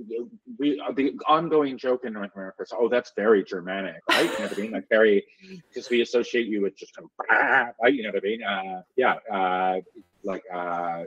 we 0.59 0.83
the 0.95 1.19
ongoing 1.27 1.79
joke 1.79 2.05
in 2.05 2.13
North 2.13 2.31
America 2.35 2.63
is, 2.63 2.73
oh, 2.77 2.89
that's 2.89 3.13
very 3.17 3.45
Germanic, 3.45 4.01
right? 4.09 4.25
You 4.25 4.39
know 4.39 4.45
what 4.47 4.59
I 4.59 4.61
mean? 4.61 4.71
Like 4.73 4.89
very 4.89 5.25
because 5.69 5.89
we 5.91 6.01
associate 6.03 6.47
you 6.47 6.63
with 6.63 6.77
just 6.77 6.95
kind 6.95 7.09
of, 7.09 7.75
right? 7.83 7.95
You 7.95 8.03
know 8.03 8.11
what 8.11 8.23
I 8.25 8.27
mean? 8.27 8.43
Uh, 8.43 8.83
yeah, 8.97 9.15
uh, 9.33 9.81
like 10.25 10.43
uh, 10.53 11.05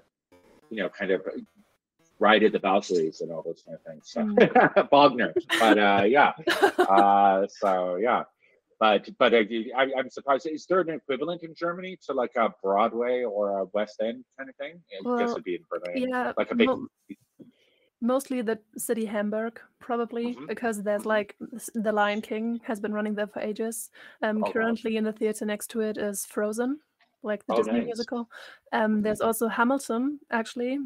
you 0.70 0.84
know, 0.84 0.90
kind 0.90 1.12
of 1.12 1.22
ride 2.20 2.44
at 2.44 2.52
the 2.52 2.60
Valkyries 2.60 3.22
and 3.22 3.32
all 3.32 3.44
those 3.44 3.64
kind 3.66 3.78
of 3.78 3.84
things. 3.84 4.10
So 4.10 4.88
Wagner, 4.92 5.34
but 5.60 5.78
uh, 5.78 6.04
yeah, 6.08 6.32
uh, 6.78 7.48
so 7.48 7.98
yeah. 7.98 8.24
But 8.80 9.10
but 9.18 9.34
I, 9.34 9.46
I, 9.76 9.92
I'm 9.98 10.10
surprised. 10.10 10.48
Is 10.48 10.66
there 10.66 10.82
an 10.82 10.90
equivalent 10.90 11.44
in 11.44 11.54
Germany 11.56 11.98
to 12.06 12.14
like 12.14 12.36
a 12.36 12.54
Broadway 12.62 13.24
or 13.24 13.60
a 13.60 13.66
West 13.74 14.02
End 14.02 14.24
kind 14.38 14.50
of 14.50 14.56
thing? 14.58 14.82
I 14.92 14.96
guess 14.98 15.06
Well, 15.06 15.32
it'd 15.32 15.44
be 15.44 15.56
in 15.56 15.64
Berlin. 15.70 16.10
Yeah, 16.10 16.34
Like 16.38 16.52
a 16.52 16.56
big. 16.56 16.68
mo- 16.68 16.88
mostly 18.02 18.42
the 18.42 18.60
city 18.78 19.06
Hamburg, 19.06 19.60
probably 19.80 20.36
Mhm. 20.36 20.48
because 20.48 20.84
there's 20.84 21.06
like 21.06 21.38
the 21.74 21.92
Lion 21.92 22.22
King 22.22 22.60
has 22.66 22.80
been 22.80 22.94
running 22.94 23.16
there 23.16 23.28
for 23.28 23.40
ages. 23.40 23.90
Um, 24.22 24.44
Oh, 24.44 24.48
wow. 24.48 24.52
currently 24.52 24.98
in 24.98 25.04
the 25.06 25.14
theater 25.14 25.46
next 25.46 25.68
to 25.72 25.82
it 25.82 25.98
is 25.98 26.26
Frozen, 26.26 26.80
like 27.22 27.46
the 27.46 27.54
Oh, 27.54 27.58
Disney 27.58 27.74
nice. 27.80 27.86
musical. 27.86 28.30
Um, 28.74 29.02
there's 29.02 29.22
also 29.22 29.48
Hamilton 29.48 30.20
actually 30.32 30.80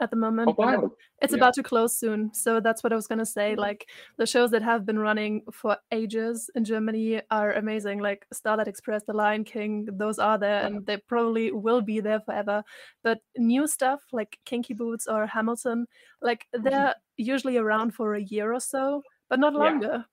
at 0.00 0.10
the 0.10 0.16
moment. 0.16 0.48
Oh 0.50 0.54
but 0.54 0.66
wow! 0.66 0.90
It's 1.22 1.32
Yeah. 1.32 1.38
about 1.38 1.54
to 1.54 1.62
close 1.62 1.96
soon, 1.98 2.32
so 2.34 2.60
that's 2.60 2.82
what 2.84 2.92
I 2.92 2.96
was 2.96 3.06
gonna 3.06 3.26
say. 3.26 3.56
Like 3.56 3.88
the 4.18 4.26
shows 4.26 4.50
that 4.52 4.62
have 4.62 4.84
been 4.86 4.98
running 4.98 5.42
for 5.52 5.76
ages 5.92 6.50
in 6.54 6.64
Germany 6.64 7.22
are 7.30 7.52
amazing. 7.52 8.00
Like 8.00 8.26
Starlight 8.32 8.68
Express, 8.68 9.02
The 9.04 9.12
Lion 9.14 9.44
King, 9.44 9.86
those 9.92 10.18
are 10.18 10.38
there, 10.38 10.60
Yeah. 10.60 10.66
and 10.66 10.86
they 10.86 10.98
probably 10.98 11.52
will 11.52 11.80
be 11.82 12.00
there 12.00 12.20
forever. 12.20 12.62
But 13.02 13.18
new 13.36 13.66
stuff 13.66 14.00
like 14.12 14.38
Kinky 14.44 14.74
Boots 14.74 15.06
or 15.06 15.26
Hamilton, 15.26 15.86
like 16.20 16.46
they're 16.52 16.94
usually 17.16 17.56
around 17.56 17.92
for 17.94 18.14
a 18.14 18.22
year 18.22 18.52
or 18.52 18.60
so, 18.60 19.02
but 19.28 19.38
not 19.40 19.52
Yeah. 19.52 19.58
longer. 19.58 20.04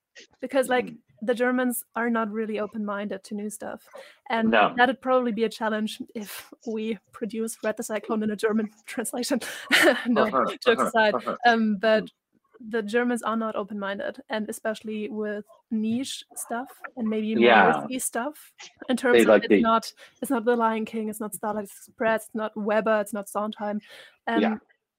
because 0.41 0.69
like 0.69 0.86
Mm. 0.86 0.97
The 1.26 1.34
Germans 1.34 1.86
are 1.95 2.09
not 2.09 2.30
really 2.32 2.59
open-minded 2.59 3.24
to 3.24 3.36
new 3.36 3.49
stuff, 3.49 3.82
and 4.30 4.49
No. 4.51 4.74
that'd 4.76 5.01
probably 5.01 5.32
be 5.32 5.45
a 5.45 5.49
challenge 5.49 6.01
if 6.13 6.53
we 6.67 6.97
produce 7.13 7.57
"Ride 7.63 7.78
the 7.78 7.84
Cyclone" 7.84 8.24
in 8.24 8.32
a 8.32 8.36
German 8.36 8.69
translation. 8.86 9.39
no, 10.07 10.24
Uh-huh, 10.24 10.45
jokes 10.65 10.67
uh-huh, 10.82 10.84
aside, 10.88 11.13
uh-huh. 11.15 11.38
um, 11.47 11.78
but 11.78 12.03
the 12.69 12.82
Germans 12.82 13.24
are 13.24 13.36
not 13.38 13.55
open-minded, 13.55 14.21
and 14.30 14.49
especially 14.49 15.09
with 15.09 15.45
niche 15.71 16.24
stuff 16.36 16.67
and 16.97 17.07
maybe 17.09 17.36
more 17.36 17.43
Yeah. 17.45 17.80
risky 17.80 17.99
stuff. 17.99 18.51
In 18.89 18.95
terms 18.97 19.21
of 19.21 19.28
like 19.28 19.43
it's 19.43 19.49
the- 19.49 19.61
not, 19.61 19.91
it's 20.21 20.32
not 20.32 20.45
The 20.45 20.55
Lion 20.55 20.86
King, 20.86 21.09
it's 21.09 21.19
not 21.19 21.34
Starlight 21.34 21.65
Express, 21.65 22.26
it's 22.26 22.36
not 22.36 22.51
Webber, 22.55 22.99
it's 23.01 23.13
not 23.13 23.28
Sondheim. 23.30 23.80
Um, 24.28 24.41
Yeah. 24.41 24.55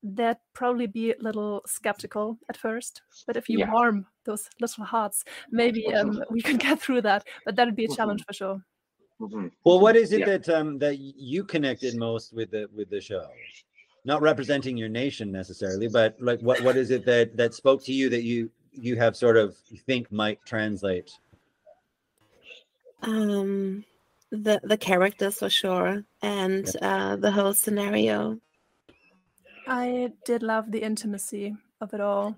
They'd 0.07 0.37
probably 0.53 0.87
be 0.87 1.13
a 1.13 1.19
little 1.19 1.63
skeptical 1.67 2.39
at 2.51 2.59
first, 2.59 3.01
but 3.27 3.39
if 3.39 3.49
you 3.49 3.61
Yeah. 3.61 3.73
warm 3.73 4.07
those 4.25 4.51
little 4.61 4.85
hearts, 4.85 5.25
maybe 5.51 5.87
um, 5.95 6.23
we 6.31 6.43
can 6.43 6.59
get 6.59 6.79
through 6.79 7.01
that. 7.03 7.27
But 7.47 7.57
that'd 7.57 7.75
be 7.75 7.87
a 7.87 7.89
challenge 7.97 8.23
for 8.27 8.35
sure. 8.35 8.63
Mhm. 9.19 9.51
Well, 9.65 9.81
what 9.81 9.97
is 9.97 10.13
it 10.13 10.21
Yeah. 10.21 10.27
that 10.27 10.49
um 10.51 10.79
that 10.81 10.99
you 10.99 11.43
connected 11.45 11.97
most 11.97 12.35
with 12.35 12.51
the 12.51 12.69
with 12.75 12.91
the 12.91 13.01
show? 13.01 13.31
Not 14.05 14.21
representing 14.21 14.77
your 14.77 14.91
nation 14.91 15.33
necessarily, 15.33 15.89
but 15.89 16.21
like 16.21 16.41
what 16.41 16.61
what 16.63 16.77
is 16.77 16.91
it 16.91 17.07
that 17.07 17.35
that 17.39 17.55
spoke 17.55 17.83
to 17.85 17.93
you 17.95 18.11
that 18.11 18.25
you 18.25 18.51
you 18.73 18.97
have 18.97 19.17
sort 19.17 19.39
of 19.39 19.57
you 19.71 19.79
think 19.79 20.13
might 20.13 20.45
translate? 20.45 21.11
Um, 23.03 23.85
the 24.31 24.61
the 24.65 24.77
characters 24.77 25.39
for 25.39 25.49
sure, 25.49 26.05
and 26.21 26.71
uh, 26.83 27.17
the 27.17 27.31
whole 27.31 27.55
scenario. 27.55 28.39
I 29.67 30.13
did 30.25 30.43
love 30.43 30.71
the 30.71 30.83
intimacy 30.83 31.57
of 31.81 31.95
it 31.95 32.01
all, 32.01 32.37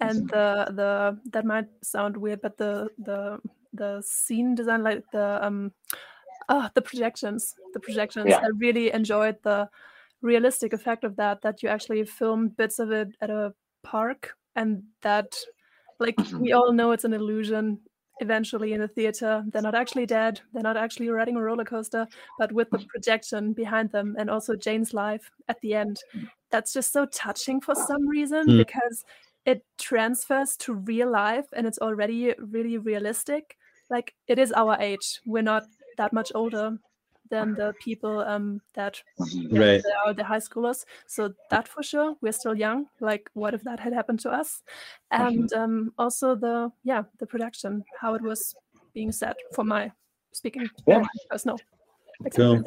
and 0.00 0.28
the 0.28 0.66
the 0.74 1.20
that 1.32 1.44
might 1.44 1.68
sound 1.82 2.16
weird, 2.16 2.40
but 2.40 2.56
the 2.58 2.90
the 2.98 3.40
the 3.72 4.02
scene 4.02 4.54
design, 4.54 4.82
like 4.82 5.04
the 5.12 5.44
um, 5.44 5.72
ah, 6.48 6.70
the 6.74 6.82
projections, 6.82 7.54
the 7.74 7.80
projections. 7.80 8.30
Yeah. 8.30 8.40
I 8.42 8.48
really 8.58 8.92
enjoyed 8.92 9.42
the 9.42 9.70
realistic 10.22 10.72
effect 10.72 11.04
of 11.04 11.16
that. 11.16 11.42
That 11.42 11.62
you 11.62 11.68
actually 11.68 12.04
filmed 12.04 12.56
bits 12.56 12.78
of 12.78 12.92
it 12.92 13.08
at 13.20 13.30
a 13.30 13.54
park, 13.82 14.36
and 14.56 14.84
that, 15.02 15.36
like, 16.00 16.16
Mhm. 16.18 16.40
we 16.40 16.52
all 16.52 16.72
know 16.72 16.92
it's 16.92 17.04
an 17.04 17.14
illusion. 17.14 17.80
Eventually, 18.20 18.72
in 18.72 18.80
the 18.80 18.88
theater, 18.88 19.44
they're 19.52 19.62
not 19.62 19.76
actually 19.76 20.06
dead. 20.06 20.40
They're 20.52 20.62
not 20.62 20.76
actually 20.76 21.08
riding 21.08 21.36
a 21.36 21.42
roller 21.42 21.64
coaster, 21.64 22.08
but 22.38 22.52
with 22.52 22.70
the 22.72 22.80
projection 22.80 23.52
behind 23.52 23.92
them, 23.92 24.16
and 24.18 24.28
also 24.30 24.56
Jane's 24.56 24.92
life 24.94 25.30
at 25.48 25.60
the 25.60 25.74
end 25.74 25.98
that's 26.50 26.72
just 26.72 26.92
so 26.92 27.06
touching 27.06 27.60
for 27.60 27.74
some 27.74 28.06
reason 28.08 28.46
Mm. 28.46 28.58
because 28.58 29.04
it 29.44 29.64
transfers 29.78 30.56
to 30.58 30.74
real 30.74 31.10
life 31.10 31.46
and 31.52 31.66
it's 31.66 31.78
already 31.78 32.34
really 32.38 32.78
realistic. 32.78 33.56
Like 33.90 34.14
it 34.26 34.38
is 34.38 34.52
our 34.52 34.76
age. 34.80 35.20
We're 35.26 35.42
not 35.42 35.64
that 35.96 36.12
much 36.12 36.32
older 36.34 36.78
than 37.30 37.54
the 37.54 37.74
people 37.84 38.20
um, 38.20 38.60
that 38.74 39.02
Mhm. 39.18 39.52
yeah, 39.52 39.60
Right. 39.60 39.82
are 40.06 40.14
the 40.14 40.24
high 40.24 40.40
schoolers. 40.40 40.84
So 41.06 41.34
that 41.50 41.68
for 41.68 41.82
sure, 41.82 42.16
we're 42.22 42.32
still 42.32 42.54
young. 42.56 42.88
Like 43.00 43.30
what 43.34 43.54
if 43.54 43.62
that 43.64 43.80
had 43.80 43.92
happened 43.92 44.20
to 44.20 44.30
us? 44.30 44.62
And 45.10 45.52
um, 45.52 45.92
also 45.98 46.34
the 46.34 46.72
yeah 46.84 47.04
the 47.18 47.26
production, 47.26 47.84
how 48.00 48.14
it 48.14 48.22
was 48.22 48.54
being 48.94 49.12
set 49.12 49.36
for 49.54 49.64
my 49.64 49.92
speaking 50.32 50.68
Yeah. 50.86 51.04
personal. 51.30 51.58
Cool. 52.34 52.62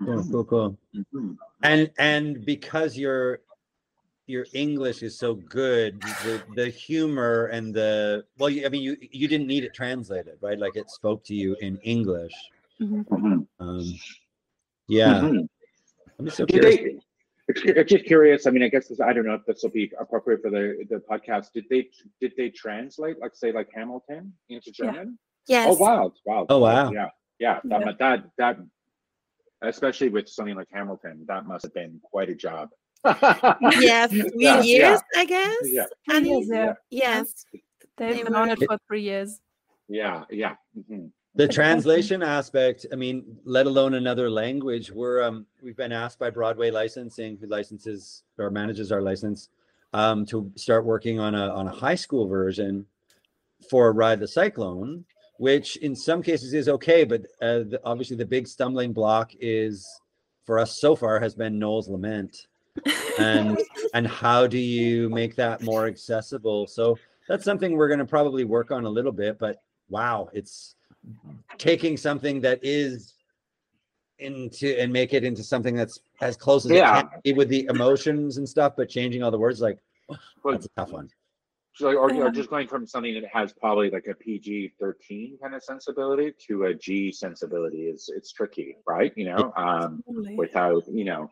Experience. 0.00 0.30
Cool, 0.30 0.44
cool, 0.44 0.78
cool. 0.94 1.04
Mhm. 1.14 1.36
And 1.62 1.90
and 1.98 2.44
because 2.44 2.96
your 2.96 3.40
your 4.26 4.46
English 4.54 5.02
is 5.02 5.18
so 5.18 5.34
good, 5.34 6.00
the 6.00 6.42
the 6.54 6.68
humor 6.68 7.46
and 7.46 7.74
the 7.74 8.24
well, 8.38 8.50
you, 8.50 8.66
I 8.66 8.68
mean, 8.68 8.82
you 8.82 8.96
you 9.00 9.28
didn't 9.28 9.46
need 9.46 9.64
it 9.64 9.74
translated, 9.74 10.38
right? 10.40 10.58
Like 10.58 10.76
it 10.76 10.90
spoke 10.90 11.24
to 11.24 11.34
you 11.34 11.56
in 11.60 11.78
English. 11.78 12.32
Mhm. 12.80 13.04
Mhm. 13.08 13.46
Um, 13.60 13.94
yeah, 14.88 15.20
Mhm. 15.20 15.48
I'm 16.18 16.30
so 16.30 16.46
Did 16.46 16.62
curious. 16.62 16.76
they? 16.76 16.98
it's 17.48 17.90
Just 17.92 18.06
curious. 18.06 18.46
I 18.46 18.50
mean, 18.50 18.62
I 18.62 18.68
guess 18.68 18.88
this, 18.88 19.00
I 19.00 19.12
don't 19.12 19.26
know 19.26 19.34
if 19.34 19.44
this 19.44 19.62
will 19.62 19.70
be 19.70 19.92
appropriate 19.98 20.40
for 20.42 20.50
the 20.50 20.86
the 20.88 20.96
podcast. 20.96 21.52
Did 21.52 21.66
they 21.68 21.90
did 22.20 22.32
they 22.36 22.48
translate, 22.50 23.18
like 23.20 23.34
say, 23.34 23.52
like 23.52 23.68
Hamilton 23.74 24.32
into 24.48 24.70
Yeah. 24.78 24.86
German? 24.92 25.18
Yes. 25.46 25.68
Oh 25.70 25.82
wow, 25.82 26.12
wow. 26.24 26.46
Oh, 26.48 26.58
wow. 26.58 26.90
Yeah, 26.90 27.08
yeah. 27.38 27.60
That 27.64 27.80
Yeah. 27.80 27.92
that 27.98 28.24
that, 28.38 28.58
especially 29.64 30.08
with 30.08 30.28
something 30.28 30.54
like 30.56 30.68
Hamilton, 30.72 31.24
that 31.26 31.46
must 31.46 31.64
have 31.64 31.74
been 31.74 32.00
quite 32.02 32.28
a 32.28 32.34
job. 32.34 32.70
yes, 33.80 34.10
three 34.10 34.30
Yeah, 34.36 34.62
years, 34.62 35.00
yeah. 35.14 35.20
I 35.20 35.24
guess. 35.24 35.56
Yeah. 35.64 35.84
Three 36.08 36.16
Annie? 36.16 36.46
yeah. 36.48 36.72
Yes. 36.90 37.46
They've 37.96 38.24
been 38.24 38.34
on 38.34 38.50
it 38.50 38.58
for 38.66 38.78
three 38.88 39.02
years. 39.02 39.40
Yeah, 39.88 40.24
yeah. 40.30 40.54
mhm. 40.76 41.10
the 41.34 41.46
translation 41.48 42.22
aspect 42.22 42.86
i 42.92 42.96
mean 42.96 43.36
let 43.44 43.66
alone 43.66 43.94
another 43.94 44.30
language 44.30 44.90
we're 44.92 45.20
um 45.22 45.44
we've 45.62 45.76
been 45.76 45.92
asked 45.92 46.18
by 46.18 46.30
broadway 46.30 46.70
licensing 46.70 47.36
who 47.36 47.46
licenses 47.48 48.22
or 48.38 48.50
manages 48.50 48.92
our 48.92 49.02
license 49.02 49.48
um 49.92 50.24
to 50.24 50.50
start 50.56 50.84
working 50.84 51.18
on 51.20 51.34
a 51.34 51.48
on 51.48 51.66
a 51.66 51.70
high 51.70 51.94
school 51.96 52.26
version 52.28 52.86
for 53.68 53.92
ride 53.92 54.20
the 54.20 54.28
cyclone 54.28 55.04
which 55.38 55.76
in 55.78 55.94
some 55.96 56.22
cases 56.22 56.54
is 56.54 56.68
okay 56.68 57.04
but 57.04 57.22
uh, 57.42 57.58
the, 57.70 57.80
obviously 57.84 58.16
the 58.16 58.24
big 58.26 58.46
stumbling 58.46 58.92
block 58.92 59.32
is 59.40 60.00
for 60.44 60.58
us 60.58 60.78
so 60.80 60.94
far 60.94 61.18
has 61.20 61.34
been 61.34 61.58
noel's 61.58 61.88
lament. 61.88 62.46
And 63.18 63.56
and 63.94 64.06
how 64.08 64.48
do 64.48 64.58
you 64.58 65.08
make 65.08 65.36
that 65.36 65.62
more 65.62 65.86
accessible? 65.86 66.66
So 66.66 66.98
that's 67.28 67.44
something 67.44 67.76
we're 67.76 67.86
going 67.86 68.00
to 68.00 68.04
probably 68.04 68.44
work 68.44 68.72
on 68.72 68.84
a 68.84 68.88
little 68.88 69.12
bit 69.12 69.38
but 69.38 69.62
wow 69.88 70.28
it's 70.32 70.74
taking 71.58 71.96
something 71.96 72.40
that 72.40 72.58
is 72.62 73.14
into 74.18 74.78
and 74.80 74.92
make 74.92 75.12
it 75.14 75.22
into 75.24 75.42
something 75.42 75.74
that's 75.76 76.00
as 76.20 76.36
close 76.36 76.64
as 76.64 76.72
Yeah. 76.72 76.98
it 76.98 77.10
can 77.10 77.20
be 77.22 77.32
with 77.32 77.48
the 77.48 77.66
emotions 77.70 78.38
and 78.38 78.48
stuff 78.48 78.74
but 78.76 78.88
changing 78.88 79.22
all 79.22 79.30
the 79.30 79.38
words 79.38 79.60
like 79.60 79.78
But 80.08 80.18
that's 80.52 80.66
a 80.66 80.70
tough 80.70 80.90
one 80.90 81.08
so, 81.76 81.88
or, 81.88 82.12
or 82.14 82.26
Um, 82.28 82.32
just 82.34 82.50
going 82.50 82.68
from 82.68 82.86
something 82.86 83.14
that 83.14 83.26
has 83.32 83.52
probably 83.52 83.90
like 83.90 84.06
a 84.06 84.14
PG 84.14 84.74
thirteen 84.80 85.38
kind 85.42 85.54
of 85.54 85.62
sensibility 85.62 86.32
to 86.46 86.64
a 86.64 86.74
G 86.74 87.10
sensibility 87.12 87.88
is 87.88 88.10
it's 88.16 88.32
tricky, 88.32 88.76
right? 88.86 89.12
You 89.16 89.26
know, 89.26 89.52
um, 89.56 90.02
Totally. 90.06 90.36
without 90.36 90.84
you 90.88 91.04
know 91.04 91.30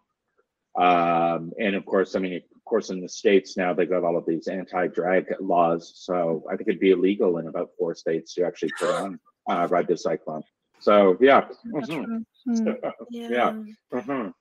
um 0.79 1.53
and 1.61 1.75
of 1.77 1.85
course 1.85 2.17
i 2.17 2.19
mean 2.19 2.33
of 2.37 2.65
course 2.65 2.89
in 2.89 3.03
the 3.03 3.09
states 3.09 3.59
now 3.59 3.75
they've 3.75 3.91
got 3.91 4.05
all 4.05 4.17
of 4.17 4.25
these 4.25 4.49
anti-drag 4.49 5.27
laws 5.39 5.93
so 5.97 6.43
i 6.51 6.57
think 6.57 6.67
it'd 6.67 6.81
be 6.81 6.93
illegal 6.93 7.37
in 7.37 7.47
about 7.47 7.69
four 7.79 7.95
states 7.95 8.33
to 8.33 8.43
actually 8.43 8.73
put 8.81 8.89
on 9.03 9.21
uh 9.51 9.69
ride 9.69 9.87
the 9.87 9.95
cyclone 9.95 10.43
so 10.81 11.15
yeah 11.21 11.47
That's 11.75 11.91
Mhm. 11.91 12.05
true. 12.07 12.25
Hmm. 12.47 12.91
Yeah. 13.11 13.53
Mhm. 13.93 14.33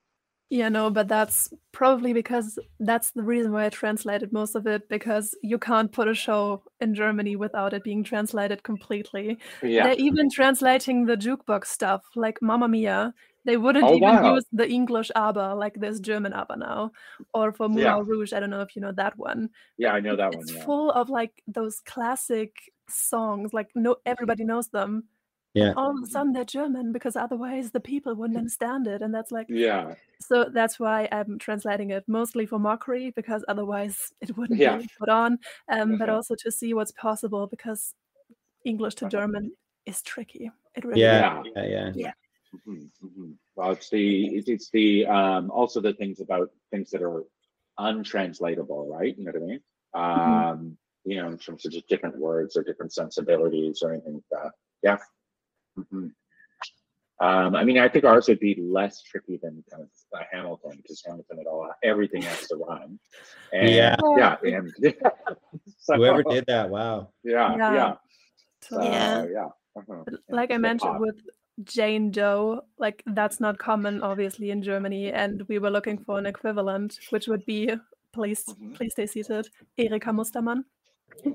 Yeah, 0.52 0.68
no, 0.68 0.90
but 0.90 1.08
that's 1.08 1.50
probably 1.72 2.12
because 2.12 2.60
that's 2.82 3.12
the 3.12 3.24
reason 3.24 3.54
why 3.54 3.66
I 3.66 3.70
translated 3.70 4.34
most 4.34 4.54
of 4.56 4.68
it 4.68 4.90
because 4.90 5.34
you 5.42 5.58
can't 5.58 5.90
put 5.92 6.10
a 6.10 6.14
show 6.14 6.62
in 6.82 6.94
Germany 6.94 7.38
without 7.38 7.74
it 7.74 7.86
being 7.86 8.04
translated 8.04 8.62
completely. 8.64 9.38
yeah 9.64 9.84
They're 9.86 9.96
even 10.08 10.30
translating 10.30 11.06
the 11.06 11.16
jukebox 11.16 11.68
stuff, 11.68 12.02
like 12.18 12.42
Mamma 12.42 12.68
Mia. 12.68 13.14
They 13.46 13.56
wouldn't 13.56 13.86
Oh, 13.86 13.96
even 13.96 14.02
wow. 14.02 14.36
use 14.36 14.46
the 14.52 14.68
English 14.70 15.10
ABBA 15.16 15.56
like 15.56 15.76
this 15.80 16.02
German 16.02 16.34
ABBA 16.34 16.58
now. 16.58 16.92
Or 17.34 17.54
for 17.54 17.70
Moulin 17.70 17.86
Yeah. 17.86 18.02
Rouge, 18.06 18.34
I 18.34 18.42
don't 18.42 18.50
know 18.50 18.62
if 18.62 18.76
you 18.76 18.82
know 18.82 18.92
that 18.92 19.18
one. 19.18 19.50
yeah 19.78 19.94
i 19.94 20.02
know 20.02 20.16
that 20.18 20.34
one 20.36 20.44
it's 20.44 20.52
yeah 20.54 20.66
full 20.66 20.92
of 20.92 21.10
like 21.10 21.42
those 21.48 21.80
classic 21.86 22.52
songs, 22.90 23.54
like 23.54 23.70
no 23.74 23.96
everybody 24.06 24.44
knows 24.44 24.68
them. 24.68 25.06
Yeah. 25.54 25.74
All 25.76 25.92
of 25.92 26.04
a 26.04 26.08
sudden 26.08 26.34
they're 26.34 26.46
German 26.46 26.92
because 26.92 27.16
otherwise 27.16 27.72
the 27.72 27.80
people 27.80 28.16
wouldn't 28.16 28.38
understand 28.44 28.88
it. 28.88 29.02
And 29.02 29.14
that's 29.14 29.32
like 29.32 29.48
yeah 29.50 29.96
so 30.22 30.46
that's 30.54 30.80
why 30.80 31.10
I'm 31.12 31.40
translating 31.40 31.90
it 31.92 32.06
mostly 32.08 32.46
for 32.46 32.60
mockery 32.60 33.12
because 33.12 33.44
otherwise 33.48 34.14
it 34.22 34.38
wouldn't 34.38 34.60
Yeah. 34.60 34.78
be 34.78 34.90
put 35.00 35.10
on. 35.10 35.40
Um, 35.70 35.98
but 35.98 36.10
Uh-huh. 36.10 36.18
also 36.18 36.36
to 36.40 36.52
see 36.52 36.74
what's 36.74 36.92
possible 36.94 37.48
because 37.48 37.96
English 38.66 38.96
to. 38.96 39.08
German 39.08 39.52
is 39.86 40.02
tricky. 40.04 40.52
It 40.76 40.86
really 40.86 41.02
yeah 41.02 41.44
is. 41.44 41.54
yeah 41.56 41.92
yeah, 41.96 42.14
Mhm, 42.68 42.92
mhm. 43.04 43.38
well 43.56 43.72
it's 43.72 43.90
the 43.90 44.28
it's, 44.38 44.50
it's 44.50 44.70
the 44.72 45.06
um 45.08 45.50
also 45.52 45.82
the 45.82 45.94
things 45.94 46.20
about 46.22 46.52
things 46.72 46.90
that 46.92 47.02
are 47.02 47.26
untranslatable 47.80 48.88
right 48.88 49.18
you 49.18 49.24
know 49.26 49.32
what 49.32 49.42
i 49.42 49.46
mean 49.46 49.62
um 49.94 50.78
you 51.06 51.16
know 51.18 51.28
in 51.30 51.38
terms 51.38 51.66
of 51.66 51.72
just 51.72 51.88
different 51.88 52.18
words 52.18 52.56
or 52.58 52.64
different 52.64 52.94
sensibilities 52.94 53.82
or 53.82 53.94
anything 53.94 54.16
like 54.16 54.24
that 54.32 54.52
yeah 54.84 54.98
Mhm. 55.78 56.12
um 57.22 57.56
i 57.56 57.64
mean 57.64 57.78
i 57.78 57.88
think 57.88 58.04
ours 58.06 58.28
would 58.28 58.40
be 58.40 58.56
less 58.60 59.02
tricky 59.04 59.38
than 59.42 59.64
kind 59.70 59.84
of 59.84 59.90
uh, 60.20 60.24
hamilton 60.32 60.72
because 60.78 61.02
hamilton 61.06 61.40
at 61.40 61.48
all 61.48 61.70
everything 61.84 62.22
has 62.24 62.48
to 62.48 62.56
rhyme 62.58 63.00
and 63.54 63.70
Yeah. 63.70 63.96
yeah 64.18 64.36
and 64.44 64.74
so, 65.80 65.96
whoever 65.96 66.24
did 66.24 66.46
that 66.48 66.70
wow 66.70 67.10
yeah 67.24 67.56
Yeah. 67.58 67.74
yeah 67.74 67.94
Totally. 68.62 68.88
uh, 68.90 68.92
Yeah. 68.92 69.26
yeah 69.32 69.50
uh-huh. 69.78 70.04
Like 70.30 70.52
I 70.52 70.58
mentioned 70.58 70.96
hip-hop. 70.96 71.02
with 71.02 71.20
Jane 71.64 72.12
Doe, 72.12 72.66
like 72.78 73.02
that's 73.06 73.40
not 73.40 73.58
common 73.58 74.02
obviously 74.04 74.52
in 74.52 74.62
Germany, 74.62 75.12
and 75.14 75.44
we 75.48 75.60
were 75.60 75.70
looking 75.72 75.98
for 75.98 76.18
an 76.20 76.26
equivalent, 76.26 77.00
which 77.12 77.28
would 77.30 77.46
be 77.46 77.60
please 78.12 78.44
Mhm. 78.46 78.76
please 78.76 78.92
stay 78.92 79.08
seated, 79.08 79.48
Erika 79.78 80.10
Mustermann, 80.12 80.66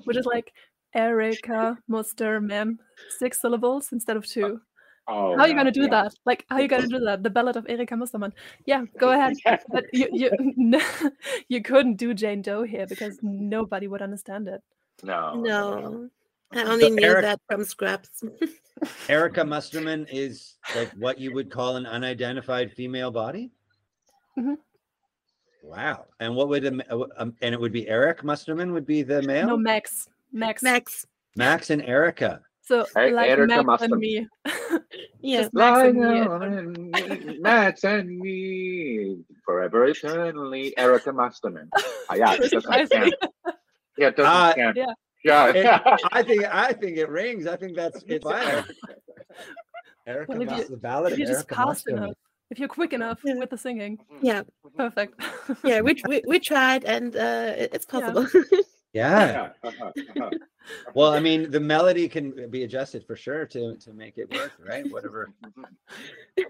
which 0.04 0.18
is 0.18 0.26
like 0.26 0.52
Erika 0.96 1.78
Mustermann, 1.90 2.78
six 3.18 3.40
syllables 3.40 3.92
instead 3.92 4.16
of 4.16 4.26
two. 4.26 4.60
Oh, 5.08 5.36
how 5.36 5.42
are 5.42 5.48
you 5.48 5.54
gonna 5.54 5.70
do 5.70 5.82
yeah. 5.82 6.02
that? 6.02 6.14
Like, 6.24 6.44
how 6.48 6.56
are 6.56 6.62
you 6.62 6.68
gonna 6.68 6.86
do 6.96 6.98
that? 7.00 7.22
The 7.22 7.30
Ballad 7.30 7.56
of 7.56 7.66
Erika 7.68 7.94
Mustermann. 7.94 8.32
Yeah, 8.64 8.84
go 8.98 9.12
ahead. 9.12 9.36
But 9.68 9.84
you 9.92 10.08
you 10.12 10.80
you 11.48 11.62
couldn't 11.62 11.96
do 11.96 12.14
Jane 12.14 12.42
Doe 12.42 12.64
here 12.64 12.86
because 12.86 13.18
nobody 13.22 13.86
would 13.86 14.02
understand 14.02 14.48
it. 14.48 14.62
No. 15.02 15.34
No, 15.34 16.08
I 16.52 16.62
only 16.64 16.90
knew 16.90 17.04
Eric- 17.04 17.22
that 17.22 17.40
from 17.48 17.64
Scraps. 17.64 18.24
Erika 19.08 19.42
Mustermann 19.42 20.06
is 20.10 20.56
like 20.74 20.90
what 20.92 21.20
you 21.20 21.32
would 21.34 21.50
call 21.50 21.76
an 21.76 21.86
unidentified 21.86 22.72
female 22.72 23.10
body. 23.10 23.52
Mhm. 24.38 24.56
Wow. 25.62 26.06
And 26.20 26.34
what 26.34 26.48
would 26.48 26.64
a, 26.64 26.70
ma- 26.70 26.84
uh, 26.90 27.06
um, 27.18 27.34
and 27.42 27.54
it 27.54 27.60
would 27.60 27.72
be 27.72 27.88
Eric 27.88 28.22
Mustermann 28.22 28.72
would 28.72 28.86
be 28.86 29.02
the 29.02 29.22
male. 29.22 29.48
No, 29.48 29.56
Max. 29.56 30.08
Max. 30.32 30.62
Max. 30.62 31.06
Max 31.36 31.70
and 31.70 31.82
Erica. 31.82 32.40
So 32.62 32.84
E- 32.98 33.12
like 33.12 33.30
Erika 33.30 33.62
Max 33.62 33.82
and 33.82 33.96
me. 33.96 34.26
Yeah. 35.20 35.40
Just 35.42 35.54
Max 35.54 35.88
and 35.88 35.96
me. 35.98 36.02
now 36.20 36.32
and 36.42 36.76
me, 36.78 37.38
Max 37.40 37.84
and 37.84 38.18
me, 38.18 39.18
forever 39.44 39.86
eternally, 39.86 40.76
Erika 40.78 41.10
Mustermann. 41.10 41.68
Ah, 42.08 42.14
yeah, 42.14 42.34
it 42.34 42.42
doesn't 42.42 42.62
Precisely. 42.62 42.96
count. 42.96 43.14
Yeah, 43.98 44.08
it 44.08 44.16
doesn't 44.16 44.32
Uh, 44.32 44.54
count. 44.54 44.76
yeah. 44.76 44.92
Yeah. 45.24 45.46
It- 45.54 46.00
I 46.12 46.22
think 46.22 46.44
I 46.44 46.72
think 46.72 46.96
it 46.98 47.08
rings. 47.08 47.46
I 47.46 47.56
think 47.56 47.74
that's 47.76 48.04
it's 48.06 48.22
fine. 48.24 48.64
Erica 50.06 50.32
Well, 50.32 50.42
if 50.42 50.50
you- 50.50 50.56
Mus- 50.58 50.68
the 50.68 50.76
ballad 50.76 51.12
If 51.12 51.14
of 51.14 51.18
you're 51.20 51.28
just 51.28 51.40
Erica 51.50 51.54
fast 51.54 51.88
enough, 51.88 52.14
if 52.50 52.58
you're 52.60 52.68
quick 52.68 52.92
enough 52.92 53.18
Yeah. 53.24 53.34
with 53.34 53.50
the 53.50 53.58
singing, 53.58 53.98
Yeah. 54.22 54.42
perfect. 54.76 55.20
Yeah. 55.64 55.80
We, 55.80 56.00
we, 56.06 56.22
we 56.26 56.38
tried 56.38 56.84
and 56.84 57.16
uh, 57.16 57.54
it's 57.56 57.86
possible. 57.86 58.26
Yeah. 58.32 58.60
Yeah, 58.96 59.50
uh-huh, 59.62 59.92
uh-huh. 60.16 60.30
Well, 60.94 61.12
I 61.12 61.20
mean, 61.20 61.50
the 61.50 61.60
melody 61.60 62.08
can 62.08 62.48
be 62.48 62.62
adjusted 62.64 63.06
for 63.06 63.14
sure 63.14 63.44
to 63.44 63.76
to 63.76 63.92
make 63.92 64.16
it 64.16 64.30
work, 64.30 64.52
right? 64.58 64.90
Whatever. 64.90 65.34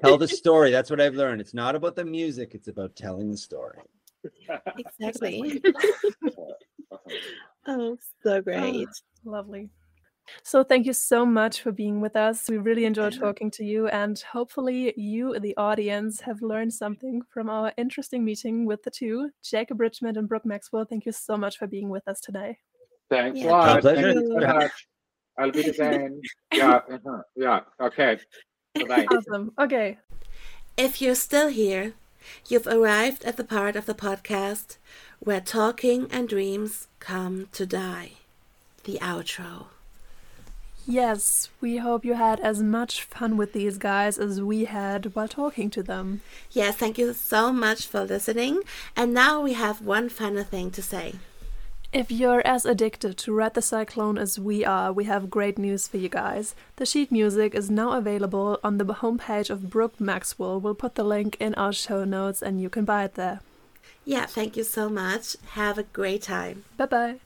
Tell 0.01 0.17
the 0.17 0.29
story. 0.29 0.71
That's 0.71 0.89
what 0.89 1.01
I've 1.01 1.17
learned. 1.17 1.41
It's 1.41 1.55
not 1.55 1.75
about 1.75 1.97
the 1.97 2.05
music. 2.05 2.55
It's 2.55 2.69
about 2.69 2.95
telling 2.95 3.33
the 3.33 3.37
story. 3.37 3.79
exactly. 4.79 5.61
Uh-huh. 5.67 7.11
Oh, 7.67 7.99
so 8.23 8.41
great. 8.41 8.87
Lovely. 9.25 9.69
So 10.43 10.65
thank 10.65 10.87
you 10.87 10.93
so 10.93 11.25
much 11.25 11.63
for 11.63 11.73
being 11.73 12.01
with 12.01 12.17
us. 12.17 12.49
We 12.49 12.59
really 12.59 12.85
enjoyed 12.85 13.19
talking 13.19 13.51
to 13.53 13.65
you, 13.65 13.89
and 13.89 14.19
hopefully 14.19 14.93
you, 14.97 15.39
the 15.39 15.57
audience, 15.57 16.21
have 16.21 16.43
learned 16.43 16.73
something 16.73 17.23
from 17.31 17.49
our 17.49 17.73
interesting 17.77 18.25
meeting 18.25 18.67
with 18.67 18.83
the 18.83 18.91
two, 18.91 19.31
Jacob 19.43 19.81
Richmond 19.81 20.17
and 20.17 20.29
Brooke 20.29 20.47
Maxwell. 20.47 20.85
Thank 20.85 21.07
you 21.07 21.13
so 21.13 21.37
much 21.37 21.59
for 21.59 21.67
being 21.67 21.89
with 21.89 22.07
us 22.09 22.21
today. 22.21 22.59
Thanks 23.11 23.39
Yeah, 23.39 23.47
a 23.47 23.51
lot. 23.51 23.81
Pleasure. 23.81 24.15
Thank 24.15 24.27
you 24.27 24.41
so 24.41 24.47
much. 24.55 24.89
I'll 25.39 25.53
be 25.53 25.63
the 25.63 25.75
same. 25.75 26.21
Yeah, 26.53 26.77
uh-huh. 26.77 27.23
yeah. 27.37 27.61
Okay. 27.81 28.19
Bye-bye. 28.75 29.07
Awesome. 29.11 29.53
Okay. 29.59 29.99
If 30.77 31.03
you're 31.03 31.15
still 31.15 31.49
here, 31.49 31.95
you've 32.49 32.67
arrived 32.67 33.25
at 33.25 33.37
the 33.37 33.45
part 33.45 33.77
of 33.77 33.87
the 33.87 33.95
podcast 33.95 34.79
where 35.21 35.41
talking 35.41 36.09
and 36.11 36.29
dreams 36.29 36.89
come 36.99 37.49
to 37.53 37.67
die. 37.67 38.13
The 38.85 38.99
outro. 39.03 39.67
Yes, 40.87 41.51
we 41.61 41.79
hope 41.79 42.05
you 42.05 42.15
had 42.15 42.39
as 42.41 42.63
much 42.63 43.03
fun 43.03 43.37
with 43.37 43.53
these 43.53 43.77
guys 43.77 44.19
as 44.19 44.41
we 44.41 44.67
had 44.67 45.15
while 45.17 45.27
talking 45.27 45.69
to 45.71 45.83
them. 45.83 46.21
Yes, 46.53 46.77
thank 46.77 46.97
you 46.97 47.13
so 47.13 47.53
much 47.53 47.87
for 47.87 48.05
listening. 48.05 48.63
And 48.95 49.13
now 49.13 49.43
we 49.43 49.55
have 49.55 49.83
one 49.83 50.09
final 50.09 50.45
thing 50.45 50.71
to 50.71 50.83
say. 50.83 51.15
If 51.93 52.11
you're 52.11 52.47
as 52.47 52.65
addicted 52.65 53.17
to 53.19 53.33
Ride 53.33 53.55
the 53.55 53.63
Cyclone 53.63 54.19
as 54.19 54.39
we 54.39 54.65
are, 54.65 54.93
we 54.93 55.05
have 55.05 55.31
great 55.31 55.59
news 55.59 55.89
for 55.89 55.97
you 55.97 56.09
guys. 56.09 56.55
The 56.77 56.87
sheet 56.87 57.11
music 57.11 57.55
is 57.55 57.71
now 57.71 57.93
available 57.93 58.61
on 58.63 58.79
the 58.79 58.85
homepage 58.85 59.51
of 59.51 59.71
Brooke 59.71 59.99
Maxwell. 60.01 60.61
We'll 60.61 60.75
put 60.75 60.95
the 60.95 61.05
link 61.05 61.37
in 61.41 61.55
our 61.55 61.73
show 61.73 62.05
notes 62.05 62.43
and 62.43 62.61
you 62.61 62.69
can 62.69 62.85
buy 62.85 63.05
it 63.05 63.15
there. 63.15 63.41
Yeah, 64.05 64.27
thank 64.27 64.57
you 64.57 64.63
so 64.63 64.89
much. 64.89 65.37
Have 65.53 65.79
a 65.79 65.83
great 65.83 66.23
time. 66.23 66.65
Bye 66.77 66.87
bye. 66.87 67.26